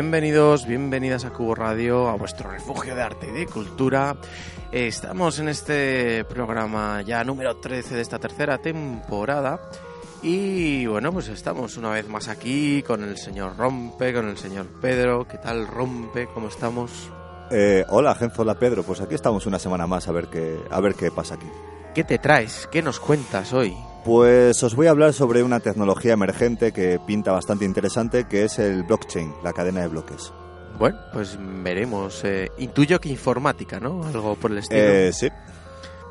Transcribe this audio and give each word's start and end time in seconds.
bienvenidos, 0.00 0.66
bienvenidas 0.66 1.26
a 1.26 1.30
Cubo 1.30 1.54
Radio, 1.54 2.08
a 2.08 2.14
vuestro 2.14 2.50
refugio 2.50 2.94
de 2.94 3.02
arte 3.02 3.28
y 3.28 3.32
de 3.32 3.44
cultura. 3.44 4.16
Estamos 4.72 5.38
en 5.40 5.50
este 5.50 6.24
programa 6.24 7.02
ya 7.02 7.22
número 7.22 7.58
13 7.58 7.96
de 7.96 8.00
esta 8.00 8.18
tercera 8.18 8.56
temporada. 8.56 9.60
Y 10.22 10.86
bueno, 10.86 11.12
pues 11.12 11.28
estamos 11.28 11.76
una 11.76 11.90
vez 11.90 12.08
más 12.08 12.28
aquí 12.28 12.82
con 12.82 13.04
el 13.04 13.18
señor 13.18 13.58
Rompe, 13.58 14.14
con 14.14 14.26
el 14.26 14.38
señor 14.38 14.68
Pedro. 14.80 15.28
¿Qué 15.28 15.36
tal, 15.36 15.66
Rompe? 15.66 16.28
¿Cómo 16.32 16.48
estamos? 16.48 17.10
Eh, 17.50 17.84
hola, 17.90 18.14
Genzo, 18.14 18.40
hola 18.40 18.54
Pedro. 18.54 18.82
Pues 18.82 19.02
aquí 19.02 19.14
estamos 19.14 19.44
una 19.44 19.58
semana 19.58 19.86
más 19.86 20.08
a 20.08 20.12
ver 20.12 20.28
qué, 20.28 20.60
a 20.70 20.80
ver 20.80 20.94
qué 20.94 21.10
pasa 21.10 21.34
aquí. 21.34 21.48
¿Qué 21.94 22.04
te 22.04 22.16
traes? 22.16 22.66
¿Qué 22.72 22.80
nos 22.80 23.00
cuentas 23.00 23.52
hoy? 23.52 23.76
Pues 24.04 24.62
os 24.62 24.74
voy 24.74 24.86
a 24.86 24.90
hablar 24.90 25.12
sobre 25.12 25.42
una 25.42 25.60
tecnología 25.60 26.14
emergente 26.14 26.72
que 26.72 26.98
pinta 27.06 27.32
bastante 27.32 27.64
interesante, 27.64 28.26
que 28.26 28.44
es 28.44 28.58
el 28.58 28.82
blockchain, 28.84 29.32
la 29.44 29.52
cadena 29.52 29.82
de 29.82 29.88
bloques. 29.88 30.32
Bueno, 30.78 30.98
pues 31.12 31.36
veremos. 31.62 32.24
Eh, 32.24 32.50
intuyo 32.58 32.98
que 33.00 33.10
informática, 33.10 33.78
¿no? 33.78 34.02
Algo 34.04 34.34
por 34.36 34.50
el 34.50 34.58
estilo. 34.58 34.80
Eh, 34.80 35.12
sí. 35.12 35.28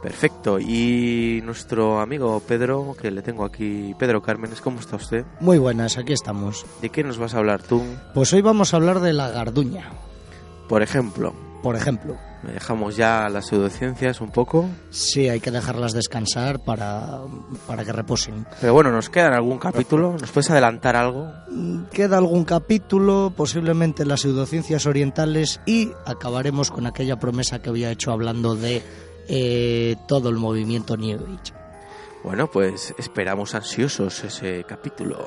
Perfecto. 0.02 0.60
Y 0.60 1.42
nuestro 1.44 2.00
amigo 2.00 2.40
Pedro, 2.48 2.96
que 3.00 3.12
le 3.12 3.22
tengo 3.22 3.44
aquí, 3.44 3.94
Pedro 3.98 4.22
Cármenes, 4.22 4.62
¿cómo 4.62 4.80
está 4.80 4.96
usted? 4.96 5.26
Muy 5.40 5.58
buenas, 5.58 5.98
aquí 5.98 6.14
estamos. 6.14 6.66
¿De 6.82 6.90
qué 6.90 7.04
nos 7.04 7.18
vas 7.18 7.34
a 7.34 7.40
hablar 7.40 7.64
tú? 7.64 7.84
Pues 8.14 8.32
hoy 8.34 8.42
vamos 8.42 8.74
a 8.74 8.78
hablar 8.78 9.00
de 9.02 9.14
la 9.14 9.30
garduña, 9.30 9.90
Por 10.70 10.84
ejemplo, 10.84 11.34
por 11.64 11.76
ejemplo. 11.76 12.16
Dejamos 12.44 12.96
ya 12.96 13.30
las 13.30 13.48
pseudociencias 13.48 14.22
un 14.22 14.32
poco. 14.32 14.70
Sí, 14.90 15.28
hay 15.30 15.40
que 15.40 15.52
dejarlas 15.52 15.94
descansar 15.94 16.60
para, 16.60 17.20
para 17.68 17.84
que 17.84 17.92
reposen. 17.92 18.46
Pero 18.62 18.74
bueno, 18.74 18.92
¿nos 18.92 19.10
queda 19.10 19.28
en 19.28 19.34
algún 19.34 19.58
capítulo? 19.58 20.14
¿Nos 20.20 20.32
puedes 20.32 20.50
adelantar 20.50 20.96
algo? 20.96 21.32
Mm, 21.50 21.86
Queda 21.92 22.18
algún 22.18 22.46
capítulo, 22.46 23.34
posiblemente 23.36 24.06
las 24.06 24.22
pseudociencias 24.22 24.86
orientales, 24.86 25.60
y 25.66 25.92
acabaremos 26.06 26.72
con 26.72 26.86
aquella 26.86 27.18
promesa 27.20 27.62
que 27.62 27.70
había 27.70 27.92
hecho 27.92 28.12
hablando 28.12 28.56
de 28.56 28.82
eh, 29.28 29.96
todo 30.08 30.30
el 30.30 30.36
movimiento 30.36 30.98
New 30.98 31.18
Age. 31.20 31.54
Bueno, 32.24 32.50
pues 32.52 32.94
esperamos 32.98 33.56
ansiosos 33.56 34.24
ese 34.24 34.66
capítulo. 34.68 35.18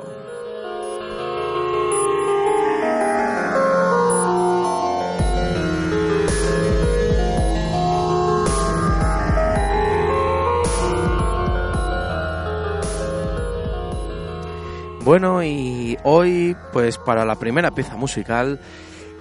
Bueno, 15.04 15.42
y 15.42 15.98
hoy, 16.04 16.56
pues 16.72 16.96
para 16.96 17.24
la 17.24 17.34
primera 17.34 17.72
pieza 17.72 17.96
musical, 17.96 18.60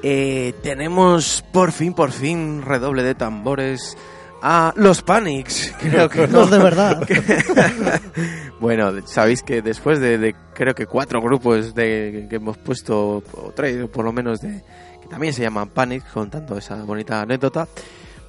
eh, 0.03 0.53
tenemos 0.61 1.43
por 1.51 1.71
fin, 1.71 1.93
por 1.93 2.11
fin, 2.11 2.61
redoble 2.61 3.01
de 3.01 3.15
tambores 3.15 3.97
a 4.43 4.73
los 4.75 5.01
Panics. 5.01 5.73
Creo 5.79 6.07
que 6.07 6.27
No, 6.27 6.45
de 6.45 6.59
verdad. 6.59 7.01
bueno, 8.59 8.91
sabéis 9.07 9.41
que 9.41 9.63
después 9.63 9.99
de, 9.99 10.19
de 10.19 10.35
creo 10.53 10.75
que 10.75 10.85
cuatro 10.85 11.19
grupos 11.19 11.73
de 11.73 12.27
que 12.29 12.35
hemos 12.35 12.59
puesto, 12.59 13.23
o 13.33 13.51
tres 13.55 13.87
por 13.89 14.05
lo 14.05 14.13
menos, 14.13 14.39
de 14.41 14.63
que 15.01 15.07
también 15.07 15.33
se 15.33 15.41
llaman 15.41 15.69
Panics, 15.69 16.05
contando 16.13 16.59
esa 16.59 16.83
bonita 16.83 17.21
anécdota, 17.21 17.67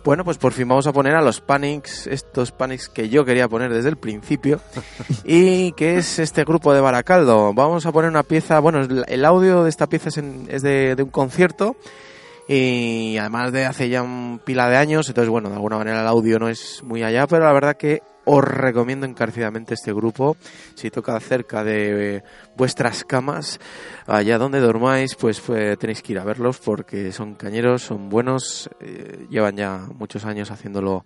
bueno, 0.04 0.24
pues 0.24 0.38
por 0.38 0.52
fin 0.52 0.66
vamos 0.68 0.86
a 0.86 0.92
poner 0.92 1.14
a 1.14 1.22
los 1.22 1.40
Panics, 1.40 2.06
estos 2.06 2.50
Panics 2.52 2.88
que 2.88 3.08
yo 3.08 3.24
quería 3.24 3.48
poner 3.48 3.72
desde 3.72 3.88
el 3.88 3.96
principio, 3.96 4.60
y 5.24 5.72
que 5.72 5.96
es 5.98 6.18
este 6.18 6.44
grupo 6.44 6.72
de 6.74 6.80
Baracaldo. 6.80 7.52
Vamos 7.54 7.86
a 7.86 7.92
poner 7.92 8.10
una 8.10 8.22
pieza, 8.22 8.58
bueno, 8.60 8.80
el 9.06 9.24
audio 9.24 9.64
de 9.64 9.70
esta 9.70 9.86
pieza 9.88 10.08
es, 10.08 10.18
en- 10.18 10.46
es 10.50 10.62
de, 10.62 10.94
de 10.96 11.02
un 11.02 11.10
concierto, 11.10 11.76
y 12.48 13.16
además 13.18 13.52
de 13.52 13.64
hace 13.66 13.88
ya 13.88 14.02
un 14.02 14.40
pila 14.44 14.68
de 14.68 14.76
años, 14.76 15.08
entonces 15.08 15.30
bueno, 15.30 15.48
de 15.48 15.54
alguna 15.54 15.78
manera 15.78 16.00
el 16.00 16.06
audio 16.08 16.38
no 16.38 16.48
es 16.48 16.82
muy 16.82 17.02
allá, 17.02 17.26
pero 17.26 17.44
la 17.44 17.52
verdad 17.52 17.76
que 17.76 18.02
os 18.24 18.44
recomiendo 18.44 19.06
encarecidamente 19.06 19.74
este 19.74 19.92
grupo. 19.92 20.36
Si 20.74 20.90
toca 20.90 21.18
cerca 21.20 21.64
de 21.64 22.22
vuestras 22.56 23.04
camas, 23.04 23.60
allá 24.06 24.38
donde 24.38 24.60
dormáis, 24.60 25.14
pues, 25.14 25.40
pues, 25.40 25.78
tenéis 25.78 26.02
que 26.02 26.12
ir 26.12 26.18
a 26.18 26.24
verlos 26.24 26.58
porque 26.58 27.12
son 27.12 27.34
cañeros, 27.34 27.82
son 27.82 28.08
buenos, 28.08 28.70
eh, 28.80 29.26
llevan 29.30 29.56
ya 29.56 29.86
muchos 29.94 30.24
años 30.24 30.50
haciéndolo, 30.50 31.04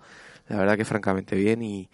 la 0.48 0.58
verdad 0.58 0.76
que 0.76 0.84
francamente 0.84 1.36
bien 1.36 1.62
y, 1.62 1.88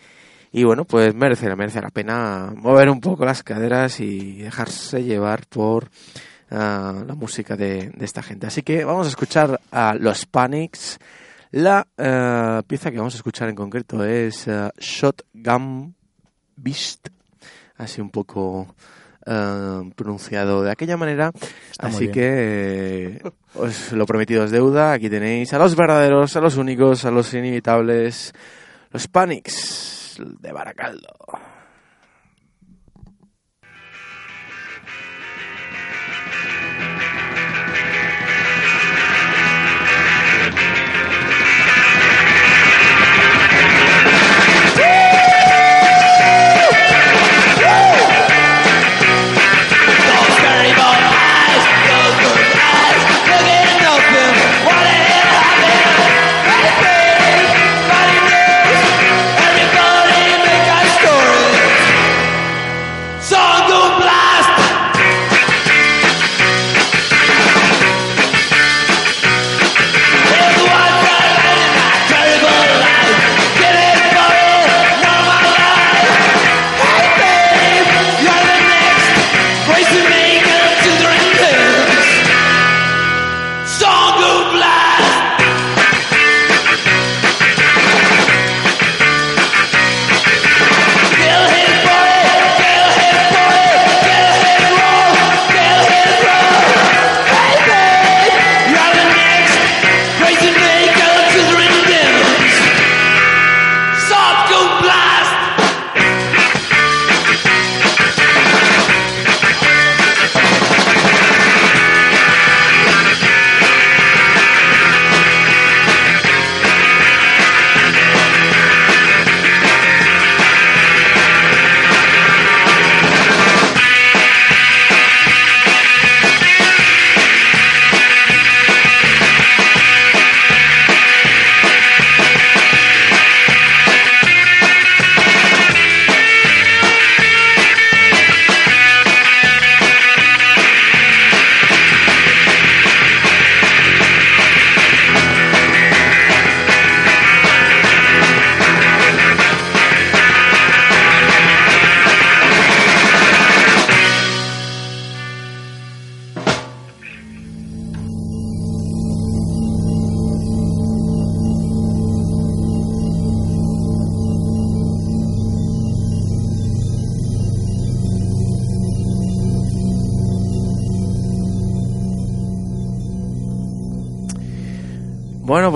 bueno, 0.64 0.84
pues 0.84 1.14
merece, 1.14 1.54
merece 1.56 1.80
la 1.80 1.90
pena 1.90 2.52
mover 2.54 2.90
un 2.90 3.00
poco 3.00 3.24
las 3.24 3.42
caderas 3.42 4.00
y 4.00 4.42
dejarse 4.42 5.02
llevar 5.02 5.46
por 5.46 5.88
ah, 6.50 7.02
la 7.06 7.14
música 7.14 7.56
de, 7.56 7.88
de 7.88 8.04
esta 8.04 8.22
gente. 8.22 8.46
Así 8.46 8.62
que 8.62 8.84
vamos 8.84 9.06
a 9.06 9.10
escuchar 9.10 9.60
a 9.70 9.94
los 9.94 10.26
Panics. 10.26 10.98
La 11.52 11.86
eh, 11.98 12.62
pieza 12.66 12.90
que 12.90 12.96
vamos 12.96 13.12
a 13.12 13.18
escuchar 13.18 13.50
en 13.50 13.54
concreto 13.54 14.02
es 14.04 14.48
eh, 14.48 14.70
Shotgun 14.78 15.94
Beast, 16.56 17.08
así 17.76 18.00
un 18.00 18.08
poco 18.08 18.74
eh, 19.26 19.90
pronunciado 19.94 20.62
de 20.62 20.70
aquella 20.70 20.96
manera. 20.96 21.30
Está 21.70 21.88
así 21.88 22.08
que 22.08 23.20
eh, 23.22 23.22
os 23.54 23.92
lo 23.92 24.06
prometido 24.06 24.44
es 24.44 24.50
deuda. 24.50 24.92
Aquí 24.92 25.10
tenéis 25.10 25.52
a 25.52 25.58
los 25.58 25.76
verdaderos, 25.76 26.34
a 26.36 26.40
los 26.40 26.56
únicos, 26.56 27.04
a 27.04 27.10
los 27.10 27.34
inevitables, 27.34 28.32
los 28.90 29.06
Panics 29.08 30.22
de 30.40 30.52
Baracaldo. 30.52 31.12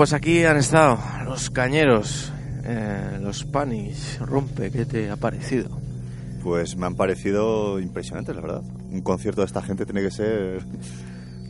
Pues 0.07 0.13
aquí 0.13 0.45
han 0.45 0.55
estado 0.55 0.97
los 1.25 1.49
cañeros, 1.49 2.31
eh, 2.63 3.19
los 3.19 3.43
panis, 3.43 4.17
rompe, 4.21 4.71
¿qué 4.71 4.85
te 4.85 5.09
ha 5.09 5.17
parecido? 5.17 5.81
Pues 6.41 6.77
me 6.77 6.85
han 6.85 6.95
parecido 6.95 7.77
impresionantes, 7.77 8.33
la 8.33 8.41
verdad. 8.41 8.61
Un 8.89 9.01
concierto 9.01 9.41
de 9.41 9.47
esta 9.47 9.61
gente 9.61 9.83
tiene 9.83 10.01
que 10.01 10.11
ser... 10.11 10.63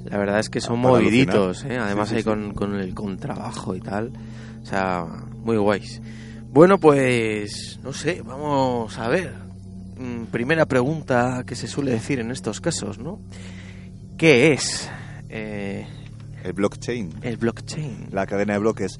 La 0.06 0.18
verdad 0.18 0.40
es 0.40 0.50
que 0.50 0.60
son 0.60 0.80
moviditos. 0.80 1.66
¿eh? 1.66 1.78
además 1.78 2.10
Sí, 2.10 2.14
sí, 2.14 2.16
ahí 2.16 2.22
sí. 2.24 2.28
con, 2.28 2.56
con 2.56 2.74
el 2.74 2.96
contrabajo 2.96 3.76
y 3.76 3.80
tal. 3.80 4.12
O 4.64 4.66
sea, 4.66 5.06
muy 5.44 5.58
guays. 5.58 6.02
Bueno, 6.50 6.80
pues 6.80 7.80
no 7.84 7.94
sé, 7.94 8.24
vamos 8.24 8.98
a 8.98 9.08
ver. 9.08 9.36
Mm, 10.00 10.32
Primera 10.32 10.66
pregunta 10.66 11.44
que 11.46 11.54
se 11.54 11.68
suele 11.68 11.92
decir 11.92 12.20
en 12.22 12.32
estos 12.32 12.60
casos, 12.60 12.98
¿no? 12.98 13.20
¿Qué 14.18 14.54
es 14.54 14.90
eh, 15.30 15.86
El 16.44 16.54
blockchain, 16.54 17.10
el 17.22 17.38
blockchain? 17.38 18.08
la 18.12 18.26
cadena 18.26 18.54
de 18.54 18.60
bloques. 18.60 18.98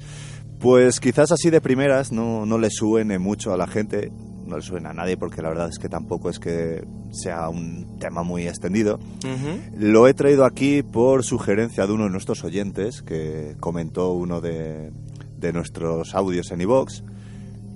Pues 0.58 0.98
quizás 1.00 1.30
así 1.32 1.50
de 1.50 1.60
primeras 1.60 2.10
no, 2.12 2.44
no 2.44 2.58
le 2.58 2.68
suene 2.70 3.18
mucho 3.18 3.52
a 3.52 3.56
la 3.56 3.66
gente, 3.68 4.10
no 4.44 4.56
le 4.56 4.62
suena 4.62 4.90
a 4.90 4.92
nadie 4.92 5.16
porque 5.16 5.40
la 5.40 5.50
verdad 5.50 5.68
es 5.68 5.78
que 5.78 5.88
tampoco 5.88 6.30
es 6.30 6.40
que 6.40 6.84
sea 7.12 7.48
un 7.48 7.98
tema 8.00 8.24
muy 8.24 8.48
extendido. 8.48 8.96
Ujú. 9.24 9.60
Lo 9.78 10.08
he 10.08 10.14
traído 10.14 10.44
aquí 10.44 10.82
por 10.82 11.22
sugerencia 11.24 11.86
de 11.86 11.92
uno 11.92 12.04
de 12.04 12.10
nuestros 12.10 12.42
oyentes 12.42 13.02
que 13.02 13.54
comentó 13.60 14.12
uno 14.14 14.40
de, 14.40 14.90
de 15.36 15.52
nuestros 15.52 16.14
audios 16.16 16.50
en 16.50 16.60
iVox 16.62 17.04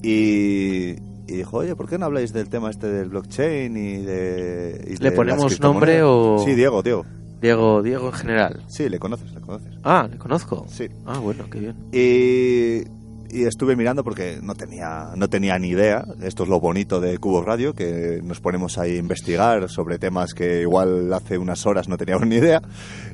y, 0.02 0.90
y 1.28 1.36
dijo, 1.36 1.58
oye, 1.58 1.76
¿por 1.76 1.88
qué 1.88 1.98
no 1.98 2.06
habláis 2.06 2.32
del 2.32 2.48
tema 2.48 2.70
este 2.70 2.88
del 2.88 3.08
blockchain 3.10 3.76
y 3.76 3.98
de... 4.02 4.84
y 4.90 4.96
¿Le 4.96 5.10
de 5.10 5.16
ponemos 5.16 5.60
nombre 5.60 5.92
criptomonedas?". 5.92 6.04
o- 6.04 6.44
Sí, 6.44 6.54
Diego, 6.54 6.82
Diego. 6.82 7.04
Diego, 7.42 7.82
Diego 7.82 8.06
en 8.06 8.12
general. 8.12 8.62
Sí, 8.68 8.88
le 8.88 9.00
conoces, 9.00 9.32
le 9.32 9.40
conoces. 9.40 9.74
Ah, 9.82 10.08
le 10.08 10.16
conozco. 10.16 10.64
Sí. 10.68 10.88
Ah, 11.04 11.18
bueno, 11.18 11.44
qué 11.50 11.58
bien. 11.58 11.76
Y, 11.92 13.36
y 13.36 13.44
estuve 13.46 13.74
mirando 13.74 14.04
porque 14.04 14.38
no 14.40 14.54
tenía, 14.54 15.08
no 15.16 15.28
tenía 15.28 15.58
ni 15.58 15.70
idea. 15.70 16.04
Esto 16.22 16.44
es 16.44 16.48
lo 16.48 16.60
bonito 16.60 17.00
de 17.00 17.18
Cubo 17.18 17.42
Radio, 17.42 17.74
que 17.74 18.20
nos 18.22 18.40
ponemos 18.40 18.78
ahí 18.78 18.92
a 18.92 18.98
investigar 18.98 19.68
sobre 19.68 19.98
temas 19.98 20.34
que 20.34 20.60
igual 20.60 21.12
hace 21.12 21.36
unas 21.36 21.66
horas 21.66 21.88
no 21.88 21.96
teníamos 21.96 22.28
ni 22.28 22.36
idea 22.36 22.62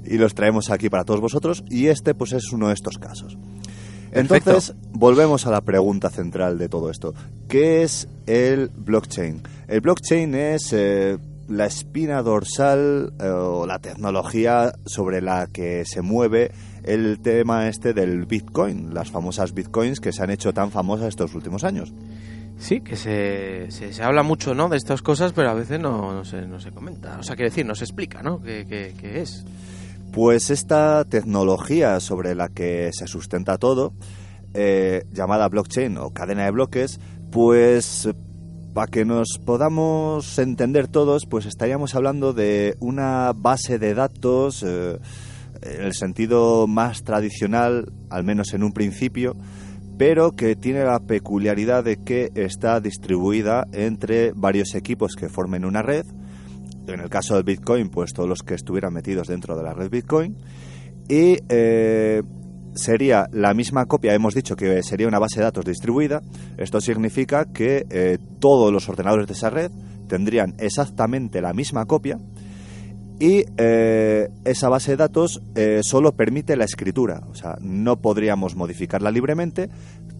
y 0.04 0.19
los 0.19 0.34
traemos 0.34 0.70
aquí 0.70 0.90
para 0.90 1.04
todos 1.04 1.20
vosotros. 1.20 1.64
Y 1.70 1.86
este 1.86 2.14
pues 2.14 2.32
es 2.32 2.52
uno 2.52 2.69
de 2.69 2.74
estos 2.74 2.98
casos. 2.98 3.38
Perfecto. 4.10 4.50
Entonces, 4.50 4.74
volvemos 4.92 5.46
a 5.46 5.50
la 5.50 5.62
pregunta 5.62 6.10
central 6.10 6.58
de 6.58 6.69
todo 6.69 6.90
esto. 6.90 7.14
¿Qué 7.48 7.82
es 7.82 8.08
el 8.26 8.69
blockchain? 8.69 9.42
El 9.69 9.81
blockchain 9.81 10.34
es 10.34 10.72
eh, 10.72 11.19
la 11.48 11.66
espina 11.66 12.22
dorsal 12.22 13.12
eh, 13.18 13.26
o 13.26 13.66
la 13.66 13.78
tecnología 13.78 14.72
sobre 14.86 15.20
la 15.20 15.46
que 15.46 15.84
se 15.84 16.02
mueve 16.02 16.52
el 16.84 17.20
tema 17.20 17.68
este 17.68 17.94
del 17.94 18.26
Bitcoin, 18.26 18.94
las 18.94 19.10
famosas 19.10 19.54
Bitcoins 19.54 20.00
que 20.00 20.12
se 20.12 20.22
han 20.22 20.30
hecho 20.30 20.52
tan 20.52 20.70
famosas 20.70 21.08
estos 21.08 21.34
últimos 21.34 21.64
años. 21.64 21.92
Sí, 22.58 22.80
que 22.80 22.96
se, 22.96 23.70
se, 23.70 23.92
se 23.92 24.02
habla 24.02 24.22
mucho, 24.22 24.54
¿no? 24.54 24.68
De 24.68 24.76
estas 24.76 25.00
cosas, 25.00 25.32
pero 25.32 25.50
a 25.50 25.54
veces 25.54 25.80
no, 25.80 26.12
no, 26.12 26.24
se, 26.24 26.42
no 26.42 26.58
se 26.58 26.72
comenta. 26.72 27.16
O 27.18 27.22
sea, 27.22 27.36
quiero 27.36 27.50
decir, 27.50 27.64
no 27.64 27.74
se 27.74 27.84
explica, 27.84 28.22
¿no? 28.22 28.42
¿Qué, 28.42 28.66
qué, 28.68 28.94
qué 29.00 29.20
es? 29.20 29.44
Pues 30.12 30.50
esta 30.50 31.04
tecnología 31.04 32.00
sobre 32.00 32.34
la 32.34 32.48
que 32.48 32.90
se 32.92 33.06
sustenta 33.06 33.58
todo, 33.58 33.92
eh, 34.54 35.04
llamada 35.12 35.48
blockchain 35.48 35.98
o 35.98 36.10
cadena 36.10 36.46
de 36.46 36.50
bloques, 36.50 36.98
pues 37.30 38.08
para 38.78 38.92
que 38.92 39.04
nos 39.04 39.40
podamos 39.44 40.38
entender 40.38 40.86
todos, 40.86 41.26
pues 41.26 41.46
estaríamos 41.46 41.96
hablando 41.96 42.32
de 42.32 42.76
una 42.78 43.32
base 43.32 43.80
de 43.80 43.92
datos, 43.92 44.62
eh, 44.62 45.00
en 45.62 45.82
el 45.82 45.94
sentido 45.94 46.69
más 46.69 47.02
tradicional, 47.02 47.90
al 48.08 48.22
menos 48.22 48.54
en 48.54 48.62
un 48.62 48.70
principio, 48.70 49.34
pero 49.98 50.30
que 50.30 50.54
tiene 50.54 50.84
la 50.84 51.00
peculiaridad 51.00 51.82
de 51.82 51.96
que 52.04 52.30
está 52.36 52.78
distribuida 52.78 53.66
entre 53.72 54.30
varios 54.36 54.76
equipos 54.76 55.16
que 55.16 55.28
formen 55.28 55.64
una 55.64 55.82
red. 55.82 56.06
En 56.86 57.00
el 57.00 57.10
caso 57.10 57.34
del 57.34 57.42
Bitcoin, 57.42 57.88
pues 57.88 58.12
todos 58.12 58.28
los 58.28 58.44
que 58.44 58.54
estuvieran 58.54 58.94
metidos 58.94 59.26
dentro 59.26 59.56
de 59.56 59.64
la 59.64 59.74
red 59.74 59.90
Bitcoin. 59.90 60.36
Y 61.08 61.38
eh, 61.48 62.22
sería 62.78 63.28
la 63.32 63.52
misma 63.54 63.86
copia, 63.86 64.14
hemos 64.14 64.34
dicho 64.34 64.56
que 64.56 64.82
sería 64.82 65.08
una 65.08 65.19
base 65.19 65.40
de 65.40 65.44
datos 65.44 65.64
distribuida. 65.64 66.22
Esto 66.56 66.80
significa 66.80 67.44
que 67.46 67.86
eh, 67.90 68.19
todos 68.38 68.72
los 68.72 68.88
ordenadores 68.88 69.26
de 69.26 69.34
esa 69.34 69.50
red 69.50 69.70
tendrían 70.08 70.54
exactamente 70.58 71.42
la 71.42 71.52
misma 71.52 71.84
copia 71.84 72.19
y 73.20 73.44
eh, 73.56 74.28
esa 74.44 74.69
base 74.69 74.92
de 74.92 74.96
datos 74.96 75.42
eh, 75.56 75.80
solo 75.82 76.12
permite 76.12 76.56
la 76.56 76.64
escritura, 76.64 77.22
o 77.28 77.34
sea, 77.34 77.56
no 77.60 78.00
podríamos 78.00 78.54
modificarla 78.54 79.10
libremente, 79.10 79.70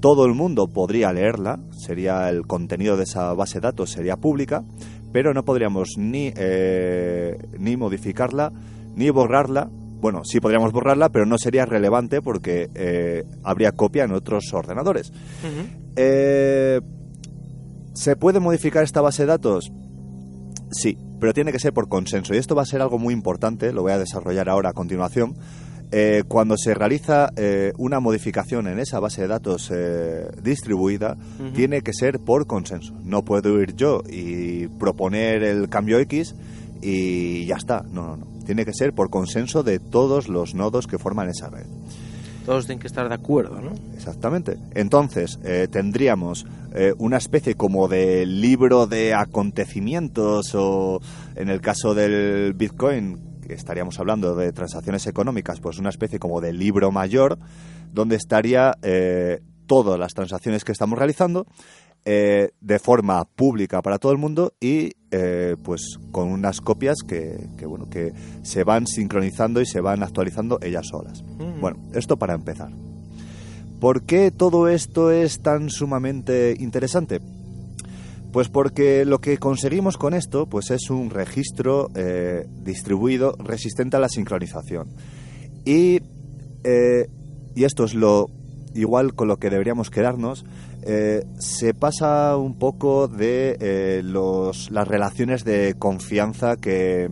todo 0.01 0.27
el 0.27 0.35
mundo 0.35 0.67
podría 0.67 1.13
leerla, 1.13 1.61
sería 1.71 2.29
el 2.29 2.47
contenido 2.47 2.97
de 2.97 3.05
esa 3.05 3.33
base 3.35 3.61
de 3.61 3.69
datos 3.69 3.91
sería 3.91 4.17
pública, 4.17 4.65
pero 5.13 5.33
no 5.33 5.45
podríamos 5.45 5.91
ni, 5.97 6.33
eh, 6.37 7.39
ni 7.59 7.77
modificarla 7.77 8.53
ni 8.97 9.11
borrarla. 9.11 9.71
Bueno, 10.01 10.23
sí 10.25 10.41
podríamos 10.41 10.73
borrarla, 10.73 11.09
pero 11.09 11.27
no 11.27 11.39
sería 11.39 11.67
relevante 11.67 12.23
porque 12.23 12.71
eh, 12.75 13.25
habría 13.43 13.73
copia 13.73 14.05
en 14.05 14.13
otros 14.13 14.53
ordenadores. 14.53 15.13
Eh, 15.97 16.81
¿Se 17.95 18.15
puede 18.15 18.39
modificar 18.39 18.85
esta 18.85 19.01
base 19.01 19.23
de 19.23 19.27
datos? 19.27 19.73
Sí, 20.71 20.97
pero 21.19 21.33
tiene 21.33 21.53
que 21.53 21.59
ser 21.59 21.73
por 21.73 21.89
consenso. 21.89 22.35
Y 22.35 22.37
esto 22.37 22.55
va 22.55 22.63
a 22.63 22.67
ser 22.67 22.81
algo 22.81 22.99
muy 22.99 23.13
importante, 23.13 23.73
lo 23.73 23.83
voy 23.83 23.93
a 23.93 23.99
desarrollar 23.99 24.49
ahora 24.49 24.71
a 24.71 24.73
continuación. 24.73 25.35
Eh, 25.91 26.25
cuando 26.29 26.59
se 26.59 26.75
realiza 26.75 27.31
eh, 27.37 27.73
una 27.79 27.99
modificación 27.99 28.69
en 28.69 28.79
esa 28.79 29.01
base 29.01 29.23
de 29.23 29.29
datos 29.29 29.71
eh, 29.73 30.29
distribuida, 30.43 31.17
tiene 31.55 31.81
que 31.81 31.95
ser 31.95 32.21
por 32.21 32.47
consenso. 32.47 32.95
No 33.03 33.25
puedo 33.25 33.61
ir 33.63 33.75
yo 33.75 34.03
y 34.09 34.67
proponer 34.67 35.43
el 35.43 35.71
cambio 35.71 35.99
X 36.01 36.35
y 36.83 37.47
ya 37.47 37.57
está. 37.57 37.83
No, 37.83 38.07
no, 38.07 38.17
no. 38.17 38.27
Tiene 38.45 38.65
que 38.65 38.73
ser 38.73 38.93
por 38.95 39.11
consenso 39.11 39.63
de 39.63 39.79
todos 39.79 40.29
los 40.29 40.55
nodos 40.55 40.87
que 40.87 40.99
forman 40.99 41.29
esa 41.29 41.51
red. 41.51 41.67
Todos 42.47 42.65
tienen 42.65 42.81
que 42.81 42.87
estar 42.87 43.07
de 43.09 43.15
acuerdo, 43.15 43.61
¿no? 43.61 43.73
Exactamente. 43.95 44.57
Entonces, 44.75 45.39
eh, 45.45 45.69
tendríamos 45.71 46.47
eh, 46.75 46.95
una 46.97 47.19
especie 47.19 47.57
como 47.57 47.89
de 47.89 48.25
libro 48.25 48.87
de 48.87 49.13
acontecimientos 49.13 50.55
o, 50.55 51.01
en 51.35 51.51
el 51.51 51.61
caso 51.61 51.93
del 51.93 52.55
Bitcoin, 52.55 53.41
que 53.47 53.53
estaríamos 53.53 53.99
hablando 53.99 54.35
de 54.35 54.53
transacciones 54.53 55.07
económicas, 55.07 55.61
pues 55.61 55.79
una 55.79 55.91
especie 55.91 56.19
como 56.19 56.41
de 56.41 56.55
libro 56.55 56.91
mayor, 56.91 57.39
donde 57.93 58.17
estaría 58.17 58.79
eh, 58.81 59.43
todas 59.69 60.01
las 60.01 60.15
transacciones 60.15 60.65
que 60.65 60.73
estamos 60.73 60.99
realizando 60.99 61.47
eh, 62.05 62.51
de 62.61 62.79
forma 62.79 63.25
pública 63.25 63.83
para 63.83 63.99
todo 63.99 64.11
el 64.11 64.19
mundo 64.19 64.55
y 64.61 64.93
eh, 65.11 65.57
pues 65.63 65.99
con 66.11 66.29
unas 66.29 66.61
copias 66.61 66.97
que, 67.07 67.49
que, 67.57 67.67
bueno 67.67 67.89
que 67.89 68.13
se 68.43 68.65
van 68.65 68.87
sincronizando 68.87 69.61
y 69.61 69.67
se 69.67 69.81
van 69.81 70.03
actualizando 70.03 70.59
ellas 70.63 70.87
solas. 70.89 71.23
Mm. 71.23 71.61
Bueno, 71.61 71.79
esto 71.93 72.17
para 72.17 72.35
empezar. 72.35 72.73
¿Por 73.79 74.03
qué 74.03 74.33
todo 74.33 74.69
esto 74.69 75.13
es 75.13 75.41
tan 75.41 75.71
sumamente 75.71 76.57
interesante? 76.59 77.21
Pues 78.33 78.49
porque 78.49 79.05
lo 79.05 79.21
que 79.21 79.39
conseguimos 79.39 79.97
con 79.97 80.15
esto 80.15 80.47
pues 80.47 80.71
es 80.71 80.91
un 80.91 81.11
registro 81.11 81.89
eh, 81.95 82.47
distribuido 82.63 83.35
resistente 83.39 83.97
a 83.97 84.01
la 84.01 84.09
sincronización. 84.09 84.89
Y, 85.65 86.01
eh, 86.65 87.09
y 87.55 87.65
esto 87.65 87.85
es 87.85 87.95
lo 87.95 88.31
igual 88.79 89.15
con 89.15 89.29
lo 89.29 89.37
que 89.39 89.51
deberíamos 89.51 89.91
quedarnos. 89.91 90.45
eh, 90.83 91.25
se 91.39 91.75
pasa 91.75 92.37
un 92.37 92.59
poco 92.59 93.09
de 93.09 93.57
eh, 93.61 94.03
los, 94.03 94.71
las 94.71 94.87
relaciones 94.87 95.45
de 95.45 95.75
confianza 95.79 96.57
que, 96.57 97.11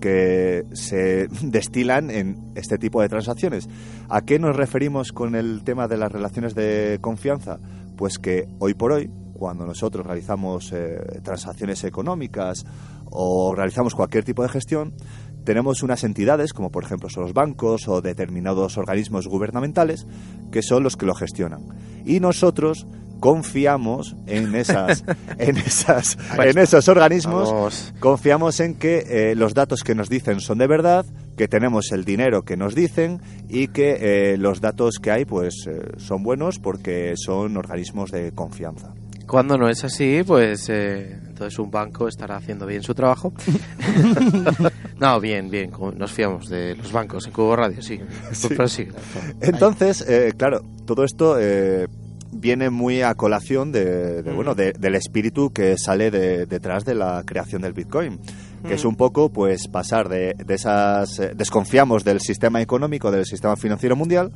que 0.00 0.64
se 0.72 1.28
destilan 1.42 2.10
en 2.10 2.52
este 2.54 2.78
tipo 2.78 3.02
de 3.02 3.08
transacciones. 3.08 3.68
¿A 4.08 4.20
qué 4.22 4.38
nos 4.38 4.56
referimos 4.56 5.12
con 5.12 5.34
el 5.34 5.62
tema 5.64 5.88
de 5.88 5.96
las 5.96 6.12
relaciones 6.12 6.54
de 6.54 6.98
confianza? 7.00 7.58
Pues 7.96 8.18
que 8.18 8.46
hoy 8.58 8.74
por 8.74 8.92
hoy, 8.92 9.10
cuando 9.32 9.66
nosotros 9.66 10.06
realizamos 10.06 10.72
eh, 10.72 11.20
transacciones 11.22 11.84
económicas 11.84 12.64
o 13.10 13.54
realizamos 13.54 13.94
cualquier 13.94 14.24
tipo 14.24 14.42
de 14.42 14.48
gestión, 14.48 14.92
tenemos 15.44 15.82
unas 15.82 16.04
entidades, 16.04 16.52
como 16.52 16.70
por 16.70 16.84
ejemplo 16.84 17.08
son 17.08 17.24
los 17.24 17.32
bancos 17.32 17.88
o 17.88 18.00
determinados 18.00 18.76
organismos 18.76 19.26
gubernamentales, 19.26 20.06
que 20.50 20.62
son 20.62 20.82
los 20.82 20.96
que 20.96 21.06
lo 21.06 21.14
gestionan. 21.14 21.66
Y 22.04 22.20
nosotros 22.20 22.86
confiamos 23.20 24.16
en 24.26 24.54
esas, 24.54 25.04
en 25.38 25.56
esas, 25.56 26.16
Pues, 26.36 26.54
en 26.54 26.62
esos 26.62 26.88
organismos 26.88 27.50
Vamos. 27.50 27.94
Confiamos 28.00 28.60
en 28.60 28.74
que 28.74 29.04
eh, 29.08 29.34
los 29.34 29.54
datos 29.54 29.82
que 29.82 29.94
nos 29.94 30.08
dicen 30.08 30.40
son 30.40 30.58
de 30.58 30.66
verdad, 30.66 31.04
que 31.36 31.48
tenemos 31.48 31.92
el 31.92 32.04
dinero 32.04 32.42
que 32.42 32.56
nos 32.56 32.74
dicen 32.74 33.20
y 33.48 33.68
que 33.68 34.32
eh, 34.32 34.36
los 34.38 34.60
datos 34.60 34.98
que 35.00 35.10
hay 35.10 35.24
pues 35.24 35.66
eh, 35.66 35.92
son 35.98 36.22
buenos 36.22 36.58
porque 36.58 37.14
son 37.16 37.56
organismos 37.56 38.10
de 38.10 38.32
confianza. 38.32 38.92
Cuando 39.28 39.56
no 39.58 39.68
es 39.68 39.84
así, 39.84 40.22
pues 40.26 40.68
eh, 40.70 41.18
entonces 41.28 41.58
un 41.58 41.70
banco 41.70 42.08
estará 42.08 42.36
haciendo 42.36 42.66
bien 42.66 42.82
su 42.82 42.94
trabajo. 42.94 43.32
no, 45.00 45.20
bien, 45.20 45.50
bien, 45.50 45.70
nos 45.96 46.12
fiamos 46.12 46.48
de 46.48 46.74
los 46.76 46.90
bancos 46.92 47.26
en 47.26 47.32
Cubo 47.32 47.54
Radio, 47.56 47.82
sí. 47.82 48.00
Pues 48.56 48.72
Sí. 48.72 48.88
Entonces, 49.40 50.04
eh, 50.08 50.32
claro, 50.36 50.62
todo 50.86 51.04
esto 51.04 51.36
eh, 51.38 51.86
viene 52.32 52.70
muy 52.70 53.02
a 53.02 53.14
colación 53.14 53.72
de, 53.72 54.22
de, 54.22 54.32
Mm. 54.32 54.36
bueno, 54.36 54.54
de- 54.54 54.72
del 54.72 54.94
espíritu 54.94 55.50
que 55.50 55.76
sale 55.78 56.10
de- 56.10 56.46
detrás 56.46 56.84
de 56.84 56.94
la 56.94 57.22
creación 57.24 57.62
del 57.62 57.72
Bitcoin, 57.72 58.18
que 58.66 58.74
es 58.74 58.84
un 58.84 58.96
poco, 58.96 59.30
pues, 59.30 59.68
pasar 59.68 60.08
de, 60.08 60.34
de 60.44 60.54
esas... 60.54 61.18
eh, 61.20 61.32
desconfiamos 61.36 62.02
del 62.04 62.20
sistema 62.20 62.60
económico, 62.60 63.10
del 63.10 63.24
sistema 63.24 63.56
financiero 63.56 63.94
mundial 63.96 64.32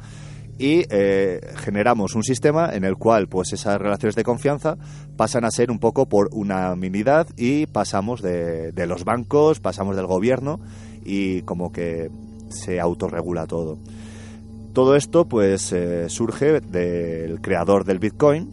y 0.59 0.85
eh, 0.91 1.41
generamos 1.57 2.15
un 2.15 2.23
sistema 2.23 2.71
en 2.73 2.85
el 2.85 2.97
cual, 2.97 3.29
pues, 3.29 3.53
esas 3.53 3.81
relaciones 3.81 4.15
de 4.15 4.25
confianza 4.25 4.77
pasan 5.17 5.45
a 5.45 5.51
ser 5.51 5.71
un 5.71 5.79
poco 5.79 6.09
por 6.09 6.29
unanimidad 6.33 7.27
y 7.37 7.67
pasamos 7.67 8.23
de, 8.23 8.73
de 8.73 8.87
los 8.87 9.05
bancos, 9.05 9.61
pasamos 9.61 9.97
del 9.97 10.07
gobierno 10.07 10.61
y 11.05 11.43
como 11.43 11.73
que 11.73 12.11
se 12.49 12.81
autorregula 12.81 13.47
todo. 13.47 13.79
Todo 14.73 14.97
esto 14.97 15.27
pues 15.27 15.71
eh, 15.73 16.09
surge 16.09 16.61
del 16.61 17.41
creador 17.43 17.85
del 17.85 17.99
Bitcoin, 17.99 18.49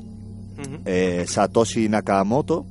eh, 0.85 1.23
Satoshi 1.25 1.87
Nakamoto, 1.87 2.65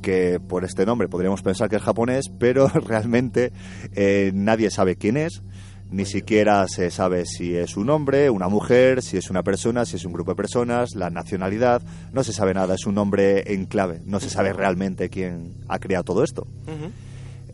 que 0.00 0.40
por 0.40 0.64
este 0.64 0.86
nombre 0.86 1.06
podríamos 1.06 1.42
pensar 1.42 1.68
que 1.68 1.76
es 1.76 1.82
japonés, 1.82 2.30
pero 2.38 2.68
realmente 2.86 3.52
eh, 3.94 4.30
nadie 4.32 4.70
sabe 4.70 4.96
quién 4.96 5.18
es, 5.18 5.42
ni 5.90 6.04
siquiera 6.04 6.66
se 6.68 6.90
sabe 6.90 7.26
si 7.26 7.56
es 7.56 7.76
un 7.76 7.90
hombre, 7.90 8.30
una 8.30 8.48
mujer, 8.48 9.02
si 9.02 9.16
es 9.16 9.30
una 9.30 9.42
persona, 9.42 9.84
si 9.84 9.96
es 9.96 10.04
un 10.04 10.12
grupo 10.12 10.32
de 10.32 10.36
personas, 10.36 10.94
la 10.94 11.10
nacionalidad, 11.10 11.82
no 12.12 12.24
se 12.24 12.32
sabe 12.32 12.54
nada, 12.54 12.74
es 12.74 12.86
un 12.86 12.94
nombre 12.94 13.52
en 13.52 13.66
clave, 13.66 14.00
no 14.04 14.20
se 14.20 14.30
sabe 14.30 14.52
realmente 14.52 15.08
quién 15.08 15.54
ha 15.68 15.78
creado 15.78 16.04
todo 16.04 16.24
esto 16.24 16.46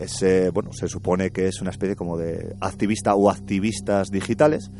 es, 0.02 0.22
eh, 0.22 0.50
bueno, 0.52 0.72
se 0.72 0.88
supone 0.88 1.30
que 1.30 1.48
es 1.48 1.60
una 1.60 1.70
especie 1.70 1.96
como 1.96 2.18
de 2.18 2.54
activista 2.60 3.14
o 3.14 3.30
activistas 3.30 4.10
digitales. 4.10 4.70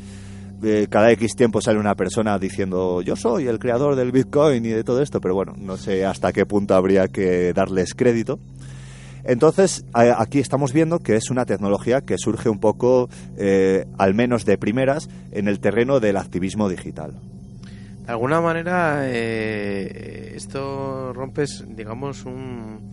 Eh, 0.61 0.87
cada 0.89 1.11
X 1.11 1.35
tiempo 1.35 1.61
sale 1.61 1.77
una 1.77 1.95
persona 1.95 2.39
diciendo 2.39 3.01
yo 3.01 3.17
soy 3.17 3.47
el 3.47 3.59
creador 3.59 3.95
del 3.95 4.13
Bitcoin 4.13 4.65
y 4.65 4.69
de 4.69 4.83
todo 4.83 5.01
esto, 5.01 5.19
pero 5.19 5.35
bueno, 5.35 5.53
no 5.57 5.75
sé 5.75 6.05
hasta 6.05 6.31
qué 6.31 6.45
punto 6.45 6.75
habría 6.75 7.07
que 7.07 7.53
darles 7.53 7.93
crédito. 7.93 8.39
Entonces, 9.25 9.85
aquí 9.93 10.39
estamos 10.39 10.73
viendo 10.73 10.99
que 10.99 11.15
es 11.15 11.29
una 11.29 11.45
tecnología 11.45 12.01
que 12.01 12.17
surge 12.17 12.49
un 12.49 12.59
poco, 12.59 13.09
eh, 13.37 13.85
al 13.97 14.13
menos 14.13 14.45
de 14.45 14.57
primeras, 14.57 15.09
en 15.31 15.47
el 15.47 15.59
terreno 15.59 15.99
del 15.99 16.17
activismo 16.17 16.67
digital. 16.69 17.13
De 18.05 18.11
alguna 18.11 18.41
manera, 18.41 19.03
eh, 19.03 20.33
esto 20.35 21.13
rompes, 21.13 21.63
digamos, 21.69 22.25
un, 22.25 22.91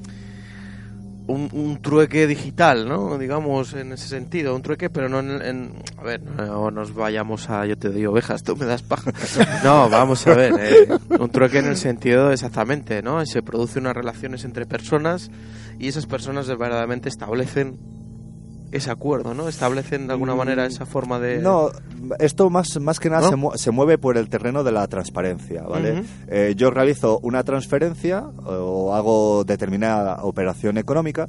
un, 1.26 1.49
un 1.52 1.82
trueque 1.82 2.28
digital, 2.28 2.88
¿no? 2.88 3.18
Digamos, 3.18 3.72
en 3.75 3.92
ese 3.92 4.06
sentido, 4.06 4.54
un 4.54 4.62
trueque, 4.62 4.88
pero 4.88 5.08
no 5.08 5.18
en... 5.18 5.42
en- 5.42 5.72
a 5.99 6.02
ver, 6.04 6.22
no 6.22 6.70
nos 6.70 6.94
vayamos 6.94 7.50
a 7.50 7.66
yo 7.66 7.76
te 7.76 7.88
doy 7.90 8.06
ovejas, 8.06 8.42
tú 8.44 8.56
me 8.56 8.66
das 8.66 8.82
paja. 8.82 9.12
No, 9.64 9.88
vamos 9.90 10.26
a 10.28 10.34
ver, 10.34 10.54
eh, 10.58 10.88
un 11.18 11.28
trueque 11.30 11.58
en 11.58 11.66
el 11.66 11.76
sentido 11.76 12.30
exactamente, 12.32 13.02
¿no? 13.02 13.25
Se 13.26 13.42
producen 13.42 13.82
unas 13.82 13.96
relaciones 13.96 14.44
entre 14.44 14.64
personas 14.64 15.30
y 15.80 15.88
esas 15.88 16.06
personas 16.06 16.46
verdaderamente 16.46 17.08
establecen 17.08 17.78
ese 18.70 18.90
acuerdo, 18.92 19.34
¿no? 19.34 19.49
Establecen 19.49 20.06
de 20.06 20.12
alguna 20.12 20.37
manera 20.37 20.64
esa 20.64 20.87
forma 20.87 21.18
de... 21.18 21.38
No, 21.38 21.70
esto 22.20 22.50
más, 22.50 22.78
más 22.80 23.00
que 23.00 23.10
nada 23.10 23.22
¿No? 23.22 23.28
se, 23.30 23.37
mu- 23.37 23.52
se 23.56 23.70
mueve 23.72 23.99
por 23.99 24.16
el 24.16 24.28
terreno 24.28 24.62
de 24.62 24.70
la 24.70 24.87
transparencia, 24.87 25.62
¿vale? 25.64 26.04
Eh, 26.28 26.54
yo 26.56 26.70
realizo 26.70 27.18
una 27.25 27.42
transferencia 27.42 28.20
o 28.46 28.94
hago 28.94 29.42
determinada 29.42 30.22
operación 30.22 30.78
económica 30.78 31.28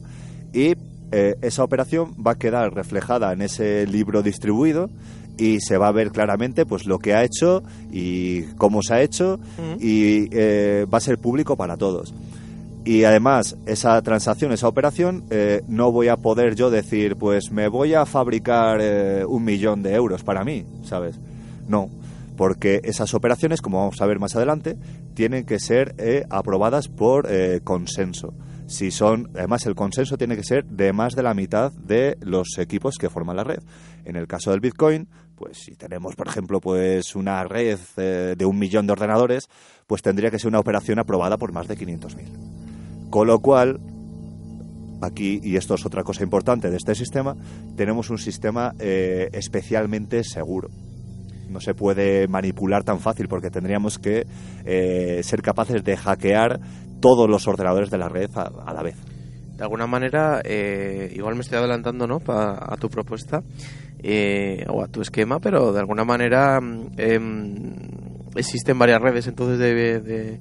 y 0.54 0.76
eh, 1.12 1.36
esa 1.42 1.64
operación 1.64 2.14
va 2.26 2.32
a 2.34 2.36
quedar 2.38 2.76
reflejada 2.76 3.34
en 3.34 3.42
ese 3.42 3.88
libro 3.88 4.22
distribuido 4.22 4.92
y 5.38 5.62
se 5.62 5.78
va 5.78 5.88
a 5.88 5.92
ver 5.92 6.12
claramente 6.12 6.68
pues 6.68 6.86
lo 6.86 7.00
que 7.00 7.16
ha 7.16 7.24
hecho 7.24 7.64
y 7.92 8.44
cómo 8.58 8.84
se 8.84 8.94
ha 8.94 9.02
hecho 9.02 9.40
y 9.80 10.28
eh, 10.32 10.86
va 10.94 11.00
a 11.00 11.02
ser 11.02 11.18
público 11.18 11.58
para 11.58 11.76
todos. 11.76 12.14
Y 12.84 13.04
además, 13.04 13.58
esa 13.68 14.02
transacción, 14.02 14.52
esa 14.52 14.68
operación, 14.68 15.26
eh, 15.30 15.62
no 15.68 15.92
voy 15.92 16.08
a 16.08 16.18
poder 16.18 16.56
yo 16.56 16.72
decir, 16.72 17.16
pues 17.16 17.52
me 17.52 17.68
voy 17.68 17.94
a 17.94 18.06
fabricar 18.06 18.80
eh, 18.82 19.24
un 19.26 19.44
millón 19.44 19.84
de 19.84 19.94
euros 19.94 20.24
para 20.24 20.44
mí, 20.44 20.66
¿sabes? 20.84 21.20
No, 21.68 21.90
porque 22.42 22.82
esas 22.84 23.14
operaciones, 23.14 23.62
como 23.62 23.78
vamos 23.78 24.02
a 24.02 24.06
ver 24.08 24.18
más 24.18 24.36
adelante, 24.36 24.76
tienen 25.14 25.46
que 25.46 25.60
ser 25.60 25.94
eh, 26.00 26.26
aprobadas 26.32 26.88
por 26.88 27.28
eh, 27.30 27.62
consenso. 27.64 28.34
Si 28.66 28.90
son, 28.90 29.30
además, 29.36 29.66
el 29.66 29.76
consenso 29.76 30.18
tiene 30.18 30.36
que 30.36 30.44
ser 30.44 30.66
de 30.66 30.94
más 30.94 31.14
de 31.14 31.24
la 31.24 31.34
mitad 31.34 31.72
de 31.74 32.18
los 32.22 32.58
equipos 32.58 32.98
que 32.98 33.10
forman 33.10 33.36
la 33.36 33.44
red. 33.44 33.60
En 34.06 34.16
el 34.16 34.28
caso 34.28 34.50
del 34.52 34.62
Bitcoin, 34.62 35.08
pues 35.36 35.58
si 35.58 35.76
tenemos, 35.76 36.16
por 36.16 36.28
ejemplo, 36.28 36.62
pues 36.62 37.16
una 37.16 37.44
red 37.44 37.78
eh, 37.98 38.36
de 38.38 38.46
un 38.46 38.58
millón 38.58 38.88
de 38.88 38.94
ordenadores, 38.94 39.50
pues 39.86 40.02
tendría 40.02 40.32
que 40.32 40.40
ser 40.40 40.48
una 40.48 40.60
operación 40.60 41.00
aprobada 41.00 41.38
por 41.38 41.52
más 41.52 41.68
de 41.68 41.78
500.000. 41.78 42.61
Con 43.12 43.28
lo 43.28 43.40
cual, 43.40 43.80
aquí, 45.02 45.40
y 45.44 45.58
esto 45.58 45.76
es 45.76 45.86
otra 45.86 46.04
cosa 46.04 46.24
importante 46.24 46.72
de 46.72 46.78
este 46.78 46.96
sistema, 46.96 47.36
tenemos 47.76 48.10
un 48.10 48.18
sistema 48.18 48.74
eh, 48.80 49.30
especialmente 49.34 50.24
seguro. 50.24 50.70
No 51.50 51.60
se 51.60 51.74
puede 51.74 52.30
manipular 52.30 52.86
tan 52.86 53.00
fácil 53.00 53.28
porque 53.28 53.52
tendríamos 53.52 54.00
que 54.00 54.26
eh, 54.66 55.20
ser 55.24 55.42
capaces 55.42 55.84
de 55.84 55.98
hackear 55.98 56.60
todos 57.02 57.30
los 57.30 57.46
ordenadores 57.50 57.90
de 57.90 57.98
la 57.98 58.08
red 58.08 58.30
a, 58.36 58.74
la 58.74 58.82
vez. 58.82 58.96
De 59.58 59.64
alguna 59.64 59.88
manera, 59.88 60.42
eh, 60.46 61.12
igual 61.14 61.36
me 61.36 61.42
estoy 61.42 61.58
adelantando, 61.58 62.08
¿no? 62.08 62.20
Pa- 62.20 62.58
a 62.66 62.78
tu 62.78 62.88
propuesta 62.90 63.44
eh, 64.02 64.64
o 64.70 64.82
a 64.82 64.88
tu 64.88 65.02
esquema, 65.02 65.40
pero 65.40 65.74
de 65.74 65.80
alguna 65.82 66.06
manera 66.06 66.62
mm, 66.62 66.92
em, 66.98 67.74
existen 68.36 68.80
varias 68.80 69.02
redes 69.02 69.28
entonces 69.28 69.60
de, 69.60 70.40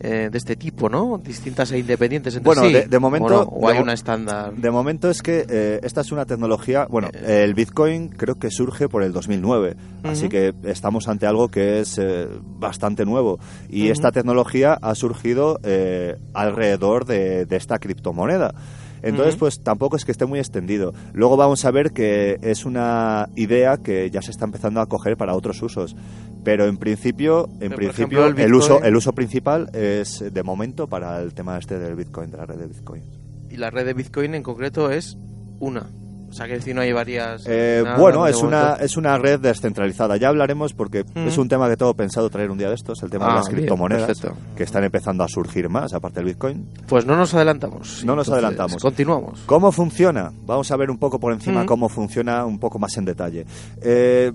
eh, 0.00 0.28
de 0.32 0.38
este 0.38 0.56
tipo, 0.56 0.88
¿no? 0.88 1.18
Distintas 1.22 1.70
e 1.72 1.78
independientes 1.78 2.34
entre 2.34 2.46
Bueno, 2.46 2.62
sí. 2.62 2.72
de- 2.72 2.86
de 2.86 2.98
momento- 2.98 3.26
¿O, 3.26 3.30
no? 3.30 3.42
¿O 3.42 3.68
de 3.68 3.76
hay 3.76 3.82
una 3.82 3.92
estándar? 3.92 4.54
De 4.54 4.70
momento 4.70 5.10
es 5.10 5.22
que 5.22 5.44
eh, 5.48 5.80
esta 5.82 6.00
es 6.00 6.10
una 6.12 6.24
tecnología, 6.24 6.86
bueno, 6.88 7.08
Eh. 7.12 7.42
el 7.44 7.54
Bitcoin 7.54 8.08
creo 8.08 8.36
que 8.36 8.50
surge 8.50 8.88
por 8.88 9.02
el 9.02 9.12
2009, 9.12 9.76
así 10.04 10.22
Ujú. 10.22 10.30
que 10.30 10.54
estamos 10.64 11.06
ante 11.08 11.26
algo 11.26 11.48
que 11.48 11.80
es 11.80 11.98
eh, 11.98 12.26
bastante 12.58 13.04
nuevo 13.04 13.38
y 13.68 13.88
esta 13.90 14.10
tecnología 14.10 14.78
ha 14.80 14.94
surgido 14.94 15.60
eh, 15.64 16.16
alrededor 16.34 17.04
de, 17.04 17.44
de 17.46 17.56
esta 17.56 17.78
criptomoneda. 17.78 18.54
Entonces, 19.02 19.36
pues 19.36 19.62
tampoco 19.62 19.96
es 19.96 20.04
que 20.04 20.12
esté 20.12 20.26
muy 20.26 20.38
extendido. 20.38 20.92
Luego 21.12 21.36
vamos 21.36 21.64
a 21.64 21.70
ver 21.70 21.92
que 21.92 22.38
es 22.42 22.64
una 22.64 23.28
idea 23.36 23.78
que 23.78 24.10
ya 24.10 24.22
se 24.22 24.30
está 24.30 24.44
empezando 24.44 24.80
a 24.80 24.86
coger 24.86 25.16
para 25.16 25.34
otros 25.34 25.62
usos. 25.62 25.96
Pero 26.44 26.66
en 26.66 26.78
principio, 26.78 27.48
en 27.60 27.70
Pero, 27.70 27.76
principio, 27.76 28.20
ejemplo, 28.20 28.42
el 28.42 28.48
el, 28.48 28.54
uso, 28.54 28.82
el 28.82 28.96
uso 28.96 29.12
principal 29.12 29.70
es 29.74 30.24
de 30.32 30.42
momento 30.42 30.86
para 30.86 31.20
el 31.20 31.34
tema 31.34 31.58
este 31.58 31.78
del 31.78 31.94
Bitcoin, 31.94 32.30
de 32.30 32.38
la 32.38 32.46
red 32.46 32.56
de 32.56 32.66
Bitcoin. 32.66 33.02
Y 33.50 33.56
la 33.56 33.70
red 33.70 33.84
de 33.84 33.94
Bitcoin 33.94 34.34
en 34.34 34.42
concreto 34.42 34.90
es 34.90 35.18
una. 35.58 35.90
O 36.30 36.32
sea, 36.32 36.46
que 36.46 36.54
decir, 36.54 36.74
no 36.76 36.80
hay 36.80 36.92
varias. 36.92 37.42
Eh, 37.46 37.82
nada, 37.84 37.98
bueno, 37.98 38.26
es 38.26 38.36
una, 38.36 38.74
es 38.74 38.96
una 38.96 39.18
red 39.18 39.40
descentralizada. 39.40 40.16
Ya 40.16 40.28
hablaremos 40.28 40.72
porque 40.74 41.00
Ujú. 41.00 41.26
es 41.28 41.36
un 41.38 41.48
tema 41.48 41.68
que 41.68 41.76
tengo 41.76 41.92
pensado 41.94 42.30
traer 42.30 42.50
un 42.50 42.56
día 42.58 42.68
de 42.68 42.76
estos, 42.76 43.02
el 43.02 43.10
tema 43.10 43.26
de 43.26 43.32
Ah, 43.32 43.34
las 43.36 43.46
bien, 43.48 43.56
criptomonedas, 43.58 44.06
perfecto. 44.06 44.36
que 44.56 44.62
están 44.62 44.84
empezando 44.84 45.24
a 45.24 45.28
surgir 45.28 45.68
más, 45.68 45.92
aparte 45.92 46.20
del 46.20 46.26
Bitcoin. 46.26 46.68
Pues 46.86 47.04
no 47.04 47.16
nos 47.16 47.34
adelantamos. 47.34 48.04
No 48.04 48.14
nos 48.14 48.28
adelantamos. 48.28 48.80
Continuamos. 48.80 49.40
¿Cómo 49.46 49.72
funciona? 49.72 50.30
Vamos 50.46 50.70
a 50.70 50.76
ver 50.76 50.90
un 50.90 50.98
poco 50.98 51.18
por 51.18 51.32
encima 51.32 51.60
Ujú. 51.60 51.66
cómo 51.66 51.88
funciona 51.88 52.44
un 52.44 52.58
poco 52.60 52.78
más 52.78 52.96
en 52.96 53.04
detalle. 53.06 53.44
Eh, 53.82 54.32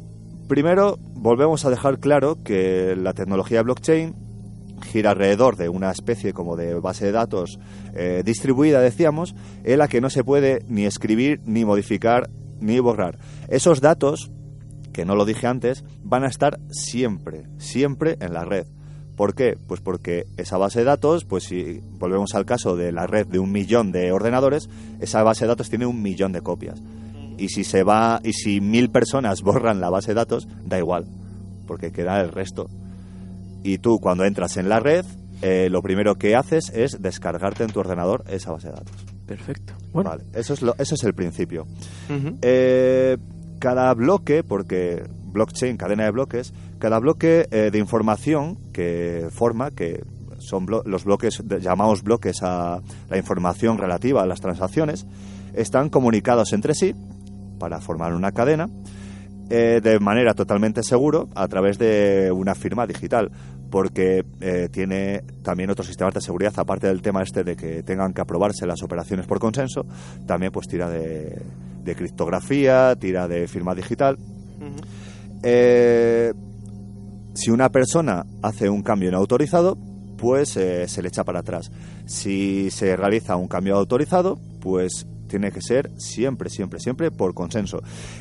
primero, 0.50 1.00
volvemos 1.16 1.64
a 1.66 1.70
dejar 1.70 2.00
claro 2.00 2.38
que 2.44 2.96
la 2.98 3.14
tecnología 3.14 3.62
blockchain 3.64 4.14
gira 4.86 5.12
alrededor 5.12 5.58
de 5.58 5.70
una 5.70 5.92
especie 5.92 6.34
como 6.34 6.56
de 6.56 6.75
base 6.75 7.06
de 7.06 7.12
datos 7.12 7.60
eh, 7.94 8.24
distribuida, 8.25 8.80
decíamos, 8.80 9.36
en 9.63 9.80
la 9.80 9.88
que 9.88 10.01
no 10.01 10.10
se 10.10 10.24
puede 10.24 10.63
ni 10.68 10.86
escribir, 10.86 11.42
ni 11.46 11.65
modificar, 11.65 12.30
ni 12.60 12.80
borrar. 12.80 13.20
Esos 13.50 13.82
datos, 13.82 14.32
que 14.94 15.06
no 15.06 15.15
lo 15.15 15.25
dije 15.25 15.48
antes, 15.48 15.84
van 16.04 16.24
a 16.24 16.27
estar 16.27 16.60
siempre, 16.70 17.48
siempre 17.58 18.18
en 18.22 18.34
la 18.34 18.46
red. 18.46 18.68
¿Por 19.15 19.34
qué? 19.34 19.58
Pues 19.68 19.80
porque 19.80 20.25
esa 20.36 20.58
base 20.58 20.80
de 20.80 20.86
datos, 20.86 21.24
pues 21.24 21.46
si 21.46 21.82
volvemos 21.98 22.36
al 22.36 22.46
caso 22.46 22.75
de 22.75 22.92
la 22.92 23.08
red 23.08 23.25
de 23.27 23.39
un 23.39 23.51
millón 23.51 23.92
de 23.92 24.12
ordenadores, 24.12 24.70
esa 25.00 25.24
base 25.24 25.46
de 25.46 25.50
datos 25.50 25.70
tiene 25.70 25.86
un 25.86 26.01
millón 26.01 26.34
de 26.34 26.42
copias. 26.42 26.82
Y 27.38 27.50
si 27.50 27.63
se 27.63 27.84
va, 27.84 28.20
y 28.24 28.34
si 28.34 28.60
mil 28.60 28.89
personas 28.89 29.42
borran 29.44 29.80
la 29.80 29.89
base 29.89 30.12
de 30.12 30.15
datos, 30.15 30.48
da 30.65 30.77
igual, 30.77 31.06
porque 31.65 31.92
queda 31.92 32.20
el 32.22 32.32
resto. 32.32 32.70
Y 33.65 33.79
tú 33.79 34.00
cuando 34.00 34.25
entras 34.25 34.57
en 34.57 34.69
la 34.69 34.79
red, 34.79 35.05
eh, 35.41 35.69
lo 35.72 35.81
primero 35.81 36.15
que 36.15 36.36
haces 36.36 36.69
es 36.69 37.01
descargarte 37.01 37.63
en 37.63 37.72
tu 37.72 37.79
ordenador 37.79 38.24
esa 38.29 38.51
base 38.51 38.67
de 38.67 38.74
datos. 38.74 38.95
Perfecto. 39.25 39.74
Bueno. 39.91 40.12
Vale, 40.12 40.24
eso 40.34 40.53
es, 40.53 40.62
lo, 40.62 40.75
eso 40.77 40.93
es 40.95 41.03
el 41.03 41.13
principio. 41.15 41.65
Eh, 42.41 43.17
cada 43.60 43.91
bloque, 43.95 44.43
porque 44.43 45.03
blockchain, 45.34 45.77
cadena 45.77 46.03
de 46.05 46.12
bloques, 46.12 46.53
cada 46.77 47.00
bloque 47.00 47.48
eh, 47.50 47.69
de 47.72 47.79
información 47.79 48.57
que 48.72 49.27
forma, 49.31 49.72
que 49.72 50.03
son 50.38 50.67
blo- 50.67 50.84
los 50.86 51.03
bloques, 51.05 51.41
llamamos 51.60 52.03
bloques 52.03 52.43
a 52.43 52.81
la 53.10 53.17
información 53.17 53.77
relativa 53.79 54.22
a 54.22 54.27
las 54.27 54.41
transacciones, 54.41 55.07
están 55.55 55.89
comunicados 55.89 56.53
entre 56.53 56.75
sí 56.75 56.93
para 57.57 57.79
formar 57.81 58.13
una 58.13 58.31
cadena 58.31 58.69
eh, 59.50 59.79
de 59.81 60.00
manera 60.00 60.34
totalmente 60.34 60.84
seguro 60.84 61.29
a 61.36 61.48
través 61.48 61.77
de 61.77 62.31
una 62.31 62.53
firma 62.55 62.86
digital 62.86 63.31
porque 63.69 64.25
eh, 64.41 64.69
tiene 64.72 65.24
también 65.43 65.69
otros 65.69 65.88
sistemas 65.88 66.13
de 66.13 66.22
seguridad. 66.22 66.53
Aparte 66.57 66.88
del 66.88 67.01
tema 67.01 67.24
este 67.24 67.43
de 67.43 67.55
que 67.55 67.84
tengan 67.84 68.13
que 68.13 68.22
aprobarse 68.22 68.65
las 68.65 68.84
operaciones 68.84 69.25
por 69.25 69.39
consenso 69.39 69.86
también 70.25 70.51
pues 70.51 70.67
tira 70.67 70.89
de, 70.89 71.41
de 71.84 71.95
criptografía 71.95 72.95
tira 72.95 73.27
de 73.27 73.48
firma 73.48 73.75
digital. 73.75 74.17
Eh, 75.43 76.34
si 77.34 77.51
una 77.51 77.69
persona 77.69 78.25
hace 78.41 78.69
un 78.69 78.81
cambio 78.81 79.12
no 79.12 79.17
autorizado, 79.17 79.77
pues 80.17 80.55
eh, 80.57 80.88
se 80.88 81.01
le 81.01 81.10
echa 81.10 81.24
para 81.24 81.39
atrás. 81.39 81.72
Si 82.05 82.72
se 82.72 82.95
realiza 82.95 83.36
un 83.36 83.48
cambio 83.48 83.75
autorizado, 83.75 84.39
pues 84.62 85.05
tiene 85.27 85.51
que 85.51 85.62
ser 85.62 85.91
siempre, 85.98 86.50
siempre, 86.50 86.79
siempre 86.79 87.12
por 87.12 87.34
consenso. 87.34 87.79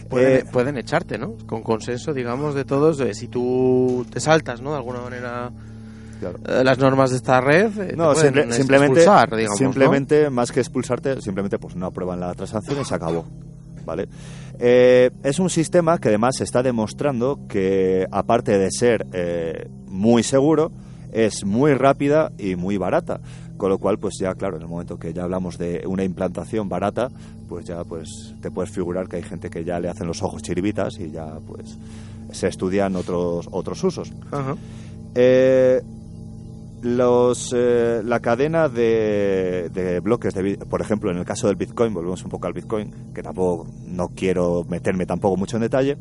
Pueden, 0.09 0.39
Eh, 0.39 0.45
pueden 0.51 0.77
echarte, 0.79 1.19
¿no? 1.19 1.35
Con 1.47 1.63
consenso, 1.63 2.13
digamos, 2.13 2.55
de 2.55 2.65
todos. 2.65 3.01
eh, 3.01 3.15
si 3.15 3.29
tú 3.29 4.07
te 4.11 4.21
saltas, 4.21 4.61
¿no? 4.61 4.71
De 4.71 4.77
alguna 4.77 5.01
manera 5.01 5.51
claro. 6.21 6.39
eh, 6.49 6.63
las 6.65 6.79
normas 6.79 7.11
de 7.11 7.17
esta 7.17 7.41
red, 7.41 7.71
eh, 7.79 7.95
No, 7.97 8.15
simple- 8.15 8.53
simplemente, 8.53 9.01
expulsar, 9.01 9.37
digamos, 9.37 9.61
¿no? 9.61 9.67
simplemente 9.67 10.31
más 10.31 10.51
que 10.53 10.61
expulsarte, 10.61 11.21
simplemente 11.21 11.59
pues 11.59 11.77
no 11.77 11.87
aprueban 11.87 12.21
la 12.21 12.35
transacción 12.35 12.81
y 12.81 12.85
se 12.85 12.95
acabó. 12.95 13.25
¿Vale? 13.85 14.09
Eh, 14.59 15.11
es 15.23 15.39
un 15.39 15.51
sistema 15.51 15.99
que 15.99 16.09
además 16.09 16.41
está 16.41 16.63
demostrando 16.63 17.41
que, 17.49 18.07
aparte 18.11 18.57
de 18.57 18.71
ser 18.71 19.07
eh, 19.13 19.69
muy 19.87 20.23
seguro, 20.23 20.73
es 21.13 21.45
muy 21.45 21.75
rápida 21.75 22.33
y 22.39 22.57
muy 22.57 22.79
barata. 22.79 23.21
Con 23.57 23.71
lo 23.71 23.79
cual, 23.79 23.99
pues 23.99 24.15
ya, 24.21 24.35
claro, 24.35 24.57
en 24.57 24.63
el 24.63 24.69
momento 24.69 24.99
que 24.99 25.13
ya 25.13 25.25
hablamos 25.25 25.59
de 25.59 25.85
una 25.87 26.03
implantación 26.05 26.69
barata, 26.69 27.09
pues 27.49 27.65
ya 27.65 27.85
pues 27.85 28.35
te 28.41 28.51
puedes 28.51 28.71
figurar 28.71 29.09
que 29.09 29.17
hay 29.17 29.23
gente 29.23 29.49
que 29.49 29.65
ya 29.65 29.79
le 29.79 29.89
hacen 29.89 30.07
los 30.07 30.23
ojos 30.23 30.43
chiribitas 30.43 30.99
y 30.99 31.11
ya 31.11 31.39
pues 31.47 31.79
se 32.33 32.49
estudian 32.49 32.97
otros, 32.97 33.49
otros 33.51 33.83
usos. 33.85 34.13
Ajá. 34.33 34.57
Eh, 35.15 35.81
los, 36.83 37.55
eh, 37.57 38.03
la 38.05 38.21
cadena 38.21 38.69
de, 38.69 39.71
de 39.73 40.01
bloques, 40.01 40.35
de, 40.35 40.59
por 40.59 40.81
ejemplo, 40.81 41.11
en 41.11 41.19
el 41.19 41.25
caso 41.25 41.47
del 41.47 41.57
Bitcoin, 41.57 41.95
volvemos 41.95 42.23
un 42.25 42.31
poco 42.31 42.47
al 42.47 42.53
Bitcoin, 42.53 42.93
que 43.15 43.23
tampoco 43.23 43.67
no 43.87 44.09
quiero 44.09 44.65
meterme 44.69 45.07
tampoco 45.07 45.37
mucho 45.37 45.57
en 45.57 45.63
detalle, 45.63 45.97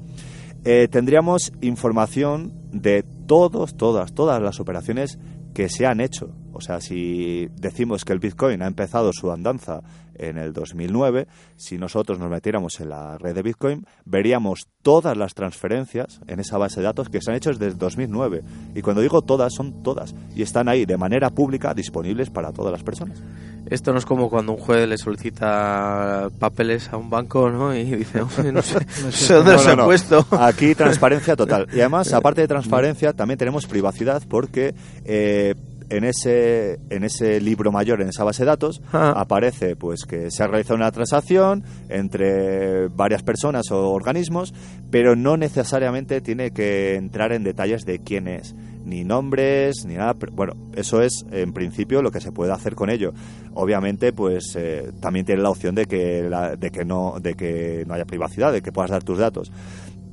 eh, 0.65 0.87
tendríamos 0.89 1.53
información 1.61 2.53
de 2.71 3.03
todos, 3.27 3.75
todas, 3.75 4.13
todas 4.13 4.41
las 4.41 4.59
operaciones 4.59 5.19
que 5.53 5.69
se 5.69 5.85
han 5.85 6.01
hecho. 6.01 6.31
O 6.53 6.61
sea, 6.61 6.79
si 6.81 7.47
decimos 7.55 8.05
que 8.05 8.13
el 8.13 8.19
Bitcoin 8.19 8.61
ha 8.61 8.67
empezado 8.67 9.11
su 9.13 9.31
andanza 9.31 9.81
en 10.15 10.37
el 10.37 10.53
2009, 10.53 11.27
si 11.55 11.77
nosotros 11.79 12.19
nos 12.19 12.29
metiéramos 12.29 12.79
en 12.79 12.89
la 12.89 13.17
red 13.17 13.33
de 13.33 13.41
Bitcoin, 13.41 13.85
veríamos 14.05 14.67
todas 14.83 15.17
las 15.17 15.33
transferencias 15.33 16.19
en 16.27 16.39
esa 16.39 16.57
base 16.59 16.79
de 16.81 16.85
datos 16.85 17.09
que 17.09 17.19
se 17.21 17.31
han 17.31 17.37
hecho 17.37 17.49
desde 17.49 17.65
el 17.67 17.77
2009. 17.79 18.41
Y 18.75 18.81
cuando 18.83 19.01
digo 19.01 19.23
todas, 19.23 19.53
son 19.53 19.81
todas. 19.81 20.13
Y 20.35 20.43
están 20.43 20.67
ahí 20.69 20.85
de 20.85 20.97
manera 20.97 21.31
pública 21.31 21.73
disponibles 21.73 22.29
para 22.29 22.51
todas 22.51 22.71
las 22.71 22.83
personas. 22.83 23.21
Esto 23.69 23.91
no 23.91 23.97
es 23.97 24.05
como 24.05 24.29
cuando 24.29 24.51
un 24.51 24.59
juez 24.59 24.87
le 24.87 24.97
solicita 24.97 26.29
papeles 26.37 26.89
a 26.91 26.97
un 26.97 27.09
banco, 27.09 27.49
¿no? 27.49 27.73
Y 27.75 27.83
dice, 27.83 28.21
"Hombre, 28.21 28.51
no 28.51 28.61
sé, 28.61 28.85
no 29.03 29.11
sé 29.11 29.33
dónde 29.33 29.51
No, 29.51 29.57
los 29.57 29.65
no, 29.65 29.71
he 29.71 29.75
no. 29.77 29.85
puesto. 29.85 30.27
Aquí 30.31 30.75
transparencia 30.75 31.35
total. 31.35 31.67
Y 31.73 31.79
además, 31.79 32.11
aparte 32.13 32.41
de 32.41 32.47
transparencia, 32.47 33.13
también 33.13 33.37
tenemos 33.37 33.65
privacidad 33.65 34.21
porque 34.27 34.75
eh, 35.05 35.55
en 35.97 36.03
ese 36.03 36.79
en 36.89 37.03
ese 37.03 37.39
libro 37.41 37.71
mayor, 37.71 38.01
en 38.01 38.09
esa 38.09 38.23
base 38.23 38.43
de 38.43 38.47
datos, 38.47 38.81
Ah. 38.91 39.13
aparece 39.15 39.75
pues 39.75 40.05
que 40.05 40.31
se 40.31 40.43
ha 40.43 40.47
realizado 40.47 40.75
una 40.75 40.91
transacción 40.91 41.63
entre 41.89 42.87
varias 42.89 43.23
personas 43.23 43.71
o 43.71 43.91
organismos, 43.91 44.53
pero 44.91 45.15
no 45.15 45.37
necesariamente 45.37 46.21
tiene 46.21 46.51
que 46.51 46.95
entrar 46.95 47.31
en 47.33 47.43
detalles 47.43 47.83
de 47.85 47.99
quién 47.99 48.27
es, 48.27 48.55
ni 48.85 49.03
nombres, 49.03 49.85
ni 49.85 49.95
nada. 49.95 50.13
pero, 50.13 50.31
Bueno, 50.33 50.53
eso 50.75 51.01
es 51.01 51.25
en 51.31 51.53
principio 51.53 52.01
lo 52.01 52.11
que 52.11 52.19
se 52.21 52.31
puede 52.31 52.51
hacer 52.51 52.75
con 52.75 52.89
ello. 52.89 53.13
Obviamente, 53.53 54.11
pues 54.13 54.55
eh, 54.55 54.91
también 54.99 55.25
tiene 55.25 55.41
la 55.41 55.49
opción 55.49 55.75
de 55.75 55.85
que 55.85 56.23
la- 56.29 56.55
de 56.55 56.71
que 56.71 56.83
no 56.85 57.15
de 57.21 57.35
que 57.35 57.83
no 57.87 57.93
haya 57.93 58.05
privacidad, 58.05 58.51
de 58.51 58.61
que 58.61 58.71
puedas 58.71 58.91
dar 58.91 59.03
tus 59.03 59.17
datos. 59.19 59.51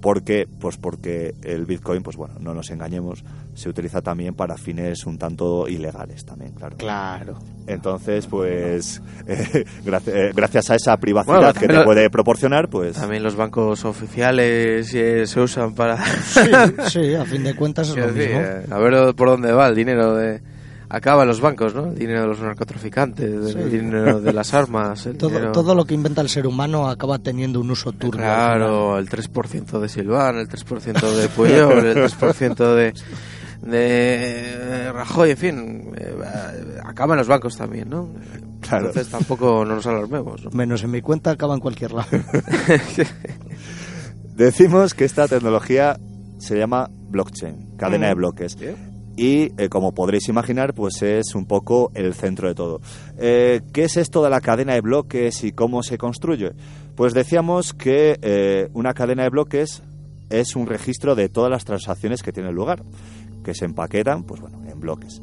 ¿Por 0.00 0.22
qué? 0.22 0.46
Pues 0.60 0.76
porque 0.78 1.34
el 1.42 1.66
Bitcoin, 1.66 2.02
pues 2.02 2.16
bueno, 2.16 2.34
no 2.40 2.54
nos 2.54 2.70
engañemos, 2.70 3.22
se 3.54 3.68
utiliza 3.68 4.00
también 4.00 4.34
para 4.34 4.56
fines 4.56 5.04
un 5.04 5.18
tanto 5.18 5.68
ilegales 5.68 6.24
también, 6.24 6.52
claro. 6.52 6.76
Claro. 6.78 7.38
Entonces, 7.66 8.26
pues, 8.26 9.02
eh, 9.26 9.64
graci- 9.84 10.12
eh, 10.12 10.32
gracias 10.34 10.70
a 10.70 10.74
esa 10.76 10.96
privacidad 10.96 11.36
Bueno, 11.36 11.52
que 11.52 11.66
te 11.66 11.72
lo- 11.74 11.84
puede 11.84 12.08
proporcionar, 12.10 12.68
pues... 12.70 12.96
También 12.96 13.22
los 13.22 13.36
bancos 13.36 13.84
oficiales 13.84 14.92
eh, 14.94 15.26
se 15.26 15.40
usan 15.40 15.74
para... 15.74 15.98
Sí, 16.22 16.40
sí, 16.88 17.14
a 17.14 17.24
fin 17.24 17.44
de 17.44 17.54
cuentas 17.54 17.90
es 17.90 17.96
lo 17.98 18.12
decir, 18.12 18.30
mismo. 18.34 18.40
eh, 18.42 18.64
a 18.70 18.78
ver 18.78 19.14
por 19.14 19.28
dónde 19.28 19.52
va 19.52 19.68
el 19.68 19.74
dinero 19.74 20.14
de... 20.16 20.40
Acaba 20.92 21.22
en 21.22 21.28
los 21.28 21.40
bancos, 21.40 21.72
¿no? 21.72 21.86
El 21.86 21.94
dinero 21.98 22.22
de 22.22 22.26
los 22.26 22.40
narcotraficantes, 22.40 23.54
el 23.54 23.70
dinero 23.70 24.20
de 24.20 24.32
las 24.32 24.52
armas, 24.54 25.06
el 25.06 25.16
Todo, 25.16 25.30
dinero- 25.30 25.52
todo 25.52 25.74
lo 25.76 25.84
que 25.84 25.94
inventa 25.94 26.20
el 26.20 26.28
ser 26.28 26.46
humano 26.48 26.88
acaba 26.90 27.18
teniendo 27.20 27.60
un 27.60 27.70
uso 27.70 27.92
turbio. 27.92 28.20
Claro, 28.20 28.98
el 28.98 29.08
3% 29.08 29.78
de 29.78 29.88
Silván, 29.88 30.36
el 30.38 30.48
3% 30.48 31.14
de 31.16 31.28
Puyol, 31.28 31.86
el 31.86 31.96
3% 31.96 32.74
de, 32.74 32.92
de 33.70 34.92
Rajoy, 34.92 35.30
en 35.30 35.36
fin, 35.36 35.92
eh, 35.96 36.16
acaba 36.84 37.14
en 37.14 37.18
los 37.18 37.28
bancos 37.28 37.56
también, 37.56 37.88
¿no? 37.88 38.08
Claro. 38.60 38.88
Entonces 38.88 39.10
tampoco 39.12 39.64
no 39.64 39.76
nos 39.76 39.86
alarmemos. 39.86 40.52
Menos 40.52 40.82
en 40.82 40.90
mi 40.90 41.00
cuenta 41.02 41.30
acaba 41.30 41.54
en 41.54 41.60
cualquier 41.60 41.92
lado. 41.92 42.08
Decimos 44.36 44.94
que 44.94 45.04
esta 45.04 45.28
tecnología 45.28 45.98
se 46.38 46.56
llama 46.58 46.88
blockchain, 47.10 47.76
cadena 47.76 48.08
de 48.08 48.14
Mm. 48.14 48.18
bloques. 48.18 48.56
Y 49.16 49.52
eh, 49.60 49.68
como 49.68 49.92
podréis 49.92 50.28
imaginar, 50.28 50.72
pues 50.72 51.02
es 51.02 51.34
un 51.34 51.44
poco 51.46 51.90
el 51.94 52.14
centro 52.14 52.48
de 52.48 52.54
todo. 52.54 52.80
Eh, 53.18 53.60
¿Qué 53.72 53.84
es 53.84 53.96
esto 53.96 54.22
de 54.22 54.30
la 54.30 54.40
cadena 54.40 54.74
de 54.74 54.80
bloques 54.80 55.44
y 55.44 55.52
cómo 55.52 55.82
se 55.82 55.98
construye? 55.98 56.52
Pues 56.94 57.12
decíamos 57.12 57.74
que 57.74 58.18
eh, 58.22 58.68
una 58.72 58.94
cadena 58.94 59.24
de 59.24 59.28
bloques 59.30 59.82
es 60.30 60.56
un 60.56 60.66
registro 60.66 61.14
de 61.16 61.28
todas 61.28 61.50
las 61.50 61.64
transacciones 61.64 62.22
que 62.22 62.32
tienen 62.32 62.54
lugar, 62.54 62.82
que 63.44 63.52
se 63.54 63.64
empaquetan, 63.64 64.22
pues 64.22 64.40
bueno, 64.40 64.62
en 64.70 64.78
bloques. 64.80 65.20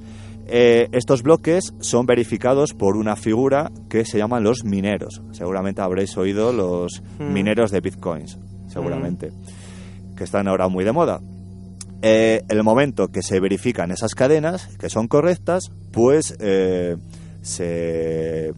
Estos 0.49 1.23
bloques 1.23 1.73
son 1.81 2.05
verificados 2.05 2.73
por 2.73 2.95
una 2.95 3.17
figura 3.17 3.69
que 3.89 4.05
se 4.05 4.17
llaman 4.17 4.43
los 4.43 4.63
mineros. 4.63 5.21
Seguramente 5.31 5.81
habréis 5.81 6.15
oído 6.17 6.53
los 6.53 7.03
Mm. 7.19 7.33
mineros 7.33 7.69
de 7.71 7.81
bitcoins, 7.81 8.37
seguramente, 8.67 9.31
que 10.15 10.23
están 10.23 10.47
ahora 10.47 10.69
muy 10.69 10.85
de 10.85 10.93
moda. 10.93 11.19
Eh, 12.01 12.43
el 12.49 12.63
momento 12.63 13.07
que 13.07 13.23
se 13.23 13.39
verifican 13.39 13.91
esas 13.91 14.13
cadenas, 14.13 14.67
que 14.77 14.89
son 14.89 15.07
correctas, 15.07 15.71
pues 15.91 16.35
eh, 16.39 16.95
se 17.41 18.53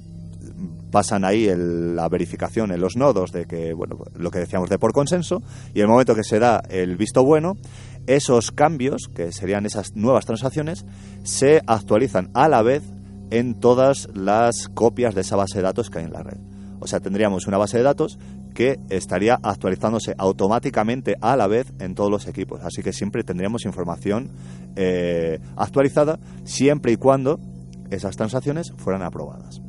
pasan 0.92 1.24
ahí 1.24 1.48
el- 1.48 1.96
la 1.96 2.10
verificación 2.10 2.72
en 2.72 2.82
los 2.82 2.96
nodos 2.98 3.32
de 3.32 3.46
que, 3.46 3.74
bueno, 3.74 3.98
lo 4.16 4.32
que 4.32 4.40
decíamos 4.40 4.70
de 4.70 4.80
por 4.80 4.92
consenso, 4.92 5.42
y 5.74 5.82
el 5.82 5.88
momento 5.88 6.16
que 6.16 6.24
se 6.24 6.40
da 6.40 6.62
el 6.70 6.98
visto 6.98 7.24
bueno, 7.24 7.56
esos 8.08 8.52
cambios, 8.52 9.08
que 9.14 9.32
serían 9.32 9.66
esas 9.66 9.96
nuevas 9.96 10.26
transacciones, 10.26 10.86
se 11.24 11.62
actualizan 11.68 12.32
a 12.34 12.50
la 12.50 12.62
vez 12.64 12.82
en 13.30 13.54
todas 13.60 14.10
las 14.16 14.68
copias 14.68 15.14
de 15.14 15.22
esa 15.22 15.36
base 15.36 15.60
de 15.60 15.64
datos 15.64 15.90
que 15.92 16.00
hay 16.00 16.06
en 16.06 16.14
la 16.14 16.24
red. 16.24 16.40
O 16.80 16.88
sea, 16.88 17.00
tendríamos 17.00 17.46
una 17.46 17.58
base 17.58 17.78
de 17.78 17.84
datos 17.84 18.18
que 18.54 18.80
estaría 18.90 19.40
actualizándose 19.42 20.14
automáticamente 20.18 21.16
a 21.22 21.36
la 21.36 21.48
vez 21.48 21.72
en 21.80 21.96
todos 21.96 22.10
los 22.12 22.28
equipos. 22.28 22.62
Así 22.64 22.82
que 22.84 22.92
siempre 22.94 23.24
tendríamos 23.24 23.66
información 23.66 24.30
eh, 24.76 25.40
actualizada 25.56 26.20
siempre 26.44 26.92
y 26.92 26.98
cuando 26.98 27.40
esas 27.90 28.16
transacciones 28.18 28.74
fueran 28.78 29.02
aprobadas. 29.04 29.62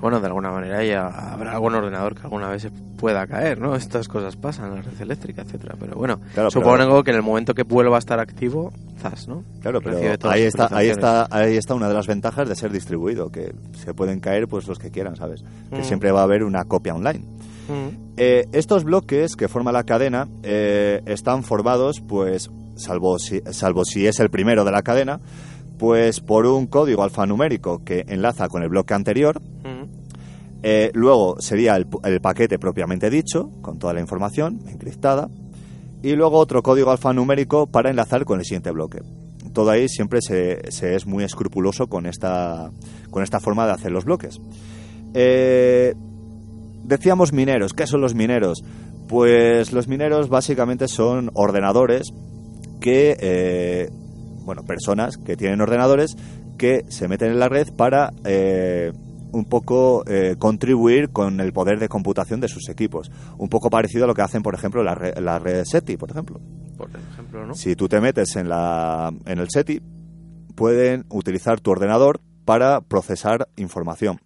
Bueno, 0.00 0.18
de 0.20 0.26
alguna 0.26 0.50
manera 0.50 0.82
ya 0.84 1.06
habrá 1.06 1.52
algún 1.52 1.76
ordenador 1.76 2.16
que 2.16 2.22
alguna 2.22 2.48
vez 2.48 2.68
pueda 2.98 3.24
caer, 3.28 3.60
¿no? 3.60 3.76
Estas 3.76 4.08
cosas 4.08 4.34
pasan 4.34 4.70
en 4.70 4.74
la 4.76 4.82
red 4.82 5.00
eléctrica, 5.00 5.42
etcétera. 5.42 5.76
Pero 5.78 5.94
bueno, 5.94 6.16
Claro, 6.34 6.48
pero- 6.48 6.50
supongo 6.50 7.04
que 7.04 7.12
en 7.12 7.18
el 7.18 7.22
momento 7.22 7.54
que 7.54 7.62
vuelva 7.62 7.96
a 7.96 7.98
estar 8.00 8.18
activo, 8.18 8.72
zas, 9.00 9.28
¿no? 9.28 9.44
Claro, 9.60 9.80
pero 9.80 9.98
ahí 9.98 10.40
está, 10.42 10.68
ahí 10.76 10.88
está, 10.88 11.28
ahí 11.30 11.56
está 11.56 11.74
una 11.76 11.86
de 11.88 11.94
las 11.94 12.08
ventajas 12.08 12.48
de 12.48 12.56
ser 12.56 12.72
distribuido, 12.72 13.30
que 13.30 13.54
se 13.74 13.94
pueden 13.94 14.18
caer 14.18 14.48
pues 14.48 14.66
los 14.66 14.80
que 14.80 14.90
quieran, 14.90 15.14
¿sabes? 15.14 15.44
Que 15.70 15.82
Mm. 15.82 15.84
siempre 15.84 16.10
va 16.10 16.20
a 16.20 16.24
haber 16.24 16.42
una 16.42 16.64
copia 16.64 16.94
online. 16.96 17.24
Mm. 17.68 18.14
Eh, 18.16 18.46
estos 18.52 18.84
bloques 18.84 19.36
que 19.36 19.48
forma 19.48 19.72
la 19.72 19.84
cadena 19.84 20.28
eh, 20.42 21.02
están 21.06 21.42
formados, 21.44 22.00
pues, 22.00 22.50
salvo 22.76 23.18
si, 23.18 23.40
salvo 23.50 23.84
si 23.84 24.06
es 24.06 24.20
el 24.20 24.30
primero 24.30 24.64
de 24.64 24.72
la 24.72 24.82
cadena, 24.82 25.20
pues 25.78 26.20
por 26.20 26.46
un 26.46 26.66
código 26.66 27.02
alfanumérico 27.02 27.84
que 27.84 28.04
enlaza 28.08 28.48
con 28.48 28.62
el 28.62 28.68
bloque 28.68 28.94
anterior. 28.94 29.40
Mm. 29.40 30.02
Eh, 30.64 30.90
luego 30.94 31.40
sería 31.40 31.76
el, 31.76 31.86
el 32.04 32.20
paquete 32.20 32.58
propiamente 32.58 33.10
dicho, 33.10 33.50
con 33.62 33.78
toda 33.78 33.92
la 33.92 34.00
información 34.00 34.60
encriptada. 34.68 35.28
Y 36.02 36.14
luego 36.16 36.38
otro 36.38 36.62
código 36.62 36.90
alfanumérico 36.90 37.68
para 37.68 37.90
enlazar 37.90 38.24
con 38.24 38.40
el 38.40 38.44
siguiente 38.44 38.72
bloque. 38.72 39.02
todo 39.52 39.70
ahí 39.70 39.88
siempre 39.88 40.20
se, 40.20 40.70
se 40.70 40.94
es 40.94 41.06
muy 41.06 41.24
escrupuloso 41.24 41.86
con 41.86 42.06
esta, 42.06 42.70
con 43.10 43.22
esta 43.22 43.38
forma 43.38 43.66
de 43.66 43.72
hacer 43.72 43.92
los 43.92 44.04
bloques. 44.04 44.40
Eh, 45.14 45.94
decíamos 46.84 47.32
mineros, 47.32 47.72
¿qué 47.72 47.86
son 47.86 48.00
los 48.00 48.14
mineros? 48.14 48.64
Pues 49.08 49.72
los 49.72 49.88
mineros 49.88 50.28
básicamente 50.28 50.88
son 50.88 51.30
ordenadores 51.34 52.12
que, 52.80 53.16
eh, 53.20 53.90
bueno, 54.44 54.62
personas 54.64 55.16
que 55.16 55.36
tienen 55.36 55.60
ordenadores 55.60 56.16
que 56.58 56.84
se 56.88 57.08
meten 57.08 57.30
en 57.32 57.38
la 57.38 57.48
red 57.48 57.68
para 57.76 58.10
eh, 58.24 58.92
un 59.32 59.44
poco 59.46 60.04
eh, 60.06 60.36
contribuir 60.38 61.10
con 61.10 61.40
el 61.40 61.52
poder 61.52 61.78
de 61.78 61.88
computación 61.88 62.40
de 62.40 62.48
sus 62.48 62.68
equipos. 62.68 63.10
Un 63.38 63.48
poco 63.48 63.70
parecido 63.70 64.04
a 64.04 64.06
lo 64.06 64.14
que 64.14 64.22
hacen, 64.22 64.42
por 64.42 64.54
ejemplo, 64.54 64.82
la 64.82 64.94
red, 64.94 65.16
la 65.18 65.38
red 65.38 65.64
SETI, 65.64 65.96
por 65.96 66.10
ejemplo. 66.10 66.40
Por 66.76 66.90
ejemplo, 66.90 67.46
¿no? 67.46 67.54
Si 67.54 67.74
tú 67.76 67.88
te 67.88 68.00
metes 68.00 68.36
en, 68.36 68.48
la, 68.48 69.12
en 69.26 69.38
el 69.38 69.48
SETI, 69.50 69.80
pueden 70.54 71.06
utilizar 71.08 71.60
tu 71.60 71.70
ordenador 71.70 72.20
para 72.44 72.80
procesar 72.80 73.48
información. 73.56 74.20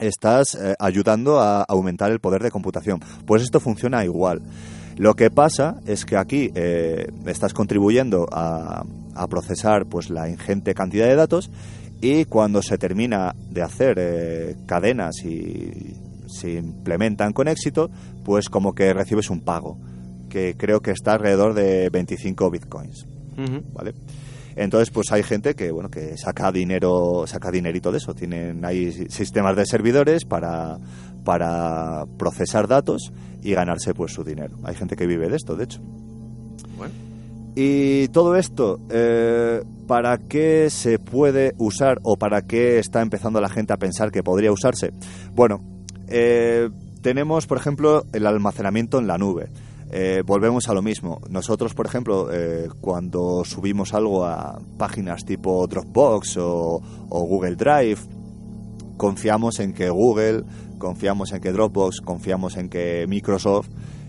Estás 0.00 0.54
eh, 0.54 0.74
ayudando 0.78 1.40
a 1.40 1.62
aumentar 1.62 2.10
el 2.10 2.20
poder 2.20 2.42
de 2.42 2.50
computación. 2.50 3.00
Pues 3.26 3.42
esto 3.42 3.60
funciona 3.60 4.04
igual. 4.04 4.40
Lo 4.96 5.14
que 5.14 5.30
pasa 5.30 5.80
es 5.86 6.06
que 6.06 6.16
aquí 6.16 6.50
eh, 6.54 7.06
estás 7.26 7.52
contribuyendo 7.52 8.26
a, 8.32 8.84
a 9.14 9.26
procesar 9.26 9.86
pues 9.86 10.08
la 10.08 10.28
ingente 10.28 10.74
cantidad 10.74 11.06
de 11.06 11.16
datos 11.16 11.50
y 12.00 12.26
cuando 12.26 12.62
se 12.62 12.78
termina 12.78 13.34
de 13.50 13.62
hacer 13.62 13.96
eh, 13.98 14.56
cadenas 14.66 15.16
y 15.24 15.96
se 16.26 16.54
implementan 16.54 17.32
con 17.32 17.48
éxito, 17.48 17.90
pues 18.24 18.48
como 18.48 18.74
que 18.74 18.92
recibes 18.92 19.30
un 19.30 19.40
pago, 19.40 19.78
que 20.28 20.54
creo 20.56 20.80
que 20.80 20.90
está 20.90 21.14
alrededor 21.14 21.54
de 21.54 21.88
25 21.90 22.50
bitcoins. 22.50 23.06
¿vale? 23.72 23.94
Entonces, 24.56 24.90
pues 24.90 25.12
hay 25.12 25.22
gente 25.22 25.54
que, 25.54 25.70
bueno, 25.70 25.90
que 25.90 26.16
saca 26.16 26.50
dinero, 26.50 27.24
saca 27.26 27.50
dinerito 27.50 27.92
de 27.92 27.98
eso. 27.98 28.14
Tienen 28.14 28.64
ahí 28.64 28.90
sistemas 29.10 29.54
de 29.54 29.66
servidores 29.66 30.24
para, 30.24 30.78
para 31.24 32.06
procesar 32.18 32.66
datos 32.66 33.12
y 33.42 33.52
ganarse 33.52 33.92
pues 33.92 34.12
su 34.12 34.24
dinero. 34.24 34.56
Hay 34.64 34.74
gente 34.74 34.96
que 34.96 35.06
vive 35.06 35.28
de 35.28 35.36
esto, 35.36 35.56
de 35.56 35.64
hecho. 35.64 35.80
Bueno. 36.76 36.94
Y 37.54 38.08
todo 38.08 38.36
esto, 38.36 38.80
eh, 38.90 39.62
¿para 39.86 40.18
qué 40.18 40.68
se 40.70 40.98
puede 40.98 41.54
usar 41.56 41.98
o 42.02 42.16
para 42.16 42.42
qué 42.42 42.78
está 42.78 43.00
empezando 43.00 43.40
la 43.40 43.48
gente 43.48 43.72
a 43.72 43.78
pensar 43.78 44.10
que 44.10 44.22
podría 44.22 44.52
usarse? 44.52 44.92
Bueno, 45.34 45.62
eh, 46.08 46.68
tenemos, 47.00 47.46
por 47.46 47.56
ejemplo, 47.58 48.04
el 48.12 48.26
almacenamiento 48.26 48.98
en 48.98 49.06
la 49.06 49.16
nube. 49.16 49.48
Eh, 49.90 50.22
volvemos 50.26 50.68
a 50.68 50.74
lo 50.74 50.82
mismo. 50.82 51.20
Nosotros, 51.30 51.74
por 51.74 51.86
ejemplo, 51.86 52.28
eh, 52.32 52.68
cuando 52.80 53.44
subimos 53.44 53.94
algo 53.94 54.24
a 54.24 54.60
páginas 54.76 55.24
tipo 55.24 55.66
Dropbox 55.66 56.38
o, 56.38 56.80
Google 57.08 57.56
Drive, 57.56 57.98
confiamos 58.96 59.60
en 59.60 59.72
que 59.72 59.88
Google, 59.88 60.42
confiamos 60.78 61.32
en 61.32 61.40
que 61.40 61.52
Dropbox, 61.52 62.00
confiamos 62.00 62.56
en 62.56 62.68
que 62.68 63.06
Microsoft 63.08 63.68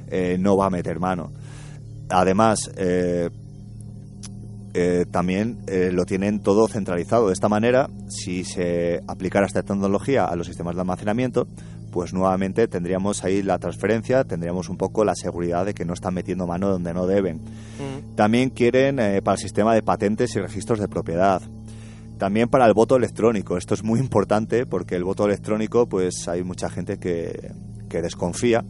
eh, 0.09 0.37
no 0.39 0.57
va 0.57 0.67
a 0.67 0.69
meter 0.69 0.99
mano. 0.99 1.31
Además, 2.09 2.71
también 5.11 5.57
lo 5.91 6.05
tienen 6.05 6.39
todo 6.39 6.67
centralizado. 6.69 7.27
De 7.27 7.33
esta 7.33 7.49
manera, 7.49 7.89
si 8.07 8.45
se 8.45 9.01
aplicara 9.07 9.45
esta 9.45 9.63
tecnología 9.63 10.23
a 10.23 10.35
los 10.37 10.47
sistemas 10.47 10.75
de 10.75 10.81
almacenamiento, 10.81 11.47
pues 11.97 12.13
nuevamente 12.13 12.67
tendríamos 12.67 13.23
ahí 13.23 13.41
la 13.41 13.57
transferencia, 13.57 14.23
tendríamos 14.23 14.69
un 14.69 14.77
poco 14.77 15.03
la 15.03 15.15
seguridad 15.15 15.65
de 15.65 15.73
que 15.73 15.83
no 15.83 15.95
están 15.95 16.13
metiendo 16.13 16.45
mano 16.45 16.69
donde 16.69 16.93
no 16.93 17.07
deben. 17.07 17.37
Ujú. 17.37 18.13
También 18.13 18.51
quieren 18.51 18.99
eh, 18.99 19.23
para 19.23 19.33
el 19.33 19.41
sistema 19.41 19.73
de 19.73 19.81
patentes 19.81 20.35
y 20.35 20.39
registros 20.39 20.79
de 20.79 20.87
propiedad. 20.87 21.41
También 22.19 22.49
para 22.49 22.67
el 22.67 22.75
voto 22.75 22.97
electrónico. 22.97 23.57
Esto 23.57 23.73
es 23.73 23.83
muy 23.83 23.99
importante 23.99 24.67
porque 24.67 24.95
el 24.95 25.03
voto 25.03 25.25
electrónico, 25.25 25.89
pues 25.89 26.27
hay 26.27 26.43
mucha 26.43 26.69
gente 26.69 26.99
que, 26.99 27.51
que 27.89 28.03
desconfía 28.03 28.63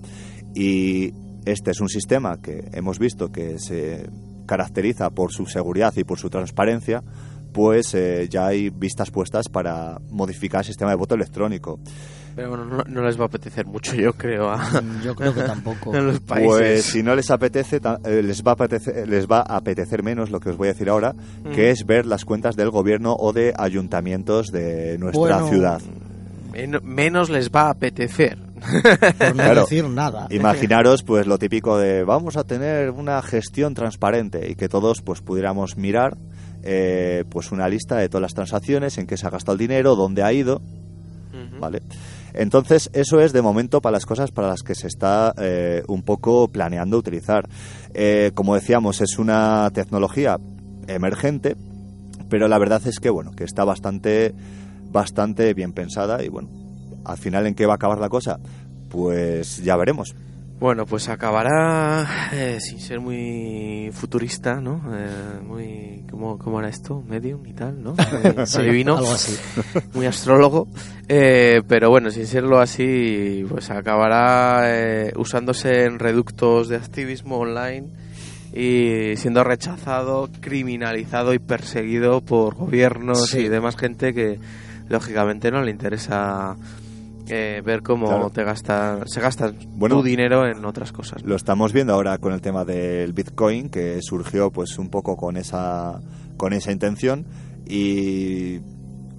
y 0.56 1.12
este 1.44 1.72
es 1.72 1.82
un 1.82 1.90
sistema 1.90 2.38
que 2.42 2.70
hemos 2.72 2.98
visto 2.98 3.30
que 3.30 3.60
se 3.60 4.10
caracteriza 4.46 5.10
por 5.10 5.34
su 5.34 5.48
seguridad 5.48 5.94
y 5.98 6.06
por 6.06 6.18
su 6.18 6.30
transparencia, 6.30 7.04
pues 7.52 7.94
eh, 7.94 8.30
ya 8.30 8.48
hay 8.48 8.70
vistas 8.70 9.12
puestas 9.12 9.50
para 9.50 10.00
modificar 10.12 10.62
el 10.62 10.68
sistema 10.68 10.92
de 10.92 10.96
voto 10.96 11.16
electrónico. 11.16 11.82
Pero 12.38 12.50
bueno, 12.50 12.66
no, 12.66 12.84
no 12.88 13.02
les 13.02 13.20
va 13.20 13.24
a 13.24 13.26
apetecer 13.28 13.66
mucho, 13.66 13.96
yo 13.96 14.14
creo, 14.14 14.50
a, 14.50 14.58
Mm, 14.80 15.02
Yo 15.02 15.16
creo 15.16 15.34
que 15.34 15.42
tampoco. 15.42 15.92
los 16.00 16.20
países. 16.20 16.48
Pues 16.48 16.84
si 16.86 17.02
no 17.02 17.16
les 17.16 17.32
apetece, 17.32 17.82
eh, 18.06 18.22
les 18.24 18.44
va, 18.44 18.52
a 18.52 18.54
apetecer, 18.54 19.10
les 19.10 19.26
va 19.28 19.40
a 19.40 19.58
apetecer 19.58 20.04
menos 20.04 20.30
lo 20.30 20.40
que 20.40 20.52
os 20.52 20.56
voy 20.58 20.68
a 20.68 20.74
decir 20.74 20.88
ahora, 20.90 21.16
que 21.56 21.72
es 21.72 21.86
ver 21.88 22.06
las 22.06 22.26
cuentas 22.26 22.56
del 22.56 22.70
gobierno 22.70 23.16
o 23.18 23.34
de 23.34 23.54
ayuntamientos 23.58 24.48
de 24.52 24.98
nuestra 25.00 25.20
Bueno, 25.40 25.48
ciudad. 25.50 25.82
Men- 26.54 26.80
menos 26.84 27.30
les 27.32 27.50
va 27.50 27.62
a 27.64 27.70
apetecer. 27.72 28.38
Por 29.18 29.30
no 29.30 29.34
Claro. 29.44 29.62
decir 29.62 29.86
nada. 29.90 30.28
Imaginaros 30.30 31.02
pues 31.04 31.26
lo 31.26 31.38
típico 31.40 31.78
de 31.80 32.04
vamos 32.04 32.38
a 32.38 32.44
tener 32.44 32.92
una 32.92 33.20
gestión 33.24 33.74
transparente 33.74 34.48
y 34.50 34.54
que 34.56 34.70
todos 34.70 35.02
pues 35.02 35.22
pudiéramos 35.22 35.76
mirar 35.78 36.18
eh, 36.64 37.24
pues 37.30 37.52
una 37.52 37.68
lista 37.68 37.96
de 37.98 38.10
todas 38.10 38.22
las 38.22 38.34
transacciones, 38.36 38.98
en 39.00 39.08
qué 39.08 39.18
se 39.18 39.26
ha 39.26 39.32
gastado 39.32 39.54
el 39.54 39.60
dinero, 39.60 39.96
dónde 39.96 40.22
ha 40.22 40.32
ido. 40.34 40.62
¿vale? 41.60 41.82
Entonces, 42.38 42.92
eso 42.94 43.20
es 43.20 43.34
de 43.34 43.42
momento 43.42 43.82
para 43.82 43.94
las 43.94 44.06
cosas 44.06 44.30
para 44.30 44.50
las 44.50 44.62
que 44.62 44.76
se 44.76 44.86
está 44.86 45.34
eh, 45.40 45.82
un 45.88 46.04
poco 46.04 46.48
planeando 46.50 46.96
utilizar. 46.96 47.50
Eh, 47.96 48.30
como 48.36 48.54
decíamos, 48.54 49.02
es 49.02 49.18
una 49.18 49.72
tecnología 49.74 50.38
emergente, 50.88 51.56
pero 52.30 52.48
la 52.48 52.60
verdad 52.60 52.86
es 52.86 53.00
que, 53.00 53.10
bueno, 53.10 53.32
que 53.32 53.44
está 53.44 53.64
bastante, 53.64 54.36
bastante 54.92 55.56
bien 55.56 55.74
pensada 55.74 56.24
y, 56.24 56.30
bueno, 56.30 56.50
al 57.06 57.18
final 57.18 57.48
en 57.48 57.56
qué 57.56 57.66
va 57.66 57.74
a 57.74 57.78
acabar 57.78 58.00
la 58.00 58.10
cosa, 58.10 58.40
pues 58.90 59.64
ya 59.64 59.76
veremos. 59.76 60.14
Bueno, 60.60 60.88
pues 60.88 61.08
acabará 61.08 62.30
eh, 62.34 62.58
sin 62.60 62.80
ser 62.80 63.00
muy 63.00 63.92
futurista, 63.94 64.56
¿no? 64.60 64.82
Eh, 64.92 65.40
muy... 65.44 66.04
¿cómo, 66.10 66.40
¿Cómo 66.40 66.60
era 66.60 66.68
esto? 66.70 67.04
Medium 67.08 67.46
y 67.46 67.54
tal, 67.54 67.84
¿no? 67.84 67.94
Sí, 68.48 68.58
adivino, 68.58 68.98
algo 68.98 69.12
así. 69.12 69.38
muy 69.94 70.08
astrólogo. 70.08 70.68
Eh, 71.08 71.62
pero 71.68 71.92
bueno, 71.92 72.10
sin 72.10 72.26
serlo 72.26 72.60
así, 72.60 73.46
pues 73.48 73.70
acabará 73.70 74.62
eh, 74.66 75.14
usándose 75.16 75.84
en 75.84 76.00
reductos 76.00 76.70
de 76.70 76.78
activismo 76.78 77.38
online 77.38 77.90
y 78.52 79.16
siendo 79.18 79.44
rechazado, 79.44 80.28
criminalizado 80.42 81.36
y 81.36 81.40
perseguido 81.40 82.22
por 82.22 82.56
gobiernos 82.56 83.28
Sí. 83.30 83.42
y 83.42 83.50
demás 83.50 83.76
gente 83.78 84.12
que 84.14 84.40
lógicamente 84.90 85.52
no 85.52 85.62
le 85.62 85.70
interesa 85.70 86.56
eh, 87.30 87.62
ver 87.66 87.82
cómo 87.82 88.08
Claro. 88.08 88.30
te 88.30 88.44
gasta, 88.44 89.00
se 89.06 89.20
gasta 89.22 89.54
Bueno, 89.76 89.98
tu 89.98 90.04
dinero 90.04 90.48
en 90.48 90.64
otras 90.66 90.92
cosas. 90.92 91.24
¿no? 91.24 91.30
Lo 91.30 91.36
estamos 91.36 91.74
viendo 91.74 91.94
ahora 91.94 92.18
con 92.18 92.34
el 92.34 92.42
tema 92.42 92.66
del 92.66 93.14
Bitcoin, 93.14 93.70
que 93.70 94.00
surgió 94.02 94.52
pues 94.52 94.78
un 94.78 94.90
poco 94.90 95.16
con 95.18 95.38
esa, 95.38 96.02
con 96.38 96.54
esa 96.54 96.72
intención 96.72 97.26
y 97.66 98.60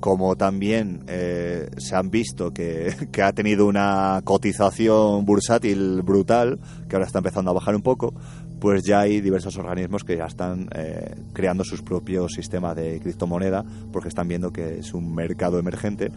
como 0.01 0.37
también 0.37 1.03
eh, 1.09 1.69
se 1.77 1.97
han 1.97 2.11
visto 2.11 2.53
que, 2.53 2.95
que 3.13 3.23
ha 3.23 3.33
tenido 3.33 3.67
una 3.67 4.21
cotización 4.25 5.25
bursátil 5.25 6.03
brutal, 6.03 6.59
que 6.89 6.97
ahora 6.97 7.07
está 7.07 7.19
empezando 7.19 7.51
a 7.51 7.55
bajar 7.55 7.75
un 7.75 7.83
poco, 7.83 8.15
pues 8.61 8.83
ya 8.85 9.01
hay 9.01 9.21
diversos 9.21 9.57
organismos 9.57 10.03
que 10.05 10.17
ya 10.17 10.25
están 10.27 10.69
eh, 10.75 11.15
creando 11.33 11.63
sus 11.65 11.83
propios 11.83 12.33
sistemas 12.33 12.75
de 12.77 12.99
criptomoneda 13.01 13.65
porque 13.93 14.09
están 14.09 14.27
viendo 14.29 14.53
que 14.53 14.79
es 14.81 14.95
un 14.95 15.15
mercado 15.15 15.59
emergente 15.59 16.11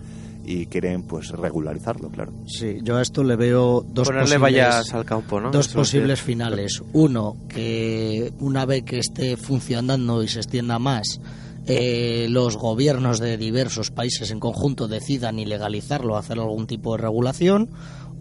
y 0.44 0.66
quieren 0.66 1.04
pues 1.04 1.30
regularizarlo, 1.30 2.10
claro. 2.10 2.34
Sí, 2.48 2.80
yo 2.84 2.98
a 2.98 3.02
esto 3.02 3.24
le 3.24 3.36
veo 3.36 3.86
dos 3.88 4.08
Ponerle 4.08 4.40
posibles, 4.40 4.42
vallas 4.42 4.94
al 4.94 5.06
campo, 5.06 5.40
¿no? 5.40 5.52
dos 5.52 5.68
Eso 5.68 5.80
posibles 5.80 6.22
finales. 6.22 6.82
Uno, 6.94 7.38
que 7.48 8.34
una 8.40 8.66
vez 8.66 8.84
que 8.84 9.00
esté 9.00 9.38
funcionando 9.38 10.24
y 10.24 10.28
se 10.28 10.40
extienda 10.40 10.80
más, 10.80 11.20
eh, 11.68 12.26
los 12.30 12.58
gobiernos 12.58 13.20
de 13.20 13.38
diversos 13.38 13.92
países 13.92 14.32
en 14.32 14.40
conjunto 14.40 14.88
decidan 14.88 15.38
ilegalizarlo, 15.38 16.18
hacer 16.18 16.40
algún 16.40 16.66
tipo 16.66 16.96
de 16.96 17.04
regulación. 17.04 17.70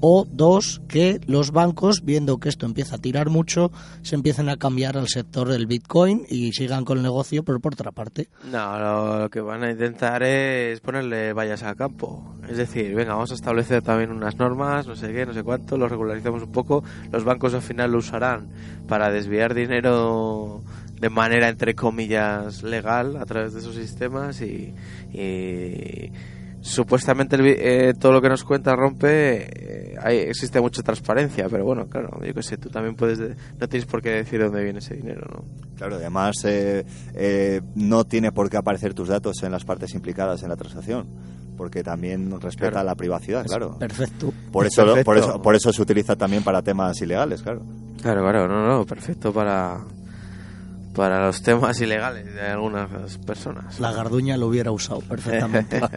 O 0.00 0.26
dos, 0.30 0.80
que 0.88 1.20
los 1.26 1.50
bancos, 1.50 2.02
viendo 2.04 2.38
que 2.38 2.48
esto 2.48 2.64
empieza 2.64 2.96
a 2.96 2.98
tirar 2.98 3.28
mucho, 3.28 3.70
se 4.02 4.14
empiecen 4.14 4.48
a 4.48 4.56
cambiar 4.56 4.96
al 4.96 5.08
sector 5.08 5.48
del 5.48 5.66
Bitcoin 5.66 6.24
y 6.28 6.52
sigan 6.52 6.84
con 6.84 6.98
el 6.98 7.02
negocio, 7.02 7.42
pero 7.42 7.60
por 7.60 7.74
otra 7.74 7.92
parte. 7.92 8.28
No, 8.50 9.18
lo, 9.20 9.30
que 9.30 9.40
van 9.40 9.62
a 9.62 9.70
intentar 9.70 10.22
es 10.22 10.80
ponerle 10.80 11.32
vallas 11.34 11.62
al 11.62 11.76
campo. 11.76 12.34
Es 12.48 12.56
decir, 12.56 12.94
venga, 12.94 13.12
vamos 13.12 13.30
a 13.30 13.34
establecer 13.34 13.82
también 13.82 14.10
unas 14.10 14.36
normas, 14.36 14.86
no 14.86 14.96
sé 14.96 15.12
qué, 15.12 15.26
no 15.26 15.34
sé 15.34 15.42
cuánto, 15.42 15.76
lo 15.76 15.86
regularizamos 15.86 16.42
un 16.42 16.52
poco. 16.52 16.82
Los 17.12 17.24
bancos 17.24 17.52
al 17.52 17.62
final 17.62 17.92
lo 17.92 17.98
usarán 17.98 18.48
para 18.88 19.10
desviar 19.10 19.52
dinero 19.54 20.62
de 20.98 21.10
manera, 21.10 21.48
entre 21.48 21.74
comillas, 21.74 22.62
legal 22.62 23.16
a 23.16 23.26
través 23.26 23.52
de 23.52 23.60
esos 23.60 23.74
sistemas 23.74 24.40
y 24.40 24.74
supuestamente 26.60 27.36
el 27.36 27.42
vi- 27.42 27.54
eh, 27.56 27.94
todo 27.98 28.12
lo 28.12 28.20
que 28.22 28.28
nos 28.28 28.44
cuenta 28.44 28.74
rompe, 28.76 29.46
eh, 29.92 29.96
hay, 30.02 30.18
existe 30.18 30.60
mucha 30.60 30.82
transparencia, 30.82 31.46
pero 31.48 31.64
bueno, 31.64 31.86
claro, 31.86 32.10
yo 32.24 32.34
qué 32.34 32.42
sé, 32.42 32.56
tú 32.58 32.68
también 32.68 32.94
puedes, 32.96 33.18
de- 33.18 33.34
no 33.58 33.68
tienes 33.68 33.86
por 33.86 34.02
qué 34.02 34.10
decir 34.10 34.38
de 34.40 34.46
dónde 34.46 34.62
viene 34.64 34.78
ese 34.80 34.94
dinero, 34.94 35.26
¿no? 35.32 35.44
Claro, 35.76 35.96
además 35.96 36.36
eh, 36.44 36.84
eh, 37.14 37.60
no 37.74 38.04
tiene 38.04 38.32
por 38.32 38.50
qué 38.50 38.56
aparecer 38.58 38.92
tus 38.94 39.08
datos 39.08 39.42
en 39.42 39.52
las 39.52 39.64
partes 39.64 39.94
implicadas 39.94 40.42
en 40.42 40.50
la 40.50 40.56
transacción, 40.56 41.06
porque 41.56 41.82
también 41.82 42.30
respeta 42.40 42.70
Claro. 42.72 42.86
la 42.86 42.94
privacidad, 42.94 43.46
claro. 43.46 43.78
Perfecto. 43.78 44.32
Por 44.52 44.66
eso, 44.66 44.84
lo- 44.84 45.02
por, 45.02 45.16
eso, 45.18 45.40
por 45.40 45.54
eso 45.54 45.72
se 45.72 45.80
utiliza 45.82 46.16
también 46.16 46.42
para 46.42 46.62
temas 46.62 47.00
ilegales, 47.00 47.42
claro. 47.42 47.62
Claro, 48.02 48.22
claro, 48.22 48.48
no, 48.48 48.66
no, 48.66 48.84
perfecto 48.86 49.32
para, 49.32 49.78
para 50.94 51.24
los 51.26 51.42
temas 51.42 51.80
ilegales 51.80 52.32
de 52.34 52.40
algunas 52.42 53.18
personas. 53.18 53.78
La 53.80 53.92
garduña 53.92 54.36
lo 54.36 54.46
hubiera 54.48 54.70
usado 54.72 55.00
perfectamente. 55.00 55.80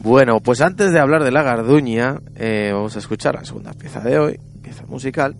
Bueno, 0.00 0.40
pues 0.40 0.60
antes 0.60 0.92
de 0.92 0.98
hablar 0.98 1.22
de 1.22 1.30
la 1.30 1.42
garduña, 1.44 2.20
eh, 2.34 2.70
vamos 2.74 2.96
a 2.96 2.98
escuchar 2.98 3.36
la 3.36 3.44
segunda 3.44 3.72
pieza 3.72 4.00
de 4.00 4.18
hoy, 4.18 4.40
pieza 4.60 4.84
musical, 4.86 5.36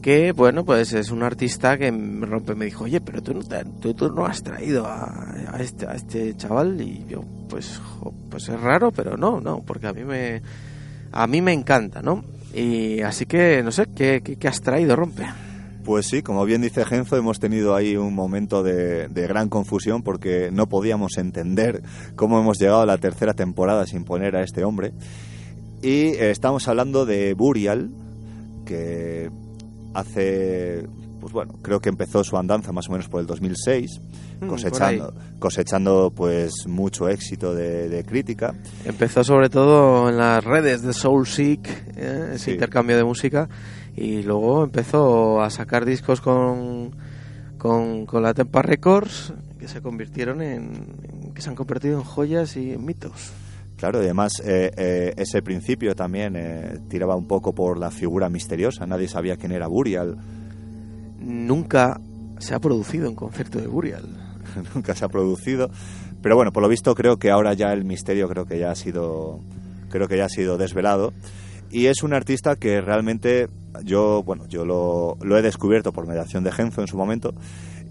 que 0.00 0.30
bueno, 0.30 0.64
pues 0.64 0.92
es 0.92 1.10
un 1.10 1.24
artista 1.24 1.76
que 1.76 1.90
me 1.90 2.24
rompe, 2.24 2.54
me 2.54 2.66
dijo, 2.66 2.84
oye, 2.84 3.00
pero 3.00 3.20
tú 3.20 3.34
no, 3.34 3.42
te- 3.42 3.64
tú, 3.80 3.92
tú 3.94 4.08
no 4.12 4.26
has 4.26 4.44
traído 4.44 4.86
a, 4.86 5.34
a 5.52 5.60
este, 5.60 5.88
a 5.88 5.94
este 5.94 6.36
chaval 6.36 6.80
y 6.80 7.04
yo, 7.08 7.24
pues, 7.48 7.80
jo, 7.98 8.14
pues 8.30 8.48
es 8.48 8.60
raro, 8.60 8.92
pero 8.92 9.16
no, 9.16 9.40
no, 9.40 9.60
porque 9.66 9.88
a 9.88 9.92
mí 9.92 10.04
me, 10.04 10.40
a 11.10 11.26
mí 11.26 11.42
me 11.42 11.52
encanta, 11.52 12.00
¿no? 12.00 12.24
Y 12.54 13.00
así 13.02 13.26
que, 13.26 13.60
no 13.64 13.72
sé, 13.72 13.86
¿qué, 13.94 14.20
qué, 14.24 14.36
qué 14.36 14.46
has 14.48 14.60
traído, 14.60 14.94
rompe? 14.94 15.26
Pues 15.90 16.06
sí, 16.06 16.22
como 16.22 16.44
bien 16.44 16.62
dice 16.62 16.84
Genzo, 16.84 17.16
hemos 17.16 17.40
tenido 17.40 17.74
ahí 17.74 17.96
un 17.96 18.14
momento 18.14 18.62
de, 18.62 19.08
de 19.08 19.26
gran 19.26 19.48
confusión 19.48 20.04
porque 20.04 20.50
no 20.52 20.68
podíamos 20.68 21.18
entender 21.18 21.82
cómo 22.14 22.38
hemos 22.38 22.60
llegado 22.60 22.82
a 22.82 22.86
la 22.86 22.96
tercera 22.96 23.34
temporada 23.34 23.84
sin 23.86 24.04
poner 24.04 24.36
a 24.36 24.44
este 24.44 24.62
hombre. 24.62 24.92
Y 25.82 26.10
eh, 26.14 26.30
estamos 26.30 26.68
hablando 26.68 27.06
de 27.06 27.34
Burial, 27.34 27.90
que 28.64 29.32
hace, 29.92 30.86
pues 31.20 31.32
bueno, 31.32 31.54
creo 31.60 31.80
que 31.80 31.88
empezó 31.88 32.22
su 32.22 32.36
andanza 32.36 32.70
más 32.70 32.88
o 32.88 32.92
menos 32.92 33.08
por 33.08 33.20
el 33.20 33.26
2006, 33.26 34.00
Mm, 34.40 34.46
cosechando, 34.46 35.12
cosechando 35.38 36.12
pues 36.16 36.66
mucho 36.66 37.10
éxito 37.10 37.52
de, 37.54 37.90
de 37.90 38.04
crítica. 38.04 38.54
Empezó 38.86 39.22
sobre 39.22 39.50
todo 39.50 40.08
en 40.08 40.16
las 40.16 40.42
redes 40.42 40.80
de 40.80 40.94
Soulseek, 40.94 41.68
eh, 41.96 42.28
ese 42.36 42.38
Sí. 42.44 42.50
intercambio 42.52 42.96
de 42.96 43.04
música, 43.04 43.50
y 43.96 44.22
luego 44.22 44.64
empezó 44.64 45.42
a 45.42 45.50
sacar 45.50 45.84
discos 45.84 46.20
con, 46.20 46.92
con, 47.58 48.06
con 48.06 48.22
la 48.22 48.34
Tempa 48.34 48.62
Records, 48.62 49.32
que 49.58 49.68
se 49.68 49.82
convirtieron 49.82 50.42
en, 50.42 51.32
que 51.34 51.42
se 51.42 51.50
han 51.50 51.56
convertido 51.56 51.98
en 51.98 52.04
joyas 52.04 52.56
y 52.56 52.72
en 52.72 52.84
mitos. 52.84 53.32
Claro, 53.76 54.00
y 54.00 54.04
además 54.04 54.42
eh, 54.44 54.70
eh, 54.76 55.14
ese 55.16 55.40
principio 55.40 55.94
también 55.94 56.36
eh, 56.36 56.78
tiraba 56.88 57.16
un 57.16 57.26
poco 57.26 57.54
por 57.54 57.78
la 57.78 57.90
figura 57.90 58.28
misteriosa, 58.28 58.86
nadie 58.86 59.08
sabía 59.08 59.36
quién 59.36 59.52
era 59.52 59.68
Burial. 59.68 60.18
Nunca 61.18 61.98
se 62.38 62.54
ha 62.54 62.58
producido 62.58 63.08
un 63.08 63.14
concierto 63.14 63.58
de 63.58 63.66
Burial. 63.66 64.04
nunca 64.74 64.94
se 64.94 65.04
ha 65.04 65.08
producido. 65.08 65.70
Pero 66.22 66.36
bueno, 66.36 66.52
por 66.52 66.62
lo 66.62 66.68
visto 66.68 66.94
creo 66.94 67.18
que 67.18 67.30
ahora 67.30 67.54
ya 67.54 67.72
el 67.72 67.84
misterio 67.84 68.28
creo 68.28 68.44
que 68.44 68.58
ya 68.58 68.70
ha 68.70 68.74
sido 68.74 69.40
creo 69.88 70.08
que 70.08 70.16
ya 70.16 70.26
ha 70.26 70.28
sido 70.28 70.58
desvelado 70.58 71.12
y 71.70 71.86
es 71.86 72.02
un 72.02 72.12
artista 72.12 72.56
que 72.56 72.80
realmente 72.80 73.48
yo 73.84 74.22
bueno 74.24 74.46
yo 74.48 74.64
lo, 74.64 75.16
lo 75.22 75.38
he 75.38 75.42
descubierto 75.42 75.92
por 75.92 76.06
mediación 76.06 76.44
de 76.44 76.52
Genzo 76.52 76.80
en 76.80 76.88
su 76.88 76.96
momento 76.96 77.34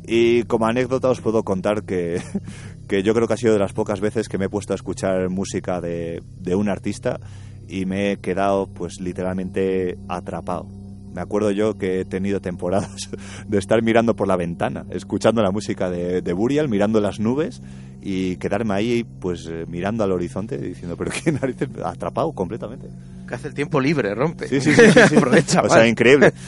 y 0.06 0.44
como 0.44 0.66
anécdota 0.66 1.10
os 1.10 1.22
puedo 1.22 1.44
contar 1.44 1.84
que, 1.84 2.22
que 2.88 3.04
yo 3.04 3.14
creo 3.14 3.28
que 3.28 3.34
ha 3.36 3.38
sido 3.38 3.54
de 3.54 3.60
las 3.60 3.74
pocas 3.74 4.02
veces 4.02 4.28
que 4.28 4.38
me 4.38 4.46
he 4.46 4.50
puesto 4.50 4.74
a 4.74 4.76
escuchar 4.76 5.30
música 5.30 5.80
de, 5.82 6.24
de 6.40 6.56
un 6.56 6.68
artista 6.68 7.20
y 7.68 7.86
me 7.86 8.12
he 8.12 8.18
quedado 8.18 8.68
pues 8.68 9.00
literalmente 9.00 9.98
atrapado. 10.08 10.68
Me 11.14 11.22
acuerdo 11.22 11.52
yo 11.52 11.78
que 11.78 12.00
he 12.00 12.06
tenido 12.06 12.40
temporadas 12.40 13.10
de 13.48 13.58
estar 13.58 13.84
mirando 13.84 14.16
por 14.16 14.28
la 14.28 14.36
ventana, 14.36 14.86
escuchando 14.90 15.44
la 15.44 15.52
música 15.52 15.90
de, 15.90 16.22
de 16.22 16.34
Burial, 16.34 16.70
mirando 16.70 17.00
las 17.02 17.20
nubes 17.20 17.62
y 18.02 18.38
quedarme 18.38 18.74
ahí 18.74 19.04
pues 19.04 19.46
eh, 19.48 19.66
mirando 19.68 20.04
al 20.04 20.12
horizonte 20.12 20.58
diciendo, 20.58 20.96
pero 20.98 21.12
qué 21.12 21.32
narices, 21.40 21.70
atrapado 21.84 22.32
completamente. 22.32 22.88
Que 23.30 23.36
hace 23.36 23.48
el 23.50 23.54
tiempo 23.54 23.80
libre, 23.80 24.14
rompe. 24.16 24.48
Sí, 24.48 24.60
sí, 24.60 24.74
sí, 24.74 24.82
sí, 24.92 25.00
sí. 25.08 25.16
Aprovecha, 25.18 25.62
o 25.62 25.70
sea, 25.70 25.88
increíble. 25.88 26.34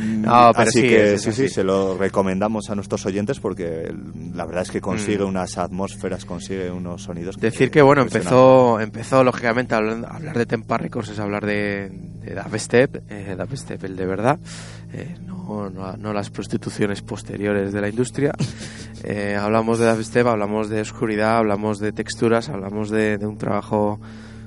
Mm, 0.00 0.22
No, 0.22 0.50
pero 0.54 0.68
así 0.68 0.82
sí, 0.82 0.88
que 0.88 1.14
es 1.14 1.22
sí, 1.22 1.32
sí, 1.32 1.48
se 1.48 1.64
lo 1.64 1.96
recomendamos 1.96 2.68
a 2.70 2.74
nuestros 2.74 3.06
oyentes 3.06 3.40
porque 3.40 3.90
la 4.34 4.44
verdad 4.44 4.62
es 4.62 4.70
que 4.70 4.80
consigue 4.80 5.24
Mm. 5.24 5.28
unas 5.28 5.56
atmósferas, 5.58 6.24
consigue 6.26 6.70
unos 6.70 7.02
sonidos. 7.04 7.36
Decir 7.38 7.70
que 7.70 7.80
bueno 7.82 8.02
empezó 8.02 8.78
empezó 8.80 9.24
lógicamente 9.24 9.74
hablando, 9.74 10.08
hablar 10.08 10.36
de 10.36 10.44
Tempa 10.46 10.76
Records 10.76 11.08
es 11.10 11.18
hablar 11.18 11.46
de, 11.46 11.88
de 11.90 12.34
Dubstep, 12.34 13.10
eh, 13.10 13.34
Dubstep 13.38 13.82
el 13.84 13.96
de 13.96 14.06
verdad, 14.06 14.38
eh, 14.92 15.16
no, 15.24 15.70
no, 15.70 15.96
no 15.96 16.12
las 16.12 16.28
prostituciones 16.30 17.00
posteriores 17.02 17.72
de 17.72 17.80
la 17.80 17.88
industria. 17.88 18.32
Eh, 19.08 19.36
hablamos 19.38 19.78
de 19.78 19.86
Dubstep, 19.94 20.26
hablamos 20.26 20.68
de 20.68 20.80
oscuridad, 20.80 21.36
hablamos 21.36 21.78
de 21.78 21.92
texturas, 21.92 22.48
hablamos 22.48 22.90
de, 22.90 23.18
de 23.18 23.26
un 23.26 23.36
trabajo 23.38 24.00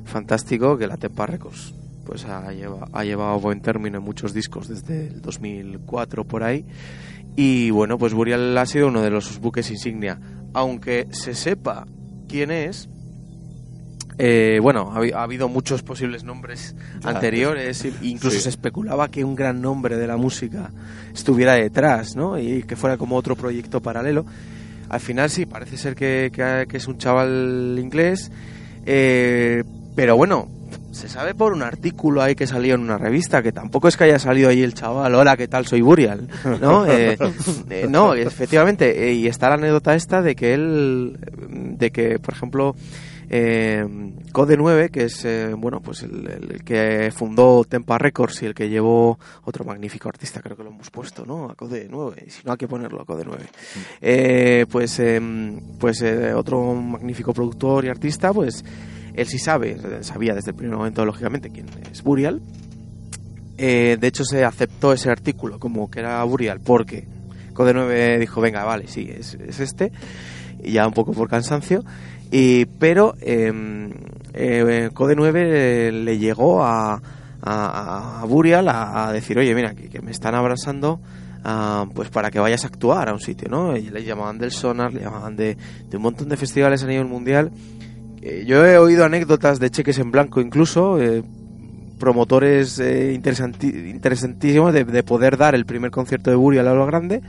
fantástico 0.09 0.77
que 0.77 0.87
la 0.87 0.97
Tempa 0.97 1.25
Records 1.25 1.73
pues 2.05 2.25
ha, 2.25 2.51
lleva- 2.51 2.87
ha 2.91 3.03
llevado 3.03 3.29
a 3.31 3.37
buen 3.37 3.61
término 3.61 3.99
en 3.99 4.03
muchos 4.03 4.33
discos 4.33 4.67
desde 4.67 5.07
el 5.07 5.21
2004 5.21 6.23
por 6.25 6.43
ahí. 6.43 6.65
Y 7.35 7.69
bueno, 7.69 7.97
pues 7.99 8.13
Burial 8.13 8.57
ha 8.57 8.65
sido 8.65 8.87
uno 8.87 9.01
de 9.01 9.11
los 9.11 9.39
buques 9.39 9.69
insignia. 9.69 10.19
Aunque 10.53 11.07
se 11.11 11.35
sepa 11.35 11.85
quién 12.27 12.49
es, 12.49 12.89
eh, 14.17 14.59
bueno, 14.61 14.91
ha, 14.91 14.99
habi- 14.99 15.13
ha 15.13 15.21
habido 15.23 15.47
muchos 15.47 15.81
posibles 15.83 16.23
nombres 16.23 16.75
anteriores, 17.03 17.85
incluso 18.01 18.37
Sí. 18.37 18.41
se 18.43 18.49
especulaba 18.49 19.07
que 19.09 19.23
un 19.23 19.35
gran 19.35 19.61
nombre 19.61 19.95
de 19.95 20.07
la 20.07 20.17
música 20.17 20.71
estuviera 21.13 21.53
detrás, 21.53 22.15
¿no? 22.15 22.37
Y 22.39 22.63
que 22.63 22.75
fuera 22.75 22.97
como 22.97 23.15
otro 23.15 23.35
proyecto 23.35 23.81
paralelo. 23.81 24.25
Al 24.89 24.99
final 24.99 25.29
sí, 25.29 25.45
parece 25.45 25.77
ser 25.77 25.95
que, 25.95 26.31
que- 26.33 26.65
que 26.67 26.77
es 26.77 26.87
un 26.87 26.97
chaval 26.97 27.77
inglés, 27.79 28.31
eh, 28.85 29.63
pero 29.95 30.15
bueno, 30.15 30.47
se 30.91 31.07
sabe 31.07 31.35
por 31.35 31.53
un 31.53 31.61
artículo 31.61 32.21
ahí 32.21 32.35
que 32.35 32.47
salió 32.47 32.75
en 32.75 32.81
una 32.81 32.97
revista, 32.97 33.41
que 33.41 33.51
tampoco 33.51 33.87
es 33.87 33.97
que 33.97 34.05
haya 34.05 34.19
salido 34.19 34.49
ahí 34.49 34.63
el 34.63 34.73
chaval, 34.73 35.13
hola, 35.15 35.37
¿qué 35.37 35.47
tal? 35.47 35.65
Soy 35.65 35.81
Burial, 35.81 36.27
¿no? 36.61 36.85
Eh, 36.89 37.17
eh, 37.69 37.87
no, 37.89 38.13
efectivamente, 38.13 39.09
eh, 39.09 39.13
y 39.13 39.27
está 39.27 39.49
la 39.49 39.55
anécdota 39.55 39.95
esta 39.95 40.21
de 40.21 40.35
que 40.35 40.53
él, 40.53 41.17
de 41.77 41.91
que, 41.91 42.19
por 42.19 42.33
ejemplo, 42.33 42.75
eh, 43.31 43.85
Code 44.31 44.57
9, 44.57 44.89
que 44.89 45.03
es 45.03 45.23
eh, 45.25 45.53
bueno 45.55 45.81
pues 45.81 46.01
el, 46.01 46.61
que 46.65 47.11
fundó 47.15 47.63
Tempa 47.63 47.97
Records 47.99 48.41
y 48.41 48.47
el 48.47 48.55
que 48.55 48.69
llevó 48.69 49.19
otro 49.43 49.63
magnífico 49.63 50.09
artista, 50.09 50.41
creo 50.41 50.57
que 50.57 50.63
lo 50.63 50.69
hemos 50.69 50.89
puesto, 50.89 51.25
¿no? 51.25 51.51
A 51.51 51.55
Code 51.55 51.87
9, 51.89 52.23
y 52.25 52.29
si 52.31 52.41
no 52.43 52.53
hay 52.53 52.57
que 52.57 52.67
ponerlo 52.67 53.01
a 53.01 53.05
Code 53.05 53.23
9. 53.25 53.45
Eh, 54.01 54.65
pues 54.69 54.99
em, 54.99 55.59
pues 55.77 56.01
eh, 56.01 56.33
otro 56.33 56.73
magnífico 56.73 57.33
productor 57.33 57.85
y 57.85 57.89
artista, 57.89 58.33
pues 58.33 58.63
él 59.19 59.27
sí 59.27 59.37
sabe, 59.37 59.77
sabía 60.01 60.33
desde 60.33 60.51
el 60.51 60.55
primer 60.55 60.77
momento, 60.77 61.05
lógicamente, 61.05 61.49
quién 61.49 61.65
es 61.91 62.03
Burial. 62.03 62.41
Eh, 63.57 63.97
de 63.99 64.07
hecho, 64.07 64.23
se 64.23 64.45
aceptó 64.45 64.93
ese 64.93 65.09
artículo 65.09 65.59
como 65.59 65.91
que 65.91 65.99
era 65.99 66.23
Burial 66.23 66.61
porque 66.61 67.05
Code 67.53 67.73
9 67.73 68.19
dijo, 68.19 68.39
venga, 68.39 68.63
vale, 68.63 68.87
sí, 68.87 69.09
es, 69.13 69.33
es 69.33 69.59
este, 69.59 69.91
y 70.63 70.71
ya 70.71 70.87
un 70.87 70.93
poco 70.93 71.11
por 71.11 71.27
cansancio. 71.27 71.83
Y, 72.31 72.65
pero 72.65 73.15
eh, 73.19 73.51
eh, 74.33 74.89
Code 74.93 75.15
9 75.17 75.91
le 75.91 76.17
llegó 76.17 76.63
a, 76.63 77.01
a, 77.41 78.23
Burial 78.25 78.69
a, 78.69 79.11
decir, 79.11 79.37
oye, 79.37 79.53
mira, 79.53 79.73
que, 79.75 79.89
que 79.89 80.01
me 80.01 80.11
están 80.11 80.35
abrazando 80.35 81.01
ah, 81.43 81.85
pues 81.93 82.09
para 82.09 82.31
que 82.31 82.39
vayas 82.39 82.63
a 82.63 82.67
actuar 82.67 83.09
a 83.09 83.13
un 83.13 83.19
sitio, 83.19 83.49
¿no? 83.49 83.75
Y 83.75 83.89
le 83.89 84.05
llamaban 84.05 84.37
del 84.37 84.51
Sonar, 84.51 84.93
le 84.93 85.01
llamaban 85.01 85.35
de 85.35 85.57
un 85.91 86.01
montón 86.01 86.29
de 86.29 86.37
festivales 86.37 86.81
a 86.83 86.87
nivel 86.87 87.07
mundial. 87.07 87.51
Eh, 88.21 88.43
yo 88.45 88.65
he 88.65 88.77
oído 88.77 89.05
anécdotas 89.05 89.59
de 89.59 89.69
cheques 89.69 89.97
en 89.99 90.11
blanco 90.11 90.41
incluso, 90.41 91.01
eh, 91.01 91.23
promotores 91.99 92.79
eh, 92.79 93.13
interesantísimos 93.13 94.73
de, 94.73 94.83
de 94.85 95.03
poder 95.03 95.37
dar 95.37 95.53
el 95.53 95.65
primer 95.65 95.91
concierto 95.91 96.29
de 96.29 96.35
Burial 96.35 96.67
a 96.67 96.73
lo 96.73 96.85
grande, 96.85 97.21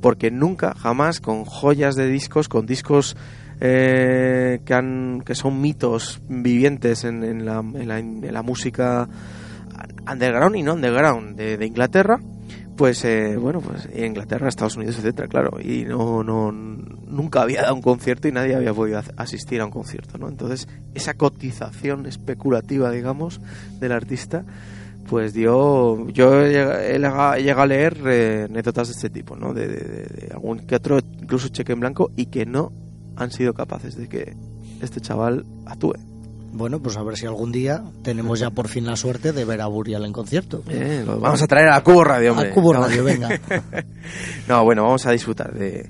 porque 0.00 0.30
nunca, 0.30 0.74
jamás, 0.74 1.20
con 1.20 1.44
joyas 1.44 1.94
de 1.96 2.06
discos, 2.08 2.48
con 2.48 2.66
discos 2.66 3.16
eh, 3.60 4.60
que, 4.64 4.74
han, 4.74 5.22
son 5.32 5.60
mitos 5.60 6.20
vivientes 6.28 7.04
en, 7.04 7.22
en 7.22 7.44
la, 7.44 7.60
en, 7.60 7.88
la, 7.88 7.98
en 7.98 8.32
la 8.32 8.42
música 8.42 9.08
underground 10.10 10.56
y 10.56 10.62
no 10.62 10.74
underground 10.74 11.36
de, 11.36 11.56
de 11.56 11.66
Inglaterra, 11.66 12.18
pues 12.76 13.04
eh, 13.04 13.36
bueno, 13.36 13.60
pues 13.60 13.88
Inglaterra, 13.94 14.48
Estados 14.48 14.76
Unidos, 14.76 14.96
etcétera, 14.98 15.28
claro, 15.28 15.58
y 15.60 15.84
no, 15.84 16.22
no, 16.24 16.50
nunca 16.52 17.42
había 17.42 17.62
dado 17.62 17.74
un 17.74 17.82
concierto 17.82 18.26
y 18.28 18.32
nadie 18.32 18.54
había 18.54 18.72
podido 18.72 18.98
as- 18.98 19.12
asistir 19.16 19.60
a 19.60 19.66
un 19.66 19.70
concierto, 19.70 20.16
¿no? 20.18 20.28
Entonces, 20.28 20.66
esa 20.94 21.14
cotización 21.14 22.06
especulativa, 22.06 22.90
digamos, 22.90 23.40
del 23.80 23.92
artista, 23.92 24.44
pues 25.08 25.34
dio, 25.34 26.08
yo 26.08 26.40
he 26.42 26.52
llega- 26.52 26.84
he 26.86 26.98
lega- 26.98 27.36
he 27.38 27.42
llegado 27.42 27.62
a 27.62 27.66
leer 27.66 27.98
eh, 28.06 28.46
anécdotas 28.48 28.88
de 28.88 28.94
este 28.94 29.10
tipo, 29.10 29.36
¿no? 29.36 29.52
De- 29.52 29.68
de- 29.68 30.04
de 30.06 30.28
algún 30.32 30.60
que 30.60 30.76
otro, 30.76 30.98
incluso 31.20 31.48
cheque 31.48 31.72
en 31.72 31.80
blanco, 31.80 32.10
y 32.16 32.26
que 32.26 32.46
no 32.46 32.72
han 33.16 33.30
sido 33.30 33.52
capaces 33.52 33.96
de 33.96 34.08
que 34.08 34.36
este 34.80 35.00
chaval 35.00 35.44
actúe. 35.66 35.94
Bueno, 36.52 36.80
pues 36.80 36.96
a 36.96 37.02
ver 37.02 37.16
si 37.16 37.26
algún 37.26 37.52
día 37.52 37.82
tenemos 38.02 38.40
ya 38.40 38.50
por 38.50 38.68
fin 38.68 38.84
la 38.86 38.96
suerte 38.96 39.32
de 39.32 39.44
ver 39.44 39.60
a 39.60 39.66
Burial 39.66 40.04
en 40.04 40.12
concierto. 40.12 40.62
Eh, 40.68 41.02
lo 41.06 41.18
vamos 41.20 41.40
a 41.42 41.46
traer 41.46 41.68
a 41.70 41.80
Cubo 41.82 42.02
Radio, 42.04 42.32
hombre. 42.32 42.50
A 42.50 42.54
Cubo. 42.54 42.72
Radio, 42.72 43.04
venga. 43.04 43.28
no, 44.48 44.64
bueno, 44.64 44.82
vamos 44.82 45.06
a 45.06 45.12
disfrutar 45.12 45.52
de... 45.54 45.88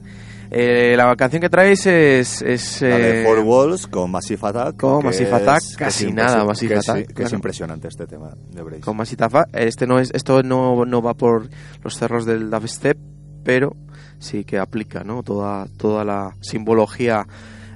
Eh, 0.52 0.94
la 0.96 1.14
canción 1.14 1.40
que 1.40 1.48
traéis 1.48 1.86
es... 1.86 2.42
es 2.42 2.82
La 2.82 2.98
de 2.98 3.22
eh, 3.22 3.24
Four 3.24 3.38
Walls 3.40 3.86
con 3.86 4.10
Massive 4.10 4.40
Attack. 4.48 4.76
con 4.78 5.04
Massive 5.04 5.32
Attack, 5.32 5.62
es 5.62 5.76
casi 5.76 6.12
nada 6.12 6.44
Massive 6.44 6.74
que 6.74 6.80
es- 6.80 6.88
Attack, 6.88 7.14
Que 7.14 7.22
es 7.22 7.32
impresionante 7.32 7.86
este 7.88 8.06
tema 8.06 8.30
de 8.50 8.62
Brace. 8.62 8.80
con 8.80 8.96
Massive 8.96 9.24
Attack. 9.24 9.48
Este 9.52 9.86
no 9.86 9.98
es, 10.00 10.10
esto 10.12 10.42
no, 10.42 10.84
no 10.84 11.02
va 11.02 11.14
por 11.14 11.48
los 11.84 11.96
cerros 11.96 12.26
del 12.26 12.50
dubstep, 12.50 12.98
pero 13.44 13.76
sí 14.18 14.44
que 14.44 14.58
aplica, 14.58 15.04
¿no? 15.04 15.22
Toda, 15.22 15.68
toda 15.78 16.04
la 16.04 16.34
simbología 16.40 17.26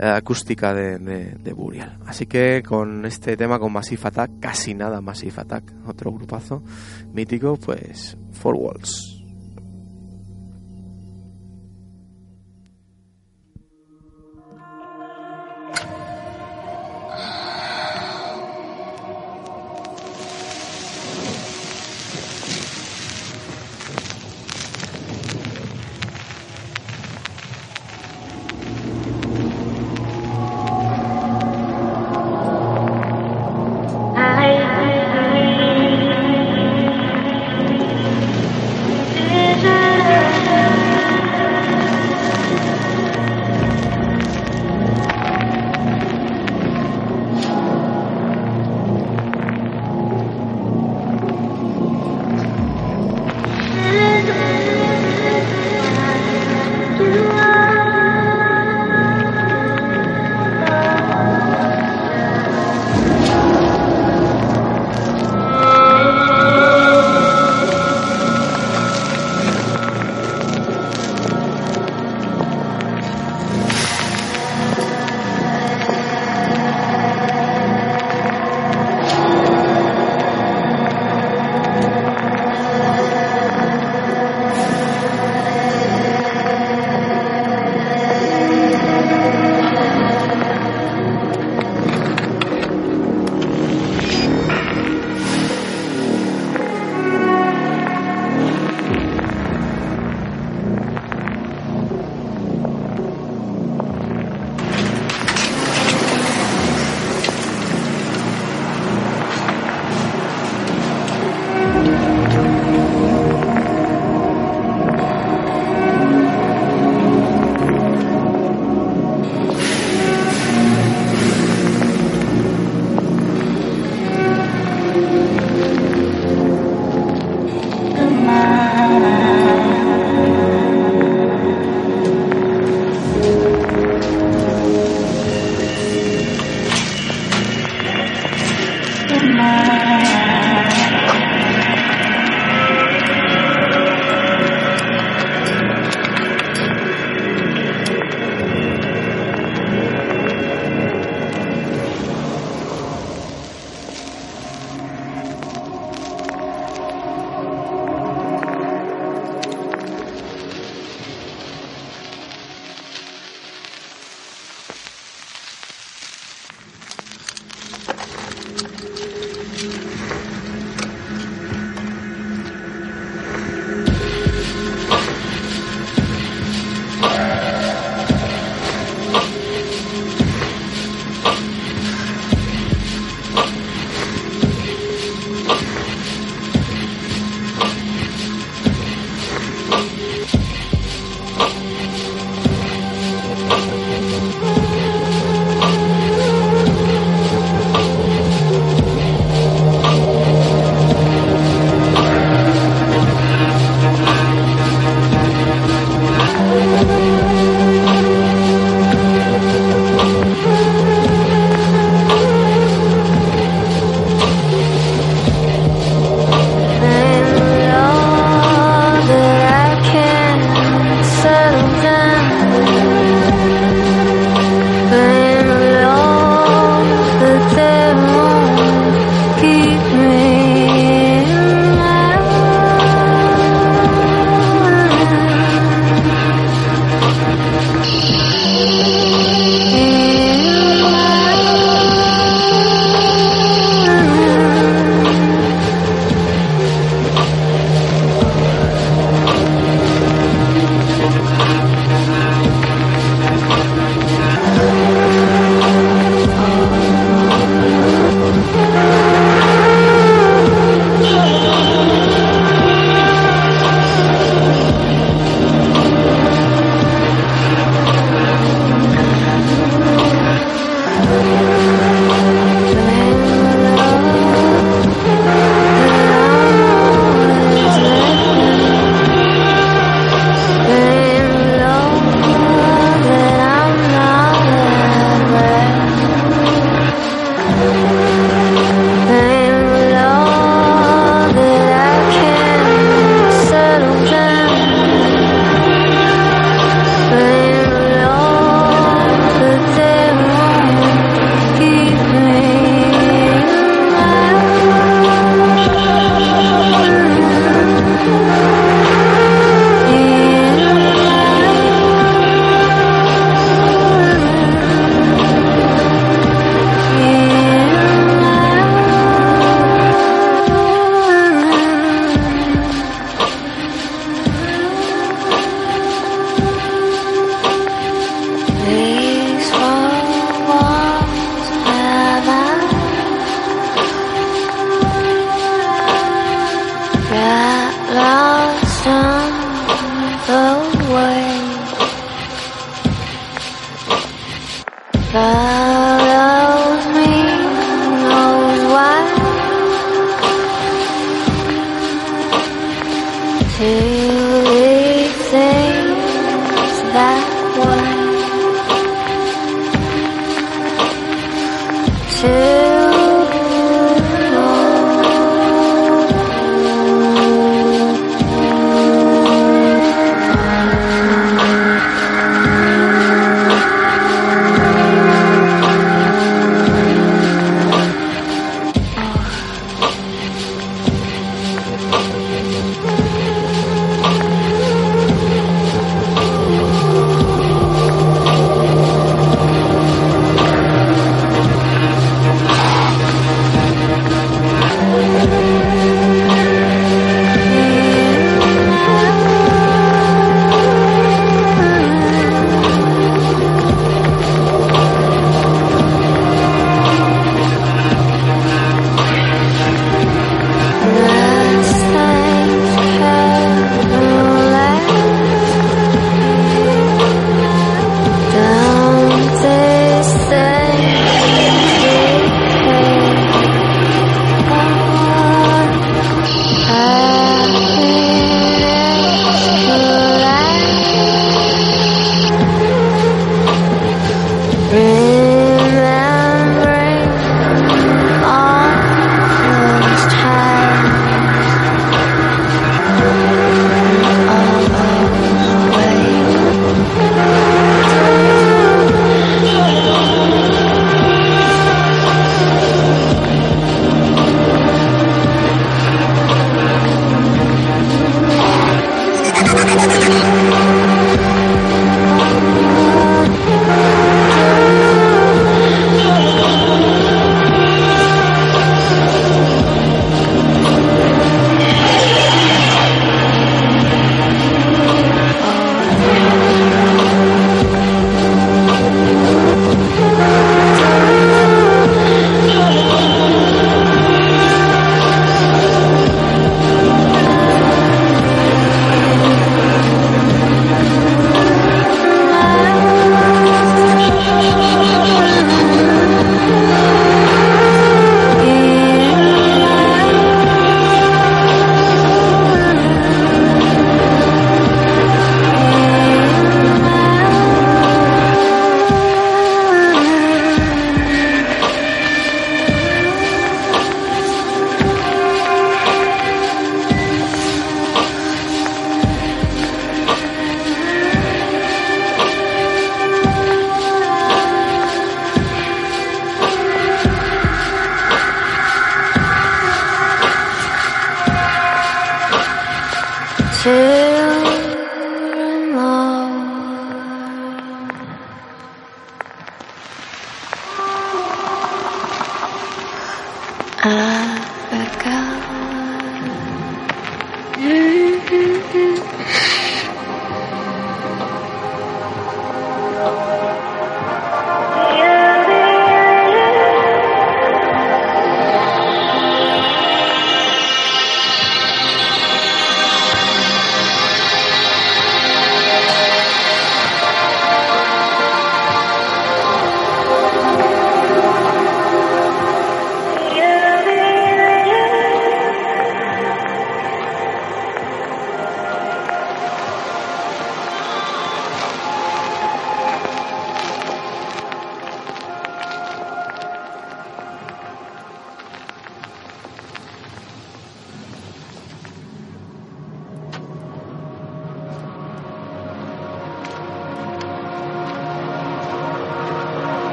acústica 0.00 0.74
de, 0.74 0.98
de, 0.98 1.34
de 1.34 1.52
Burial. 1.52 1.98
Así 2.06 2.26
que 2.26 2.62
con 2.62 3.04
este 3.04 3.36
tema, 3.36 3.58
con 3.58 3.72
Massive 3.72 4.02
Attack, 4.04 4.30
casi 4.40 4.74
nada 4.74 5.00
Massive 5.00 5.34
Attack, 5.36 5.72
otro 5.86 6.12
grupazo 6.12 6.62
mítico, 7.12 7.56
pues 7.56 8.16
Four 8.32 8.54
Walls. 8.56 9.19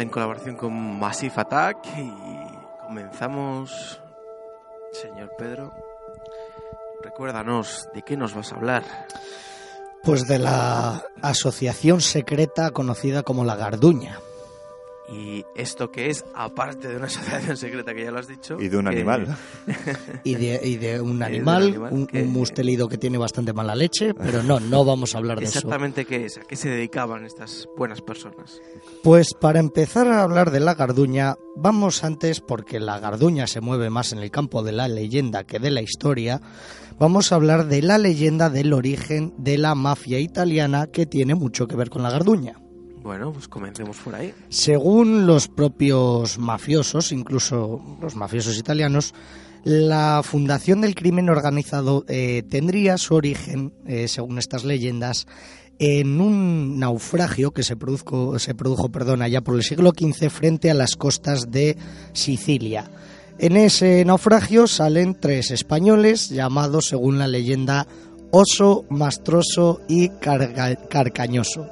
En 0.00 0.08
colaboración 0.08 0.56
con 0.56 0.98
Massive 0.98 1.34
Attack 1.36 1.78
y 1.96 2.12
comenzamos, 2.86 4.00
señor 4.92 5.30
Pedro. 5.36 5.72
Recuérdanos, 7.02 7.88
¿de 7.94 8.02
qué 8.02 8.16
nos 8.16 8.34
vas 8.34 8.52
a 8.52 8.56
hablar? 8.56 8.84
Pues 10.02 10.26
de 10.26 10.38
la 10.38 11.02
asociación 11.22 12.00
secreta 12.00 12.70
conocida 12.70 13.22
como 13.22 13.44
la 13.44 13.56
Garduña. 13.56 14.18
¿Y 15.10 15.42
esto 15.56 15.90
qué 15.90 16.10
es? 16.10 16.24
Aparte 16.34 16.88
de 16.88 16.96
una 16.96 17.06
asociación 17.06 17.56
secreta 17.56 17.94
que 17.94 18.04
ya 18.04 18.10
lo 18.10 18.18
has 18.18 18.28
dicho. 18.28 18.58
Y 18.60 18.68
de 18.68 18.76
un 18.76 18.84
que- 18.84 18.90
animal. 18.90 19.36
Y 20.24 20.34
de, 20.34 20.60
y 20.62 20.76
de 20.76 21.00
un 21.00 21.10
un 21.12 21.22
animal, 21.22 21.62
animal 21.68 21.92
un, 21.92 22.06
que- 22.06 22.22
un 22.22 22.28
mustelido 22.32 22.88
que 22.88 22.98
tiene 22.98 23.16
bastante 23.16 23.52
mala 23.54 23.74
leche, 23.74 24.12
pero 24.14 24.42
no, 24.42 24.60
no 24.60 24.84
vamos 24.84 25.14
a 25.14 25.18
hablar 25.18 25.38
de 25.38 25.46
eso. 25.46 25.58
Exactamente 25.60 26.04
qué 26.04 26.26
es, 26.26 26.36
a 26.38 26.40
qué 26.42 26.56
se 26.56 26.68
dedicaban 26.68 27.24
estas 27.24 27.66
buenas 27.76 28.02
personas. 28.02 28.60
Pues 29.02 29.32
para 29.32 29.60
empezar 29.60 30.08
a 30.08 30.22
hablar 30.22 30.50
de 30.50 30.60
la 30.60 30.74
Garduña, 30.74 31.36
vamos 31.56 32.04
antes, 32.04 32.40
porque 32.40 32.78
la 32.78 33.00
Garduña 33.00 33.46
se 33.46 33.60
mueve 33.62 33.88
más 33.90 34.12
en 34.12 34.18
el 34.18 34.30
campo 34.30 34.62
de 34.62 34.72
la 34.72 34.88
leyenda 34.88 35.44
que 35.44 35.58
de 35.58 35.70
la 35.70 35.80
historia, 35.80 36.42
vamos 36.98 37.32
a 37.32 37.36
hablar 37.36 37.66
de 37.66 37.80
la 37.80 37.96
leyenda 37.96 38.50
del 38.50 38.72
origen 38.74 39.32
de 39.38 39.56
la 39.56 39.74
mafia 39.74 40.18
italiana 40.20 40.86
que 40.88 41.06
tiene 41.06 41.34
mucho 41.34 41.66
que 41.66 41.76
ver 41.76 41.88
con 41.88 42.02
la 42.02 42.10
Garduña. 42.10 42.60
Bueno, 43.08 43.32
pues 43.32 43.48
comencemos 43.48 43.96
por 44.04 44.14
ahí. 44.14 44.34
Según 44.50 45.26
los 45.26 45.48
propios 45.48 46.36
mafiosos, 46.38 47.10
incluso 47.10 47.80
los 48.02 48.14
mafiosos 48.16 48.58
italianos, 48.58 49.14
la 49.64 50.20
fundación 50.22 50.82
del 50.82 50.94
crimen 50.94 51.30
organizado 51.30 52.04
eh, 52.06 52.42
tendría 52.50 52.98
su 52.98 53.14
origen, 53.14 53.72
eh, 53.86 54.08
según 54.08 54.36
estas 54.38 54.64
leyendas, 54.64 55.26
en 55.78 56.20
un 56.20 56.78
naufragio 56.78 57.52
que 57.52 57.62
se 57.62 57.76
produjo, 57.76 58.38
se 58.38 58.54
produjo 58.54 58.90
perdón, 58.90 59.22
allá 59.22 59.40
por 59.40 59.54
el 59.54 59.62
siglo 59.62 59.92
XV 59.98 60.28
frente 60.28 60.70
a 60.70 60.74
las 60.74 60.94
costas 60.94 61.50
de 61.50 61.78
Sicilia. 62.12 62.90
En 63.38 63.56
ese 63.56 64.04
naufragio 64.04 64.66
salen 64.66 65.16
tres 65.18 65.50
españoles 65.50 66.28
llamados, 66.28 66.88
según 66.88 67.18
la 67.18 67.26
leyenda, 67.26 67.86
Oso, 68.32 68.84
Mastroso 68.90 69.80
y 69.88 70.10
Carga- 70.10 70.76
Carcañoso. 70.90 71.70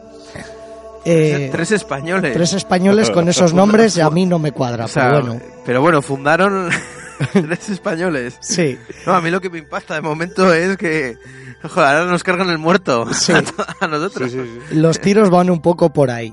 Eh, 1.06 1.48
Tres 1.52 1.72
españoles. 1.72 2.32
Tres 2.34 2.52
españoles 2.52 3.10
con 3.10 3.28
esos 3.28 3.54
nombres 3.60 3.96
y 3.96 4.00
a 4.00 4.10
mí 4.10 4.26
no 4.26 4.38
me 4.38 4.52
cuadra, 4.52 4.84
O 4.84 4.88
sea, 4.88 5.08
pero 5.10 5.22
bueno. 5.22 5.40
pero 5.64 5.80
bueno, 5.80 6.02
fundaron 6.02 6.68
tres 7.32 7.68
españoles. 7.70 8.36
Sí, 8.40 8.76
No, 9.06 9.14
a 9.14 9.20
mí 9.20 9.30
lo 9.30 9.40
que 9.40 9.48
me 9.50 9.58
impacta 9.58 9.94
de 9.94 10.02
momento 10.02 10.52
es 10.52 10.76
que, 10.76 11.16
joder, 11.62 11.88
ahora 11.96 12.06
nos 12.10 12.22
cargan 12.24 12.50
el 12.50 12.58
muerto 12.58 13.06
Sí. 13.14 13.32
a 13.80 13.86
nosotros. 13.86 14.32
los 14.72 15.00
tiros 15.00 15.30
van 15.30 15.48
un 15.50 15.60
poco 15.62 15.92
por 15.92 16.10
ahí. 16.10 16.32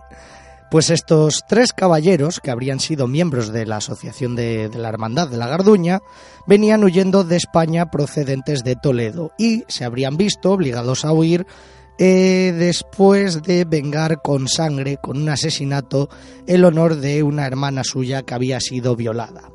Pues 0.72 0.90
estos 0.90 1.44
tres 1.48 1.72
caballeros, 1.72 2.40
que 2.40 2.50
habrían 2.50 2.80
sido 2.80 3.06
miembros 3.08 3.54
de 3.54 3.68
la 3.68 3.78
Asociación 3.78 4.36
de, 4.36 4.70
de 4.70 4.80
la 4.80 4.90
Hermandad 4.90 5.28
de 5.28 5.38
la 5.38 5.46
Garduña, 5.48 6.00
venían 6.48 6.84
huyendo 6.84 7.24
de 7.24 7.36
España 7.36 7.92
procedentes 7.92 8.64
de 8.64 8.76
Toledo 8.76 9.34
y 9.38 9.66
se 9.68 9.86
habrían 9.86 10.18
visto 10.18 10.50
obligados 10.52 11.06
a 11.06 11.12
huir 11.14 11.46
eh, 11.98 12.54
después 12.58 13.44
de 13.44 13.66
vengar 13.66 14.22
con 14.22 14.48
sangre, 14.48 14.98
con 15.02 15.18
un 15.18 15.30
asesinato, 15.30 16.10
el 16.48 16.66
honor 16.66 16.96
de 16.96 17.24
una 17.24 17.46
hermana 17.46 17.84
suya 17.84 18.24
que 18.24 18.34
había 18.34 18.60
sido 18.60 18.96
violada. 18.96 19.50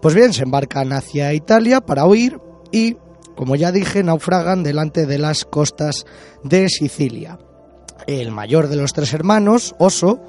Pues 0.00 0.14
bien, 0.14 0.32
se 0.32 0.42
embarcan 0.42 0.92
hacia 0.92 1.32
Italia 1.32 1.80
para 1.80 2.06
huir 2.06 2.40
y, 2.72 2.96
como 3.36 3.54
ya 3.54 3.70
dije, 3.70 4.02
naufragan 4.02 4.64
delante 4.64 5.06
de 5.06 5.18
las 5.18 5.44
costas 5.44 6.04
de 6.42 6.68
Sicilia. 6.68 7.38
El 8.08 8.32
mayor 8.32 8.66
de 8.66 8.76
los 8.76 8.92
tres 8.92 9.14
hermanos, 9.14 9.76
Oso, 9.78 10.20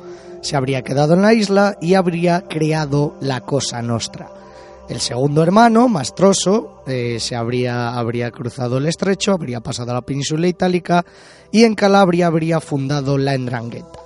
se 0.42 0.56
habría 0.56 0.84
quedado 0.84 1.16
en 1.16 1.24
la 1.24 1.34
isla 1.34 1.78
y 1.82 1.96
habría 1.96 2.42
creado 2.48 3.16
la 3.20 3.42
Cosa 3.42 3.82
Nostra. 3.82 4.43
El 4.90 5.00
segundo 5.00 5.42
hermano, 5.42 5.88
Mastroso, 5.88 6.84
eh, 6.86 7.18
se 7.20 7.36
habría, 7.36 7.98
habría 7.98 8.32
cruzado 8.32 8.78
el 8.78 8.86
estrecho, 8.86 9.32
habría 9.32 9.62
pasado 9.62 9.92
a 9.92 9.96
la 9.96 10.02
península 10.02 10.48
itálica 10.48 11.06
y 11.52 11.64
en 11.64 11.74
Calabria 11.74 12.28
habría 12.28 12.60
fundado 12.60 13.18
la 13.18 13.34
Endrangheta. 13.34 14.00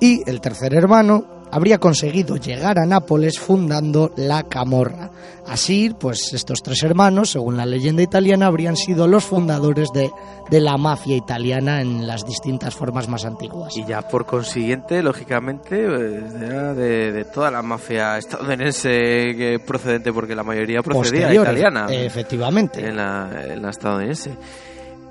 Y 0.00 0.28
el 0.28 0.40
tercer 0.40 0.74
hermano 0.74 1.41
habría 1.52 1.78
conseguido 1.78 2.36
llegar 2.36 2.78
a 2.78 2.86
Nápoles 2.86 3.38
fundando 3.38 4.12
la 4.16 4.42
Camorra. 4.44 5.10
Así, 5.46 5.94
pues 5.98 6.32
estos 6.32 6.62
tres 6.62 6.82
hermanos, 6.82 7.30
según 7.30 7.56
la 7.56 7.66
leyenda 7.66 8.02
italiana, 8.02 8.46
habrían 8.46 8.76
sido 8.76 9.06
los 9.06 9.24
fundadores 9.24 9.90
de, 9.92 10.10
de 10.50 10.60
la 10.60 10.76
mafia 10.76 11.16
italiana 11.16 11.80
en 11.82 12.06
las 12.06 12.24
distintas 12.24 12.74
formas 12.74 13.08
más 13.08 13.24
antiguas. 13.24 13.76
Y 13.76 13.84
ya 13.84 14.02
por 14.02 14.24
consiguiente, 14.24 15.02
lógicamente, 15.02 15.84
pues, 15.86 16.34
era 16.40 16.74
de, 16.74 17.12
de 17.12 17.24
toda 17.26 17.50
la 17.50 17.60
mafia 17.60 18.16
estadounidense 18.18 19.58
procedente, 19.66 20.12
porque 20.12 20.34
la 20.34 20.44
mayoría 20.44 20.80
procedía 20.82 21.26
Posterior, 21.26 21.44
italiana. 21.44 21.86
Efectivamente. 21.90 22.86
en 22.86 22.96
la, 22.96 23.28
en 23.48 23.60
la 23.62 23.70
estadounidense. 23.70 24.30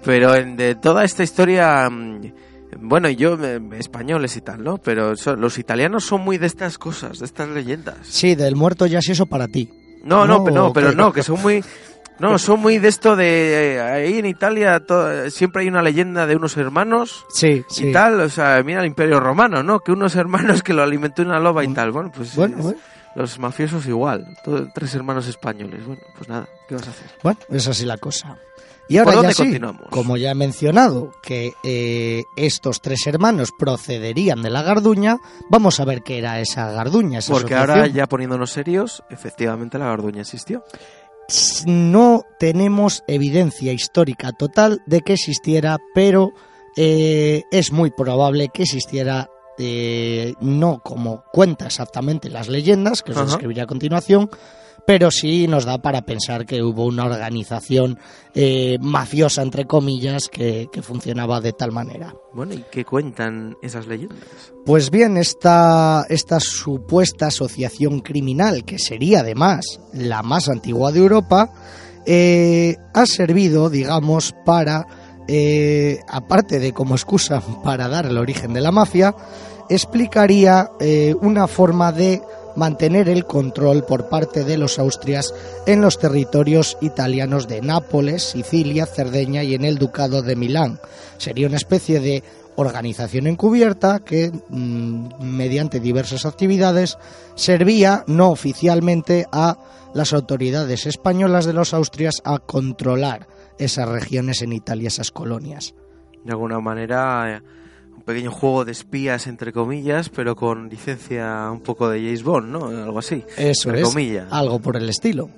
Pero 0.03 0.33
en, 0.33 0.55
de 0.55 0.75
toda 0.75 1.03
esta 1.03 1.21
historia, 1.23 1.87
bueno, 2.80 3.09
yo, 3.09 3.38
eh, 3.43 3.59
españoles 3.78 4.36
y 4.38 4.41
tal, 4.41 4.63
¿no? 4.63 4.78
Pero 4.78 5.15
son- 5.15 5.41
los 5.41 5.57
italianos 5.57 6.05
son 6.05 6.22
muy 6.22 6.38
de 6.38 6.47
estas 6.47 6.78
cosas, 6.78 7.19
de 7.19 7.26
estas 7.26 7.49
leyendas. 7.49 7.97
Sí, 8.03 8.36
del 8.36 8.55
muerto 8.55 8.86
ya 8.86 9.01
sí 9.01 9.11
eso 9.11 9.26
para 9.26 9.47
ti. 9.47 9.69
No, 10.03 10.26
no, 10.26 10.38
No, 10.39 10.43
pero, 10.43 10.55
no, 10.55 10.74
pero 10.74 10.91
no, 10.93 11.11
que 11.13 11.24
son 11.24 11.41
muy... 11.41 11.63
No, 12.19 12.38
son 12.38 12.59
muy 12.59 12.78
de 12.78 12.88
esto 12.88 13.15
de... 13.15 13.76
eh, 13.78 13.82
ahí 13.82 14.19
en 14.19 14.28
Italia 14.28 14.80
to- 14.80 15.30
siempre 15.32 15.63
hay 15.63 15.69
una 15.69 15.82
leyenda 15.82 16.28
de 16.28 16.36
unos 16.36 16.55
hermanos 16.55 17.26
Sí, 17.34 17.63
sí. 17.67 17.88
y 17.88 17.91
tal. 17.91 18.19
O 18.22 18.30
sea, 18.30 18.61
mira 18.63 18.82
el 18.82 18.86
Imperio 18.86 19.19
Romano, 19.19 19.63
¿no? 19.63 19.80
Que 19.80 19.91
unos 19.91 20.15
hermanos 20.15 20.61
que 20.61 20.74
lo 20.74 20.84
alimentó 20.84 21.24
una 21.24 21.39
loba 21.39 21.63
y 21.63 21.74
tal. 21.74 21.91
Bueno, 21.91 22.11
pues... 22.15 22.36
Bueno, 22.36 22.57
es- 22.57 22.63
bueno. 22.63 22.80
Los 23.15 23.39
mafiosos 23.39 23.86
igual. 23.88 24.26
todo- 24.45 24.69
tres 24.74 24.93
hermanos 24.95 25.28
españoles. 25.28 25.86
Bueno, 25.86 26.01
pues 26.15 26.30
nada, 26.30 26.47
¿qué 26.69 26.76
vas 26.76 26.88
a 26.88 26.91
hacer? 26.91 27.07
Bueno, 27.24 27.39
es 27.49 27.67
así 27.67 27.86
la 27.86 27.97
cosa. 27.97 28.38
Y 28.91 28.97
ahora 28.97 29.13
¿Por 29.13 29.23
ya 29.23 29.31
sí, 29.33 29.59
como 29.89 30.17
ya 30.17 30.31
he 30.31 30.35
mencionado 30.35 31.11
que 31.23 31.53
eh, 31.63 32.25
estos 32.35 32.81
tres 32.81 33.07
hermanos 33.07 33.51
procederían 33.57 34.41
de 34.41 34.49
la 34.49 34.63
Garduña, 34.63 35.17
vamos 35.49 35.79
a 35.79 35.85
ver 35.85 36.03
qué 36.03 36.17
era 36.17 36.41
esa 36.41 36.69
Garduña. 36.71 37.19
Esa 37.19 37.31
Porque 37.31 37.53
asociación. 37.55 37.79
ahora, 37.79 37.93
ya 37.93 38.07
poniéndonos 38.07 38.51
serios, 38.51 39.01
efectivamente 39.09 39.77
la 39.77 39.85
Garduña 39.85 40.21
existió. 40.21 40.63
no 41.65 42.23
tenemos 42.37 43.03
evidencia 43.07 43.71
histórica 43.71 44.33
total 44.33 44.81
de 44.85 44.99
que 44.99 45.13
existiera, 45.13 45.77
pero 45.93 46.31
eh, 46.75 47.43
es 47.51 47.71
muy 47.71 47.91
probable 47.91 48.49
que 48.49 48.63
existiera, 48.63 49.29
eh, 49.57 50.33
no 50.41 50.81
como 50.83 51.23
cuenta 51.31 51.67
exactamente 51.67 52.29
las 52.29 52.49
leyendas, 52.49 53.03
que 53.03 53.11
os 53.11 53.17
Ajá. 53.17 53.25
describiré 53.27 53.61
a 53.61 53.67
continuación, 53.67 54.29
pero 54.86 55.11
sí 55.11 55.47
nos 55.47 55.65
da 55.65 55.82
para 55.82 56.01
pensar 56.01 56.45
que 56.45 56.63
hubo 56.63 56.86
una 56.86 57.05
organización 57.05 57.99
eh, 58.34 58.77
mafiosa, 58.82 59.41
entre 59.41 59.65
comillas, 59.65 60.27
que, 60.27 60.67
que 60.71 60.82
funcionaba 60.82 61.41
de 61.41 61.53
tal 61.53 61.71
manera. 61.71 62.13
Bueno, 62.34 62.53
¿y 62.53 62.63
qué 62.71 62.86
cuentan 62.86 63.55
esas 63.61 63.88
leyendas? 63.88 64.19
Pues 64.65 64.91
bien, 64.91 65.17
esta, 65.17 66.05
esta 66.09 66.39
supuesta 66.39 67.27
asociación 67.27 67.99
criminal, 67.99 68.63
que 68.63 68.79
sería 68.79 69.19
además 69.19 69.79
la 69.93 70.23
más 70.23 70.49
antigua 70.49 70.91
de 70.91 70.99
Europa, 70.99 71.51
eh, 72.05 72.77
ha 72.93 73.05
servido, 73.05 73.69
digamos, 73.69 74.34
para, 74.45 74.88
eh, 75.27 75.99
aparte 76.07 76.59
de 76.59 76.73
como 76.73 76.95
excusa 76.95 77.41
para 77.63 77.88
dar 77.88 78.05
el 78.05 78.17
origen 78.17 78.53
de 78.53 78.61
la 78.61 78.71
mafia, 78.71 79.15
explicaría 79.69 80.69
eh, 80.79 81.15
una 81.21 81.47
forma 81.47 81.91
de 81.91 82.21
mantener 82.56 83.10
el 83.10 83.26
control 83.26 83.84
por 83.84 84.10
parte 84.10 84.43
de 84.43 84.58
los 84.58 84.80
austrias 84.80 85.34
en 85.66 85.82
los 85.82 85.99
territorios 85.99 86.78
italianos 86.82 87.47
de 87.47 87.62
Nápoles, 87.62 88.24
Sicilia, 88.24 88.86
Cerdeña 88.86 89.43
y 89.43 89.56
en 89.56 89.66
el 89.66 89.78
Ducado 89.78 90.22
de 90.22 90.36
Milán. 90.36 90.80
Sería 91.18 91.47
una 91.47 91.58
especie 91.58 91.99
de 91.99 92.24
organización 92.56 93.28
encubierta 93.28 93.99
que, 93.99 94.32
mm, 94.49 95.24
mediante 95.24 95.80
diversas 95.80 96.26
actividades, 96.26 96.97
servía 97.36 98.04
no 98.08 98.30
oficialmente 98.30 99.26
a 99.32 99.58
las 99.93 100.14
autoridades 100.14 100.86
españolas 100.86 101.45
de 101.45 101.54
los 101.54 101.74
austrias 101.74 102.22
a 102.24 102.39
controlar 102.39 103.28
esas 103.58 103.88
regiones 103.88 104.41
en 104.41 104.54
Italia, 104.54 104.88
esas 104.88 105.12
colonias. 105.12 105.74
De 106.24 106.32
alguna 106.32 106.60
manera, 106.60 107.38
eh, 107.38 107.41
un 107.95 108.01
pequeño 108.03 108.31
juego 108.31 108.65
de 108.65 108.71
espías, 108.71 109.27
entre 109.27 109.53
comillas, 109.53 110.09
pero 110.09 110.35
con 110.35 110.69
licencia 110.69 111.49
un 111.51 111.61
poco 111.61 111.89
de 111.89 111.99
James 111.99 112.23
Bond, 112.23 112.47
¿no? 112.51 112.65
Algo 112.67 112.99
así. 112.99 113.23
Eso 113.37 113.69
Entre 113.69 113.81
es, 113.83 113.89
comillas. 113.89 114.27
algo 114.31 114.59
por 114.59 114.77
el 114.77 114.89
estilo. 114.89 115.29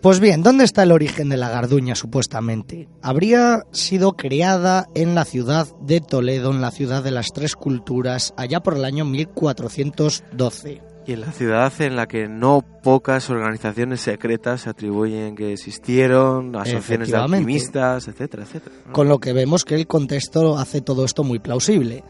Pues 0.00 0.18
bien, 0.18 0.42
¿dónde 0.42 0.64
está 0.64 0.82
el 0.82 0.90
origen 0.90 1.28
de 1.28 1.36
la 1.36 1.48
garduña 1.48 1.94
supuestamente? 1.94 2.88
Habría 3.02 3.62
sido 3.70 4.14
creada 4.14 4.88
en 4.96 5.14
la 5.14 5.24
ciudad 5.24 5.68
de 5.80 6.00
Toledo, 6.00 6.50
en 6.50 6.60
la 6.60 6.72
ciudad 6.72 7.04
de 7.04 7.12
las 7.12 7.28
tres 7.32 7.54
culturas, 7.54 8.34
allá 8.36 8.58
por 8.60 8.74
el 8.76 8.84
año 8.84 9.04
1412. 9.04 10.82
Y 11.06 11.14
en 11.14 11.20
la 11.20 11.32
ciudad 11.32 11.72
en 11.80 11.96
la 11.96 12.06
que 12.06 12.28
no 12.28 12.64
pocas 12.82 13.28
organizaciones 13.28 14.00
secretas 14.00 14.62
se 14.62 14.70
atribuyen 14.70 15.34
que 15.34 15.52
existieron, 15.52 16.54
asociaciones 16.54 17.10
de 17.10 17.16
alquimistas, 17.16 18.06
etcétera, 18.06 18.44
etcétera. 18.44 18.74
¿no? 18.86 18.92
Con 18.92 19.08
lo 19.08 19.18
que 19.18 19.32
vemos 19.32 19.64
que 19.64 19.74
el 19.74 19.86
contexto 19.86 20.56
hace 20.58 20.80
todo 20.80 21.04
esto 21.04 21.24
muy 21.24 21.40
plausible. 21.40 22.04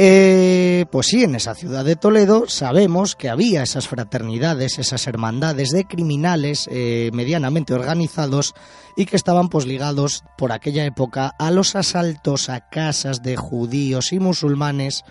Eh, 0.00 0.84
pues 0.92 1.08
sí, 1.08 1.24
en 1.24 1.34
esa 1.34 1.56
ciudad 1.56 1.84
de 1.84 1.96
Toledo 1.96 2.46
sabemos 2.46 3.16
que 3.16 3.28
había 3.28 3.64
esas 3.64 3.88
fraternidades, 3.88 4.78
esas 4.78 5.08
hermandades 5.08 5.70
de 5.70 5.86
criminales 5.86 6.68
eh, 6.70 7.10
medianamente 7.12 7.74
organizados 7.74 8.54
y 8.96 9.06
que 9.06 9.16
estaban 9.16 9.48
pues 9.48 9.66
ligados 9.66 10.22
por 10.36 10.52
aquella 10.52 10.84
época 10.84 11.34
a 11.36 11.50
los 11.50 11.74
asaltos 11.74 12.48
a 12.48 12.68
casas 12.68 13.24
de 13.24 13.36
judíos 13.36 14.12
y 14.12 14.20
musulmanes 14.20 15.02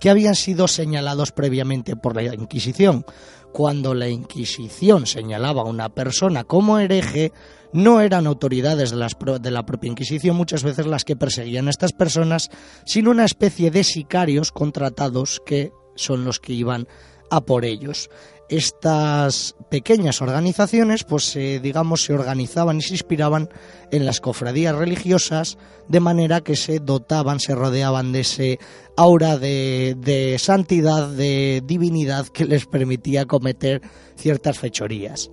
que 0.00 0.10
habían 0.10 0.34
sido 0.34 0.66
señalados 0.66 1.30
previamente 1.30 1.94
por 1.94 2.16
la 2.16 2.34
Inquisición. 2.34 3.04
Cuando 3.52 3.94
la 3.94 4.08
Inquisición 4.08 5.06
señalaba 5.06 5.62
a 5.62 5.66
una 5.66 5.90
persona 5.90 6.44
como 6.44 6.78
hereje, 6.78 7.32
no 7.72 8.00
eran 8.00 8.26
autoridades 8.26 8.90
de, 8.90 9.50
la 9.50 9.66
propia 9.66 9.90
Inquisición 9.90 10.36
muchas 10.36 10.64
veces 10.64 10.86
las 10.86 11.04
que 11.04 11.16
perseguían 11.16 11.66
a 11.66 11.70
estas 11.70 11.92
personas, 11.92 12.50
sino 12.84 13.10
una 13.10 13.24
especie 13.24 13.70
de 13.70 13.84
sicarios 13.84 14.50
contratados 14.50 15.40
que 15.44 15.72
son 15.94 16.24
los 16.24 16.40
que 16.40 16.54
iban 16.54 16.88
a 17.30 17.42
por 17.42 17.64
ellos. 17.64 18.08
Estas 18.50 19.54
pequeñas 19.70 20.20
organizaciones, 20.20 21.04
pues 21.04 21.34
eh, 21.36 21.60
digamos, 21.62 22.02
se 22.04 22.12
organizaban 22.12 22.78
y 22.78 22.82
se 22.82 22.94
inspiraban 22.94 23.48
en 23.90 24.04
las 24.04 24.20
cofradías 24.20 24.74
religiosas, 24.74 25.56
de 25.88 26.00
manera 26.00 26.40
que 26.40 26.56
se 26.56 26.80
dotaban, 26.80 27.40
se 27.40 27.54
rodeaban 27.54 28.12
de 28.12 28.20
ese 28.20 28.58
aura 28.96 29.38
de, 29.38 29.96
de 29.98 30.36
santidad, 30.38 31.08
de 31.08 31.62
divinidad 31.64 32.26
que 32.26 32.44
les 32.44 32.66
permitía 32.66 33.24
cometer 33.24 33.80
ciertas 34.16 34.58
fechorías. 34.58 35.30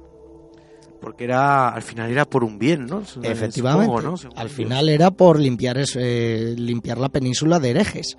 Porque 1.02 1.26
era, 1.26 1.70
al 1.70 1.82
final 1.84 2.10
era 2.12 2.26
por 2.26 2.44
un 2.44 2.58
bien, 2.58 2.86
¿no? 2.86 3.02
Efectivamente. 3.24 3.86
Supongo, 3.88 4.02
¿no? 4.12 4.18
Según 4.18 4.38
Al 4.40 4.50
final 4.50 4.90
era 4.90 5.12
por 5.12 5.40
limpiar, 5.40 5.78
es- 5.78 5.96
eh, 6.00 6.56
limpiar 6.58 6.98
la 6.98 7.10
península 7.10 7.60
de 7.60 7.70
herejes. 7.72 8.18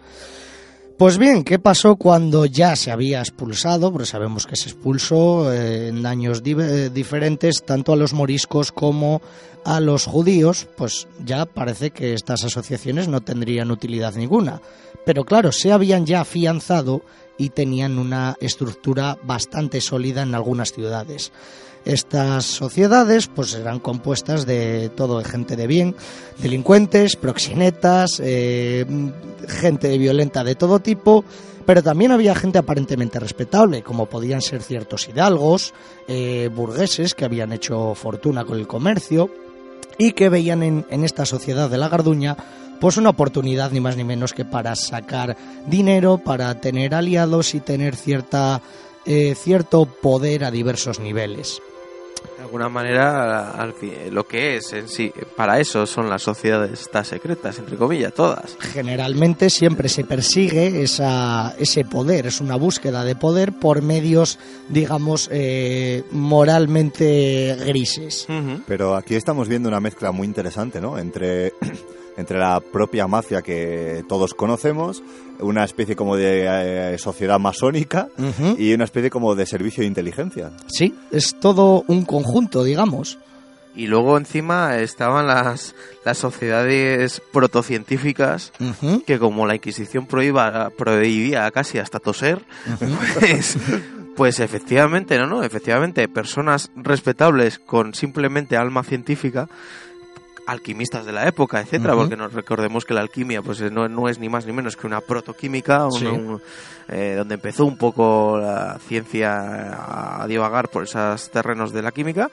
Pues 0.98 1.16
bien, 1.16 1.44
¿qué 1.44 1.60
pasó 1.60 1.94
cuando 1.94 2.44
ya 2.44 2.74
se 2.74 2.90
había 2.90 3.20
expulsado? 3.20 3.92
Porque 3.92 4.04
sabemos 4.04 4.48
que 4.48 4.56
se 4.56 4.68
expulsó 4.68 5.52
eh, 5.52 5.90
en 5.90 6.04
años 6.04 6.42
eh, 6.44 6.90
diferentes 6.92 7.62
tanto 7.62 7.92
a 7.92 7.96
los 7.96 8.14
moriscos 8.14 8.72
como 8.72 9.22
a 9.64 9.78
los 9.78 10.06
judíos, 10.06 10.66
pues 10.76 11.06
ya 11.24 11.46
parece 11.46 11.92
que 11.92 12.14
estas 12.14 12.42
asociaciones 12.42 13.06
no 13.06 13.20
tendrían 13.20 13.70
utilidad 13.70 14.16
ninguna. 14.16 14.60
Pero 15.06 15.24
claro, 15.24 15.52
se 15.52 15.70
habían 15.70 16.04
ya 16.04 16.22
afianzado 16.22 17.02
y 17.36 17.50
tenían 17.50 18.00
una 18.00 18.36
estructura 18.40 19.18
bastante 19.22 19.80
sólida 19.80 20.22
en 20.22 20.34
algunas 20.34 20.72
ciudades. 20.72 21.30
Estas 21.88 22.44
sociedades 22.44 23.28
pues 23.28 23.54
eran 23.54 23.78
compuestas 23.80 24.44
de 24.44 24.90
todo 24.90 25.20
de 25.20 25.24
gente 25.24 25.56
de 25.56 25.66
bien, 25.66 25.96
delincuentes, 26.38 27.16
proxenetas, 27.16 28.20
eh, 28.22 28.84
gente 29.48 29.96
violenta 29.96 30.44
de 30.44 30.54
todo 30.54 30.80
tipo, 30.80 31.24
pero 31.64 31.82
también 31.82 32.12
había 32.12 32.34
gente 32.34 32.58
aparentemente 32.58 33.18
respetable, 33.18 33.82
como 33.82 34.04
podían 34.04 34.42
ser 34.42 34.62
ciertos 34.62 35.08
hidalgos, 35.08 35.72
eh, 36.08 36.50
burgueses 36.54 37.14
que 37.14 37.24
habían 37.24 37.54
hecho 37.54 37.94
fortuna 37.94 38.44
con 38.44 38.58
el 38.58 38.66
comercio 38.66 39.30
y 39.96 40.12
que 40.12 40.28
veían 40.28 40.62
en, 40.62 41.04
esta 41.04 41.24
sociedad 41.24 41.70
de 41.70 41.78
la 41.78 41.88
Garduña 41.88 42.36
pues 42.82 42.98
una 42.98 43.08
oportunidad 43.08 43.70
ni 43.70 43.80
más 43.80 43.96
ni 43.96 44.04
menos 44.04 44.34
que 44.34 44.44
para 44.44 44.76
sacar 44.76 45.38
dinero, 45.66 46.18
para 46.18 46.60
tener 46.60 46.94
aliados 46.94 47.54
y 47.54 47.60
tener 47.60 47.96
cierta, 47.96 48.60
eh, 49.06 49.34
cierto 49.34 49.86
poder 49.86 50.44
a 50.44 50.50
diversos 50.50 51.00
niveles. 51.00 51.62
De 52.36 52.42
alguna 52.42 52.68
manera, 52.68 53.50
al 53.50 53.74
fin, 53.74 53.92
lo 54.10 54.26
que 54.26 54.56
es 54.56 54.72
en 54.72 54.88
sí, 54.88 55.12
para 55.36 55.60
eso 55.60 55.86
son 55.86 56.08
las 56.08 56.22
sociedades 56.22 56.80
estas 56.80 57.08
secretas, 57.08 57.58
entre 57.58 57.76
comillas, 57.76 58.12
todas. 58.14 58.56
Generalmente 58.60 59.50
siempre 59.50 59.88
se 59.88 60.04
persigue 60.04 60.82
esa, 60.82 61.54
ese 61.58 61.84
poder, 61.84 62.26
es 62.26 62.40
una 62.40 62.56
búsqueda 62.56 63.04
de 63.04 63.16
poder 63.16 63.52
por 63.52 63.82
medios, 63.82 64.38
digamos, 64.68 65.28
eh, 65.32 66.04
moralmente 66.10 67.56
grises. 67.66 68.26
Ujú. 68.28 68.62
Pero 68.66 68.96
aquí 68.96 69.14
estamos 69.14 69.48
viendo 69.48 69.68
una 69.68 69.80
mezcla 69.80 70.12
muy 70.12 70.26
interesante, 70.26 70.80
¿no? 70.80 70.98
Entre, 70.98 71.54
entre 72.18 72.38
la 72.38 72.60
propia 72.60 73.06
mafia 73.06 73.42
que 73.42 74.04
todos 74.08 74.34
conocemos, 74.34 75.02
una 75.38 75.64
especie 75.64 75.94
como 75.94 76.16
de 76.16 76.94
eh, 76.94 76.98
sociedad 76.98 77.38
masónica 77.38 78.08
y 78.58 78.74
una 78.74 78.84
especie 78.84 79.08
como 79.08 79.36
de 79.36 79.46
servicio 79.46 79.82
de 79.82 79.86
inteligencia. 79.86 80.50
Sí, 80.66 80.94
es 81.12 81.38
todo 81.38 81.84
un 81.86 82.04
conjunto, 82.04 82.64
digamos. 82.64 83.18
Y 83.76 83.86
luego 83.86 84.18
encima 84.18 84.78
estaban 84.78 85.28
las, 85.28 85.76
las 86.04 86.18
sociedades 86.18 87.22
protocientíficas 87.32 88.52
que 89.06 89.18
como 89.20 89.46
la 89.46 89.54
Inquisición 89.54 90.06
prohíba, 90.06 90.70
prohibía 90.76 91.48
casi 91.52 91.78
hasta 91.78 92.00
toser, 92.00 92.42
pues, 93.20 93.56
pues 94.16 94.40
efectivamente, 94.40 95.16
no, 95.16 95.28
no, 95.28 95.44
efectivamente, 95.44 96.08
personas 96.08 96.72
respetables 96.74 97.60
con 97.60 97.94
simplemente 97.94 98.56
alma 98.56 98.82
científica, 98.82 99.48
alquimistas 100.48 101.04
de 101.04 101.12
la 101.12 101.28
época, 101.28 101.60
etcétera, 101.60 101.94
porque 101.94 102.16
nos 102.16 102.32
recordemos 102.32 102.84
que 102.84 102.94
la 102.94 103.00
alquimia 103.02 103.42
pues 103.42 103.60
no, 103.70 103.88
no 103.88 104.08
es 104.08 104.18
ni 104.18 104.28
más 104.28 104.46
ni 104.46 104.52
menos 104.52 104.76
que 104.76 104.86
una 104.86 105.00
protoquímica, 105.00 105.88
Sí. 105.90 106.06
un, 106.06 106.40
eh, 106.88 107.14
donde 107.16 107.34
empezó 107.34 107.64
un 107.66 107.76
poco 107.76 108.38
la 108.38 108.78
ciencia 108.88 110.22
a 110.22 110.26
divagar 110.26 110.68
por 110.70 110.84
esos 110.84 111.30
terrenos 111.30 111.72
de 111.72 111.82
la 111.82 111.92
química. 111.92 112.30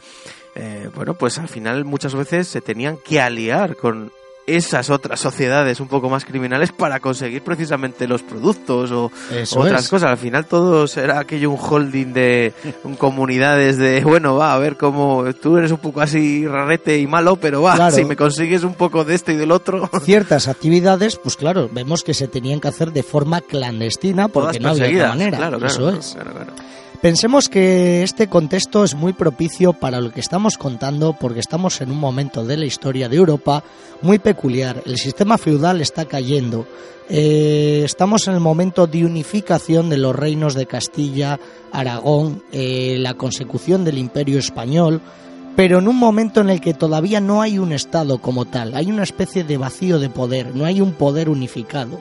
Eh, 0.55 0.89
bueno, 0.95 1.16
pues 1.16 1.38
al 1.38 1.49
final 1.49 1.84
muchas 1.84 2.16
veces 2.16 2.47
se 2.47 2.61
tenían 2.61 2.97
que 2.97 3.20
aliar 3.20 3.76
con 3.76 4.11
esas 4.48 4.89
otras 4.89 5.20
sociedades 5.20 5.80
un 5.80 5.88
poco 5.88 6.10
más 6.10 6.24
criminales 6.26 6.72
para 6.72 7.00
conseguir 7.00 7.41
precisamente 7.41 8.08
los 8.08 8.22
productos 8.22 8.91
o 8.91 9.12
Eso 9.34 9.60
otras 9.60 9.84
es. 9.86 9.89
cosas. 9.89 10.12
Al 10.12 10.18
final 10.18 10.46
todo 10.46 10.88
será 10.88 11.20
aquello 11.20 11.50
un 11.52 11.58
holding 11.60 12.14
de 12.14 12.54
un 12.84 12.96
comunidades 12.96 13.78
de, 13.78 14.04
bueno, 14.04 14.36
va, 14.36 14.54
a 14.54 14.60
ver 14.60 14.78
cómo 14.78 15.24
tú 15.41 15.58
eres 15.58 15.72
un 15.72 15.80
poco 15.80 16.02
así 16.02 16.46
rarete 16.48 16.98
y 17.00 17.08
malo, 17.08 17.38
pero 17.38 17.62
va, 17.62 17.76
Claro. 17.76 17.96
si 17.96 18.06
me 18.06 18.16
consigues 18.16 18.64
un 18.64 18.76
poco 18.76 19.04
de 19.04 19.16
esto 19.16 19.32
y 19.32 19.36
del 19.36 19.52
otro, 19.52 19.89
Ciertas 20.04 20.48
actividades, 20.48 21.16
pues 21.18 21.36
claro, 21.36 21.70
vemos 21.72 22.04
que 22.04 22.14
se 22.14 22.28
tenían 22.28 22.60
que 22.60 22.68
hacer 22.68 22.91
de 22.91 23.04
forma 23.04 23.41
clandestina 23.41 24.28
porque 24.28 24.60
todas 24.60 24.78
no 24.78 24.84
había 24.86 24.98
otra 24.98 25.10
manera. 25.10 25.38
Claro, 25.38 25.58
claro, 25.60 25.74
Eso 25.74 25.82
claro, 25.82 25.98
es. 25.98 26.16
Pensemos 27.02 27.50
que 27.50 28.04
este 28.04 28.28
contexto 28.28 28.84
es 28.84 28.96
muy 28.96 29.14
propicio 29.14 29.74
para 29.74 30.02
lo 30.02 30.12
que 30.12 30.20
estamos 30.20 30.58
contando 30.58 31.14
porque 31.14 31.39
estamos 31.39 31.82
en 31.82 31.91
un 31.91 31.98
momento 31.98 32.46
de 32.46 32.58
la 32.58 32.66
historia 32.66 33.10
de 33.10 33.18
Europa 33.18 33.64
muy 34.02 34.20
peculiar. 34.20 34.82
El 34.86 34.98
sistema 34.98 35.38
feudal 35.38 35.82
está 35.82 36.06
cayendo. 36.06 36.66
Eh, 37.10 37.82
estamos 37.86 38.28
en 38.28 38.34
el 38.34 38.39
momento 38.39 38.88
de 38.88 39.06
unificación 39.06 39.89
de 39.89 39.98
los 39.98 40.16
reinos 40.16 40.56
de 40.56 40.66
Castilla, 40.66 41.39
Aragón, 41.72 42.43
eh, 42.52 42.96
la 43.00 43.14
consecución 43.14 43.84
del 43.84 43.98
imperio 43.98 44.39
español, 44.39 45.02
pero 45.56 45.80
en 45.80 45.88
un 45.88 45.98
momento 45.98 46.41
en 46.41 46.50
el 46.50 46.62
que 46.62 46.74
todavía 46.74 47.22
no 47.22 47.41
hay 47.41 47.60
un 47.60 47.74
Estado 47.74 48.18
como 48.20 48.46
tal, 48.46 48.76
hay 48.76 48.91
una 48.91 49.04
especie 49.04 49.43
de 49.43 49.58
vacío 49.58 50.00
de 50.00 50.10
poder, 50.10 50.56
no 50.56 50.66
hay 50.66 50.82
un 50.82 50.93
poder 50.93 51.30
unificado. 51.30 52.00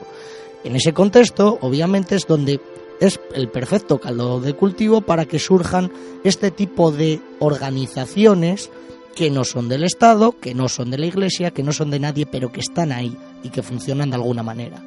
En 0.63 0.75
ese 0.75 0.93
contexto, 0.93 1.59
obviamente, 1.61 2.15
es 2.15 2.25
donde 2.25 2.59
es 2.99 3.19
el 3.33 3.49
perfecto 3.49 3.99
caldo 3.99 4.39
de 4.39 4.53
cultivo 4.53 5.01
para 5.01 5.25
que 5.25 5.39
surjan 5.39 5.91
este 6.23 6.51
tipo 6.51 6.91
de 6.91 7.19
organizaciones 7.39 8.69
que 9.15 9.29
no 9.31 9.43
son 9.45 9.69
del 9.69 9.83
Estado, 9.83 10.37
que 10.39 10.53
no 10.53 10.67
son 10.67 10.91
de 10.91 10.97
la 10.97 11.05
Iglesia, 11.05 11.51
que 11.51 11.63
no 11.63 11.71
son 11.71 11.89
de 11.89 11.99
nadie, 11.99 12.25
pero 12.25 12.51
que 12.51 12.59
están 12.59 12.91
ahí 12.91 13.17
y 13.43 13.49
que 13.49 13.63
funcionan 13.63 14.09
de 14.09 14.17
alguna 14.17 14.43
manera. 14.43 14.83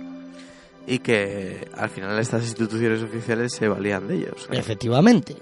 Y 0.87 1.01
que 1.01 1.69
al 1.75 1.91
final 1.91 2.19
estas 2.19 2.45
instituciones 2.45 3.03
oficiales 3.03 3.53
se 3.53 3.69
valían 3.69 4.07
de 4.07 4.17
ellos. 4.17 4.49
Efectivamente. 4.51 5.37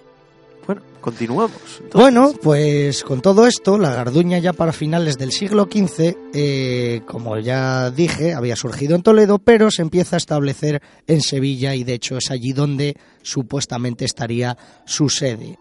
Bueno, 0.67 0.83
continuamos. 1.01 1.53
entonces. 1.81 1.93
Bueno, 1.95 2.33
pues 2.43 3.05
con 3.05 3.21
todo 3.21 3.47
esto, 3.47 3.79
la 3.79 3.95
Garduña 3.95 4.39
ya 4.39 4.53
para 4.53 4.73
finales 4.73 5.17
del 5.17 5.31
siglo 5.31 5.69
XV, 5.71 6.17
eh, 6.35 7.03
como 7.07 7.39
ya 7.39 7.91
dije, 7.93 8.35
había 8.35 8.57
surgido 8.57 8.97
en 8.97 9.03
Toledo, 9.03 9.39
pero 9.39 9.71
se 9.71 9.83
empieza 9.83 10.17
a 10.17 10.19
establecer 10.19 10.83
en 11.07 11.21
Sevilla 11.21 11.75
y 11.75 11.85
de 11.85 11.95
hecho 11.95 12.17
es 12.17 12.31
allí 12.33 12.53
donde 12.53 12.97
supuestamente 13.23 14.05
estaría 14.05 14.57
su 14.85 15.09
sede. 15.09 15.59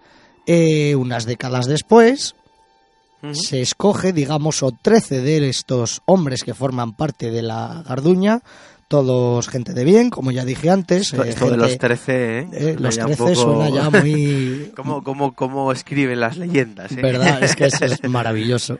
Eh, 0.47 0.95
unas 0.95 1.25
décadas 1.25 1.67
después, 1.67 2.35
se 3.33 3.61
escoge, 3.61 4.13
digamos, 4.13 4.61
o 4.63 4.71
13 4.71 5.21
de 5.21 5.49
estos 5.49 6.01
hombres 6.05 6.43
que 6.43 6.53
forman 6.53 6.95
parte 6.95 7.31
de 7.31 7.41
la 7.41 7.83
Garduña, 7.87 8.41
todos 8.87 9.47
gente 9.47 9.73
de 9.73 9.83
bien, 9.83 10.09
como 10.09 10.31
ya 10.31 10.45
dije 10.45 10.69
antes. 10.69 11.11
Esto, 11.13 11.23
eh, 11.23 11.29
esto 11.29 11.49
de 11.49 11.57
los 11.57 11.77
13, 11.77 12.39
¿eh? 12.39 12.47
eh, 12.53 12.75
los 12.79 12.95
Suena 12.95 13.09
un 13.09 13.15
13 13.15 13.35
poco- 13.35 13.35
suena 13.57 13.69
ya 13.69 13.89
muy, 14.01 14.71
¿Cómo, 14.75 15.03
cómo, 15.03 15.33
cómo 15.33 15.71
escriben 15.71 16.19
las 16.19 16.37
leyendas? 16.37 16.91
¿eh? 16.91 16.99
¿Verdad? 17.01 17.43
Es 17.43 17.55
que 17.55 17.65
eso 17.65 17.85
es 17.85 18.03
maravilloso. 18.09 18.77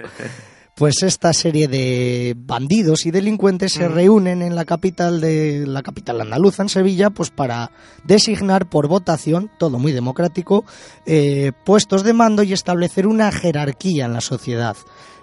pues 0.76 1.03
esta 1.03 1.32
serie 1.34 1.68
de 1.70 2.36
bandidos 2.38 3.06
y 3.06 3.12
delincuentes 3.12 3.72
se 3.74 3.88
reúnen 3.88 4.41
en 4.41 4.56
la 4.56 4.66
capital 4.66 5.22
de 5.22 5.66
la 5.66 5.82
capital 5.82 6.20
andaluza, 6.22 6.64
en 6.64 6.70
Sevilla, 6.70 7.10
pues 7.10 7.30
para 7.32 7.72
designar 8.03 8.70
por 8.70 8.88
votación, 8.88 9.49
todo 9.58 9.80
muy 9.80 9.91
democrático, 9.93 10.66
eh, 11.06 11.51
puestos 11.64 12.03
de 12.03 12.14
mando 12.14 12.43
y 12.43 12.51
establecer 12.53 13.08
una 13.08 13.32
jerarquía 13.32 14.06
en 14.06 14.14
la 14.14 14.22
sociedad. 14.22 14.76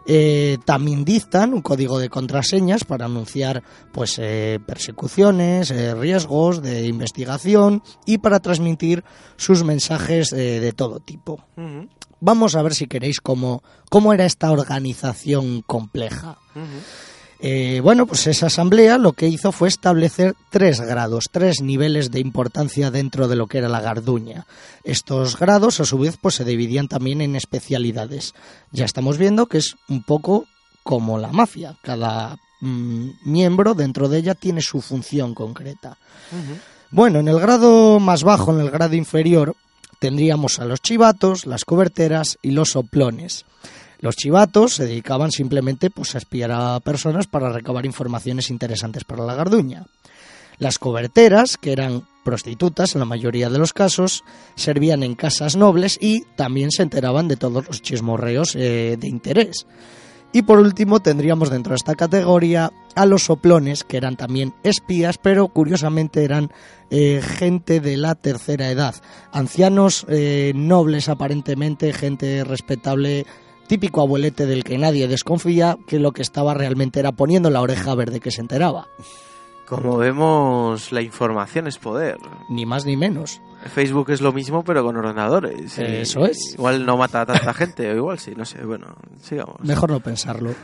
Eh, 0.07 0.59
también 0.65 1.05
dictan 1.05 1.55
un 1.55 1.63
código 1.63 1.99
de 1.99 2.09
contraseñas 2.09 2.85
para 2.85 3.07
anunciar 3.07 3.63
pues 3.93 4.19
eh, 4.19 4.59
persecuciones, 4.67 5.71
eh, 5.71 5.95
riesgos 5.95 6.63
de 6.63 6.87
investigación 6.87 7.83
y 8.07 8.19
para 8.19 8.41
transmitir 8.41 9.05
sus 9.37 9.65
mensajes 9.65 10.31
de 10.31 10.73
todo 10.73 11.01
tipo. 11.01 11.45
Vamos 12.21 12.55
a 12.55 12.63
ver 12.63 12.75
si 12.75 12.87
queréis 12.87 13.21
cómo, 13.21 13.63
cómo 13.91 14.13
era 14.13 14.25
esta 14.25 14.51
organización 14.51 15.63
compleja. 15.63 16.39
Eh, 17.45 17.81
bueno, 17.83 18.07
pues 18.07 18.29
esa 18.29 18.47
asamblea 18.47 18.99
lo 18.99 19.15
que 19.15 19.27
hizo 19.27 19.51
fue 19.51 19.67
establecer 19.67 20.37
tres 20.49 20.81
grados, 20.81 21.25
tres 21.33 21.61
niveles 21.61 22.13
de 22.13 22.21
importancia 22.21 22.93
dentro 22.93 23.27
de 23.27 23.35
lo 23.35 23.49
que 23.49 23.59
era 23.59 23.69
la 23.69 23.81
Garduña. 23.81 24.47
Estos 24.85 25.37
grados, 25.37 25.81
a 25.81 25.85
su 25.85 25.99
vez, 25.99 26.17
pues 26.23 26.37
se 26.37 26.45
dividían 26.45 26.87
también 26.87 27.21
en 27.21 27.35
especialidades. 27.35 28.33
Ya 28.71 28.85
estamos 28.85 29.19
viendo 29.19 29.47
que 29.47 29.59
es 29.59 29.75
un 29.89 30.05
poco 30.05 30.47
como 30.85 31.19
la 31.19 31.33
mafia. 31.33 31.77
Cada 31.83 32.39
mm, 32.61 33.09
miembro 33.25 33.75
dentro 33.75 34.09
de 34.09 34.19
ella 34.19 34.37
tiene 34.37 34.63
su 34.63 34.81
función 34.81 35.35
concreta. 35.35 35.99
Bueno, 36.93 37.19
en 37.19 37.27
el 37.27 37.41
grado 37.41 37.99
más 37.99 38.23
bajo, 38.23 38.53
en 38.53 38.61
el 38.61 38.71
grado 38.71 38.95
inferior, 38.95 39.57
tendríamos 39.99 40.61
a 40.61 40.65
los 40.65 40.81
chivatos, 40.81 41.45
las 41.47 41.65
coberteras 41.65 42.39
y 42.41 42.53
los 42.53 42.71
soplones. 42.71 43.47
Los 44.03 44.17
chivatos 44.17 44.75
se 44.75 44.87
dedicaban 44.87 45.31
simplemente 45.31 45.89
pues, 45.89 46.17
a 46.17 46.19
espiar 46.19 46.51
a 46.51 46.81
personas 46.81 47.29
para 47.29 47.53
recabar 47.53 47.87
informaciones 47.87 48.51
interesantes 48.51 49.05
para 49.05 49.25
la 49.25 49.37
garduña. 49.37 49.87
Las 50.59 50.81
coberteras, 50.81 51.57
que 51.57 51.73
eran 51.73 52.03
prostitutas 52.25 52.95
en 52.95 52.99
la 52.99 53.05
mayoría 53.05 53.49
de 53.49 53.59
los 53.59 53.73
casos, 53.73 54.25
servían 54.57 55.05
en 55.05 55.15
casas 55.15 55.57
nobles 55.57 55.99
y 56.01 56.25
también 56.37 56.73
se 56.73 56.83
enteraban 56.83 57.29
de 57.29 57.37
todos 57.37 57.65
los 57.67 57.81
chismorreos 57.81 58.57
eh, 58.57 58.97
de 58.99 59.07
interés. 59.07 59.67
Y 60.33 60.43
por 60.43 60.59
último 60.59 61.01
tendríamos 61.01 61.51
dentro 61.51 61.71
de 61.71 61.77
esta 61.77 61.95
categoría 61.95 62.73
a 62.97 63.07
los 63.07 63.25
soplones, 63.25 63.85
que 63.85 63.99
eran 63.99 64.17
también 64.17 64.55
espías, 64.65 65.17
pero 65.19 65.49
curiosamente 65.49 66.25
eran 66.25 66.51
eh, 66.91 67.21
gente 67.23 67.81
de 67.81 67.99
la 67.99 68.15
tercera 68.15 68.71
edad, 68.71 68.95
ancianos 69.31 70.07
eh, 70.09 70.53
nobles 70.57 71.09
aparentemente, 71.09 71.93
gente 71.93 72.45
respetable 72.45 73.27
típico 73.67 74.01
abuelete 74.01 74.47
del 74.47 74.65
que 74.65 74.79
nadie 74.79 75.09
desconfía, 75.09 75.77
que 75.87 75.99
lo 75.99 76.13
que 76.13 76.23
estaba 76.23 76.55
realmente 76.55 77.01
era 77.01 77.13
poniendo 77.13 77.51
la 77.51 77.61
oreja 77.61 77.95
verde 77.95 78.21
que 78.21 78.31
se 78.31 78.41
enteraba. 78.41 78.89
Como 79.67 79.97
vemos, 79.97 80.93
la 80.93 81.01
información 81.01 81.67
es 81.67 81.79
poder. 81.79 82.19
Ni 82.51 82.67
más 82.67 82.85
ni 82.85 82.97
menos. 82.97 83.41
Facebook 83.73 84.11
es 84.11 84.21
lo 84.21 84.33
mismo, 84.33 84.65
pero 84.65 84.85
con 84.85 84.97
ordenadores. 84.97 85.79
Eso 85.79 86.27
es. 86.27 86.55
Igual 86.55 86.85
no 86.85 86.97
mata 86.97 87.23
a 87.23 87.27
tanta 87.27 87.55
gente, 87.55 87.91
o 87.91 87.97
igual 87.97 88.19
sí, 88.19 88.33
no 88.37 88.45
sé. 88.45 88.63
Bueno, 88.65 88.89
sigamos. 89.23 89.57
Mejor 89.61 89.91
no 89.91 90.01
pensarlo. 90.01 90.55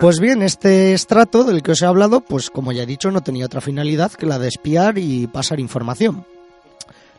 Pues 0.00 0.18
bien, 0.18 0.42
este 0.42 0.94
estrato 0.94 1.44
del 1.44 1.62
que 1.62 1.72
os 1.72 1.82
he 1.82 1.86
hablado, 1.86 2.22
pues 2.22 2.50
como 2.50 2.72
ya 2.72 2.82
he 2.82 2.86
dicho, 2.86 3.12
no 3.12 3.20
tenía 3.20 3.46
otra 3.46 3.60
finalidad 3.60 4.10
que 4.12 4.26
la 4.26 4.40
de 4.40 4.48
espiar 4.48 4.98
y 4.98 5.28
pasar 5.28 5.60
información. 5.60 6.24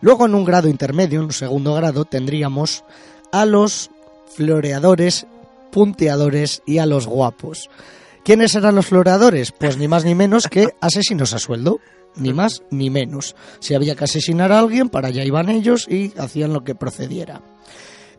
Luego, 0.01 0.25
en 0.25 0.35
un 0.35 0.43
grado 0.43 0.67
intermedio, 0.67 1.19
en 1.19 1.25
un 1.25 1.31
segundo 1.31 1.75
grado, 1.75 2.03
tendríamos 2.03 2.83
a 3.31 3.45
los 3.45 3.91
floreadores, 4.35 5.25
punteadores 5.71 6.61
y 6.65 6.77
a 6.79 6.85
los 6.85 7.07
guapos. 7.07 7.69
¿Quiénes 8.23 8.55
eran 8.55 8.75
los 8.75 8.87
floreadores? 8.87 9.51
Pues 9.51 9.77
ni 9.77 9.87
más 9.87 10.05
ni 10.05 10.15
menos 10.15 10.47
que 10.47 10.69
asesinos 10.81 11.33
a 11.33 11.39
sueldo. 11.39 11.79
Ni 12.15 12.33
más 12.33 12.61
ni 12.69 12.89
menos. 12.89 13.37
Si 13.59 13.73
había 13.73 13.95
que 13.95 14.03
asesinar 14.03 14.51
a 14.51 14.59
alguien, 14.59 14.89
para 14.89 15.07
allá 15.07 15.23
iban 15.23 15.49
ellos 15.49 15.87
y 15.89 16.11
hacían 16.17 16.51
lo 16.51 16.65
que 16.65 16.75
procediera. 16.75 17.41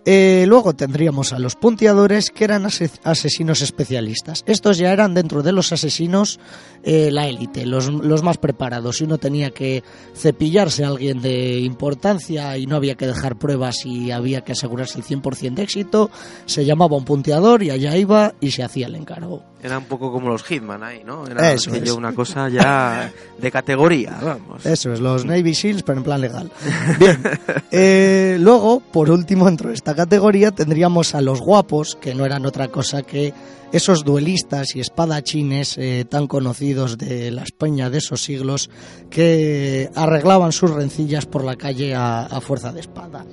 Eh, 0.05 0.47
luego 0.49 0.75
tendríamos 0.75 1.33
a 1.33 1.39
los 1.39 1.55
punteadores, 1.55 2.31
que 2.31 2.45
eran 2.45 2.67
asesinos 2.67 3.63
especialistas. 3.63 4.43
Estos 4.47 4.79
ya 4.79 4.93
eran 4.93 5.15
dentro 5.15 5.43
de 5.43 5.53
los 5.53 5.73
asesinos 5.73 6.41
eh, 6.83 7.11
la 7.13 7.29
élite, 7.29 7.67
los, 7.67 7.87
los, 7.87 8.23
más 8.25 8.39
preparados. 8.39 8.97
Si 8.97 9.05
uno 9.05 9.19
tenía 9.19 9.51
que 9.51 9.85
cepillarse 10.17 10.85
a 10.85 10.89
alguien 10.89 11.23
de 11.23 11.61
importancia 11.61 12.59
y 12.59 12.67
no 12.67 12.75
había 12.75 12.97
que 12.97 13.07
dejar 13.07 13.39
pruebas 13.39 13.87
y 13.87 14.11
había 14.11 14.43
que 14.43 14.53
asegurarse 14.53 14.99
el 14.99 15.05
100% 15.05 15.55
de 15.55 15.63
éxito, 15.63 16.11
se 16.47 16.65
llamaba 16.65 16.97
un 16.97 17.05
punteador 17.05 17.63
y 17.63 17.71
allá 17.71 17.97
iba 17.97 18.35
y 18.41 18.51
se 18.51 18.65
hacía 18.65 18.89
el 18.89 18.97
encargo. 18.97 19.52
Era 19.63 19.79
un 19.79 19.85
poco 19.85 20.11
como 20.11 20.29
los 20.29 20.43
Hitman 20.43 20.83
ahí, 20.83 21.05
¿no? 21.05 21.25
Era 21.25 21.53
Eso 21.53 21.73
es. 21.73 21.93
una 21.93 22.13
cosa 22.13 22.49
ya 22.49 23.13
de 23.39 23.51
categoría, 23.53 24.19
vamos. 24.21 24.67
Eso 24.67 24.93
es, 24.93 24.99
los 24.99 25.25
Navy 25.25 25.55
Seals, 25.55 25.85
pero 25.85 25.99
en 25.99 26.05
plan 26.05 26.21
legal. 26.21 26.51
Bien, 26.99 27.23
eh, 27.71 28.39
luego, 28.41 28.81
por 28.81 29.09
último, 29.09 29.47
dentro 29.47 29.69
de 29.69 29.77
esta 29.77 29.95
categoría 29.95 30.51
tendríamos 30.51 31.15
a 31.15 31.21
los 31.21 31.41
guapos, 31.41 31.97
que 32.01 32.13
no 32.13 32.27
eran 32.27 32.45
otra 32.45 32.69
cosa 32.69 33.05
que 33.05 33.33
esos 33.71 34.05
duelistas 34.05 34.75
y 34.75 34.81
espadachines 34.81 35.79
eh, 35.79 36.05
tan 36.09 36.27
conocidos 36.27 36.99
de 36.99 37.31
la 37.31 37.45
España 37.45 37.89
de 37.89 37.99
esos 37.99 38.21
siglos 38.21 38.69
que 39.11 39.91
arreglaban 39.95 40.51
sus 40.51 40.73
rencillas 40.73 41.27
por 41.27 41.45
la 41.45 41.55
calle 41.55 41.95
a, 41.95 42.41
fuerza 42.41 42.73
de 42.73 42.81
espada. 42.81 43.25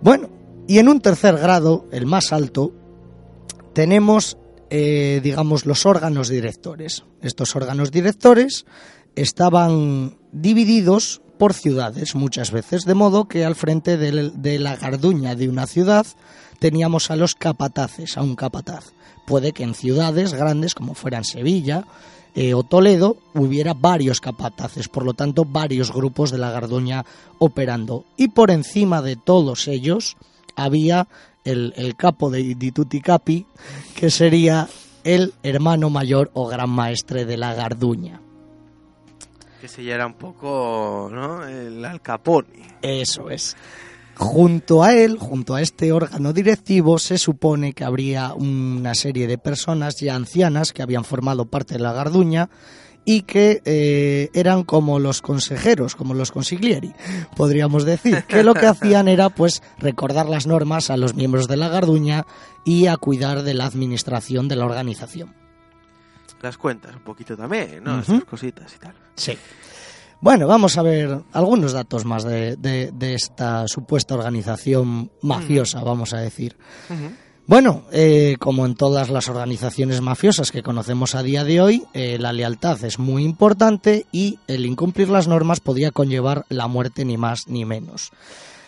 bueno, 0.00 0.30
y 0.68 0.78
en 0.78 0.88
un 0.88 1.00
tercer 1.00 1.36
grado, 1.38 1.86
el 1.90 2.06
más 2.06 2.32
alto, 2.32 2.72
tenemos 3.72 4.38
eh, 4.70 5.20
digamos, 5.22 5.66
los 5.66 5.86
órganos 5.86 6.28
directores. 6.28 7.04
Estos 7.22 7.56
órganos 7.56 7.90
directores 7.90 8.66
estaban 9.16 10.18
divididos 10.32 11.22
por 11.38 11.54
ciudades 11.54 12.14
muchas 12.14 12.50
veces, 12.50 12.84
de 12.84 12.94
modo 12.94 13.28
que 13.28 13.44
al 13.44 13.54
frente 13.54 13.96
de, 13.96 14.58
la 14.58 14.76
garduña 14.76 15.34
de 15.34 15.48
una 15.48 15.66
ciudad 15.66 16.06
teníamos 16.58 17.10
a 17.10 17.16
los 17.16 17.34
capataces, 17.34 18.18
a 18.18 18.22
un 18.22 18.34
capataz. 18.34 18.92
Puede 19.26 19.52
que 19.52 19.62
en 19.62 19.74
ciudades 19.74 20.34
grandes 20.34 20.74
como 20.74 20.94
fueran 20.94 21.24
Sevilla 21.24 21.84
eh, 22.34 22.54
o 22.54 22.62
Toledo 22.62 23.16
hubiera 23.34 23.74
varios 23.74 24.20
capataces, 24.20 24.88
por 24.88 25.04
lo 25.04 25.14
tanto 25.14 25.44
varios 25.44 25.92
grupos 25.92 26.30
de 26.30 26.38
la 26.38 26.50
garduña 26.50 27.04
operando. 27.38 28.04
Y 28.16 28.28
por 28.28 28.50
encima 28.50 29.00
de 29.00 29.16
todos 29.16 29.68
ellos 29.68 30.16
había 30.56 31.08
el, 31.50 31.94
capo 31.96 32.30
de, 32.30 32.54
Dituti 32.54 33.00
Capi, 33.00 33.46
que 33.94 34.10
sería 34.10 34.68
el 35.04 35.32
hermano 35.42 35.90
mayor 35.90 36.30
o 36.34 36.46
gran 36.46 36.70
maestre 36.70 37.24
de 37.24 37.36
la 37.36 37.54
Garduña. 37.54 38.20
Que 39.60 39.68
se 39.68 39.88
era 39.90 40.06
un 40.06 40.14
poco, 40.14 41.10
¿no? 41.12 41.46
El 41.46 41.84
Alcapone. 41.84 42.76
Eso 42.82 43.30
es. 43.30 43.56
Junto 44.14 44.82
a 44.82 44.94
él, 44.94 45.16
junto 45.18 45.54
a 45.54 45.62
este 45.62 45.92
órgano 45.92 46.32
directivo, 46.32 46.98
se 46.98 47.18
supone 47.18 47.72
que 47.72 47.84
habría 47.84 48.34
una 48.34 48.94
serie 48.94 49.26
de 49.26 49.38
personas 49.38 49.96
ya 50.00 50.14
ancianas 50.14 50.72
que 50.72 50.82
habían 50.82 51.04
formado 51.04 51.46
parte 51.46 51.74
de 51.74 51.80
la 51.80 51.92
Garduña 51.92 52.50
y 53.10 53.22
que 53.22 53.62
eh, 53.64 54.28
eran 54.34 54.64
como 54.64 54.98
los 54.98 55.22
consejeros, 55.22 55.96
como 55.96 56.12
los 56.12 56.30
consiglieri, 56.30 56.92
podríamos 57.36 57.86
decir, 57.86 58.22
que 58.24 58.42
lo 58.44 58.52
que 58.52 58.66
hacían 58.66 59.08
era 59.08 59.30
pues 59.30 59.62
recordar 59.78 60.28
las 60.28 60.46
normas 60.46 60.90
a 60.90 60.98
los 60.98 61.14
miembros 61.14 61.48
de 61.48 61.56
la 61.56 61.70
Garduña 61.70 62.26
y 62.66 62.86
a 62.86 62.98
cuidar 62.98 63.44
de 63.44 63.54
la 63.54 63.64
administración 63.64 64.46
de 64.46 64.56
la 64.56 64.66
organización. 64.66 65.34
Las 66.42 66.58
cuentas 66.58 66.96
un 66.96 67.00
poquito 67.00 67.34
también, 67.34 67.82
¿no? 67.82 67.98
Esas 68.00 68.24
cositas 68.24 68.74
y 68.74 68.78
tal. 68.78 68.92
Sí. 69.14 69.38
Bueno, 70.20 70.46
vamos 70.46 70.76
a 70.76 70.82
ver 70.82 71.22
algunos 71.32 71.72
datos 71.72 72.04
más 72.04 72.24
de, 72.24 72.92
esta 73.00 73.66
supuesta 73.68 74.16
organización 74.16 75.10
mafiosa, 75.22 75.82
vamos 75.82 76.12
a 76.12 76.18
decir. 76.18 76.58
Bueno, 77.48 77.84
eh, 77.92 78.36
como 78.38 78.66
en 78.66 78.74
todas 78.74 79.08
las 79.08 79.30
organizaciones 79.30 80.02
mafiosas 80.02 80.52
que 80.52 80.62
conocemos 80.62 81.14
a 81.14 81.22
día 81.22 81.44
de 81.44 81.62
hoy, 81.62 81.82
eh, 81.94 82.18
la 82.20 82.34
lealtad 82.34 82.84
es 82.84 82.98
muy 82.98 83.24
importante 83.24 84.04
y 84.12 84.38
el 84.48 84.66
incumplir 84.66 85.08
las 85.08 85.28
normas 85.28 85.60
podía 85.60 85.90
conllevar 85.90 86.44
la 86.50 86.66
muerte 86.66 87.06
ni 87.06 87.16
más 87.16 87.48
ni 87.48 87.64
menos. 87.64 88.10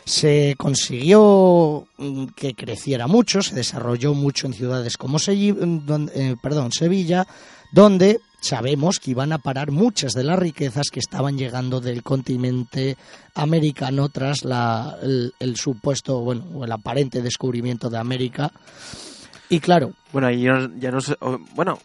Se 0.06 0.54
consiguió 0.56 1.88
mm, 1.98 2.28
que 2.28 2.54
creciera 2.54 3.06
mucho, 3.06 3.42
se 3.42 3.54
desarrolló 3.54 4.14
mucho 4.14 4.46
en 4.46 4.54
ciudades 4.54 4.96
como 4.96 5.18
eh, 5.18 6.36
perdón, 6.42 6.72
Sevilla, 6.72 7.26
donde 7.72 8.18
sabemos 8.40 8.98
que 8.98 9.12
iban 9.12 9.32
a 9.32 9.38
parar 9.38 9.70
muchas 9.70 10.12
de 10.12 10.24
las 10.24 10.38
riquezas 10.38 10.88
que 10.90 11.00
estaban 11.00 11.36
llegando 11.36 11.80
del 11.80 12.02
continente 12.02 12.96
americano 13.34 14.08
tras 14.08 14.44
la, 14.44 14.96
el, 15.02 15.56
supuesto, 15.56 16.20
bueno, 16.20 16.44
o 16.54 16.64
el 16.64 16.72
aparente 16.72 17.22
descubrimiento 17.22 17.90
de 17.90 17.98
América. 17.98 18.50
Y 19.48 19.60
claro. 19.60 19.92
Bueno, 20.12 20.30
y 20.30 20.42
ya 20.42 20.90
no 20.90 21.00
sé, 21.00 21.16
bueno, 21.54 21.78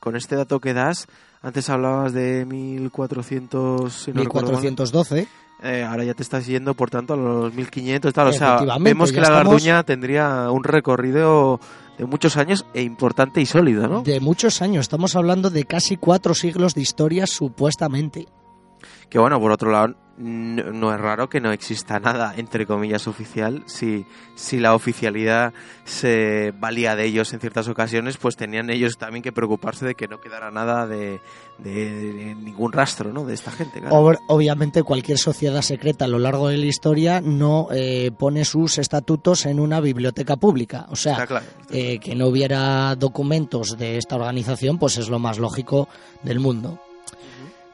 con 0.00 0.16
este 0.16 0.36
dato 0.36 0.60
que 0.60 0.74
das, 0.74 1.06
antes 1.42 1.68
hablabas 1.70 2.12
de 2.12 2.44
1400, 2.44 4.08
1412. 4.14 5.28
Eh, 5.62 5.84
ahora 5.88 6.04
ya 6.04 6.14
te 6.14 6.22
estás 6.22 6.46
yendo, 6.46 6.74
por 6.74 6.90
tanto, 6.90 7.14
a 7.14 7.16
los 7.16 7.54
1500 7.54 8.12
tal. 8.12 8.28
O 8.28 8.32
sea, 8.32 8.58
vemos 8.80 9.12
que 9.12 9.18
la 9.20 9.28
estamos- 9.28 9.52
Garduña 9.52 9.82
tendría 9.84 10.50
un 10.50 10.64
recorrido 10.64 11.60
de 11.98 12.04
muchos 12.06 12.36
años 12.36 12.64
e 12.74 12.82
importante 12.82 13.40
y 13.40 13.46
sólido, 13.46 13.86
¿no? 13.88 14.02
De 14.02 14.18
muchos 14.20 14.62
años, 14.62 14.82
estamos 14.82 15.14
hablando 15.14 15.50
de 15.50 15.64
casi 15.64 15.96
cuatro 15.96 16.34
siglos 16.34 16.74
de 16.74 16.80
historia 16.80 17.26
supuestamente. 17.26 18.26
Que 19.12 19.18
bueno, 19.18 19.38
por 19.38 19.50
otro 19.52 19.70
lado, 19.70 19.94
no 20.16 20.94
es 20.94 20.98
raro 20.98 21.28
que 21.28 21.38
no 21.38 21.52
exista 21.52 22.00
nada, 22.00 22.32
entre 22.38 22.64
comillas, 22.64 23.06
oficial. 23.06 23.62
Si, 23.66 24.06
si 24.36 24.58
la 24.58 24.74
oficialidad 24.74 25.52
se 25.84 26.54
valía 26.58 26.96
de 26.96 27.04
ellos 27.04 27.30
en 27.34 27.40
ciertas 27.40 27.68
ocasiones, 27.68 28.16
pues 28.16 28.36
tenían 28.36 28.70
ellos 28.70 28.96
también 28.96 29.22
que 29.22 29.30
preocuparse 29.30 29.84
de 29.84 29.94
que 29.96 30.08
no 30.08 30.18
quedara 30.18 30.50
nada 30.50 30.86
de, 30.86 31.20
de- 31.58 32.12
de 32.14 32.34
ningún 32.36 32.72
rastro, 32.72 33.12
¿no? 33.12 33.26
De 33.26 33.34
esta 33.34 33.50
gente, 33.50 33.80
claro. 33.80 33.96
Ob- 33.96 34.18
Obviamente 34.28 34.82
cualquier 34.82 35.18
sociedad 35.18 35.60
secreta 35.60 36.06
a 36.06 36.08
lo 36.08 36.18
largo 36.18 36.48
de 36.48 36.56
la 36.56 36.64
historia 36.66 37.20
no 37.20 37.68
eh, 37.70 38.12
pone 38.18 38.46
sus 38.46 38.78
estatutos 38.78 39.44
en 39.44 39.60
una 39.60 39.80
biblioteca 39.80 40.36
pública. 40.36 40.86
O 40.88 40.96
sea, 40.96 41.12
Está 41.12 41.26
claro. 41.26 41.44
está 41.60 41.76
eh, 41.76 41.98
que 41.98 42.14
no 42.14 42.28
hubiera 42.28 42.94
documentos 42.96 43.76
de 43.76 43.98
esta 43.98 44.16
organización, 44.16 44.78
pues 44.78 44.96
es 44.96 45.10
lo 45.10 45.18
más 45.18 45.38
lógico 45.38 45.86
del 46.22 46.40
mundo. 46.40 46.78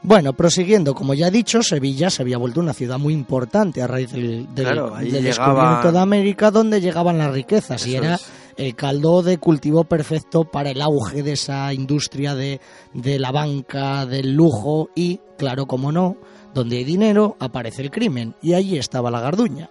Bueno, 0.01 0.31
prosiguiendo, 0.33 0.95
como 0.95 1.13
ya 1.13 1.27
he 1.27 1.31
dicho, 1.31 1.61
Sevilla 1.61 2.09
se 2.09 2.21
había 2.21 2.37
vuelto 2.37 2.61
una 2.61 2.73
ciudad 2.73 2.97
muy 2.97 3.13
importante 3.13 3.81
a 3.81 3.87
raíz 3.87 4.11
del, 4.13 4.47
del- 4.55 4.65
Claro, 4.65 4.95
ahí 4.95 5.11
del 5.11 5.23
llegaba- 5.23 5.47
descubrimiento 5.49 5.91
de 5.91 5.99
América, 5.99 6.51
donde 6.51 6.79
llegaban 6.79 7.17
las 7.17 7.33
riquezas 7.33 7.85
y 7.85 7.95
era 7.95 8.15
es. 8.15 8.25
el 8.55 8.75
caldo 8.75 9.21
de 9.23 9.37
cultivo 9.39 9.83
perfecto 9.83 10.45
para 10.45 10.69
el 10.69 10.81
auge 10.81 11.21
de 11.21 11.33
esa 11.33 11.73
industria 11.73 12.33
de, 12.33 12.61
de 12.93 13.19
la 13.19 13.31
banca, 13.33 14.05
del 14.05 14.33
lujo 14.33 14.89
y, 14.95 15.19
claro, 15.37 15.65
como 15.65 15.91
no, 15.91 16.15
donde 16.53 16.77
hay 16.77 16.85
dinero 16.85 17.35
aparece 17.39 17.81
el 17.81 17.91
crimen 17.91 18.35
y 18.41 18.53
allí 18.53 18.77
estaba 18.77 19.11
la 19.11 19.19
garduña. 19.19 19.69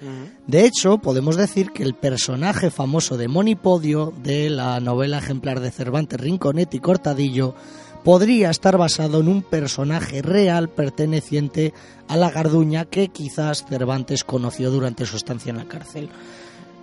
Ujú. 0.00 0.30
De 0.46 0.64
hecho, 0.66 0.98
podemos 0.98 1.36
decir 1.36 1.70
que 1.72 1.82
el 1.82 1.94
personaje 1.94 2.70
famoso 2.70 3.16
de 3.16 3.26
Monipodio 3.28 4.12
de 4.22 4.48
la 4.50 4.78
novela 4.78 5.18
ejemplar 5.18 5.58
de 5.58 5.70
Cervantes, 5.72 6.20
Rinconet 6.20 6.72
y 6.74 6.78
Cortadillo 6.78 7.54
podría 8.08 8.48
estar 8.48 8.78
basado 8.78 9.20
en 9.20 9.28
un 9.28 9.42
personaje 9.42 10.22
real 10.22 10.70
perteneciente 10.70 11.74
a 12.08 12.16
la 12.16 12.30
Garduña 12.30 12.86
que 12.86 13.08
quizás 13.08 13.66
Cervantes 13.68 14.24
conoció 14.24 14.70
durante 14.70 15.04
su 15.04 15.18
estancia 15.18 15.50
en 15.50 15.58
la 15.58 15.66
cárcel. 15.66 16.08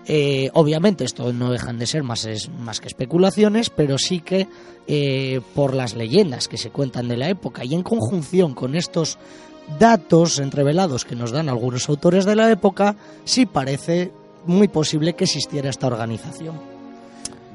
Eh, 0.06 0.52
obviamente 0.54 1.04
esto 1.04 1.34
no 1.34 1.50
dejan 1.52 1.80
de 1.80 1.88
ser 1.88 2.04
más, 2.04 2.26
es- 2.26 2.50
más 2.60 2.80
que 2.80 2.88
especulaciones, 2.90 3.72
pero 3.72 3.98
sí 3.98 4.20
que 4.20 4.48
eh, 4.86 5.42
por 5.56 5.74
las 5.74 5.96
leyendas 5.96 6.48
que 6.48 6.60
se 6.60 6.70
cuentan 6.70 7.08
de 7.08 7.18
la 7.18 7.28
época 7.28 7.66
y 7.66 7.74
en 7.74 7.82
conjunción 7.82 8.54
con 8.54 8.76
estos 8.76 9.18
datos 9.80 10.38
entrevelados 10.38 11.06
que 11.06 11.16
nos 11.16 11.32
dan 11.32 11.50
algunos 11.50 11.90
autores 11.90 12.26
de 12.26 12.36
la 12.36 12.52
época, 12.52 12.96
sí 13.24 13.48
parece 13.48 14.12
muy 14.46 14.68
posible 14.68 15.14
que 15.16 15.24
existiera 15.24 15.72
esta 15.72 15.88
organización. 15.88 16.54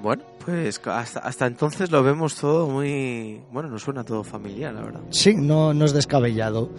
Bueno, 0.03 0.25
pues 0.45 0.81
hasta, 0.85 1.21
hasta 1.21 1.47
entonces 1.47 1.91
lo 1.91 2.03
vemos 2.03 2.35
todo 2.37 2.67
muy... 2.67 3.41
Bueno, 3.53 3.69
nos 3.69 3.83
suena 3.83 4.05
todo 4.05 4.25
familiar, 4.25 4.75
la 4.75 4.83
verdad. 4.83 5.01
Sí, 5.11 5.35
no, 5.35 5.75
no 5.75 5.85
es 5.85 5.93
descabellado. 5.93 6.71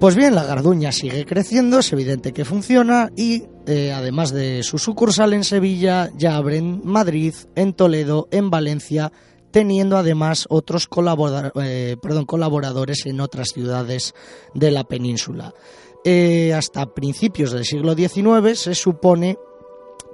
Pues 0.00 0.16
bien, 0.16 0.34
la 0.34 0.44
Garduña 0.44 0.92
sigue 0.92 1.24
creciendo, 1.24 1.78
es 1.78 1.92
evidente 1.92 2.32
que 2.32 2.44
funciona 2.44 3.10
y 3.16 3.44
eh, 3.66 3.92
además 3.92 4.32
de 4.32 4.62
su 4.62 4.78
sucursal 4.78 5.32
en 5.32 5.44
Sevilla, 5.44 6.10
ya 6.16 6.36
abre 6.36 6.58
en 6.58 6.82
Madrid, 6.84 7.34
en 7.54 7.72
Toledo, 7.72 8.28
en 8.30 8.50
Valencia, 8.50 9.12
teniendo 9.50 9.96
además 9.96 10.46
otros 10.50 10.88
eh, 11.62 11.96
perdón, 12.02 12.26
colaboradores 12.26 13.06
en 13.06 13.20
otras 13.20 13.50
ciudades 13.54 14.14
de 14.52 14.72
la 14.72 14.84
península. 14.84 15.54
Eh, 16.04 16.52
hasta 16.52 16.92
principios 16.92 17.52
del 17.52 17.64
siglo 17.64 17.94
XIX 17.94 18.58
se 18.58 18.74
supone 18.74 19.38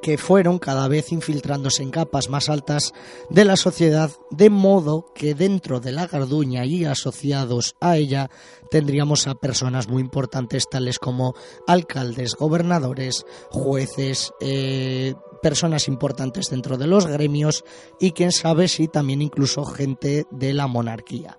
que 0.02 0.18
fueron 0.18 0.58
cada 0.58 0.88
vez 0.88 1.12
infiltrándose 1.12 1.82
en 1.82 1.90
capas 1.90 2.28
más 2.28 2.48
altas 2.48 2.92
de 3.28 3.44
la 3.44 3.56
sociedad, 3.56 4.10
de 4.30 4.50
modo 4.50 5.06
que 5.14 5.34
dentro 5.34 5.80
de 5.80 5.92
la 5.92 6.06
Garduña 6.06 6.64
y 6.64 6.84
asociados 6.84 7.76
a 7.80 7.96
ella 7.96 8.30
tendríamos 8.70 9.26
a 9.26 9.34
personas 9.34 9.88
muy 9.88 10.02
importantes 10.02 10.68
tales 10.70 10.98
como 10.98 11.34
alcaldes, 11.66 12.34
gobernadores, 12.34 13.24
jueces, 13.50 14.32
eh, 14.40 15.14
personas 15.42 15.88
importantes 15.88 16.50
dentro 16.50 16.76
de 16.76 16.86
los 16.86 17.06
gremios 17.06 17.64
y 17.98 18.12
quién 18.12 18.32
sabe 18.32 18.68
si 18.68 18.88
también 18.88 19.22
incluso 19.22 19.64
gente 19.64 20.26
de 20.30 20.54
la 20.54 20.66
monarquía. 20.66 21.36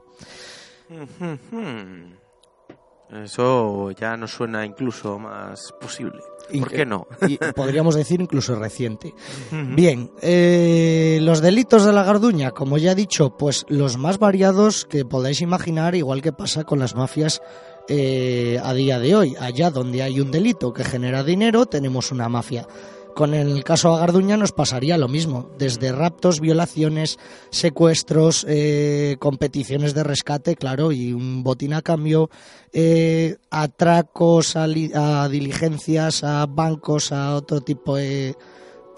Eso 3.12 3.92
ya 3.92 4.16
nos 4.16 4.32
suena 4.32 4.66
incluso 4.66 5.20
más 5.20 5.74
posible. 5.80 6.20
¿Por 6.60 6.70
qué 6.70 6.86
no? 6.86 7.08
Y 7.28 7.38
podríamos 7.38 7.96
decir 7.96 8.22
incluso 8.22 8.56
reciente. 8.56 9.14
Bien, 9.52 10.12
eh, 10.22 11.20
los 11.22 11.42
delitos 11.42 11.86
de 11.86 11.94
la 11.94 12.04
Garduña, 12.04 12.52
como 12.52 12.78
ya 12.78 12.92
he 12.92 12.96
dicho, 12.96 13.38
pues 13.38 13.66
los 13.68 13.98
más 13.98 14.18
variados 14.18 14.86
que 14.86 15.06
podáis 15.06 15.42
imaginar, 15.42 15.96
igual 15.96 16.22
que 16.22 16.32
pasa 16.32 16.64
con 16.64 16.80
las 16.80 16.96
mafias 16.96 17.42
eh, 17.90 18.60
a 18.64 18.74
día 18.74 19.00
de 19.00 19.16
hoy. 19.16 19.36
Allá 19.40 19.72
donde 19.72 20.04
hay 20.04 20.20
un 20.20 20.32
delito 20.32 20.74
que 20.74 20.84
genera 20.84 21.24
dinero, 21.24 21.66
tenemos 21.66 22.12
una 22.12 22.30
mafia. 22.30 22.68
Con 23.16 23.34
el 23.34 23.64
caso 23.64 23.96
Garduña 23.96 24.38
nos 24.38 24.52
pasaría 24.52 24.98
lo 24.98 25.08
mismo, 25.08 25.52
desde 25.58 25.92
raptos, 25.92 26.40
violaciones, 26.40 27.20
secuestros, 27.50 28.46
eh, 28.48 29.18
competiciones 29.20 29.94
de 29.94 30.04
rescate, 30.04 30.56
claro, 30.56 30.92
y 30.92 31.14
un 31.14 31.44
botín 31.44 31.74
a 31.74 31.82
cambio, 31.82 32.30
eh, 32.72 33.38
atracos 33.50 34.56
a 34.56 35.28
diligencias, 35.28 36.24
a 36.24 36.46
bancos, 36.46 37.12
a 37.12 37.36
otro 37.36 37.62
tipo 37.62 37.96
de 37.96 38.36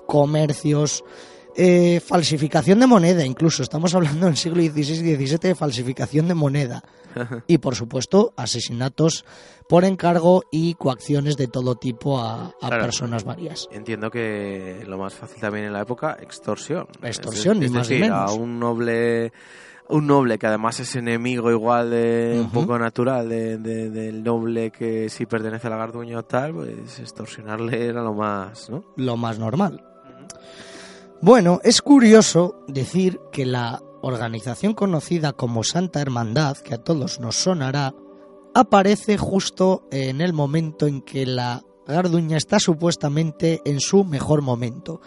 comercios, 0.06 1.04
eh, 1.56 2.00
falsificación 2.00 2.80
de 2.80 2.88
moneda, 2.88 3.26
incluso 3.26 3.64
estamos 3.64 3.94
hablando 3.96 4.26
en 4.28 4.32
el 4.34 4.38
siglo 4.38 4.62
XVI 4.64 5.12
y 5.12 5.16
XVII 5.28 5.38
de 5.38 5.56
falsificación 5.56 6.28
de 6.28 6.34
moneda. 6.34 6.84
Y 7.46 7.60
por 7.60 7.76
supuesto, 7.76 8.34
asesinatos 8.38 9.24
por 9.70 9.86
encargo 9.86 10.44
y 10.52 10.74
coacciones 10.74 11.38
de 11.38 11.48
todo 11.48 11.76
tipo 11.76 12.20
a, 12.20 12.48
a 12.60 12.68
Claro. 12.68 12.84
personas 12.84 13.24
varias. 13.24 13.68
Entiendo 13.72 14.10
que 14.10 14.84
lo 14.88 14.98
más 14.98 15.14
fácil 15.14 15.40
también 15.40 15.66
en 15.66 15.74
la 15.74 15.82
época, 15.82 16.18
extorsión. 16.20 16.88
Extorsión, 17.04 17.62
es, 17.62 17.70
más 17.72 17.88
decir, 17.88 18.02
menos. 18.06 18.32
a 18.32 18.34
un 18.34 18.60
noble 18.60 19.32
un 19.90 20.08
noble 20.08 20.40
que 20.40 20.48
además 20.48 20.80
es 20.80 20.96
enemigo 20.96 21.52
igual 21.52 21.92
de 21.92 22.40
un 22.42 22.50
poco 22.50 22.80
natural 22.80 23.28
de- 23.30 23.58
de- 23.58 23.90
del 23.92 24.24
noble 24.24 24.72
que 24.72 25.10
sí 25.10 25.26
pertenece 25.28 25.68
a 25.68 25.70
la 25.72 25.78
Garduña 25.78 26.18
o 26.20 26.24
tal, 26.24 26.54
pues 26.54 27.00
extorsionarle 27.00 27.88
era 27.90 28.02
lo 28.02 28.14
más, 28.14 28.70
¿no? 28.70 28.86
Lo 28.96 29.18
más 29.18 29.38
normal. 29.38 29.84
Bueno, 31.26 31.62
es 31.64 31.82
curioso 31.82 32.58
decir 32.68 33.22
que 33.32 33.46
la 33.46 33.82
organización 34.02 34.74
conocida 34.74 35.32
como 35.32 35.64
Santa 35.64 36.02
Hermandad, 36.02 36.58
que 36.58 36.74
a 36.74 36.84
todos 36.84 37.22
nos 37.22 37.38
sonará, 37.38 37.96
aparece 38.54 39.18
justo 39.18 39.88
en 39.90 40.20
el 40.20 40.34
momento 40.34 40.86
en 40.86 41.02
que 41.02 41.26
la 41.26 41.64
Garduña 41.88 42.36
está 42.36 42.60
supuestamente 42.60 43.62
en 43.64 43.80
su 43.80 44.04
mejor 44.04 44.42
momento. 44.42 45.00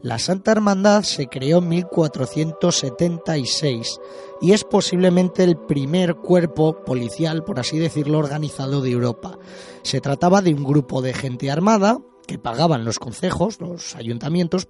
La 0.00 0.20
Santa 0.20 0.52
Hermandad 0.52 1.02
se 1.02 1.26
creó 1.26 1.58
en 1.58 1.70
1476 1.70 4.00
y 4.42 4.52
es 4.52 4.62
posiblemente 4.62 5.42
el 5.42 5.56
primer 5.56 6.14
cuerpo 6.14 6.84
policial, 6.84 7.42
por 7.42 7.58
así 7.58 7.80
decirlo, 7.80 8.18
organizado 8.18 8.80
de 8.80 8.92
Europa. 8.92 9.40
Se 9.82 10.00
trataba 10.00 10.40
de 10.40 10.54
un 10.54 10.62
grupo 10.62 11.02
de 11.02 11.14
gente 11.14 11.50
armada 11.50 11.98
que 12.28 12.38
pagaban 12.38 12.84
los 12.84 13.00
concejos, 13.00 13.60
los 13.60 13.96
ayuntamientos, 13.96 14.68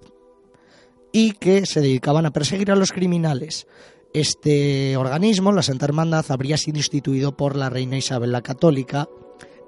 y 1.15 1.31
que 1.31 1.65
se 1.65 1.79
dedicaban 1.79 2.25
a 2.25 2.31
perseguir 2.31 2.71
a 2.71 2.75
los 2.75 2.91
criminales. 2.91 3.67
Este 4.13 4.97
organismo, 4.97 5.53
la 5.53 5.61
Santa 5.61 5.85
Hermandad, 5.85 6.25
habría 6.27 6.57
sido 6.57 6.75
instituido 6.75 7.37
por 7.37 7.55
la 7.55 7.69
reina 7.69 7.95
Isabel 7.95 8.33
la 8.33 8.41
Católica 8.41 9.07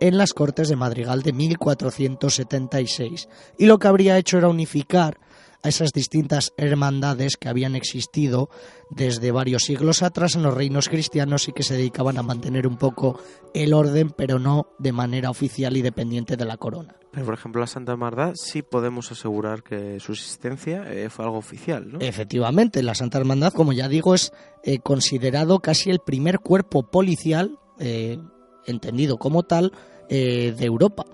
en 0.01 0.17
las 0.17 0.33
Cortes 0.33 0.67
de 0.67 0.75
Madrigal 0.75 1.21
de 1.21 1.31
1476. 1.31 3.29
Y 3.57 3.65
lo 3.65 3.79
que 3.79 3.87
habría 3.87 4.17
hecho 4.17 4.37
era 4.37 4.49
unificar 4.49 5.21
a 5.67 5.69
esas 5.69 5.91
distintas 5.91 6.53
hermandades 6.57 7.37
que 7.37 7.49
habían 7.49 7.75
existido 7.75 8.49
desde 8.89 9.31
varios 9.31 9.63
siglos 9.63 10.01
atrás 10.01 10.35
en 10.35 10.43
los 10.43 10.53
reinos 10.53 10.89
cristianos 10.89 11.47
y 11.47 11.51
que 11.51 11.63
se 11.63 11.75
dedicaban 11.75 12.17
a 12.17 12.23
mantener 12.23 12.65
un 12.65 12.77
poco 12.77 13.19
el 13.53 13.73
orden, 13.73 14.09
pero 14.09 14.39
no 14.39 14.67
de 14.79 14.93
manera 14.93 15.29
oficial 15.29 15.77
y 15.77 15.81
dependiente 15.81 16.37
de 16.37 16.45
la 16.45 16.57
corona. 16.57 16.95
Pero 17.11 17.25
por 17.25 17.33
ejemplo 17.33 17.61
la 17.61 17.67
Santa 17.67 17.91
Hermandad 17.91 18.33
sí 18.35 18.61
podemos 18.61 19.11
asegurar 19.11 19.63
que 19.63 19.99
su 19.99 20.13
existencia 20.13 20.83
eh, 20.91 21.09
fue 21.09 21.25
algo 21.25 21.37
oficial, 21.37 21.91
¿no? 21.91 21.99
Efectivamente, 21.99 22.81
la 22.81 22.95
Santa 22.95 23.17
Hermandad, 23.17 23.53
como 23.53 23.73
ya 23.73 23.87
digo, 23.89 24.15
es 24.15 24.31
eh, 24.63 24.79
considerado 24.79 25.59
casi 25.59 25.89
el 25.89 25.99
primer 25.99 26.39
cuerpo 26.39 26.89
policial, 26.89 27.59
eh, 27.79 28.19
entendido 28.65 29.17
como 29.17 29.43
tal, 29.43 29.73
eh, 30.09 30.55
de 30.57 30.65
Europa. 30.65 31.05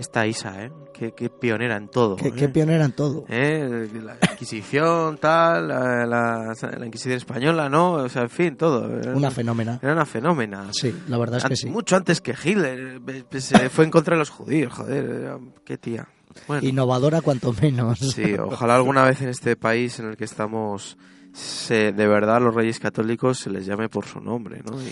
Esta 0.00 0.26
Isa, 0.26 0.64
¿eh? 0.64 0.72
Qué, 0.92 1.12
qué 1.12 1.30
pionera 1.30 1.76
en 1.76 1.88
todo. 1.88 2.16
Qué, 2.16 2.28
¿eh? 2.28 2.32
qué 2.34 2.48
pionera 2.48 2.84
en 2.84 2.92
todo. 2.92 3.24
¿Eh? 3.28 3.88
La 4.02 4.16
Inquisición, 4.32 5.18
tal, 5.18 5.68
la, 5.68 6.04
la- 6.06 6.54
la 6.78 6.86
Inquisición 6.86 7.16
española, 7.16 7.68
¿no? 7.68 7.92
O 7.92 8.08
sea, 8.08 8.22
en 8.22 8.30
fin, 8.30 8.56
todo. 8.56 8.98
Era 8.98 9.14
Una 9.14 9.30
fenómena. 9.30 9.78
Era 9.82 9.92
una 9.92 10.06
fenómena. 10.06 10.68
Sí, 10.72 10.94
la 11.08 11.18
verdad 11.18 11.38
es 11.38 11.44
que 11.44 11.56
sí. 11.56 11.68
Mucho 11.68 11.96
antes 11.96 12.20
que 12.20 12.32
Hitler. 12.32 13.00
eh, 13.06 13.24
eh, 13.30 13.40
Se 13.40 13.68
fue 13.70 13.84
en 13.84 13.90
contra 13.90 14.14
de 14.14 14.18
los 14.18 14.30
judíos, 14.30 14.72
joder. 14.72 15.04
era- 15.04 15.38
Qué 15.64 15.78
tía. 15.78 16.08
Bueno, 16.48 16.66
Innovadora 16.66 17.20
cuanto 17.20 17.52
menos. 17.52 17.98
sí, 17.98 18.34
ojalá 18.38 18.76
alguna 18.76 19.04
vez 19.04 19.20
en 19.22 19.28
este 19.28 19.56
país 19.56 19.98
en 20.00 20.06
el 20.08 20.16
que 20.16 20.24
estamos, 20.24 20.96
se, 21.32 21.92
de 21.92 22.06
verdad, 22.06 22.40
los 22.40 22.54
reyes 22.54 22.78
católicos 22.80 23.38
se 23.38 23.50
les 23.50 23.66
llame 23.66 23.88
por 23.88 24.06
su 24.06 24.20
nombre, 24.20 24.62
¿no? 24.68 24.80
Y 24.82 24.88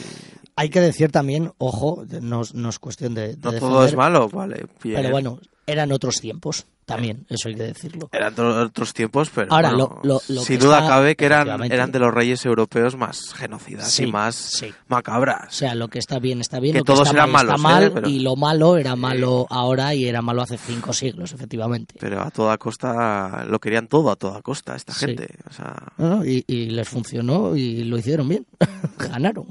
Hay 0.57 0.71
que 0.71 0.81
decir 0.81 1.11
también, 1.13 1.53
ojo, 1.59 2.05
no, 2.21 2.43
es- 2.43 2.55
no 2.55 2.69
es 2.69 2.79
cuestión 2.79 3.15
de, 3.15 3.37
de 3.37 3.53
no 3.53 3.53
todo 3.59 3.85
es 3.85 3.95
malo, 3.97 4.29
vale. 4.29 4.67
bien. 4.83 4.97
pero 4.97 5.11
bueno, 5.11 5.39
eran 5.69 5.93
otros 5.93 6.21
tiempos 6.21 6.67
también, 6.87 7.27
eso 7.29 7.49
hay 7.51 7.55
que 7.55 7.65
decirlo. 7.65 8.09
Eran 8.13 8.33
otros 8.41 8.95
tiempos, 8.95 9.31
pero 9.35 9.53
Ahora, 9.53 9.71
bueno, 9.75 10.01
lo- 10.03 10.15
lo- 10.15 10.23
lo 10.29 10.41
sin 10.41 10.59
duda 10.59 10.79
está- 10.79 10.89
cabe 10.89 11.17
que 11.17 11.27
eran, 11.27 11.63
eran 11.71 11.93
de 11.93 11.99
los 11.99 12.15
reyes 12.15 12.47
europeos 12.47 12.97
más 12.97 13.35
genocidas 13.35 13.91
Sí, 13.93 14.05
y 14.05 14.07
más 14.11 14.35
sí. 14.35 14.71
O 14.71 14.75
macabras. 14.89 15.55
sea, 15.55 15.75
lo 15.75 15.89
que 15.89 15.99
está 15.99 16.19
bien 16.19 16.41
está 16.41 16.61
bien, 16.61 16.73
Que 16.73 16.79
lo 16.79 16.85
que 16.85 16.93
todos 16.93 17.09
está 17.09 17.19
eran 17.19 17.31
mal 17.31 17.45
está 17.47 17.59
malos, 17.59 17.81
¿eh? 17.83 17.91
mal 17.91 17.93
Pero- 17.93 18.09
y 18.09 18.21
lo 18.21 18.37
malo 18.37 18.77
era 18.79 18.97
malo 18.97 19.47
ahora 19.51 19.95
y 19.95 20.07
era 20.07 20.23
malo 20.23 20.41
hace 20.41 20.57
cinco 20.57 20.95
siglos, 20.95 21.33
efectivamente. 21.33 21.95
Pero 22.01 22.23
a 22.23 22.31
toda 22.31 22.57
costa, 22.57 23.45
lo 23.47 23.59
querían 23.59 23.87
todo 23.87 24.11
a 24.11 24.17
toda 24.17 24.41
costa, 24.41 24.75
esta 24.75 24.95
Sí. 24.95 25.07
gente. 25.07 25.29
O 25.49 25.53
sea, 25.53 25.93
y, 26.25 26.43
y 26.47 26.71
les 26.71 26.89
funcionó 26.89 27.55
y 27.55 27.85
lo 27.85 27.99
hicieron 27.99 28.27
bien, 28.29 28.47
ganaron. 28.99 29.47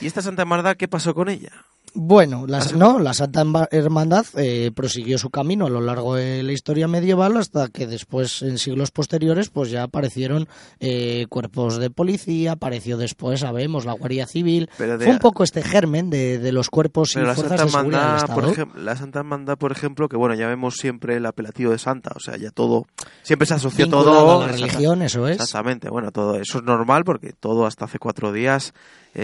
¿Y 0.00 0.06
esta 0.08 0.20
Santa 0.20 0.42
Hermandad 0.42 0.76
qué 0.76 0.88
pasó 0.88 1.14
con 1.14 1.28
ella? 1.28 1.52
Bueno, 1.98 2.44
la, 2.46 2.62
no, 2.76 2.98
la 2.98 3.14
Santa 3.14 3.42
Hermandad 3.70 4.26
eh, 4.36 4.70
prosiguió 4.74 5.16
su 5.16 5.30
camino 5.30 5.64
a 5.64 5.70
lo 5.70 5.80
largo 5.80 6.14
de 6.14 6.42
la 6.42 6.52
historia 6.52 6.88
medieval 6.88 7.38
hasta 7.38 7.68
que 7.68 7.86
después, 7.86 8.42
en 8.42 8.58
siglos 8.58 8.90
posteriores, 8.90 9.48
pues 9.48 9.70
ya 9.70 9.84
aparecieron 9.84 10.46
eh, 10.78 11.24
cuerpos 11.30 11.78
de 11.78 11.88
policía, 11.88 12.52
apareció 12.52 12.98
después, 12.98 13.40
sabemos, 13.40 13.86
la 13.86 13.92
Guardia 13.92 14.26
Civil. 14.26 14.68
Pero 14.76 14.98
de- 14.98 15.06
Fue 15.06 15.14
un 15.14 15.20
poco 15.20 15.42
este 15.42 15.62
germen 15.62 16.10
de, 16.10 16.38
de 16.38 16.52
los 16.52 16.68
cuerpos 16.68 17.12
Pero 17.14 17.24
y 17.24 17.28
la 17.28 17.34
fuerzas 17.34 17.58
Santa 17.60 17.64
de 17.64 17.70
seguridad 17.70 18.00
del 18.02 18.08
Hermandad, 18.20 18.34
por 18.34 18.44
ejemplo, 18.52 18.82
la 18.82 18.96
Santa 18.96 19.18
Hermandad, 19.20 19.56
por 19.58 19.72
ejemplo, 19.72 20.08
que 20.10 20.16
bueno, 20.16 20.34
ya 20.34 20.46
vemos 20.48 20.74
siempre 20.76 21.16
el 21.16 21.24
apelativo 21.24 21.72
de 21.72 21.78
Santa, 21.78 22.12
o 22.14 22.20
sea, 22.20 22.36
ya 22.36 22.50
todo, 22.50 22.86
siempre 23.22 23.46
se 23.46 23.54
asoció 23.54 23.86
Vinculado 23.86 24.10
todo 24.14 24.42
a 24.42 24.46
la 24.48 24.52
religión, 24.52 25.00
eso 25.00 25.26
es. 25.28 25.36
Exactamente, 25.40 25.88
bueno, 25.88 26.12
todo 26.12 26.36
eso 26.38 26.58
es 26.58 26.64
normal 26.64 27.04
porque 27.04 27.32
todo 27.32 27.64
hasta 27.64 27.86
hace 27.86 27.98
cuatro 27.98 28.32
días 28.32 28.74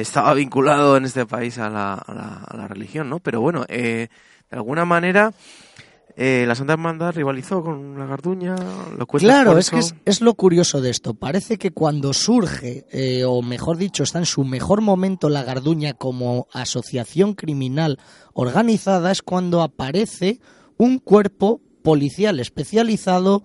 estaba 0.01 0.35
vinculado 0.35 0.97
en 0.97 1.05
este 1.05 1.27
país 1.27 1.59
a 1.59 1.69
la, 1.69 1.95
a 1.95 2.15
la, 2.15 2.45
a 2.47 2.57
la 2.57 2.69
religión, 2.69 3.09
¿no? 3.09 3.19
Pero 3.19 3.41
bueno, 3.41 3.65
eh, 3.69 4.09
de 4.51 4.57
alguna 4.57 4.85
manera 4.85 5.33
eh, 6.15 6.45
la 6.47 6.55
Santa 6.55 6.75
Hermandad 6.75 7.15
rivalizó 7.15 7.63
con 7.63 7.99
la 7.99 8.05
Garduña, 8.05 8.55
lo 8.99 9.07
Claro, 9.07 9.57
es 9.57 9.71
que 9.71 9.79
es, 9.79 9.95
es 10.05 10.21
lo 10.21 10.35
curioso 10.35 10.81
de 10.83 10.91
esto. 10.91 11.15
Parece 11.15 11.57
que 11.57 11.71
cuando 11.71 12.13
surge, 12.13 12.85
eh, 12.91 13.25
o 13.25 13.41
mejor 13.41 13.79
dicho, 13.79 14.03
está 14.03 14.19
en 14.19 14.27
su 14.27 14.45
mejor 14.45 14.83
momento 14.83 15.31
la 15.31 15.43
Garduña 15.43 15.95
como 15.95 16.49
asociación 16.53 17.35
criminal 17.35 17.99
organizada, 18.35 19.11
es 19.11 19.23
cuando 19.23 19.63
aparece 19.63 20.41
un 20.77 20.99
cuerpo 20.99 21.61
policial 21.83 22.41
especializado 22.41 23.45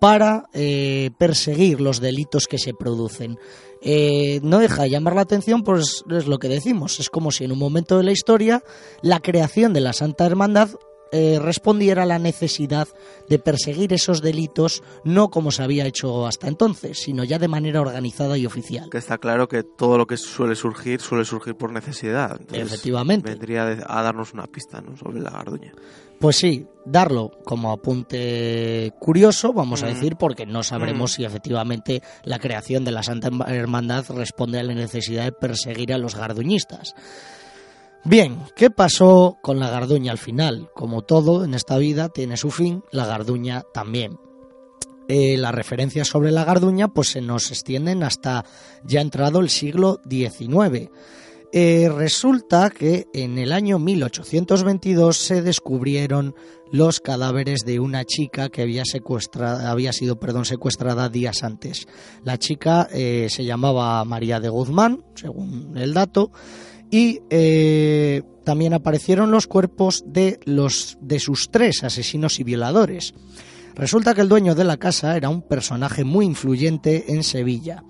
para 0.00 0.46
eh, 0.54 1.10
perseguir 1.18 1.80
los 1.80 2.00
delitos 2.00 2.46
que 2.46 2.58
se 2.58 2.74
producen. 2.74 3.38
Eh, 3.82 4.40
no 4.42 4.58
deja 4.58 4.82
de 4.82 4.90
llamar 4.90 5.14
la 5.14 5.22
atención, 5.22 5.62
pues 5.62 6.02
es 6.10 6.26
lo 6.26 6.38
que 6.38 6.48
decimos. 6.48 6.98
Es 6.98 7.10
como 7.10 7.30
si 7.30 7.44
en 7.44 7.52
un 7.52 7.58
momento 7.58 7.98
de 7.98 8.04
la 8.04 8.12
historia 8.12 8.64
la 9.02 9.20
creación 9.20 9.72
de 9.72 9.80
la 9.80 9.92
Santa 9.92 10.26
Hermandad 10.26 10.70
eh, 11.12 11.38
respondiera 11.40 12.04
a 12.04 12.06
la 12.06 12.18
necesidad 12.18 12.88
de 13.28 13.38
perseguir 13.38 13.92
esos 13.92 14.22
delitos 14.22 14.82
no 15.04 15.28
como 15.30 15.50
se 15.50 15.62
había 15.62 15.86
hecho 15.86 16.26
hasta 16.26 16.48
entonces, 16.48 16.98
sino 16.98 17.24
ya 17.24 17.38
de 17.38 17.48
manera 17.48 17.80
organizada 17.80 18.36
y 18.38 18.46
oficial. 18.46 18.88
Que 18.90 18.98
está 18.98 19.18
claro 19.18 19.48
que 19.48 19.62
todo 19.62 19.98
lo 19.98 20.06
que 20.06 20.16
suele 20.16 20.54
surgir, 20.54 21.00
suele 21.00 21.24
surgir 21.24 21.54
por 21.56 21.72
necesidad. 21.72 22.36
Entonces, 22.38 22.66
Efectivamente. 22.66 23.30
Vendría 23.30 23.64
a 23.86 24.02
darnos 24.02 24.32
una 24.34 24.46
pista 24.46 24.80
¿no? 24.80 24.96
sobre 24.96 25.20
la 25.20 25.30
Garduña. 25.30 25.72
Pues 26.18 26.36
sí, 26.36 26.66
darlo 26.84 27.30
como 27.44 27.72
apunte 27.72 28.92
curioso, 28.98 29.54
vamos 29.54 29.82
a 29.82 29.86
decir, 29.86 30.16
porque 30.16 30.44
no 30.44 30.62
sabremos 30.62 31.12
Mm. 31.12 31.14
si 31.14 31.24
efectivamente 31.24 32.02
la 32.24 32.38
creación 32.38 32.84
de 32.84 32.92
la 32.92 33.02
Santa 33.02 33.30
Hermandad 33.48 34.04
responde 34.10 34.60
a 34.60 34.62
la 34.62 34.74
necesidad 34.74 35.24
de 35.24 35.32
perseguir 35.32 35.94
a 35.94 35.98
los 35.98 36.14
garduñistas. 36.14 36.94
Bien, 38.04 38.38
¿qué 38.56 38.70
pasó 38.70 39.36
con 39.42 39.60
la 39.60 39.68
garduña 39.68 40.10
al 40.10 40.18
final? 40.18 40.70
Como 40.74 41.02
todo 41.02 41.44
en 41.44 41.52
esta 41.52 41.76
vida 41.76 42.08
tiene 42.08 42.38
su 42.38 42.50
fin, 42.50 42.82
la 42.92 43.04
garduña 43.04 43.62
también. 43.74 44.18
Eh, 45.06 45.36
las 45.36 45.54
referencias 45.54 46.08
sobre 46.08 46.30
la 46.30 46.44
garduña 46.44 46.88
pues 46.88 47.08
se 47.08 47.20
nos 47.20 47.50
extienden 47.50 48.02
hasta 48.02 48.44
ya 48.84 49.02
entrado 49.02 49.40
el 49.40 49.50
siglo 49.50 50.00
XIX. 50.08 50.88
Eh, 51.52 51.90
resulta 51.94 52.70
que 52.70 53.08
en 53.12 53.36
el 53.36 53.52
año 53.52 53.78
1822 53.80 55.16
se 55.16 55.42
descubrieron 55.42 56.36
los 56.70 57.00
cadáveres 57.00 57.62
de 57.66 57.80
una 57.80 58.04
chica 58.04 58.48
que 58.48 58.62
había, 58.62 58.84
había 59.66 59.92
sido 59.92 60.20
perdón, 60.20 60.44
secuestrada 60.44 61.08
días 61.08 61.42
antes. 61.42 61.86
La 62.22 62.38
chica 62.38 62.88
eh, 62.92 63.26
se 63.28 63.44
llamaba 63.44 64.04
María 64.04 64.38
de 64.38 64.48
Guzmán, 64.48 65.04
según 65.16 65.76
el 65.76 65.92
dato, 65.92 66.30
y 66.90 67.20
eh, 67.30 68.22
también 68.44 68.74
aparecieron 68.74 69.30
los 69.30 69.46
cuerpos 69.46 70.04
de, 70.06 70.40
los, 70.44 70.98
de 71.00 71.20
sus 71.20 71.50
tres 71.50 71.84
asesinos 71.84 72.40
y 72.40 72.44
violadores. 72.44 73.14
Resulta 73.74 74.14
que 74.14 74.20
el 74.22 74.28
dueño 74.28 74.54
de 74.54 74.64
la 74.64 74.76
casa 74.76 75.16
era 75.16 75.28
un 75.28 75.42
personaje 75.42 76.04
muy 76.04 76.26
influyente 76.26 77.12
en 77.12 77.22
Sevilla 77.22 77.84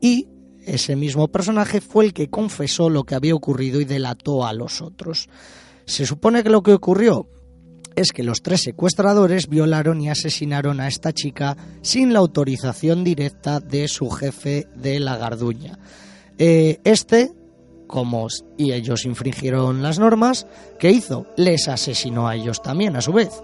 y 0.00 0.28
ese 0.64 0.96
mismo 0.96 1.28
personaje 1.28 1.80
fue 1.80 2.06
el 2.06 2.12
que 2.12 2.30
confesó 2.30 2.90
lo 2.90 3.04
que 3.04 3.14
había 3.14 3.34
ocurrido 3.34 3.80
y 3.80 3.84
delató 3.84 4.46
a 4.46 4.52
los 4.52 4.80
otros. 4.80 5.28
Se 5.84 6.06
supone 6.06 6.42
que 6.42 6.50
lo 6.50 6.62
que 6.62 6.72
ocurrió 6.72 7.28
es 7.96 8.12
que 8.12 8.22
los 8.22 8.42
tres 8.42 8.62
secuestradores 8.62 9.48
violaron 9.48 10.00
y 10.00 10.08
asesinaron 10.08 10.80
a 10.80 10.88
esta 10.88 11.12
chica 11.12 11.56
sin 11.82 12.12
la 12.12 12.20
autorización 12.20 13.04
directa 13.04 13.60
de 13.60 13.88
su 13.88 14.08
jefe 14.10 14.66
de 14.76 15.00
la 15.00 15.16
Garduña. 15.16 15.78
Eh, 16.38 16.80
este, 16.84 17.32
como 17.90 18.28
y 18.56 18.72
ellos 18.72 19.04
infringieron 19.04 19.82
las 19.82 19.98
normas, 19.98 20.46
¿qué 20.78 20.90
hizo? 20.90 21.26
Les 21.36 21.66
asesinó 21.66 22.28
a 22.28 22.36
ellos 22.36 22.62
también, 22.62 22.94
a 22.94 23.00
su 23.00 23.12
vez. 23.12 23.42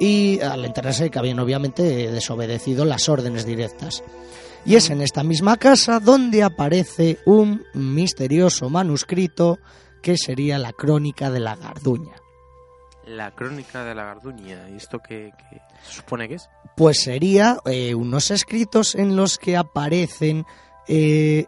Y 0.00 0.40
al 0.40 0.64
enterarse 0.64 1.04
de 1.04 1.10
que 1.10 1.18
habían 1.18 1.38
obviamente 1.38 2.10
desobedecido 2.10 2.86
las 2.86 3.10
órdenes 3.10 3.44
directas. 3.44 4.02
Y 4.64 4.76
es 4.76 4.88
en 4.88 5.02
esta 5.02 5.22
misma 5.22 5.58
casa 5.58 6.00
donde 6.00 6.42
aparece 6.42 7.18
un 7.26 7.62
misterioso 7.74 8.70
manuscrito 8.70 9.58
que 10.02 10.16
sería 10.16 10.58
la 10.58 10.72
crónica 10.72 11.30
de 11.30 11.40
la 11.40 11.54
Garduña. 11.54 12.16
La 13.06 13.34
crónica 13.34 13.84
de 13.84 13.94
la 13.94 14.04
Garduña. 14.04 14.66
¿Y 14.70 14.76
esto 14.76 14.98
qué, 14.98 15.30
qué 15.50 15.60
se 15.86 15.96
supone 15.96 16.26
que 16.26 16.36
es? 16.36 16.48
Pues 16.74 17.02
sería 17.02 17.58
eh, 17.66 17.94
unos 17.94 18.30
escritos 18.30 18.94
en 18.94 19.14
los 19.14 19.36
que 19.36 19.58
aparecen 19.58 20.46
eh, 20.88 21.44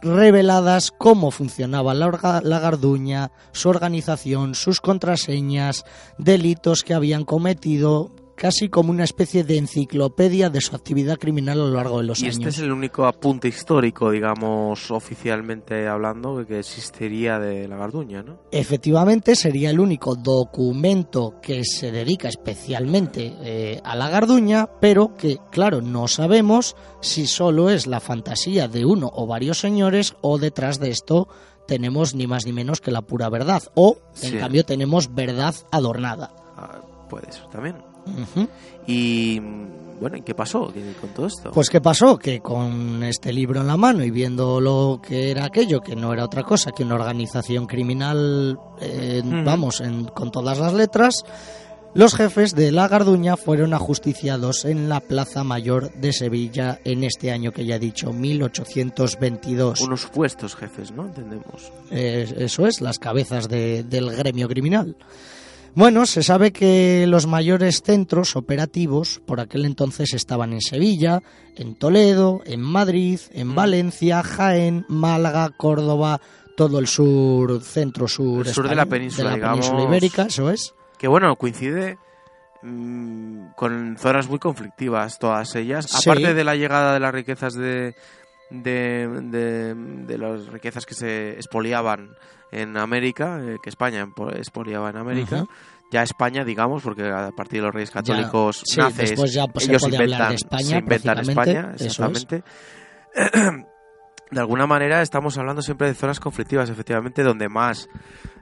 reveladas 0.00 0.90
cómo 0.90 1.30
funcionaba 1.30 1.94
la, 1.94 2.40
la 2.42 2.58
Garduña, 2.60 3.30
su 3.52 3.68
organización, 3.68 4.54
sus 4.54 4.80
contraseñas, 4.80 5.84
delitos 6.18 6.82
que 6.82 6.94
habían 6.94 7.24
cometido, 7.24 8.10
casi 8.38 8.68
como 8.68 8.90
una 8.90 9.02
especie 9.04 9.42
de 9.42 9.58
enciclopedia 9.58 10.48
de 10.48 10.60
su 10.60 10.76
actividad 10.76 11.18
criminal 11.18 11.60
a 11.60 11.64
lo 11.64 11.74
largo 11.74 11.98
de 11.98 12.04
los 12.04 12.20
Y 12.20 12.26
años. 12.26 12.36
este 12.38 12.48
es 12.50 12.58
el 12.60 12.70
único 12.72 13.04
apunte 13.04 13.48
histórico, 13.48 14.10
digamos, 14.12 14.90
oficialmente 14.92 15.88
hablando, 15.88 16.36
que- 16.38 16.46
que 16.46 16.58
existiría 16.60 17.38
de 17.40 17.66
la 17.66 17.76
Garduña, 17.76 18.22
¿no? 18.22 18.38
Efectivamente, 18.52 19.34
sería 19.34 19.70
el 19.70 19.80
único 19.80 20.14
documento 20.14 21.34
que 21.42 21.64
se 21.64 21.90
dedica 21.90 22.28
especialmente 22.28 23.34
eh, 23.42 23.80
a 23.84 23.96
la 23.96 24.08
garduña, 24.08 24.68
pero 24.80 25.14
que, 25.16 25.38
claro, 25.50 25.80
no 25.82 26.06
sabemos 26.08 26.76
si 27.00 27.26
solo 27.26 27.70
es 27.70 27.86
la 27.86 28.00
fantasía 28.00 28.68
de 28.68 28.84
uno 28.84 29.10
o 29.12 29.26
varios 29.26 29.58
señores 29.58 30.14
o 30.20 30.38
detrás 30.38 30.78
de 30.78 30.90
esto 30.90 31.28
tenemos 31.66 32.14
ni 32.14 32.26
más 32.26 32.46
ni 32.46 32.52
menos 32.52 32.80
que 32.80 32.90
la 32.90 33.02
pura 33.02 33.28
verdad, 33.28 33.62
o 33.74 33.98
en 34.22 34.30
Sí. 34.30 34.36
cambio 34.38 34.64
tenemos 34.64 35.14
verdad 35.14 35.54
adornada. 35.70 36.30
Ah, 36.56 36.80
puede 37.10 37.30
ser 37.32 37.46
también. 37.48 37.76
Ujú. 38.08 38.48
Y 38.86 39.40
bueno, 40.00 40.16
¿y 40.16 40.22
qué 40.22 40.34
pasó 40.34 40.70
¿Qué- 40.72 40.92
con 41.00 41.10
todo 41.10 41.26
esto? 41.26 41.50
Pues 41.50 41.68
qué 41.68 41.80
pasó, 41.80 42.16
que 42.18 42.40
con 42.40 43.02
este 43.02 43.32
libro 43.32 43.60
en 43.60 43.66
la 43.66 43.76
mano 43.76 44.04
y 44.04 44.10
viendo 44.10 44.60
lo 44.60 45.00
que 45.02 45.30
era 45.30 45.44
aquello, 45.44 45.80
que 45.80 45.96
no 45.96 46.12
era 46.12 46.24
otra 46.24 46.42
cosa 46.44 46.70
que 46.70 46.84
una 46.84 46.94
organización 46.94 47.66
criminal, 47.66 48.58
eh, 48.80 49.22
vamos, 49.44 49.80
en- 49.80 50.04
con 50.06 50.30
todas 50.30 50.58
las 50.58 50.72
letras, 50.72 51.24
los 51.94 52.14
jefes 52.14 52.54
de 52.54 52.70
la 52.70 52.86
Garduña 52.86 53.36
fueron 53.36 53.74
ajusticiados 53.74 54.64
en 54.66 54.88
la 54.88 55.00
Plaza 55.00 55.42
Mayor 55.42 55.90
de 55.94 56.12
Sevilla 56.12 56.78
en 56.84 57.02
este 57.02 57.32
año 57.32 57.50
que 57.50 57.64
ya 57.64 57.76
he 57.76 57.78
dicho, 57.80 58.12
1822. 58.12 59.80
Unos 59.80 60.02
supuestos 60.02 60.54
jefes, 60.54 60.92
¿no? 60.92 61.06
Entendemos. 61.06 61.72
Eh, 61.90 62.32
eso 62.38 62.66
es, 62.66 62.80
las 62.80 62.98
cabezas 62.98 63.48
de- 63.48 63.82
del 63.84 64.10
gremio 64.14 64.48
criminal. 64.48 64.96
Bueno, 65.74 66.06
se 66.06 66.22
sabe 66.22 66.52
que 66.52 67.06
los 67.06 67.26
mayores 67.26 67.82
centros 67.82 68.34
operativos 68.36 69.20
por 69.26 69.38
aquel 69.40 69.64
entonces 69.64 70.12
estaban 70.14 70.52
en 70.52 70.60
Sevilla, 70.60 71.22
en 71.56 71.74
Toledo, 71.76 72.40
en 72.46 72.60
Madrid, 72.60 73.20
en 73.32 73.48
Mm. 73.48 73.54
Valencia, 73.54 74.22
Jaén, 74.22 74.84
Málaga, 74.88 75.50
Córdoba, 75.56 76.20
todo 76.56 76.78
el 76.80 76.88
sur, 76.88 77.62
centro 77.62 78.08
sur, 78.08 78.46
El 78.48 78.52
sur 78.54 78.68
de 78.68 78.74
la 78.74 78.86
península, 78.86 79.30
de 79.30 79.38
la 79.38 79.50
península 79.52 79.82
ibérica, 79.84 80.22
eso 80.24 80.50
es. 80.50 80.74
Que 80.98 81.06
bueno, 81.06 81.36
coincide 81.36 81.96
mm, 82.62 83.50
con 83.56 83.96
zonas 83.98 84.28
muy 84.28 84.40
conflictivas 84.40 85.18
todas 85.20 85.54
ellas. 85.54 85.86
Sí. 85.88 86.10
Aparte 86.10 86.34
de 86.34 86.42
la 86.44 86.56
llegada 86.56 86.94
de 86.94 87.00
las 87.00 87.14
riquezas 87.14 87.54
de, 87.54 87.94
de, 88.50 89.06
de- 89.22 89.74
de 89.76 90.18
las 90.18 90.46
riquezas 90.48 90.84
que 90.86 90.94
se 90.94 91.32
expoliaban 91.34 92.10
en 92.52 92.76
América, 92.76 93.40
eh, 93.42 93.56
que 93.62 93.70
España 93.70 94.08
expoliaba 94.36 94.90
en 94.90 94.96
América. 94.96 95.44
Ya 95.90 96.02
España, 96.02 96.44
digamos, 96.44 96.82
porque 96.82 97.08
a 97.08 97.30
partir 97.30 97.60
de 97.60 97.66
los 97.66 97.74
reyes 97.74 97.90
Ya, 97.90 97.94
católicos 97.94 98.62
sí, 98.64 98.78
nace, 98.78 99.02
después 99.02 99.32
ya, 99.32 99.46
se 99.56 99.70
ellos 99.70 99.82
inventan, 99.84 100.28
de 100.28 100.34
España, 100.34 100.64
se 100.64 100.78
inventan 100.78 101.18
España, 101.20 101.72
exactamente. 101.78 102.42
De 104.30 104.40
alguna 104.40 104.66
manera 104.66 105.00
estamos 105.00 105.38
hablando 105.38 105.62
siempre 105.62 105.88
de 105.88 105.94
zonas 105.94 106.20
conflictivas, 106.20 106.68
efectivamente, 106.68 107.22
donde 107.22 107.48
más 107.48 107.88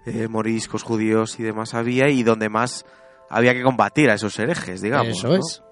eh, 0.05 0.27
moriscos, 0.27 0.83
judíos 0.83 1.39
y 1.39 1.45
demás 1.45 1.75
había 1.75 2.09
y 2.09 2.25
donde 2.25 2.49
más 2.49 2.85
había 3.31 3.55
que 3.55 3.63
combatir 3.63 4.11
a 4.11 4.15
esos 4.15 4.37
herejes, 4.41 4.81
digamos. 4.81 5.19
Eso 5.19 5.29
¿no? 5.29 5.35
es. 5.37 5.63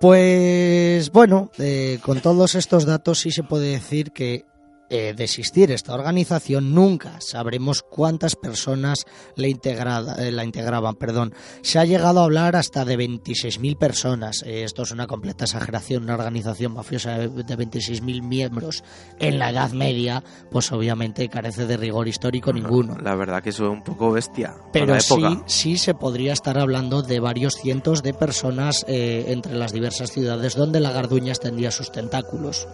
Pues 0.00 1.10
bueno, 1.10 1.50
eh, 1.58 1.98
con 2.02 2.20
todos 2.20 2.54
estos 2.54 2.86
datos 2.86 3.18
sí 3.18 3.32
se 3.32 3.42
puede 3.42 3.72
decir 3.72 4.12
que 4.12 4.44
eh, 4.90 5.14
de 5.16 5.24
existir 5.24 5.70
esta 5.70 5.94
organización 5.94 6.74
nunca 6.74 7.20
sabremos 7.20 7.82
cuántas 7.82 8.36
personas 8.36 9.04
la, 9.36 9.46
integrada- 9.48 10.16
eh, 10.18 10.32
la 10.32 10.44
integraban. 10.44 10.96
Perdón. 10.96 11.32
Se 11.62 11.78
ha 11.78 11.84
llegado 11.84 12.20
a 12.20 12.24
hablar 12.24 12.56
hasta 12.56 12.84
de 12.84 12.98
26.000 12.98 13.78
personas. 13.78 14.42
Eh, 14.44 14.64
esto 14.64 14.82
es 14.82 14.90
una 14.90 15.06
completa 15.06 15.44
exageración. 15.44 16.02
Una 16.04 16.14
organización 16.14 16.74
mafiosa 16.74 17.18
de 17.18 17.28
de 17.30 17.56
26.000 17.56 18.22
miembros 18.22 18.82
en 19.18 19.38
la 19.38 19.50
Edad 19.50 19.70
Media, 19.70 20.22
pues 20.50 20.70
obviamente 20.72 21.28
carece 21.28 21.66
de 21.66 21.76
rigor 21.76 22.08
histórico 22.08 22.52
ninguno. 22.52 22.96
La 23.00 23.14
verdad 23.14 23.42
que 23.42 23.50
eso 23.50 23.64
es 23.66 23.70
un 23.70 23.82
poco 23.82 24.10
bestia. 24.12 24.54
Pero 24.72 24.94
la 24.94 25.00
sí, 25.00 25.14
época. 25.14 25.42
sí 25.46 25.78
se 25.78 25.94
podría 25.94 26.32
estar 26.32 26.58
hablando 26.58 27.02
de 27.02 27.20
varios 27.20 27.54
cientos 27.54 28.02
de 28.02 28.12
personas 28.14 28.84
eh, 28.88 29.26
entre 29.28 29.54
las 29.54 29.72
diversas 29.72 30.10
ciudades 30.10 30.54
donde 30.56 30.80
la 30.80 30.90
Garduña 30.92 31.30
extendía 31.32 31.70
sus 31.70 31.92
tentáculos. 31.92 32.66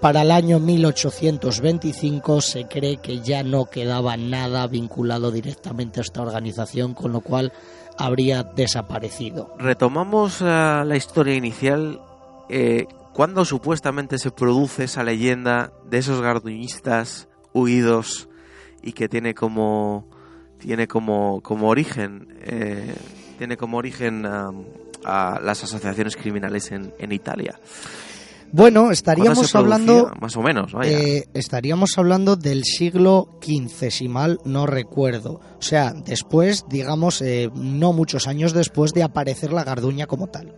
Para 0.00 0.22
el 0.22 0.30
año 0.30 0.58
1825 0.58 2.40
se 2.40 2.66
cree 2.66 2.96
que 2.96 3.20
ya 3.20 3.42
no 3.42 3.66
quedaba 3.66 4.16
nada 4.16 4.66
vinculado 4.66 5.30
directamente 5.30 6.00
a 6.00 6.02
esta 6.02 6.22
organización, 6.22 6.94
con 6.94 7.12
lo 7.12 7.20
cual 7.20 7.52
habría 7.98 8.42
desaparecido. 8.42 9.54
Retomamos 9.58 10.40
eh, 10.40 10.44
la 10.44 10.96
historia 10.96 11.34
inicial. 11.34 12.00
Eh, 12.48 12.86
¿Cuándo 13.12 13.44
supuestamente 13.44 14.18
se 14.18 14.30
produce 14.30 14.84
esa 14.84 15.02
leyenda 15.02 15.72
de 15.88 15.98
esos 15.98 16.20
garduñistas 16.20 17.28
huidos 17.54 18.28
y 18.82 18.92
que 18.92 19.08
tiene 19.08 19.34
como 19.34 20.08
tiene 20.58 20.86
como, 20.86 21.40
como 21.42 21.68
origen 21.68 22.34
eh, 22.42 22.94
tiene 23.38 23.56
como 23.56 23.78
origen 23.78 24.26
a 24.26 25.40
las 25.42 25.64
asociaciones 25.64 26.16
criminales 26.16 26.72
en, 26.72 26.92
en 26.98 27.12
Italia? 27.12 27.58
Bueno, 28.52 28.80
¿Cuándo 28.80 28.92
estaríamos 28.92 29.54
hablando 29.54 30.10
más 30.20 30.36
o 30.36 30.42
menos, 30.42 30.72
vaya. 30.72 30.90
Eh, 30.98 31.28
estaríamos 31.34 31.98
hablando 31.98 32.36
del 32.36 32.64
siglo 32.64 33.38
XV, 33.42 33.90
si 33.90 34.08
mal 34.08 34.38
no 34.44 34.66
recuerdo. 34.66 35.40
O 35.58 35.62
sea, 35.62 35.92
después, 35.92 36.64
digamos, 36.68 37.20
eh, 37.22 37.50
no 37.54 37.92
muchos 37.92 38.26
años 38.26 38.52
después 38.52 38.92
de 38.92 39.02
aparecer 39.02 39.52
la 39.52 39.64
Garduña 39.64 40.06
como 40.06 40.28
tal. 40.28 40.54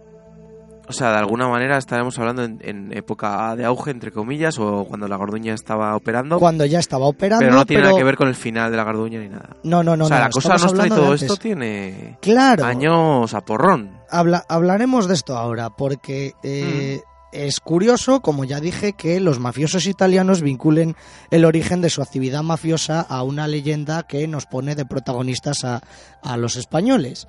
O 0.90 0.93
sea, 0.94 1.10
de 1.12 1.19
alguna 1.19 1.47
manera 1.48 1.77
estaremos 1.77 2.19
hablando 2.19 2.44
en, 2.44 2.60
en 2.62 2.97
época 2.97 3.55
de 3.56 3.65
auge, 3.66 3.90
entre 3.90 4.10
comillas, 4.10 4.59
o 4.59 4.86
cuando 4.89 5.06
la 5.06 5.19
Garduña 5.19 5.52
estaba 5.52 5.94
operando, 5.94 6.39
Cuando 6.39 6.65
ya 6.65 6.78
estaba 6.78 7.06
operando, 7.06 7.44
pero 7.44 7.55
no 7.55 7.66
tiene 7.66 7.82
pero- 7.82 7.90
nada 7.90 7.98
que 7.98 8.05
ver 8.05 8.16
con 8.16 8.28
el 8.28 8.35
final 8.35 8.70
de 8.70 8.77
la 8.78 8.85
Garduña 8.85 9.20
ni 9.20 9.28
nada. 9.28 9.51
No, 9.65 9.82
no, 9.82 9.98
no. 9.98 10.06
o 10.06 10.09
sea, 10.09 10.16
no, 10.19 10.24
la 10.24 10.31
cosa 10.31 10.56
nuestra 10.56 10.86
y 10.86 10.89
todo 10.89 11.12
esto 11.12 11.36
tiene 11.36 12.16
Claro. 12.23 12.65
años 12.65 13.35
a 13.35 13.43
porrón. 13.43 13.90
Habla- 14.10 14.44
hablaremos 14.48 15.09
de 15.09 15.15
esto 15.15 15.36
ahora, 15.36 15.69
porque 15.77 16.32
eh, 16.43 17.02
es 17.32 17.60
curioso, 17.60 18.20
como 18.20 18.44
ya 18.44 18.60
dije, 18.60 18.94
que 18.94 19.20
los 19.20 19.38
mafiosos 19.38 19.86
italianos 19.86 20.42
vinculen 20.42 20.96
el 21.30 21.44
origen 21.44 21.80
de 21.80 21.90
su 21.90 22.02
actividad 22.02 22.42
mafiosa 22.42 23.00
a 23.00 23.22
una 23.22 23.46
leyenda 23.46 24.05
que 24.05 24.26
nos 24.26 24.46
pone 24.46 24.74
de 24.74 24.86
protagonistas 24.86 25.64
a, 25.64 25.82
a 26.22 26.36
los 26.36 26.56
españoles. 26.56 27.26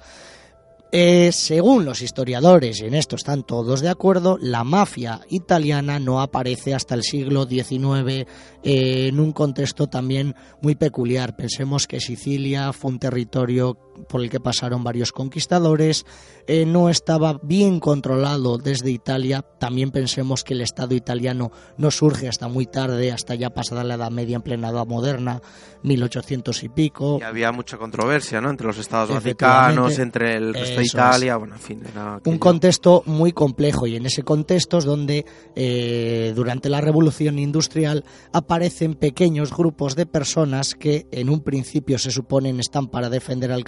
Eh, 0.92 1.32
según 1.32 1.86
los 1.86 2.02
historiadores, 2.02 2.82
y 2.82 2.86
en 2.86 2.96
esto 2.96 3.16
están 3.16 3.44
todos 3.44 3.82
de 3.82 3.90
acuerdo, 3.90 4.40
la 4.42 4.64
mafia 4.64 5.22
italiana 5.30 6.00
no 6.00 6.20
aparece 6.20 6.74
hasta 6.74 6.96
el 6.96 7.04
siglo 7.04 7.46
XIX 7.46 7.86
eh, 8.10 8.26
en 8.64 9.20
un 9.20 9.32
contexto 9.32 9.86
también 9.86 10.34
muy 10.62 10.74
peculiar. 10.74 11.36
Pensemos 11.36 11.86
que 11.86 12.00
Sicilia 12.00 12.74
fue 12.74 12.90
un 12.90 13.00
territorio 13.00 13.78
por 14.08 14.22
el 14.22 14.30
que 14.30 14.40
pasaron 14.40 14.84
varios 14.84 15.12
conquistadores, 15.12 16.06
eh, 16.48 16.66
no 16.66 16.90
estaba 16.90 17.40
bien 17.44 17.80
controlado 17.80 18.58
desde 18.58 18.92
Italia. 18.92 19.44
También 19.60 19.92
pensemos 19.92 20.44
que 20.44 20.54
el 20.54 20.62
Estado 20.62 20.96
italiano 20.96 21.52
no 21.78 21.92
surge 21.92 22.28
hasta 22.28 22.48
muy 22.48 22.66
tarde, 22.66 23.12
hasta 23.12 23.36
ya 23.36 23.50
pasada 23.50 23.84
la 23.84 23.96
Edad 23.96 24.12
Media 24.12 24.38
en 24.38 24.42
plena 24.42 24.70
Edad 24.70 24.88
Moderna, 24.88 25.42
1800 25.84 26.64
y 26.64 26.70
pico. 26.70 27.18
Y 27.20 27.24
había 27.24 27.52
mucha 27.52 27.78
controversia, 27.78 28.42
¿no? 28.42 28.50
Entre 28.50 28.68
los 28.68 28.78
estados 28.78 29.10
vaticanos, 29.12 30.00
entre 30.00 30.38
el 30.38 30.54
resto 30.54 30.80
de 30.80 30.86
Italia, 30.86 31.38
bueno, 31.38 31.56
en 31.56 31.62
fin, 31.62 31.82
era 31.92 32.20
un 32.26 32.38
contexto 32.38 33.04
muy 33.06 33.32
complejo 33.32 33.88
y 33.88 33.96
en 33.96 34.06
ese 34.06 34.24
contexto 34.24 34.78
es 34.78 34.86
donde 34.86 35.26
eh, 35.56 36.34
durante 36.36 36.70
la 36.70 36.82
revolución 36.82 37.40
industrial 37.40 38.04
aparecen 38.34 38.96
pequeños 38.96 39.56
grupos 39.56 39.96
de 39.96 40.06
personas 40.06 40.76
que 40.76 41.08
en 41.12 41.30
un 41.30 41.42
principio 41.42 41.98
se 41.98 42.12
suponen 42.12 42.60
están 42.60 42.88
para 42.88 43.10
defender 43.10 43.52
al 43.52 43.64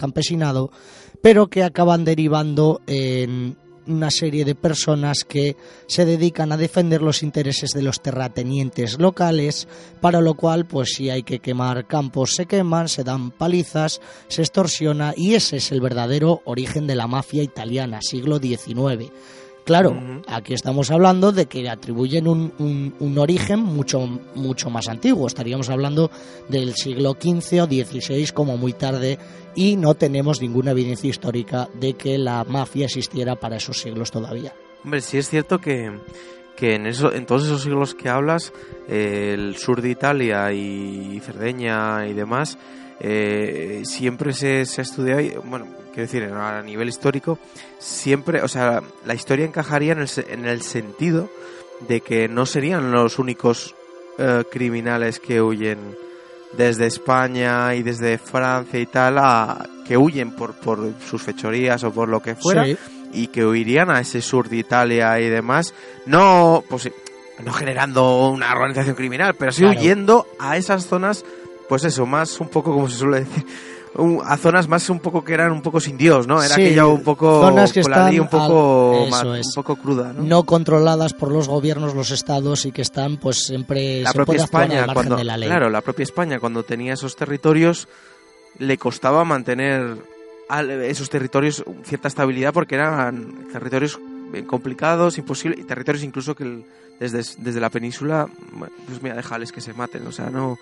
pero 1.22 1.48
que 1.48 1.64
acaban 1.64 2.06
derivando 2.06 2.81
en 2.88 3.57
una 3.88 4.11
serie 4.11 4.45
de 4.45 4.56
personas 4.56 5.23
que 5.23 5.56
se 5.88 6.06
dedican 6.06 6.52
a 6.52 6.57
defender 6.57 7.02
los 7.02 7.23
intereses 7.23 7.72
de 7.72 7.81
los 7.81 8.02
terratenientes 8.02 8.99
locales, 8.99 9.68
para 9.99 10.22
lo 10.22 10.35
cual, 10.35 10.65
pues 10.65 10.93
si 10.93 11.10
hay 11.10 11.23
que 11.23 11.39
quemar 11.39 11.88
campos, 11.88 12.35
se 12.35 12.45
queman, 12.45 12.88
se 12.88 13.03
dan 13.03 13.31
palizas, 13.31 14.02
se 14.27 14.41
extorsiona, 14.41 15.14
y 15.15 15.34
ese 15.34 15.57
es 15.57 15.72
el 15.72 15.81
verdadero 15.81 16.41
origen 16.45 16.88
de 16.88 16.95
la 16.95 17.07
mafia 17.07 17.43
italiana, 17.43 17.99
siglo 18.02 18.39
XIX. 18.39 19.11
Claro, 19.63 19.95
aquí 20.27 20.53
estamos 20.53 20.89
hablando 20.91 21.31
de 21.31 21.45
que 21.45 21.69
atribuyen 21.69 22.27
un, 22.27 22.51
un- 22.57 22.93
un 22.99 23.17
origen 23.19 23.59
mucho, 23.59 23.99
mucho 24.35 24.69
más 24.69 24.88
antiguo. 24.89 25.27
Estaríamos 25.27 25.69
hablando 25.69 26.09
del 26.49 26.73
siglo 26.75 27.11
XV 27.13 27.61
o 27.61 27.65
XVI 27.67 28.27
como 28.33 28.57
muy 28.57 28.73
tarde 28.73 29.19
y 29.55 29.75
no 29.77 29.93
tenemos 29.93 30.41
ninguna 30.41 30.71
evidencia 30.71 31.09
histórica 31.09 31.69
de 31.79 31.93
que 31.93 32.17
la 32.17 32.43
mafia 32.43 32.85
existiera 32.85 33.35
para 33.35 33.57
esos 33.57 33.77
siglos 33.79 34.09
todavía. 34.11 34.53
Hombre, 34.83 34.99
sí 35.01 35.19
es 35.19 35.29
cierto 35.29 35.59
que, 35.59 35.91
que 36.55 36.73
en, 36.75 36.88
eso, 36.88 37.13
en 37.13 37.27
todos 37.27 37.43
esos 37.43 37.61
siglos 37.61 37.93
que 37.93 38.09
hablas, 38.09 38.51
eh, 38.89 39.31
el 39.35 39.57
sur 39.57 39.81
de 39.81 39.91
Italia 39.91 40.51
y 40.53 41.19
Cerdeña 41.23 42.07
y 42.07 42.13
demás, 42.13 42.57
eh, 42.99 43.81
siempre 43.85 44.33
se, 44.33 44.65
se 44.65 44.81
ha 44.81 44.83
estudiado, 44.83 45.21
y, 45.21 45.33
bueno, 45.45 45.67
quiero 45.93 46.03
decir, 46.03 46.23
a 46.23 46.61
nivel 46.61 46.89
histórico, 46.89 47.38
siempre, 47.80 48.41
o 48.41 48.47
sea, 48.47 48.81
la 49.05 49.13
historia 49.13 49.45
encajaría 49.45 49.93
en 49.93 49.99
el, 49.99 50.09
en 50.30 50.45
el 50.45 50.61
sentido 50.61 51.30
de 51.88 52.01
que 52.01 52.27
no 52.27 52.45
serían 52.45 52.91
los 52.91 53.19
únicos 53.19 53.76
eh, 54.18 54.43
criminales 54.51 55.19
que 55.19 55.41
huyen 55.41 55.95
desde 56.53 56.85
España 56.88 57.73
y 57.76 57.84
desde 57.84 58.18
Francia 58.18 58.80
y 58.80 58.85
tal, 58.85 59.18
a, 59.18 59.68
que 59.88 59.97
huyen 59.97 60.31
por, 60.35 60.53
por 60.55 60.93
sus 61.07 61.22
fechorías 61.22 61.84
o 61.84 61.91
por 61.91 62.09
lo 62.09 62.22
que 62.22 62.35
fuera 62.35 62.65
Sí, 62.65 62.77
y 63.13 63.27
que 63.27 63.45
huirían 63.45 63.89
a 63.89 63.99
ese 63.99 64.22
sur 64.22 64.47
de 64.47 64.57
Italia 64.57 65.19
y 65.19 65.30
demás, 65.30 65.73
no, 66.05 66.63
pues, 66.69 66.89
no 67.43 67.51
generando 67.51 68.30
una 68.30 68.51
organización 68.53 68.95
criminal, 68.95 69.35
pero 69.38 69.51
sí 69.51 69.63
Claro. 69.63 69.80
huyendo 69.80 70.27
a 70.39 70.55
esas 70.57 70.85
zonas, 70.85 71.26
pues 71.68 71.84
eso, 71.84 72.05
más 72.05 72.39
un 72.39 72.49
poco 72.49 72.73
como 72.73 72.89
se 72.89 72.97
suele 72.97 73.22
decir, 73.22 73.45
un- 73.95 74.22
a 74.26 74.38
zonas 74.38 74.68
más 74.68 74.89
un 74.89 74.99
poco 74.99 75.23
que 75.23 75.34
eran 75.34 75.51
un 75.51 75.61
poco 75.61 75.80
sin 75.80 75.97
Dios, 75.97 76.26
¿no? 76.27 76.41
Era 76.41 76.55
Sí, 76.55 76.61
aquella 76.61 76.85
un 76.88 77.03
poco 77.03 77.41
zonas 77.41 77.73
que 77.73 77.81
están 77.81 78.18
un 78.19 78.27
poco 78.30 79.03
al- 79.03 79.09
más- 79.09 79.22
eso 79.22 79.35
es. 79.35 79.47
un 79.47 79.53
poco 79.63 79.76
cruda, 79.76 80.13
¿no? 80.13 80.23
no 80.23 80.43
controladas 80.43 81.13
por 81.13 81.31
los 81.31 81.47
gobiernos, 81.49 81.93
los 81.93 82.11
estados 82.11 82.65
y 82.65 82.72
que 82.72 82.81
están, 82.81 83.18
pues 83.18 83.43
siempre 83.45 84.01
la 84.01 84.11
se 84.11 84.15
propia 84.15 84.26
puede 84.34 84.43
España 84.45 84.84
al 84.85 84.93
cuando 84.93 85.15
de 85.18 85.23
la 85.26 85.38
ley. 85.38 85.49
claro, 85.49 85.69
la 85.69 85.81
propia 85.81 86.03
España 86.03 86.39
cuando 86.39 86.63
tenía 86.63 86.93
esos 86.93 87.15
territorios 87.15 87.88
le 88.59 88.77
costaba 88.77 89.23
mantener 89.26 89.97
al- 90.49 90.69
esos 90.69 91.09
territorios 91.09 91.63
cierta 91.84 92.07
estabilidad 92.07 92.53
porque 92.53 92.76
eran 92.76 93.47
territorios 93.51 93.99
complicados, 94.47 95.18
imposibles, 95.18 95.59
y 95.59 95.63
territorios 95.63 96.03
incluso 96.03 96.35
que 96.35 96.43
el- 96.43 96.65
desde, 96.99 97.23
desde 97.39 97.59
la 97.59 97.69
península, 97.69 98.27
pues 98.88 99.01
mira, 99.01 99.15
déjales 99.15 99.51
que 99.51 99.59
se 99.59 99.73
maten, 99.73 100.05
o 100.07 100.11
sea, 100.11 100.30
no 100.30 100.57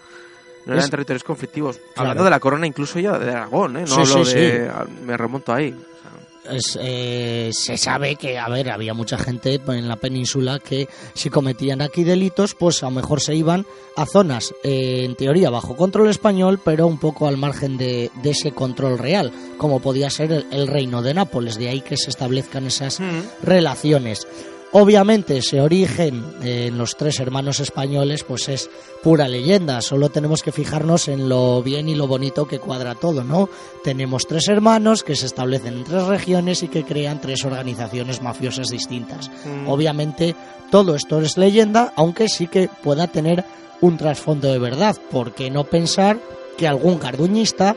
No 0.65 0.73
eran 0.73 0.86
Es- 0.86 0.90
territorios 0.91 1.23
conflictivos. 1.23 1.77
Claro. 1.77 1.91
Hablando 1.98 2.23
de 2.26 2.30
la 2.30 2.40
corona, 2.40 2.68
incluso 2.68 2.99
ya 2.99 3.18
de 3.18 3.31
Aragón, 3.31 3.77
¿eh? 3.77 3.81
No 3.81 3.88
Sí, 3.88 4.02
hablo 4.14 4.26
sí, 4.26 4.36
de. 4.36 4.72
Me 5.06 5.18
remonto 5.18 5.53
ahí. 5.53 5.73
O 5.73 6.49
sea, 6.49 6.56
Es, 6.56 6.80
eh, 6.81 7.49
se 7.53 7.77
sabe 7.77 8.15
que, 8.15 8.40
a 8.40 8.49
ver, 8.49 8.72
había 8.72 8.94
mucha 8.95 9.18
gente 9.19 9.60
en 9.68 9.88
la 9.88 9.98
península 9.98 10.57
que 10.60 10.88
si 11.14 11.30
cometían 11.30 11.81
aquí 11.81 12.03
delitos, 12.03 12.56
pues 12.56 12.81
a 12.81 12.88
lo 12.88 12.91
mejor 12.94 13.22
se 13.22 13.36
iban 13.36 13.65
a 13.95 14.06
zonas, 14.07 14.53
eh, 14.64 15.03
en 15.06 15.15
teoría, 15.15 15.49
bajo 15.52 15.76
control 15.76 16.10
español, 16.10 16.60
pero 16.64 16.88
un 16.88 16.98
poco 16.99 17.27
al 17.27 17.38
margen 17.38 17.77
de, 17.77 18.10
de 18.23 18.30
ese 18.31 18.52
control 18.52 18.98
real, 18.98 19.31
como 19.57 19.80
podía 19.80 20.10
ser 20.10 20.31
el, 20.31 20.45
el 20.52 20.68
reino 20.68 21.02
de 21.03 21.14
Nápoles, 21.14 21.57
de 21.60 21.69
ahí 21.69 21.81
que 21.81 21.98
se 21.98 22.10
establezcan 22.10 22.65
esas 22.65 22.99
relaciones. 23.44 24.27
Obviamente 24.71 25.37
ese 25.37 25.61
origen 25.61 26.23
eh, 26.43 26.67
en 26.67 26.77
los 26.77 26.95
tres 26.95 27.19
hermanos 27.19 27.59
españoles 27.59 28.23
pues 28.23 28.49
es 28.49 28.69
pura 29.01 29.27
leyenda, 29.27 29.81
solo 29.81 30.09
tenemos 30.09 30.43
que 30.43 30.51
fijarnos 30.51 31.07
en 31.07 31.27
lo 31.27 31.63
bien 31.63 31.89
y 31.89 31.95
lo 31.95 32.05
bonito 32.05 32.47
que 32.47 32.59
cuadra 32.59 32.93
todo, 32.93 33.23
¿no? 33.23 33.49
Tenemos 33.83 34.27
tres 34.27 34.47
hermanos 34.47 35.03
que 35.03 35.15
se 35.15 35.25
establecen 35.25 35.73
en 35.73 35.83
tres 35.85 36.03
regiones 36.03 36.61
y 36.61 36.67
que 36.67 36.83
crean 36.83 37.19
tres 37.19 37.45
organizaciones 37.45 38.21
mafiosas 38.21 38.69
distintas. 38.69 39.31
Mm. 39.43 39.67
Obviamente 39.67 40.35
todo 40.69 40.93
esto 40.93 41.19
es 41.19 41.37
leyenda, 41.37 41.91
aunque 41.95 42.29
sí 42.29 42.45
que 42.45 42.69
pueda 42.83 43.07
tener 43.07 43.45
un 43.81 43.97
trasfondo 43.97 44.51
de 44.51 44.59
verdad, 44.59 44.97
¿por 45.09 45.33
qué 45.33 45.49
no 45.49 45.63
pensar 45.63 46.19
que 46.57 46.67
algún 46.67 46.99
garduñista 46.99 47.75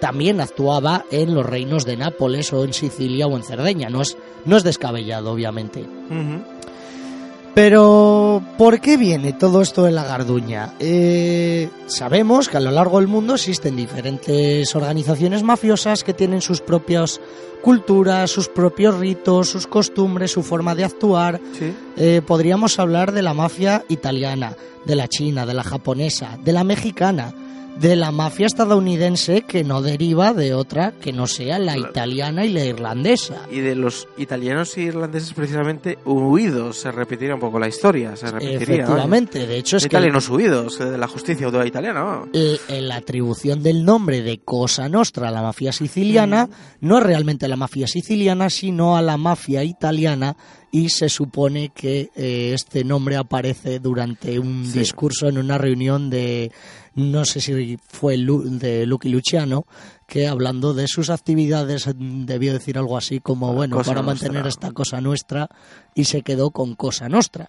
también 0.00 0.40
actuaba 0.40 1.04
en 1.10 1.34
los 1.34 1.46
reinos 1.46 1.84
de 1.84 1.96
Nápoles 1.96 2.52
o 2.52 2.64
en 2.64 2.72
Sicilia 2.72 3.26
o 3.26 3.36
en 3.36 3.42
Cerdeña. 3.42 3.88
No 3.88 4.02
es, 4.02 4.16
no 4.44 4.56
es 4.56 4.62
descabellado, 4.62 5.32
obviamente. 5.32 5.84
Pero, 7.56 8.42
¿por 8.58 8.80
qué 8.80 8.98
viene 8.98 9.32
todo 9.32 9.62
esto 9.62 9.84
de 9.84 9.90
la 9.90 10.04
garduña? 10.04 10.74
Eh, 10.78 11.70
sabemos 11.86 12.50
que 12.50 12.58
a 12.58 12.60
lo 12.60 12.70
largo 12.70 12.98
del 12.98 13.08
mundo 13.08 13.34
existen 13.34 13.76
diferentes 13.76 14.76
organizaciones 14.76 15.42
mafiosas 15.42 16.04
que 16.04 16.12
tienen 16.12 16.42
sus 16.42 16.60
propias 16.60 17.18
culturas, 17.62 18.30
sus 18.30 18.48
propios 18.48 18.98
ritos, 18.98 19.48
sus 19.48 19.66
costumbres, 19.66 20.32
su 20.32 20.42
forma 20.42 20.74
de 20.74 20.84
actuar. 20.84 21.40
Sí. 21.58 21.74
Eh, 21.96 22.20
podríamos 22.26 22.78
hablar 22.78 23.12
de 23.12 23.22
la 23.22 23.32
mafia 23.32 23.86
italiana, 23.88 24.54
de 24.84 24.94
la 24.94 25.08
china, 25.08 25.46
de 25.46 25.54
la 25.54 25.64
japonesa, 25.64 26.38
de 26.44 26.52
la 26.52 26.62
mexicana, 26.62 27.32
de 27.80 27.96
la 27.96 28.10
mafia 28.10 28.46
estadounidense 28.46 29.42
que 29.42 29.62
no 29.64 29.82
deriva 29.82 30.32
de 30.32 30.54
otra 30.54 30.92
que 30.92 31.12
no 31.12 31.26
sea 31.26 31.58
la 31.58 31.76
italiana 31.76 32.44
y 32.44 32.52
la 32.52 32.64
irlandesa. 32.64 33.42
Y 33.50 33.60
de 33.60 33.74
los 33.74 34.08
italianos 34.16 34.76
y 34.78 34.82
irlandeses, 34.82 35.32
precisamente, 35.34 35.98
huidos. 36.04 36.78
Se 36.78 36.90
repetiría 36.90 37.34
un 37.34 37.40
poco 37.40 37.58
la 37.58 37.68
historia. 37.68 38.16
Se 38.16 38.26
repetiría. 38.30 38.56
Efectivamente, 38.84 39.46
de 39.46 39.58
hecho 39.58 39.76
es 39.76 39.84
que 39.84 39.88
Italianos 39.88 40.28
huidos 40.28 40.80
eh, 40.80 40.84
de 40.86 40.98
la 40.98 41.06
justicia 41.08 41.50
toda 41.50 41.66
italiana. 41.66 42.02
¿no? 42.02 42.28
la 42.68 42.96
atribución 42.96 43.62
del 43.62 43.84
nombre 43.84 44.22
de 44.22 44.38
Cosa 44.38 44.88
Nostra 44.88 45.28
a 45.28 45.30
la 45.30 45.42
mafia 45.42 45.72
siciliana 45.72 46.48
no 46.80 46.98
es 46.98 47.04
realmente 47.04 47.48
la 47.48 47.56
mafia 47.56 47.86
siciliana, 47.86 48.50
sino 48.50 48.96
a 48.96 49.02
la 49.02 49.16
mafia 49.16 49.62
italiana 49.64 50.36
y 50.72 50.88
se 50.90 51.08
supone 51.08 51.70
que 51.74 52.10
eh, 52.16 52.52
este 52.54 52.84
nombre 52.84 53.16
aparece 53.16 53.78
durante 53.78 54.38
un 54.38 54.64
Sí. 54.66 54.78
discurso 54.80 55.28
en 55.28 55.38
una 55.38 55.56
reunión 55.58 56.10
de, 56.10 56.50
no 56.96 57.24
sé 57.24 57.40
si 57.40 57.78
fue 57.88 58.16
de 58.16 58.86
Lucky 58.86 59.08
Luciano, 59.08 59.66
que 60.08 60.26
hablando 60.26 60.74
de 60.74 60.88
sus 60.88 61.10
actividades 61.10 61.88
debió 61.94 62.52
decir 62.52 62.78
algo 62.78 62.96
así 62.96 63.20
como, 63.20 63.52
bueno, 63.52 63.82
para 63.82 64.02
mantener 64.02 64.46
esta 64.46 64.72
cosa 64.72 65.00
nuestra 65.00 65.48
y 65.94 66.04
se 66.04 66.22
quedó 66.22 66.50
con 66.50 66.74
Cosa 66.74 67.08
Nostra. 67.08 67.48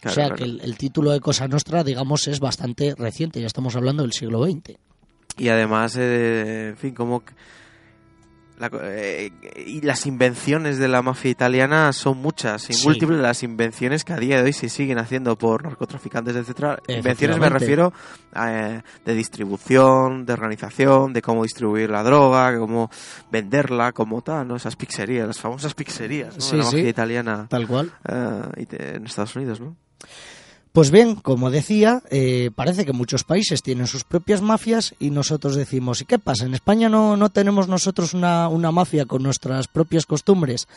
Claro, 0.00 0.12
o 0.12 0.14
sea 0.14 0.24
claro. 0.26 0.36
que 0.36 0.44
el, 0.44 0.60
el 0.62 0.76
título 0.76 1.12
de 1.12 1.20
Cosa 1.20 1.46
Nostra, 1.46 1.84
digamos, 1.84 2.26
es 2.26 2.40
bastante 2.40 2.94
reciente, 2.96 3.40
ya 3.40 3.46
estamos 3.46 3.76
hablando 3.76 4.02
del 4.02 4.12
siglo 4.12 4.44
XX. 4.44 4.76
Y 5.38 5.48
además, 5.48 5.96
eh, 5.96 6.70
en 6.70 6.76
fin, 6.76 6.94
como... 6.94 7.22
la 8.60 8.70
eh, 8.82 9.32
y 9.66 9.80
las 9.80 10.06
invenciones 10.06 10.78
de 10.78 10.86
la 10.86 11.02
mafia 11.02 11.30
italiana 11.30 11.92
son 11.92 12.18
muchas 12.18 12.70
y 12.70 12.74
Sí. 12.74 12.86
múltiples 12.86 13.18
las 13.18 13.42
invenciones 13.42 14.04
que 14.04 14.12
a 14.12 14.16
día 14.18 14.36
de 14.36 14.42
hoy 14.44 14.52
se 14.52 14.68
siguen 14.68 14.98
haciendo 14.98 15.34
por 15.36 15.64
narcotraficantes, 15.64 16.36
etcétera. 16.36 16.78
Invenciones 16.86 17.38
me 17.38 17.48
refiero 17.48 17.92
eh, 18.36 18.82
de 19.04 19.14
distribución, 19.14 20.26
de 20.26 20.32
organización, 20.34 21.12
de 21.12 21.22
cómo 21.22 21.42
distribuir 21.42 21.90
la 21.90 22.02
droga, 22.02 22.56
cómo 22.58 22.90
venderla, 23.32 23.92
como 23.92 24.22
tal, 24.22 24.46
¿no? 24.46 24.56
Esas 24.56 24.76
pizzerías, 24.76 25.26
las 25.26 25.40
famosas 25.40 25.74
pizzerías, 25.74 26.36
¿no? 26.36 26.40
Sí, 26.42 26.50
de 26.52 26.56
la 26.58 26.64
mafia 26.64 26.82
sí. 26.82 26.88
italiana 26.88 27.46
Tal 27.48 27.66
cual. 27.66 27.90
eh, 28.08 28.66
en 28.96 29.06
Estados 29.06 29.34
Unidos, 29.36 29.60
¿no? 29.60 29.74
Pues 30.72 30.92
bien, 30.92 31.16
como 31.16 31.50
decía, 31.50 32.00
eh, 32.10 32.50
parece 32.54 32.86
que 32.86 32.92
muchos 32.92 33.24
países 33.24 33.60
tienen 33.60 33.88
sus 33.88 34.04
propias 34.04 34.40
mafias 34.40 34.94
y 35.00 35.10
nosotros 35.10 35.56
decimos, 35.56 36.00
¿y 36.00 36.04
qué 36.04 36.20
pasa? 36.20 36.46
¿En 36.46 36.54
España 36.54 36.88
no, 36.88 37.16
no 37.16 37.28
tenemos 37.30 37.66
nosotros 37.66 38.14
una, 38.14 38.46
una 38.46 38.70
mafia 38.70 39.04
con 39.04 39.24
nuestras 39.24 39.66
propias 39.66 40.06
costumbres? 40.06 40.68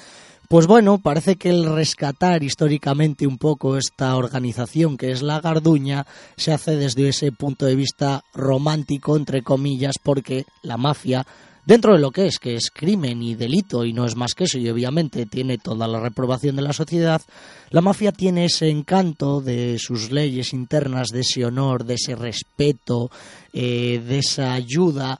Pues 0.47 0.65
bueno, 0.65 0.97
parece 0.97 1.35
que 1.35 1.51
el 1.51 1.71
rescatar 1.73 2.43
históricamente 2.43 3.27
un 3.27 3.37
poco 3.37 3.77
esta 3.77 4.15
organización 4.15 4.97
que 4.97 5.11
es 5.11 5.21
la 5.21 5.39
Garduña 5.39 6.07
se 6.37 6.51
hace 6.51 6.75
desde 6.75 7.09
ese 7.09 7.31
punto 7.31 7.67
de 7.67 7.75
vista 7.75 8.23
romántico, 8.33 9.15
entre 9.15 9.43
comillas, 9.43 9.95
porque 10.01 10.45
la 10.63 10.77
mafia, 10.77 11.25
dentro 11.65 11.93
de 11.93 11.99
lo 11.99 12.11
que 12.11 12.27
es, 12.27 12.39
que 12.39 12.55
es 12.55 12.69
crimen 12.71 13.21
y 13.21 13.35
delito 13.35 13.85
y 13.85 13.93
no 13.93 14.05
es 14.05 14.15
más 14.15 14.33
que 14.33 14.45
eso, 14.45 14.57
y 14.57 14.69
obviamente 14.69 15.25
tiene 15.25 15.57
toda 15.57 15.87
la 15.87 15.99
reprobación 15.99 16.55
de 16.55 16.61
la 16.61 16.73
sociedad, 16.73 17.21
la 17.69 17.81
mafia 17.81 18.11
tiene 18.11 18.45
ese 18.45 18.69
encanto 18.69 19.41
de 19.41 19.77
sus 19.79 20.11
leyes 20.11 20.53
internas, 20.53 21.09
de 21.09 21.21
ese 21.21 21.45
honor, 21.45 21.85
de 21.85 21.95
ese 21.95 22.15
respeto, 22.15 23.09
eh, 23.53 24.01
de 24.05 24.19
esa 24.19 24.53
ayuda, 24.53 25.19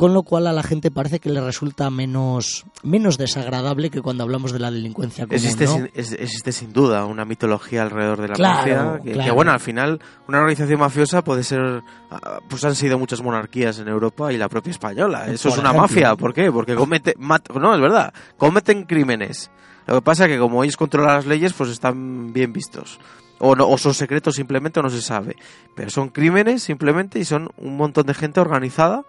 con 0.00 0.14
lo 0.14 0.22
cual 0.22 0.46
a 0.46 0.52
la 0.54 0.62
gente 0.62 0.90
parece 0.90 1.20
que 1.20 1.28
le 1.28 1.42
resulta 1.42 1.90
menos, 1.90 2.64
menos 2.82 3.18
desagradable 3.18 3.90
que 3.90 4.00
cuando 4.00 4.24
hablamos 4.24 4.50
de 4.50 4.58
la 4.58 4.70
delincuencia 4.70 5.26
común, 5.26 5.36
Existe, 5.36 5.66
¿no? 5.66 5.72
sin, 5.74 5.90
es- 5.92 6.12
existe 6.12 6.52
sin 6.52 6.72
duda 6.72 7.04
una 7.04 7.26
mitología 7.26 7.82
alrededor 7.82 8.22
de 8.22 8.28
la 8.28 8.34
Claro, 8.34 8.92
mafia. 9.04 9.24
Que, 9.24 9.30
bueno, 9.30 9.52
al 9.52 9.60
final, 9.60 10.00
una 10.26 10.38
organización 10.38 10.80
mafiosa 10.80 11.22
puede 11.22 11.44
ser. 11.44 11.82
ah, 12.10 12.38
Pues 12.48 12.64
han 12.64 12.74
sido 12.74 12.98
muchas 12.98 13.20
monarquías 13.22 13.78
en 13.78 13.88
Europa 13.88 14.32
y 14.32 14.38
la 14.38 14.48
propia 14.48 14.70
española. 14.70 15.26
Eso 15.26 15.50
Por 15.50 15.58
es 15.58 15.58
una 15.60 15.68
ejemplo. 15.72 15.82
mafia. 15.82 16.16
¿Por 16.16 16.32
qué? 16.32 16.50
Porque 16.50 16.74
comete. 16.74 17.14
mat- 17.18 17.50
no, 17.54 17.74
es 17.74 17.80
verdad. 17.82 18.14
Cometen 18.38 18.84
crímenes. 18.84 19.50
Lo 19.86 19.96
que 19.96 20.02
pasa 20.02 20.24
es 20.24 20.30
que 20.32 20.38
como 20.38 20.64
ellos 20.64 20.78
controlan 20.78 21.16
las 21.16 21.26
leyes, 21.26 21.52
pues 21.52 21.68
están 21.68 22.32
bien 22.32 22.54
vistos. 22.54 22.98
O, 23.40 23.56
no, 23.56 23.68
o 23.68 23.78
son 23.78 23.94
secretos 23.94 24.36
simplemente 24.36 24.80
o 24.80 24.82
no 24.82 24.90
se 24.90 25.02
sabe. 25.02 25.36
Pero 25.74 25.90
son 25.90 26.10
crímenes 26.10 26.62
simplemente 26.62 27.18
y 27.18 27.24
son 27.24 27.50
un 27.56 27.76
montón 27.76 28.06
de 28.06 28.14
gente 28.14 28.40
organizada 28.40 29.04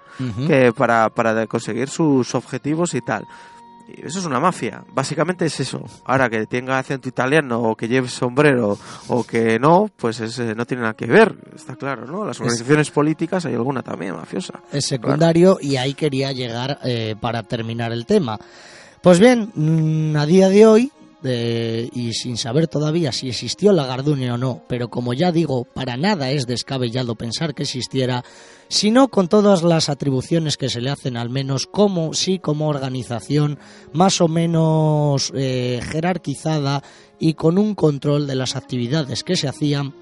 que 0.48 0.74
para, 0.74 1.10
para 1.10 1.46
conseguir 1.48 1.90
sus 1.90 2.34
objetivos 2.34 2.94
y 2.94 3.02
tal. 3.02 3.28
Eso 3.98 4.20
es 4.20 4.26
una 4.26 4.40
mafia, 4.40 4.84
básicamente 4.94 5.46
es 5.46 5.60
eso. 5.60 5.84
Ahora 6.06 6.30
que 6.30 6.46
tenga 6.46 6.80
acento 6.80 7.10
italiano 7.10 7.62
o 7.62 7.76
que 7.76 7.88
lleve 7.88 8.08
sombrero 8.08 8.78
o 9.08 9.24
que 9.24 9.60
no, 9.60 9.90
pues 9.96 10.20
es, 10.20 10.40
eh, 10.40 10.56
no 10.56 10.66
tiene 10.66 10.82
nada 10.82 10.94
que 10.94 11.08
ver, 11.08 11.36
está 11.56 11.76
claro, 11.76 12.06
¿no? 12.06 12.26
Las 12.26 12.40
organizaciones 12.40 12.90
políticas 12.92 13.46
hay 13.46 13.54
alguna 13.54 13.82
también 13.82 14.16
mafiosa. 14.16 14.62
es 14.72 14.86
secundario 14.86 15.58
y 15.62 15.76
ahí 15.76 15.94
quería 15.94 16.32
llegar 16.32 16.80
eh, 16.84 17.16
para 17.20 17.44
terminar 17.44 17.92
el 17.92 18.06
tema. 18.06 18.40
Pues 19.02 19.20
bien, 19.20 19.52
mm, 19.54 20.16
a 20.16 20.26
día 20.26 20.50
de 20.50 20.66
hoy, 20.66 20.92
y 21.24 22.14
sin 22.14 22.38
saber 22.38 22.68
todavía 22.68 23.12
si 23.12 23.30
existió 23.30 23.72
la 23.72 23.86
Garduña 23.86 24.34
o 24.34 24.38
no, 24.38 24.64
pero 24.68 24.90
como 24.90 25.14
ya 25.14 25.32
digo, 25.32 25.66
para 25.66 25.98
nada 25.98 26.32
es 26.32 26.48
descabellado 26.48 27.16
pensar 27.16 27.54
que 27.54 27.64
existiera, 27.64 28.24
sino 28.68 29.10
con 29.10 29.28
todas 29.28 29.64
las 29.64 29.90
atribuciones 29.90 30.58
que 30.58 30.70
se 30.70 30.82
le 30.82 30.90
hacen, 30.90 31.18
al 31.18 31.30
menos 31.30 31.68
como 31.68 32.14
sí 32.14 32.40
como 32.40 32.70
organización 32.70 33.60
más 33.94 34.22
o 34.22 34.28
menos 34.28 35.32
eh, 35.36 35.80
jerarquizada 35.92 36.84
y 37.20 37.36
con 37.36 37.58
un 37.58 37.76
control 37.76 38.28
de 38.28 38.36
las 38.36 38.56
actividades 38.56 39.24
que 39.24 39.36
se 39.36 39.48
hacían 39.48 39.94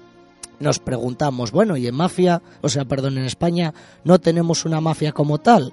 nos 0.60 0.78
preguntamos, 0.78 1.52
bueno, 1.52 1.78
y 1.78 1.86
en 1.86 1.94
mafia, 1.94 2.42
o 2.60 2.68
sea, 2.68 2.84
perdón, 2.84 3.16
en 3.16 3.24
España 3.24 3.72
no 4.04 4.18
tenemos 4.18 4.66
una 4.66 4.80
mafia 4.80 5.12
como 5.12 5.38
tal. 5.38 5.72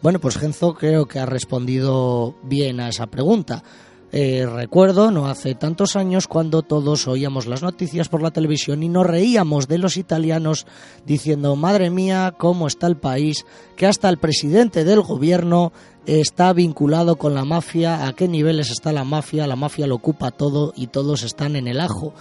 Bueno, 0.00 0.20
pues 0.20 0.38
Genzo 0.38 0.74
creo 0.74 1.06
que 1.06 1.18
ha 1.18 1.26
respondido 1.26 2.36
bien 2.44 2.78
a 2.78 2.88
esa 2.88 3.08
pregunta. 3.08 3.64
Eh, 4.10 4.46
recuerdo, 4.46 5.10
no 5.10 5.26
hace 5.26 5.54
tantos 5.54 5.94
años, 5.94 6.28
cuando 6.28 6.62
todos 6.62 7.06
oíamos 7.06 7.46
las 7.46 7.62
noticias 7.62 8.08
por 8.08 8.22
la 8.22 8.30
televisión 8.30 8.82
y 8.82 8.88
nos 8.88 9.06
reíamos 9.06 9.68
de 9.68 9.76
los 9.76 9.98
italianos 9.98 10.66
diciendo, 11.04 11.56
madre 11.56 11.90
mía, 11.90 12.34
cómo 12.38 12.66
está 12.66 12.86
el 12.86 12.96
país, 12.96 13.44
que 13.76 13.86
hasta 13.86 14.08
el 14.08 14.16
presidente 14.16 14.84
del 14.84 15.02
gobierno 15.02 15.72
está 16.06 16.54
vinculado 16.54 17.16
con 17.16 17.34
la 17.34 17.44
mafia, 17.44 18.06
a 18.06 18.14
qué 18.14 18.28
niveles 18.28 18.70
está 18.70 18.92
la 18.92 19.04
mafia, 19.04 19.46
la 19.46 19.56
mafia 19.56 19.86
lo 19.86 19.96
ocupa 19.96 20.30
todo 20.30 20.72
y 20.74 20.86
todos 20.86 21.22
están 21.22 21.54
en 21.54 21.68
el 21.68 21.78
ajo. 21.78 22.14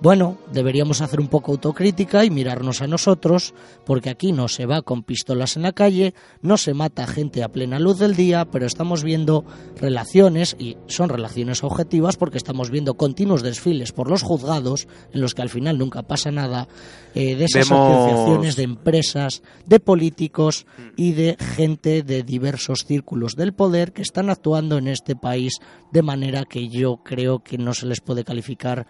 Bueno, 0.00 0.38
deberíamos 0.52 1.00
hacer 1.00 1.20
un 1.20 1.26
poco 1.28 1.52
autocrítica 1.52 2.24
y 2.24 2.30
mirarnos 2.30 2.82
a 2.82 2.86
nosotros, 2.86 3.52
porque 3.84 4.10
aquí 4.10 4.30
no 4.30 4.46
se 4.46 4.64
va 4.64 4.82
con 4.82 5.02
pistolas 5.02 5.56
en 5.56 5.62
la 5.62 5.72
calle, 5.72 6.14
no 6.40 6.56
se 6.56 6.72
mata 6.72 7.06
gente 7.06 7.42
a 7.42 7.48
plena 7.48 7.80
luz 7.80 7.98
del 7.98 8.14
día, 8.14 8.44
pero 8.44 8.64
estamos 8.64 9.02
viendo 9.02 9.44
relaciones, 9.76 10.54
y 10.58 10.76
son 10.86 11.08
relaciones 11.08 11.64
objetivas, 11.64 12.16
porque 12.16 12.38
estamos 12.38 12.70
viendo 12.70 12.94
continuos 12.94 13.42
desfiles 13.42 13.92
por 13.92 14.08
los 14.08 14.22
juzgados, 14.22 14.86
en 15.12 15.20
los 15.20 15.34
que 15.34 15.42
al 15.42 15.48
final 15.48 15.78
nunca 15.78 16.02
pasa 16.02 16.30
nada, 16.30 16.68
eh, 17.14 17.34
de 17.34 17.46
esas 17.46 17.70
asociaciones 17.70 18.54
de 18.54 18.62
empresas, 18.62 19.42
de 19.66 19.80
políticos 19.80 20.66
y 20.96 21.12
de 21.12 21.36
gente 21.56 22.04
de 22.04 22.22
diversos 22.22 22.84
círculos 22.86 23.34
del 23.34 23.52
poder 23.52 23.92
que 23.92 24.02
están 24.02 24.30
actuando 24.30 24.78
en 24.78 24.86
este 24.86 25.16
país 25.16 25.54
de 25.90 26.02
manera 26.02 26.44
que 26.44 26.68
yo 26.68 26.98
creo 27.02 27.42
que 27.42 27.58
no 27.58 27.74
se 27.74 27.86
les 27.86 28.00
puede 28.00 28.24
calificar 28.24 28.86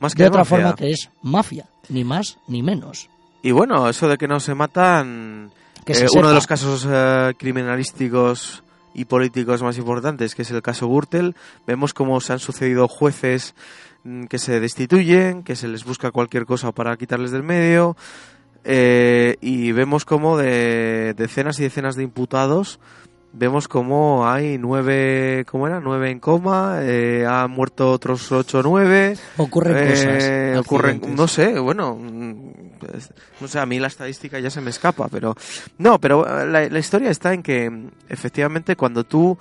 Más 0.00 0.14
que 0.14 0.22
de 0.24 0.28
otra 0.28 0.40
mafia. 0.40 0.56
forma 0.56 0.74
que 0.74 0.90
es 0.90 1.10
mafia, 1.22 1.66
ni 1.88 2.04
más 2.04 2.38
ni 2.48 2.62
menos. 2.62 3.08
Y 3.42 3.50
bueno, 3.52 3.88
eso 3.88 4.08
de 4.08 4.16
que 4.18 4.28
no 4.28 4.40
se 4.40 4.54
matan, 4.54 5.50
Que 5.84 5.92
eh, 5.92 5.96
se 5.96 6.02
uno 6.04 6.10
sepa. 6.12 6.28
de 6.28 6.34
los 6.34 6.46
casos 6.46 6.86
eh, 6.90 7.34
criminalísticos 7.38 8.62
y 8.94 9.04
políticos 9.04 9.62
más 9.62 9.78
importantes, 9.78 10.34
que 10.34 10.42
es 10.42 10.50
el 10.50 10.62
caso 10.62 10.88
Gürtel, 10.88 11.34
vemos 11.66 11.92
cómo 11.94 12.20
se 12.20 12.32
han 12.32 12.38
sucedido 12.38 12.88
jueces 12.88 13.54
mm, 14.04 14.24
que 14.24 14.38
se 14.38 14.58
destituyen, 14.60 15.42
que 15.42 15.54
se 15.54 15.68
les 15.68 15.84
busca 15.84 16.10
cualquier 16.10 16.46
cosa 16.46 16.72
para 16.72 16.96
quitarles 16.96 17.30
del 17.30 17.42
medio, 17.42 17.96
eh, 18.64 19.36
y 19.40 19.70
vemos 19.72 20.04
como 20.04 20.36
de 20.36 21.14
decenas 21.16 21.60
y 21.60 21.62
decenas 21.62 21.94
de 21.94 22.02
imputados, 22.02 22.80
vemos 23.38 23.68
como 23.68 24.26
hay 24.26 24.56
nueve, 24.58 25.44
¿cómo 25.46 25.66
era? 25.66 25.78
Nueve 25.80 26.10
en 26.10 26.20
coma, 26.20 26.78
eh, 26.80 27.26
han 27.28 27.50
muerto 27.50 27.92
otros 27.92 28.32
ocho 28.32 28.60
o 28.60 28.62
nueve, 28.62 29.16
Ocurren 29.36 29.76
eh, 29.76 30.52
cosas. 30.54 30.66
ocurren, 30.66 31.14
no 31.14 31.28
sé, 31.28 31.58
bueno, 31.58 31.96
mm, 31.96 32.52
no 33.40 33.48
sé, 33.48 33.58
a 33.58 33.66
mí 33.66 33.78
la 33.78 33.88
estadística 33.88 34.38
ya 34.38 34.50
se 34.50 34.60
me 34.60 34.70
escapa, 34.70 35.08
pero 35.08 35.34
no, 35.78 36.00
pero 36.00 36.26
eh, 36.26 36.46
la, 36.46 36.68
la 36.68 36.78
historia 36.78 37.10
está 37.10 37.34
en 37.34 37.42
que 37.42 37.90
efectivamente 38.08 38.74
cuando 38.74 39.04
tú 39.04 39.36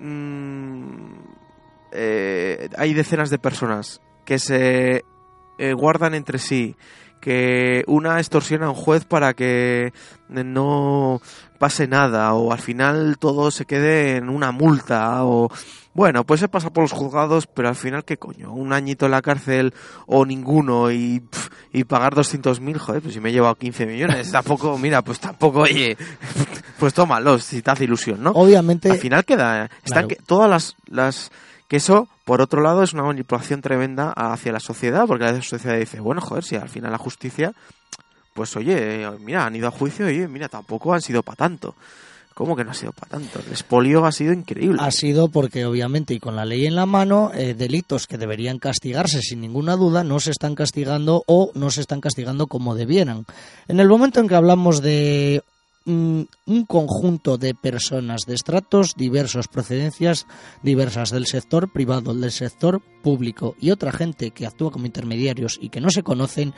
mm, 0.00 1.12
eh, 1.92 2.68
hay 2.76 2.94
decenas 2.94 3.30
de 3.30 3.38
personas 3.38 4.00
que 4.24 4.38
se 4.38 5.04
eh, 5.58 5.72
guardan 5.72 6.14
entre 6.14 6.38
sí, 6.38 6.76
que 7.20 7.84
una 7.86 8.18
extorsiona 8.18 8.66
a 8.66 8.70
un 8.70 8.74
juez 8.76 9.04
para 9.04 9.34
que 9.34 9.92
no 10.28 11.20
pase 11.58 11.88
nada 11.88 12.34
o 12.34 12.52
al 12.52 12.58
final 12.60 13.16
todo 13.18 13.50
se 13.50 13.64
quede 13.64 14.16
en 14.16 14.28
una 14.28 14.52
multa 14.52 15.24
o 15.24 15.50
bueno, 15.94 16.24
pues 16.24 16.40
se 16.40 16.48
pasa 16.48 16.70
por 16.70 16.84
los 16.84 16.92
juzgados, 16.92 17.46
pero 17.46 17.68
al 17.68 17.74
final 17.74 18.04
qué 18.04 18.18
coño, 18.18 18.52
un 18.52 18.74
añito 18.74 19.06
en 19.06 19.12
la 19.12 19.22
cárcel 19.22 19.72
o 20.06 20.26
ninguno 20.26 20.90
y, 20.92 21.22
y 21.72 21.84
pagar 21.84 22.14
200.000, 22.14 22.76
joder, 22.76 23.00
pues 23.00 23.14
si 23.14 23.20
me 23.20 23.30
he 23.30 23.32
llevado 23.32 23.54
15 23.54 23.86
millones, 23.86 24.30
tampoco, 24.30 24.76
mira, 24.76 25.00
pues 25.00 25.18
tampoco, 25.20 25.60
oye, 25.60 25.96
pues 26.78 26.92
tómalo, 26.92 27.38
si 27.38 27.62
te 27.62 27.70
hace 27.70 27.84
ilusión, 27.84 28.22
¿no? 28.22 28.32
Obviamente, 28.32 28.90
al 28.90 28.98
final 28.98 29.24
queda 29.24 29.64
están 29.82 30.06
Claro. 30.06 30.08
que 30.08 30.16
todas 30.16 30.50
las 30.50 30.76
las 30.86 31.30
que 31.68 31.76
eso 31.76 32.08
por 32.24 32.40
otro 32.40 32.60
lado 32.60 32.82
es 32.82 32.92
una 32.92 33.02
manipulación 33.02 33.60
tremenda 33.60 34.12
hacia 34.12 34.52
la 34.52 34.60
sociedad 34.60 35.06
porque 35.06 35.24
la 35.24 35.42
sociedad 35.42 35.78
dice 35.78 36.00
bueno 36.00 36.20
joder 36.20 36.44
si 36.44 36.56
al 36.56 36.68
final 36.68 36.92
la 36.92 36.98
justicia 36.98 37.52
pues 38.34 38.56
oye 38.56 39.08
mira 39.20 39.46
han 39.46 39.56
ido 39.56 39.68
a 39.68 39.70
juicio 39.70 40.10
y 40.10 40.26
mira 40.28 40.48
tampoco 40.48 40.92
han 40.92 41.02
sido 41.02 41.22
para 41.22 41.36
tanto 41.36 41.74
cómo 42.36 42.54
que 42.54 42.64
no 42.64 42.72
ha 42.72 42.74
sido 42.74 42.92
para 42.92 43.18
tanto 43.18 43.40
el 43.40 43.50
espolio 43.50 44.04
ha 44.04 44.12
sido 44.12 44.34
increíble. 44.34 44.78
Ha 44.82 44.90
sido 44.90 45.28
porque 45.28 45.64
obviamente 45.64 46.12
y 46.12 46.20
con 46.20 46.36
la 46.36 46.44
ley 46.44 46.66
en 46.66 46.76
la 46.76 46.84
mano, 46.84 47.30
eh, 47.34 47.54
delitos 47.54 48.06
que 48.06 48.18
deberían 48.18 48.58
castigarse 48.58 49.22
sin 49.22 49.40
ninguna 49.40 49.74
duda 49.74 50.04
no 50.04 50.20
se 50.20 50.32
están 50.32 50.54
castigando 50.54 51.24
o 51.26 51.50
no 51.54 51.70
se 51.70 51.80
están 51.80 52.02
castigando 52.02 52.46
como 52.46 52.74
debieran. 52.74 53.24
En 53.68 53.80
el 53.80 53.88
momento 53.88 54.20
en 54.20 54.28
que 54.28 54.34
hablamos 54.34 54.82
de 54.82 55.42
mm, 55.86 56.22
un 56.46 56.66
conjunto 56.66 57.38
de 57.38 57.54
personas 57.54 58.22
de 58.26 58.34
estratos 58.34 58.94
diversos, 58.96 59.48
procedencias 59.48 60.26
diversas 60.62 61.10
del 61.10 61.26
sector 61.26 61.72
privado, 61.72 62.14
del 62.14 62.32
sector 62.32 62.82
público 63.02 63.56
y 63.60 63.70
otra 63.70 63.92
gente 63.92 64.30
que 64.32 64.46
actúa 64.46 64.70
como 64.70 64.86
intermediarios 64.86 65.58
y 65.60 65.70
que 65.70 65.80
no 65.80 65.90
se 65.90 66.02
conocen, 66.02 66.52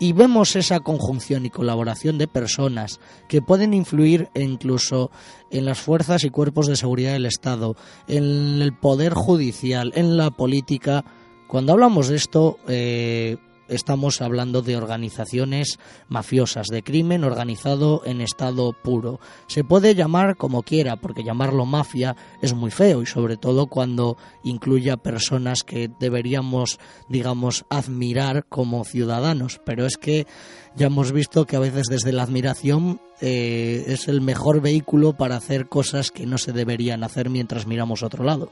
y 0.00 0.12
vemos 0.12 0.54
esa 0.54 0.80
conjunción 0.80 1.44
y 1.44 1.50
colaboración 1.50 2.18
de 2.18 2.28
personas 2.28 3.00
que 3.28 3.42
pueden 3.42 3.74
influir 3.74 4.28
incluso 4.34 5.10
en 5.50 5.64
las 5.64 5.80
fuerzas 5.80 6.24
y 6.24 6.30
cuerpos 6.30 6.68
de 6.68 6.76
seguridad 6.76 7.12
del 7.12 7.26
Estado, 7.26 7.76
en 8.06 8.62
el 8.62 8.72
poder 8.72 9.14
judicial, 9.14 9.92
en 9.96 10.16
la 10.16 10.30
política. 10.30 11.04
Cuando 11.48 11.72
hablamos 11.72 12.08
de 12.08 12.16
esto, 12.16 12.58
eh, 12.68 13.38
estamos 13.68 14.20
hablando 14.20 14.62
de 14.62 14.76
organizaciones 14.76 15.78
mafiosas, 16.08 16.66
de 16.68 16.82
crimen 16.82 17.24
organizado 17.24 18.02
en 18.04 18.20
estado 18.20 18.72
puro. 18.72 19.20
Se 19.46 19.64
puede 19.64 19.94
llamar 19.94 20.36
como 20.36 20.62
quiera, 20.62 20.96
porque 20.96 21.24
llamarlo 21.24 21.66
mafia 21.66 22.16
es 22.42 22.54
muy 22.54 22.70
feo 22.70 23.02
y 23.02 23.06
sobre 23.06 23.36
todo 23.36 23.66
cuando 23.66 24.16
incluye 24.42 24.90
a 24.90 24.96
personas 24.96 25.64
que 25.64 25.90
deberíamos, 26.00 26.78
digamos, 27.08 27.64
admirar 27.70 28.46
como 28.48 28.84
ciudadanos. 28.84 29.60
Pero 29.64 29.86
es 29.86 29.96
que 29.96 30.26
ya 30.76 30.86
hemos 30.86 31.12
visto 31.12 31.46
que 31.46 31.56
a 31.56 31.60
veces 31.60 31.86
desde 31.88 32.12
la 32.12 32.22
admiración 32.22 33.00
eh, 33.20 33.84
es 33.88 34.08
el 34.08 34.20
mejor 34.20 34.60
vehículo 34.60 35.16
para 35.16 35.36
hacer 35.36 35.68
cosas 35.68 36.10
que 36.10 36.26
no 36.26 36.38
se 36.38 36.52
deberían 36.52 37.04
hacer 37.04 37.30
mientras 37.30 37.66
miramos 37.66 38.02
otro 38.02 38.24
lado. 38.24 38.50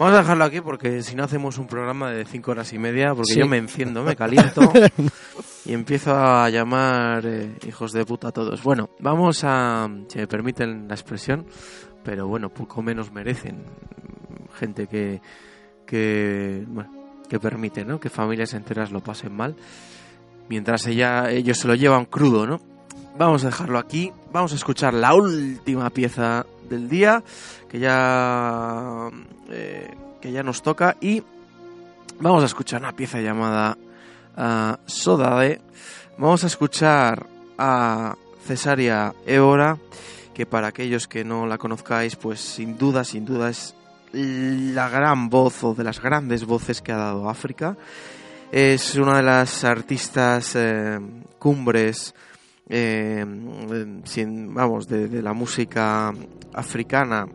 Vamos 0.00 0.14
a 0.14 0.18
dejarlo 0.22 0.44
aquí 0.44 0.60
porque 0.60 1.02
si 1.04 1.14
no 1.14 1.22
hacemos 1.24 1.58
un 1.58 1.66
programa 1.68 2.10
de 2.10 2.24
cinco 2.24 2.50
horas 2.50 2.72
y 2.72 2.78
media 2.78 3.14
porque 3.14 3.34
Sí. 3.34 3.38
yo 3.40 3.46
me 3.46 3.58
enciendo 3.58 4.02
me 4.02 4.16
caliento 4.16 4.60
y 5.64 5.72
empiezo 5.72 6.16
a 6.16 6.48
llamar 6.50 7.24
eh, 7.26 7.54
hijos 7.68 7.92
de 7.92 8.04
puta 8.04 8.28
a 8.28 8.32
todos. 8.32 8.62
Bueno 8.64 8.90
vamos 8.98 9.44
a 9.44 9.88
si 10.08 10.18
me 10.18 10.26
permiten 10.26 10.88
la 10.88 10.94
expresión 10.94 11.46
pero 12.02 12.26
bueno 12.26 12.48
poco 12.48 12.82
menos 12.82 13.12
merecen 13.12 13.62
gente 14.58 14.86
que 14.88 15.20
que 15.86 16.64
bueno 16.66 16.90
que 17.28 17.38
permite 17.38 17.84
no 17.84 18.00
que 18.00 18.08
familias 18.10 18.54
enteras 18.54 18.90
lo 18.90 19.00
pasen 19.00 19.36
mal 19.36 19.54
mientras 20.48 20.86
ella 20.86 21.30
ellos 21.30 21.58
se 21.58 21.68
lo 21.68 21.74
llevan 21.74 22.06
crudo 22.06 22.46
no 22.46 22.60
vamos 23.18 23.44
a 23.44 23.48
dejarlo 23.48 23.78
aquí. 23.78 24.12
Vamos 24.32 24.52
a 24.52 24.54
escuchar 24.54 24.94
la 24.94 25.12
última 25.14 25.90
pieza 25.90 26.46
del 26.70 26.88
día 26.88 27.22
que 27.68 27.78
ya 27.78 29.10
eh, 29.50 29.94
que 30.20 30.32
ya 30.32 30.42
nos 30.42 30.62
toca. 30.62 30.96
Y 31.00 31.22
vamos 32.20 32.42
a 32.42 32.46
escuchar 32.46 32.80
una 32.80 32.96
pieza 32.96 33.20
llamada 33.20 33.76
ah, 34.36 34.78
Soda 34.86 35.38
de 35.40 35.60
vamos 36.16 36.44
a 36.44 36.46
escuchar 36.46 37.26
a 37.58 38.16
Cesaria 38.46 39.14
Évora 39.26 39.76
que 40.32 40.46
para 40.46 40.68
aquellos 40.68 41.06
que 41.06 41.24
no 41.24 41.46
la 41.46 41.58
conozcáis 41.58 42.16
pues 42.16 42.40
sin 42.40 42.78
duda 42.78 43.04
sin 43.04 43.24
duda 43.24 43.50
es 43.50 43.74
la 44.12 44.88
gran 44.88 45.28
voz 45.28 45.62
o 45.64 45.74
de 45.74 45.84
las 45.84 46.00
grandes 46.00 46.44
voces 46.44 46.80
que 46.80 46.92
ha 46.92 46.96
dado 46.96 47.28
África. 47.28 47.76
Es 48.50 48.96
una 48.96 49.18
de 49.18 49.22
las 49.22 49.62
artistas 49.62 50.56
eh, 50.56 50.98
cumbres 51.38 52.14
eh, 52.70 53.26
sin, 54.04 54.54
vamos 54.54 54.86
de, 54.86 55.22
la 55.22 55.32
música 55.32 56.14
africana 56.54 57.26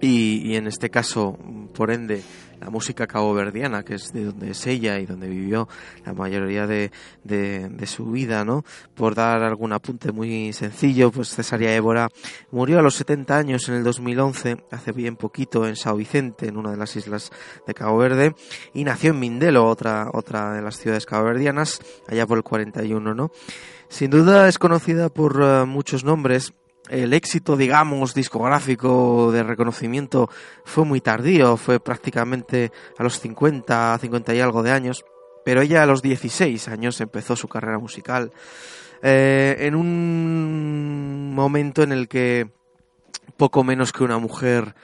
y, 0.00 0.54
en 0.54 0.66
este 0.66 0.90
caso 0.90 1.38
por 1.72 1.90
ende 1.90 2.22
la 2.60 2.70
música 2.70 3.06
caboverdiana 3.06 3.82
que 3.82 3.94
es 3.94 4.12
de 4.12 4.26
donde 4.26 4.50
es 4.50 4.66
ella 4.66 4.98
y 4.98 5.06
donde 5.06 5.28
vivió 5.28 5.68
la 6.04 6.12
mayoría 6.12 6.66
de, 6.66 6.92
de, 7.24 7.68
de 7.68 7.86
su 7.86 8.10
vida 8.10 8.44
no 8.44 8.64
por 8.94 9.14
dar 9.14 9.42
algún 9.42 9.72
apunte 9.72 10.12
muy 10.12 10.52
sencillo 10.52 11.10
pues 11.10 11.34
Cesaria 11.34 11.74
Évora 11.74 12.08
murió 12.52 12.78
a 12.78 12.82
los 12.82 12.94
70 12.94 13.36
años 13.36 13.68
en 13.68 13.76
el 13.76 13.84
2011 13.84 14.64
hace 14.70 14.92
bien 14.92 15.16
poquito 15.16 15.66
en 15.66 15.74
Sao 15.74 15.96
Vicente 15.96 16.46
en 16.46 16.56
una 16.56 16.70
de 16.70 16.76
las 16.76 16.94
islas 16.96 17.32
de 17.66 17.74
Cabo 17.74 17.98
Verde 17.98 18.34
y 18.72 18.84
nació 18.84 19.10
en 19.10 19.20
Mindelo 19.20 19.66
otra 19.66 20.08
otra 20.12 20.52
de 20.52 20.62
las 20.62 20.78
ciudades 20.78 21.06
caboverdianas 21.06 21.80
allá 22.08 22.26
por 22.26 22.38
el 22.38 22.44
41 22.44 23.14
no 23.14 23.30
sin 23.88 24.10
duda 24.10 24.48
es 24.48 24.58
conocida 24.58 25.08
por 25.08 25.40
eh, 25.42 25.64
muchos 25.64 26.04
nombres. 26.04 26.52
El 26.88 27.14
éxito, 27.14 27.56
digamos, 27.56 28.14
discográfico 28.14 29.32
de 29.32 29.42
reconocimiento 29.42 30.28
fue 30.64 30.84
muy 30.84 31.00
tardío, 31.00 31.56
fue 31.56 31.80
prácticamente 31.80 32.72
a 32.98 33.02
los 33.02 33.18
50, 33.20 33.98
50 33.98 34.34
y 34.34 34.40
algo 34.40 34.62
de 34.62 34.70
años, 34.70 35.04
pero 35.44 35.62
ella 35.62 35.82
a 35.82 35.86
los 35.86 36.02
16 36.02 36.68
años 36.68 37.00
empezó 37.00 37.36
su 37.36 37.48
carrera 37.48 37.78
musical. 37.78 38.32
eh, 39.02 39.56
en 39.60 39.74
un 39.74 41.34
momento 41.34 41.82
en 41.82 41.92
el 41.92 42.08
que 42.08 42.48
poco 43.36 43.64
menos 43.64 43.92
que 43.92 44.04
una 44.04 44.18
mujer 44.18 44.74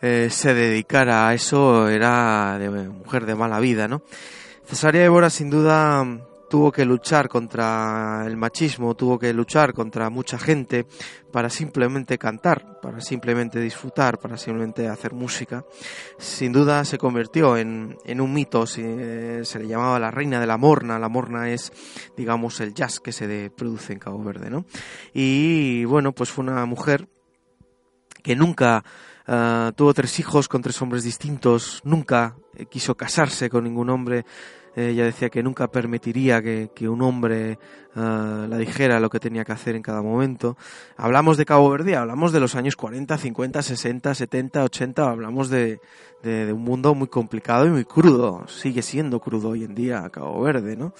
eh, 0.00 0.28
se 0.30 0.54
dedicara 0.54 1.28
a 1.28 1.34
eso 1.34 1.88
era 1.88 2.58
mujer 2.88 3.26
de 3.26 3.34
mala 3.34 3.58
vida, 3.60 3.88
¿no? 3.88 4.02
Cesaria 4.66 5.04
Évora 5.04 5.30
sin 5.30 5.50
duda 5.50 6.04
tuvo 6.48 6.72
que 6.72 6.84
luchar 6.84 7.28
contra 7.28 8.24
el 8.26 8.36
machismo, 8.36 8.94
tuvo 8.94 9.18
que 9.18 9.32
luchar 9.32 9.72
contra 9.74 10.10
mucha 10.10 10.38
gente 10.38 10.86
para 11.32 11.50
simplemente 11.50 12.18
cantar, 12.18 12.80
para 12.80 13.00
simplemente 13.00 13.60
disfrutar, 13.60 14.18
para 14.18 14.36
simplemente 14.36 14.88
hacer 14.88 15.12
música. 15.12 15.64
Sin 16.18 16.52
duda 16.52 16.84
se 16.84 16.98
convirtió 16.98 17.56
en, 17.56 17.96
en 18.04 18.20
un 18.20 18.32
mito, 18.32 18.66
se, 18.66 19.44
se, 19.44 19.58
le 19.58 19.68
llamaba 19.68 19.98
la 19.98 20.10
reina 20.10 20.40
de 20.40 20.46
la 20.46 20.56
morna, 20.56 20.98
la 20.98 21.08
morna 21.08 21.50
es, 21.50 21.72
digamos, 22.16 22.60
el 22.60 22.74
jazz 22.74 23.00
que 23.00 23.12
se 23.12 23.50
produce 23.50 23.92
en 23.92 23.98
Cabo 23.98 24.22
Verde, 24.22 24.50
¿no? 24.50 24.64
Y 25.12 25.84
bueno, 25.84 26.12
pues 26.12 26.30
fue 26.30 26.44
una 26.44 26.64
mujer 26.64 27.08
que 28.22 28.34
nunca 28.34 28.84
uh, 29.26 29.72
tuvo 29.72 29.94
tres 29.94 30.18
hijos 30.18 30.48
con 30.48 30.62
tres 30.62 30.80
hombres 30.82 31.04
distintos, 31.04 31.80
nunca 31.84 32.36
quiso 32.70 32.96
casarse 32.96 33.48
con 33.48 33.64
ningún 33.64 33.90
hombre, 33.90 34.24
ella 34.86 35.04
decía 35.04 35.28
que 35.28 35.42
nunca 35.42 35.68
permitiría 35.68 36.40
que, 36.40 36.88
un 36.88 37.02
hombre 37.02 37.58
uh, 37.96 38.46
la 38.46 38.56
dijera 38.58 39.00
lo 39.00 39.10
que 39.10 39.18
tenía 39.18 39.44
que 39.44 39.52
hacer 39.52 39.74
en 39.74 39.82
cada 39.82 40.02
momento. 40.02 40.56
Hablamos 40.96 41.36
de 41.36 41.44
Cabo 41.44 41.68
Verde, 41.70 41.96
hablamos 41.96 42.32
de 42.32 42.40
los 42.40 42.54
años 42.54 42.76
40, 42.76 43.18
50, 43.18 43.62
60, 43.62 44.14
70, 44.14 44.64
80, 44.64 45.10
hablamos 45.10 45.50
de, 45.50 45.80
un 46.22 46.62
mundo 46.62 46.94
muy 46.94 47.08
complicado 47.08 47.66
y 47.66 47.70
muy 47.70 47.84
crudo. 47.84 48.44
Sigue 48.46 48.82
siendo 48.82 49.20
crudo 49.20 49.50
hoy 49.50 49.64
en 49.64 49.74
día 49.74 50.08
Cabo 50.10 50.40
Verde, 50.42 50.76
¿no? 50.76 50.94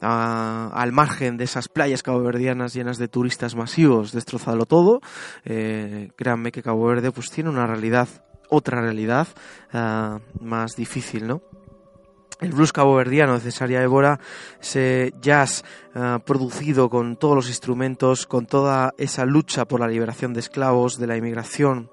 Uh, 0.00 0.70
al 0.72 0.92
margen 0.92 1.36
de 1.36 1.44
esas 1.44 1.68
playas 1.68 2.02
caboverdianas 2.02 2.74
llenas 2.74 2.98
de 2.98 3.08
turistas 3.08 3.56
masivos, 3.56 4.12
destrozado 4.12 4.64
todo, 4.66 5.00
eh, 5.44 6.10
créanme 6.16 6.52
que 6.52 6.62
Cabo 6.62 6.86
Verde 6.86 7.10
pues 7.10 7.30
tiene 7.30 7.50
una 7.50 7.66
realidad, 7.66 8.08
otra 8.48 8.80
realidad 8.80 9.26
uh, 9.72 10.20
más 10.44 10.76
difícil, 10.76 11.26
¿no? 11.26 11.42
El 12.44 12.52
blues 12.52 12.72
caboverdiano 12.72 13.34
de 13.34 13.40
Cesaria 13.40 13.82
Évora, 13.82 14.20
ese 14.60 15.14
jazz 15.20 15.64
uh, 15.94 16.20
producido 16.20 16.90
con 16.90 17.16
todos 17.16 17.34
los 17.34 17.48
instrumentos, 17.48 18.26
con 18.26 18.46
toda 18.46 18.94
esa 18.98 19.24
lucha 19.24 19.64
por 19.64 19.80
la 19.80 19.88
liberación 19.88 20.34
de 20.34 20.40
esclavos, 20.40 20.98
de 20.98 21.06
la 21.06 21.16
inmigración. 21.16 21.90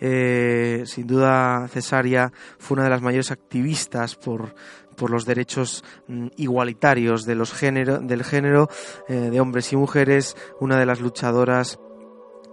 Eh, 0.00 0.82
sin 0.86 1.06
duda, 1.06 1.66
Cesaria 1.68 2.32
fue 2.58 2.76
una 2.76 2.84
de 2.84 2.90
las 2.90 3.02
mayores 3.02 3.30
activistas 3.30 4.14
por, 4.16 4.54
por 4.94 5.10
los 5.10 5.24
derechos 5.24 5.82
mm, 6.06 6.28
igualitarios 6.36 7.24
de 7.24 7.34
los 7.34 7.58
del 7.58 8.24
género 8.24 8.68
eh, 9.08 9.14
de 9.14 9.40
hombres 9.40 9.72
y 9.72 9.76
mujeres, 9.76 10.36
una 10.60 10.78
de 10.78 10.86
las 10.86 11.00
luchadoras 11.00 11.78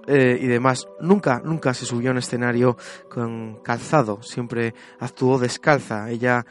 eh, 0.07 0.38
y 0.41 0.48
demás. 0.48 0.88
Nunca, 0.99 1.41
nunca 1.44 1.73
se 1.73 1.86
subió 1.86 2.10
a 2.10 2.14
un 2.14 2.18
escenario 2.18 2.78
con 3.10 3.61
calzado, 3.61 4.22
siempre 4.23 4.73
actuó 4.99 5.38
descalza. 5.38 6.10
Ella 6.10 6.45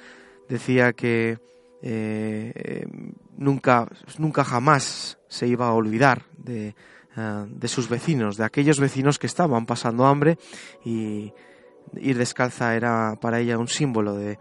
decía 0.50 0.92
que 0.92 1.38
eh, 1.80 2.84
nunca, 3.38 3.88
nunca 4.18 4.44
jamás 4.44 5.18
se 5.28 5.46
iba 5.46 5.68
a 5.68 5.72
olvidar 5.72 6.24
de, 6.36 6.74
uh, 7.16 7.46
de, 7.48 7.68
sus 7.68 7.88
vecinos, 7.88 8.36
de 8.36 8.44
aquellos 8.44 8.78
vecinos 8.78 9.18
que 9.18 9.26
estaban 9.26 9.64
pasando 9.64 10.06
hambre 10.06 10.38
y 10.84 11.32
ir 11.96 12.18
descalza 12.18 12.74
era 12.76 13.16
para 13.20 13.40
ella 13.40 13.58
un 13.58 13.68
símbolo 13.68 14.14
de, 14.14 14.38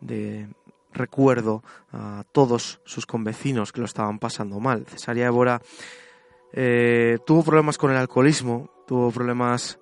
de, 0.00 0.48
recuerdo 0.92 1.62
a 1.92 2.24
todos 2.32 2.80
sus 2.84 3.04
convecinos 3.04 3.72
que 3.72 3.80
lo 3.80 3.86
estaban 3.86 4.18
pasando 4.18 4.58
mal. 4.60 4.86
Cesaria 4.86 5.26
Évora 5.26 5.60
eh, 6.52 7.18
tuvo 7.26 7.42
problemas 7.42 7.76
con 7.76 7.90
el 7.90 7.98
alcoholismo, 7.98 8.70
tuvo 8.86 9.10
problemas 9.10 9.78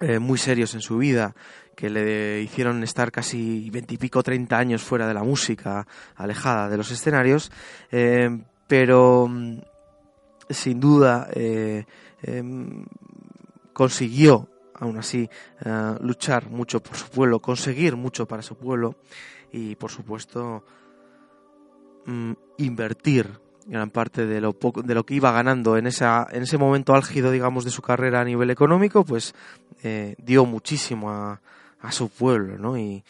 eh, 0.00 0.18
muy 0.18 0.38
serios 0.38 0.74
en 0.74 0.80
su 0.80 0.98
vida, 0.98 1.34
que 1.74 1.90
le 1.90 2.40
hicieron 2.42 2.82
estar 2.82 3.10
casi 3.10 3.68
veintipico, 3.70 4.22
treinta 4.22 4.58
años 4.58 4.82
fuera 4.82 5.06
de 5.06 5.14
la 5.14 5.22
música, 5.22 5.86
alejada 6.16 6.68
de 6.68 6.76
los 6.76 6.90
escenarios, 6.90 7.50
eh, 7.90 8.30
pero 8.66 9.26
mm, 9.28 9.58
sin 10.50 10.80
duda 10.80 11.28
eh, 11.32 11.84
em, 12.22 12.84
consiguió, 13.72 14.48
aún 14.74 14.98
así, 14.98 15.28
eh, 15.64 15.94
luchar 16.00 16.50
mucho 16.50 16.82
por 16.82 16.96
su 16.96 17.08
pueblo, 17.08 17.40
conseguir 17.40 17.96
mucho 17.96 18.26
para 18.26 18.42
su 18.42 18.56
pueblo 18.56 18.96
y, 19.50 19.74
por 19.76 19.90
supuesto, 19.90 20.64
mm, 22.06 22.32
invertir 22.58 23.40
gran 23.64 23.90
parte 23.90 24.26
de 24.26 24.40
lo 24.40 24.52
poco, 24.54 24.82
de 24.82 24.94
lo 24.94 25.06
que 25.06 25.14
iba 25.14 25.30
ganando 25.30 25.76
en 25.76 25.86
esa 25.86 26.26
en 26.32 26.42
ese 26.42 26.58
momento 26.58 26.94
álgido 26.94 27.30
digamos 27.30 27.64
de 27.64 27.70
su 27.70 27.80
carrera 27.80 28.20
a 28.20 28.24
nivel 28.24 28.50
económico 28.50 29.04
pues 29.04 29.36
dio 30.18 30.44
muchísimo 30.46 31.12
a, 31.12 31.40
a 31.82 31.92
su 31.92 32.08
pueblo, 32.08 32.56
¿no? 32.58 32.78
Y, 32.78 33.04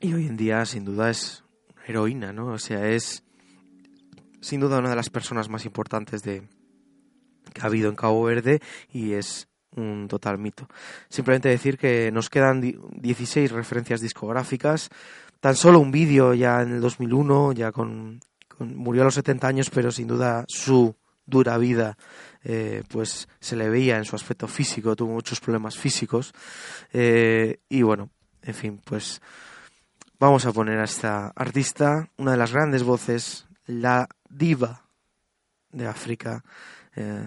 y 0.00 0.12
hoy 0.12 0.26
en 0.26 0.36
día, 0.36 0.64
sin 0.66 0.84
duda, 0.84 1.10
es 1.10 1.42
heroína, 1.86 2.32
¿no? 2.32 2.48
O 2.48 2.58
sea, 2.58 2.86
es 2.88 3.24
sin 4.40 4.60
duda 4.60 4.78
una 4.78 4.90
de 4.90 4.96
las 4.96 5.10
personas 5.10 5.48
más 5.48 5.64
importantes 5.64 6.22
de 6.22 6.42
que 7.52 7.60
ha 7.62 7.66
habido 7.66 7.88
en 7.88 7.96
Cabo 7.96 8.22
Verde 8.22 8.60
y 8.92 9.12
es 9.12 9.48
un 9.76 10.06
total 10.08 10.38
mito. 10.38 10.68
Simplemente 11.08 11.48
decir 11.48 11.78
que 11.78 12.10
nos 12.12 12.30
quedan 12.30 12.60
16 12.60 13.50
referencias 13.52 14.00
discográficas, 14.00 14.90
tan 15.40 15.56
solo 15.56 15.80
un 15.80 15.90
vídeo 15.90 16.34
ya 16.34 16.62
en 16.62 16.74
el 16.74 16.80
2001, 16.80 17.52
ya 17.52 17.72
con, 17.72 18.20
con, 18.48 18.76
murió 18.76 19.02
a 19.02 19.06
los 19.06 19.14
70 19.14 19.46
años, 19.48 19.70
pero 19.70 19.90
sin 19.90 20.08
duda 20.08 20.44
su 20.48 20.94
dura 21.30 21.56
vida 21.56 21.96
eh, 22.42 22.82
pues 22.88 23.28
se 23.38 23.54
le 23.54 23.68
veía 23.68 23.98
en 23.98 24.06
su 24.06 24.16
aspecto 24.16 24.48
físico, 24.48 24.96
tuvo 24.96 25.12
muchos 25.12 25.40
problemas 25.40 25.76
físicos 25.76 26.32
eh, 26.92 27.60
y 27.68 27.82
bueno, 27.82 28.08
en 28.42 28.54
fin, 28.54 28.80
pues 28.82 29.20
vamos 30.18 30.46
a 30.46 30.52
poner 30.52 30.78
a 30.78 30.84
esta 30.84 31.32
artista, 31.36 32.08
una 32.16 32.32
de 32.32 32.38
las 32.38 32.52
grandes 32.52 32.82
voces, 32.82 33.46
la 33.66 34.08
diva 34.30 34.86
de 35.70 35.86
África, 35.86 36.42
eh, 36.96 37.26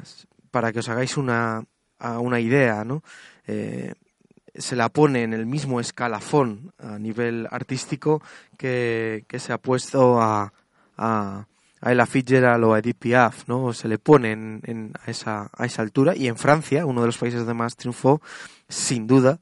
para 0.49 0.71
que 0.71 0.79
os 0.79 0.89
hagáis 0.89 1.15
una, 1.15 1.63
una 1.99 2.39
idea, 2.39 2.83
¿no? 2.83 3.03
se 3.45 4.75
la 4.75 4.89
pone 4.89 5.23
en 5.23 5.33
el 5.33 5.47
mismo 5.47 5.79
escalafón 5.79 6.73
a 6.77 6.99
nivel 6.99 7.47
artístico 7.49 8.21
que, 8.57 9.25
que 9.27 9.39
se 9.39 9.51
ha 9.51 9.57
puesto 9.57 10.21
a, 10.21 10.53
a 10.95 11.47
a 11.83 11.91
Ella 11.91 12.05
Fitzgerald 12.05 12.63
o 12.63 12.73
a 12.73 12.79
Edith 12.79 12.97
Piaf, 12.97 13.47
¿no? 13.47 13.73
Se 13.73 13.89
le 13.89 13.97
pone 13.97 14.31
en, 14.31 14.93
a, 15.05 15.11
esa, 15.11 15.49
a 15.51 15.65
esa 15.65 15.81
altura. 15.81 16.15
Y 16.15 16.27
en 16.27 16.37
Francia, 16.37 16.85
uno 16.85 17.01
de 17.01 17.07
los 17.07 17.17
países 17.17 17.41
donde 17.41 17.53
más 17.53 17.75
triunfó, 17.75 18.21
sin 18.69 19.05
duda, 19.05 19.39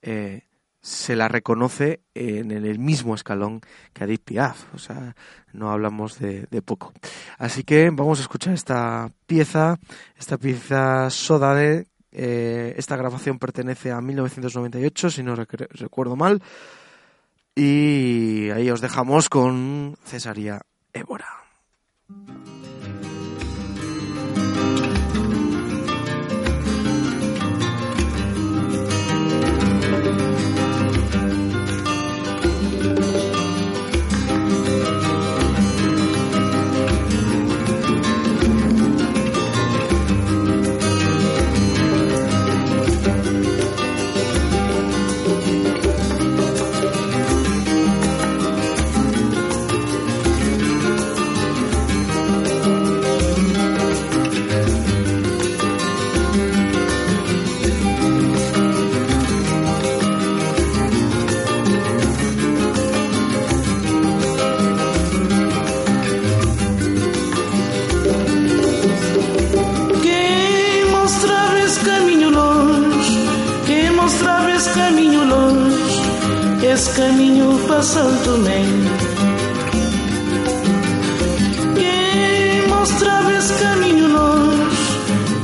eh, 0.00 0.42
se 0.80 1.16
la 1.16 1.26
reconoce 1.26 2.00
en 2.14 2.52
el 2.52 2.78
mismo 2.78 3.16
escalón 3.16 3.60
que 3.92 4.04
Edith 4.04 4.22
Piaf. 4.24 4.72
O 4.74 4.78
sea, 4.78 5.16
no 5.52 5.72
hablamos 5.72 6.20
de, 6.20 6.46
poco. 6.64 6.92
Así 7.36 7.64
que 7.64 7.90
vamos 7.90 8.20
a 8.20 8.22
escuchar 8.22 8.54
esta 8.54 9.10
pieza, 9.26 9.78
esta 10.16 10.38
pieza 10.38 11.10
Soda 11.10 11.54
de... 11.54 11.88
Eh, 12.14 12.74
esta 12.76 12.94
grabación 12.94 13.38
pertenece 13.38 13.90
a 13.90 14.00
1998, 14.02 15.10
si 15.10 15.22
no 15.22 15.34
recuerdo 15.34 16.14
mal. 16.14 16.42
Y 17.56 18.50
ahí 18.50 18.70
os 18.70 18.82
dejamos 18.82 19.28
con 19.28 19.96
Cesaria 20.04 20.60
Évora. 20.92 21.41
Thank 22.12 22.46
you. 22.46 22.51
Esse 76.82 77.00
caminho 77.00 77.60
para 77.68 77.80
Santo 77.80 78.24
Tomé. 78.24 78.64
Quem 81.76 82.68
mostrava 82.68 83.32
esse 83.34 83.52
caminho 83.62 84.08
longe, 84.08 84.98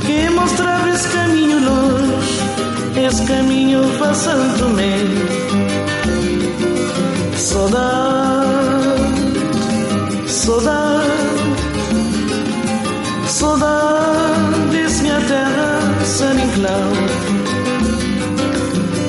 quem 0.05 0.29
mostrava 0.31 0.89
esse 0.89 1.07
caminho 1.07 1.59
longe, 1.63 2.41
esse 3.07 3.23
caminho 3.25 3.81
para 3.97 4.13
Santo 4.13 4.59
Tomé. 4.59 4.97
Saudade, 7.37 8.49
Saudade, 10.27 11.07
saudades 13.27 15.01
minha 15.01 15.21
terra, 15.21 16.03
San 16.03 16.33
Inclau. 16.33 16.91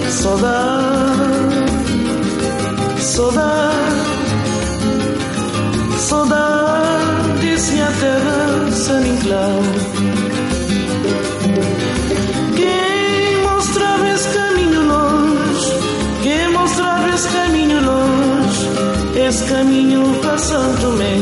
Saudade, 0.09 0.80
saudade, 3.01 3.77
saudades 5.99 7.71
minha 7.71 7.91
terra, 8.01 8.71
San 8.73 9.01
Inclau. 9.07 9.63
Quem 12.57 13.43
mostrava 13.43 14.09
esse 14.11 14.29
caminho 14.29 14.83
longe, 14.87 15.73
quem 16.23 16.49
mostrava 16.53 17.09
esse 17.15 17.29
caminho 17.29 17.81
longe, 17.81 18.69
esse 19.27 19.45
caminho 19.45 20.21
para 20.21 20.39
Santo 20.39 20.81
Tomé. 20.83 21.17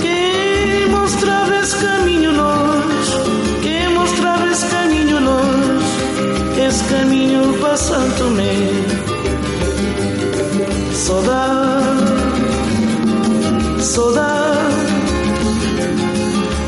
Quem 0.00 0.88
mostrava 0.88 1.56
esse 1.56 1.76
caminho 1.76 2.32
longe, 2.32 3.12
quem 3.62 3.88
mostrava 3.90 4.50
esse 4.50 4.66
caminho 4.66 5.20
longe, 5.20 6.66
esse 6.66 6.84
caminho 6.84 7.11
Santo 7.76 8.18
Tomé. 8.18 8.52
Saudade, 10.92 12.02
saudade, 13.80 14.92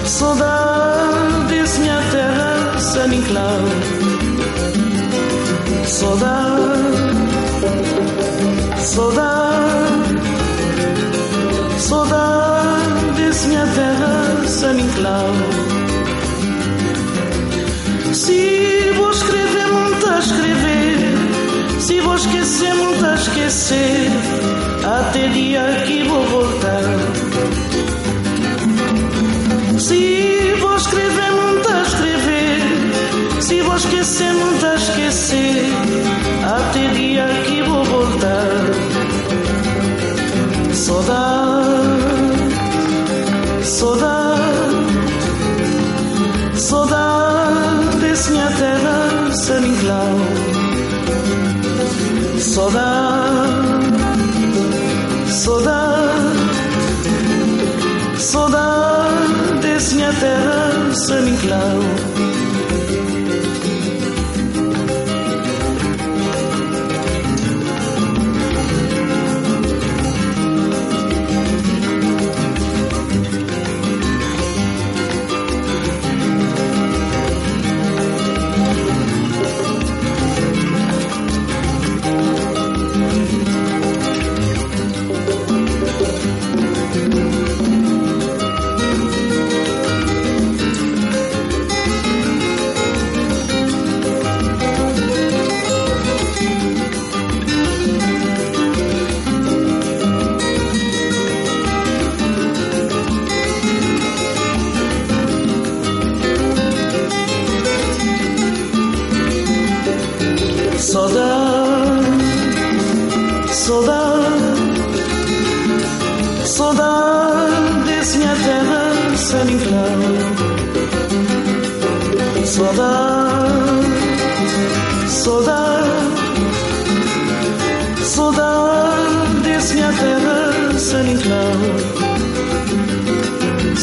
saudades 0.07 1.79
minha 1.79 2.01
terra, 2.11 2.79
San 2.81 3.13
Inclau. 3.13 3.61
Saudade, 5.87 6.63
saudade, 8.79 10.21
saudades 11.79 13.47
minha 13.47 13.67
terra, 13.67 14.47
San 14.47 14.79
Inclau. 14.79 15.35
Se 18.15 18.91
vou 18.97 19.11
escrever, 19.11 19.67
muito 19.69 20.09
a 20.09 20.19
escrever. 20.19 20.64
Se 21.85 22.01
vou 22.01 22.15
esquecer, 22.15 22.75
muito 22.77 23.05
a 23.05 23.13
esquecer. 23.13 24.09
Até 24.83 25.29
dia 25.29 25.83
que 25.87 26.03
vou 26.05 26.27
voltar. 26.29 27.04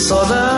Saudade, 0.02 0.51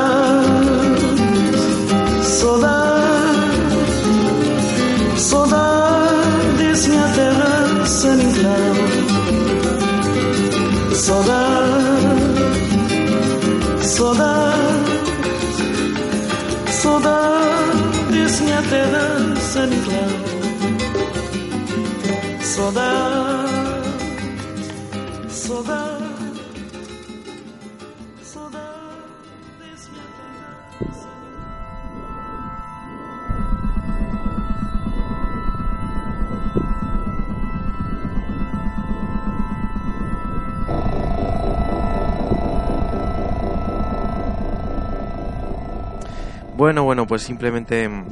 Bueno, 46.64 46.86
bueno, 46.86 47.06
pues 47.06 47.24
simplemente 47.24 47.90
mm, 47.90 48.06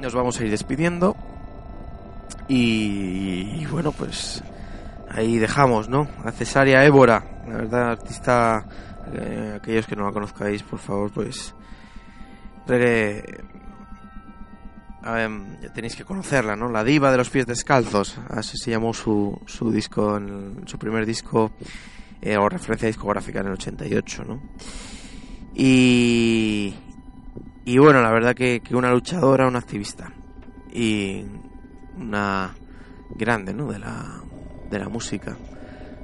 nos 0.00 0.14
vamos 0.14 0.38
a 0.38 0.44
ir 0.44 0.52
despidiendo. 0.52 1.16
Y, 2.46 3.66
bueno, 3.66 3.90
pues 3.90 4.40
ahí 5.10 5.36
dejamos, 5.36 5.88
¿no? 5.88 6.06
A 6.24 6.30
Cesárea 6.30 6.84
Évora, 6.84 7.24
la 7.48 7.56
verdad, 7.56 7.90
artista, 7.90 8.64
eh, 9.12 9.54
aquellos 9.56 9.88
que 9.88 9.96
no 9.96 10.06
la 10.06 10.12
conozcáis, 10.12 10.62
por 10.62 10.78
favor, 10.78 11.10
pues 11.10 11.56
tenéis 15.74 15.96
que 15.96 16.04
conocerla, 16.04 16.54
¿no? 16.54 16.70
La 16.70 16.84
diva 16.84 17.10
de 17.10 17.16
los 17.16 17.30
pies 17.30 17.46
descalzos, 17.46 18.16
así 18.28 18.56
se 18.58 18.70
llamó 18.70 18.94
su, 18.94 19.40
su 19.44 19.72
disco, 19.72 20.18
en 20.18 20.68
su 20.68 20.78
primer 20.78 21.04
disco, 21.04 21.50
eh, 22.22 22.36
o 22.36 22.48
referencia 22.48 22.86
discográfica 22.86 23.40
en 23.40 23.46
el 23.48 23.52
88, 23.54 24.22
¿no? 24.24 24.40
Y, 25.52 26.76
y 27.68 27.78
bueno, 27.78 28.00
la 28.00 28.10
verdad 28.10 28.34
que, 28.34 28.60
que 28.60 28.74
una 28.74 28.90
luchadora, 28.90 29.46
una 29.46 29.58
activista 29.58 30.12
y 30.70 31.24
una 31.94 32.54
grande, 33.10 33.52
¿no? 33.52 33.70
De 33.70 33.78
la, 33.78 34.24
de 34.70 34.78
la 34.78 34.88
música 34.88 35.36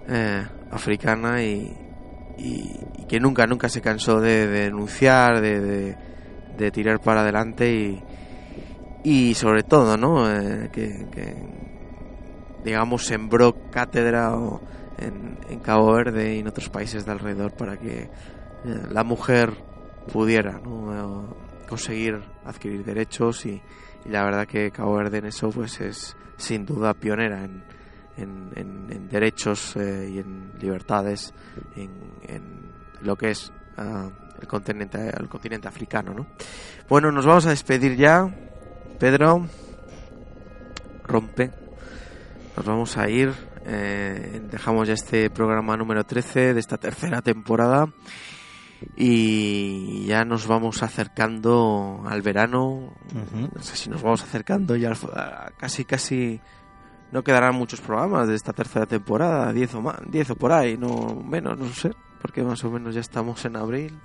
eh, 0.07 0.47
africana 0.71 1.43
y, 1.43 1.75
y- 2.37 3.07
que 3.07 3.19
nunca, 3.21 3.47
nunca 3.47 3.69
se 3.69 3.81
cansó 3.81 4.21
de, 4.21 4.47
de 4.47 4.61
denunciar, 4.65 5.41
de, 5.41 5.97
de, 6.51 6.71
tirar 6.71 7.01
para 7.01 7.23
adelante 7.23 7.73
y, 7.73 8.05
y 9.03 9.35
sobre 9.35 9.63
todo, 9.63 9.97
¿no? 9.97 10.31
Eh, 10.31 10.69
que, 10.71 11.07
que, 11.11 11.35
digamos, 12.63 13.05
sembró 13.07 13.57
cátedra 13.71 14.35
en 14.99 15.61
Cabo 15.61 15.93
Verde 15.93 16.37
y 16.37 16.39
en 16.41 16.49
otros 16.49 16.69
países 16.69 17.05
de 17.05 17.13
alrededor 17.13 17.53
para 17.53 17.77
que 17.79 18.03
eh, 18.65 18.83
la 18.91 19.05
mujer 19.05 19.65
pudiera 20.07 20.61
¿no? 20.61 21.35
Conseguir 21.69 22.21
adquirir 22.45 22.85
derechos 22.85 23.47
y, 23.47 23.61
y 24.05 24.09
la 24.09 24.25
verdad 24.25 24.47
que 24.47 24.71
Cabo 24.71 24.95
Verde 24.97 25.19
en 25.19 25.27
eso 25.27 25.51
pues 25.51 25.81
es 25.81 26.17
sin 26.37 26.67
duda 26.67 26.95
pionera 26.95 27.45
en, 27.45 27.65
en, 28.17 28.51
en- 28.57 28.87
en 28.93 29.09
derechos 29.09 29.77
eh, 29.77 30.11
y 30.13 30.19
en 30.19 30.53
libertades 30.61 31.33
en, 31.77 31.91
lo 33.03 33.17
que 33.17 33.31
es 33.31 33.53
ah, 33.77 34.09
el 34.41 34.47
continente 34.49 35.11
el 35.19 35.29
continente 35.29 35.69
africano 35.69 36.13
¿no? 36.15 36.27
bueno 36.89 37.11
nos 37.13 37.25
vamos 37.27 37.47
a 37.47 37.51
despedir 37.51 37.97
ya. 37.97 38.27
Pedro 38.99 39.47
rompe. 41.05 41.51
Nos 42.57 42.67
vamos 42.67 42.97
a 42.97 43.09
ir 43.09 43.33
eh, 43.67 44.41
dejamos 44.51 44.87
ya 44.89 44.95
este 44.95 45.31
programa 45.31 45.77
número 45.77 46.05
13 46.05 46.55
de 46.55 46.61
esta 46.61 46.77
tercera 46.79 47.23
temporada 47.23 47.87
y 48.97 50.07
ya 50.07 50.25
nos 50.25 50.47
vamos 50.47 50.83
acercando 50.83 52.03
al 52.07 52.23
verano. 52.23 52.93
No 53.55 53.63
sé 53.63 53.77
si 53.77 53.91
nos 53.91 54.03
vamos 54.03 54.23
acercando 54.23 54.77
ya 54.77 54.93
casi 55.57 55.85
casi 55.85 56.41
no 57.13 57.23
quedarán 57.23 57.55
muchos 57.55 57.81
programas 57.81 58.29
de 58.29 58.35
esta 58.35 58.53
tercera 58.53 58.87
temporada 58.87 59.53
10 59.53 59.75
o 59.75 59.83
más 59.83 59.97
10 60.09 60.31
o 60.31 60.37
por 60.37 60.53
ahí 60.53 60.77
no 60.77 61.15
menos 61.15 61.59
no 61.59 61.69
sé 61.69 61.91
porque 62.21 62.43
más 62.43 62.65
o 62.65 62.71
menos 62.71 62.95
ya 62.95 63.01
estamos 63.01 63.45
en 63.45 63.57
abril. 63.57 63.99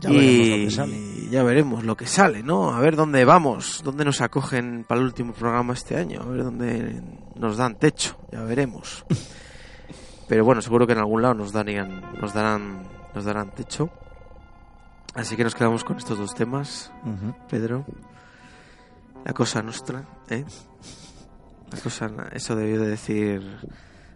Ya 0.00 0.10
y 0.10 0.14
veremos 0.16 0.48
lo 0.48 0.64
que 0.64 0.70
sale. 0.70 1.28
ya 1.30 1.42
veremos 1.42 1.84
lo 1.84 1.96
que 1.96 2.06
sale 2.06 2.42
no 2.42 2.74
a 2.74 2.80
ver 2.80 2.96
dónde 2.96 3.22
vamos 3.26 3.82
dónde 3.84 4.04
nos 4.04 4.22
acogen 4.22 4.84
para 4.88 5.00
el 5.00 5.06
último 5.06 5.34
programa 5.34 5.74
este 5.74 5.96
año 5.96 6.22
a 6.22 6.26
ver 6.26 6.42
dónde 6.42 7.02
nos 7.36 7.56
dan 7.56 7.78
techo 7.78 8.18
ya 8.32 8.42
veremos. 8.42 9.04
Pero 10.28 10.44
bueno 10.44 10.62
seguro 10.62 10.86
que 10.86 10.92
en 10.92 11.00
algún 11.00 11.22
lado 11.22 11.34
nos 11.34 11.52
darían 11.52 12.02
nos 12.20 12.32
darán 12.32 12.99
nos 13.14 13.24
darán 13.24 13.50
techo 13.50 13.90
así 15.14 15.36
que 15.36 15.44
nos 15.44 15.54
quedamos 15.54 15.84
con 15.84 15.96
estos 15.96 16.18
dos 16.18 16.34
temas. 16.34 16.90
Pedro. 17.48 17.84
La 19.24 19.32
cosa 19.32 19.62
nuestra, 19.62 20.04
¿eh? 20.30 20.44
La 21.70 21.78
cosa, 21.78 22.10
eso 22.32 22.56
debió 22.56 22.80
de 22.80 22.88
decir 22.88 23.42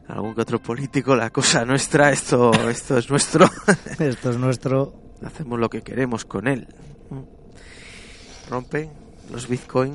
algún 0.09 0.35
que 0.35 0.41
otro 0.41 0.61
político, 0.61 1.15
la 1.15 1.31
cosa 1.31 1.65
nuestra, 1.65 2.11
esto, 2.11 2.53
esto 2.69 2.99
es 2.99 3.09
nuestro. 3.11 3.49
Esto 3.99 4.31
es 4.31 4.39
nuestro. 4.39 4.95
Hacemos 5.25 5.59
lo 5.59 5.71
que 5.71 5.83
queremos 5.83 6.25
con 6.25 6.49
él. 6.49 6.67
Rompe 8.51 8.91
los 9.31 9.49
Bitcoin. 9.49 9.95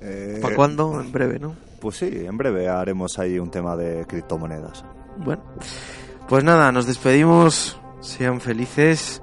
Eh, 0.00 0.38
¿Para 0.40 0.54
cuándo? 0.54 1.00
En 1.00 1.12
breve, 1.12 1.38
¿no? 1.38 1.54
Pues 1.80 1.96
sí, 1.96 2.10
en 2.10 2.36
breve 2.36 2.68
haremos 2.68 3.18
ahí 3.18 3.38
un 3.38 3.50
tema 3.50 3.76
de 3.76 4.06
criptomonedas. 4.06 4.84
Bueno, 5.18 5.42
pues 6.28 6.44
nada, 6.44 6.70
nos 6.72 6.86
despedimos. 6.86 7.80
Sean 8.00 8.40
felices. 8.40 9.22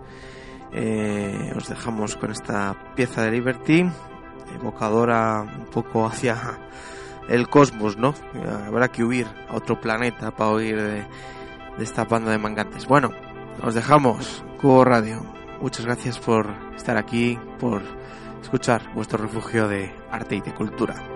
Eh, 0.74 1.54
os 1.56 1.70
dejamos 1.70 2.18
con 2.18 2.32
esta 2.32 2.76
pieza 2.96 3.22
de 3.22 3.32
Liberty, 3.32 3.90
evocadora 4.54 5.42
un 5.42 5.66
poco 5.68 6.06
hacia 6.06 6.36
el 7.30 7.48
cosmos, 7.48 7.96
¿no? 7.98 8.10
Eh, 8.34 8.66
Habrá 8.68 8.90
que 8.90 9.06
huir 9.06 9.26
a 9.48 9.56
otro 9.56 9.80
planeta 9.80 10.32
para 10.32 10.52
huir 10.52 10.76
de, 10.76 11.08
de 11.78 11.84
esta 11.84 12.04
banda 12.04 12.32
de 12.32 12.40
mangantes. 12.40 12.88
Bueno, 12.88 13.12
os 13.64 13.74
dejamos, 13.74 14.44
Cubo 14.60 14.84
Radio. 14.84 15.26
Muchas 15.62 15.86
gracias 15.86 16.20
por 16.20 16.54
estar 16.76 16.98
aquí, 16.98 17.40
por 17.58 17.82
escuchar 18.42 18.94
vuestro 18.94 19.18
refugio 19.18 19.70
de 19.70 19.96
arte 20.12 20.36
y 20.36 20.42
de 20.42 20.54
cultura. 20.54 21.15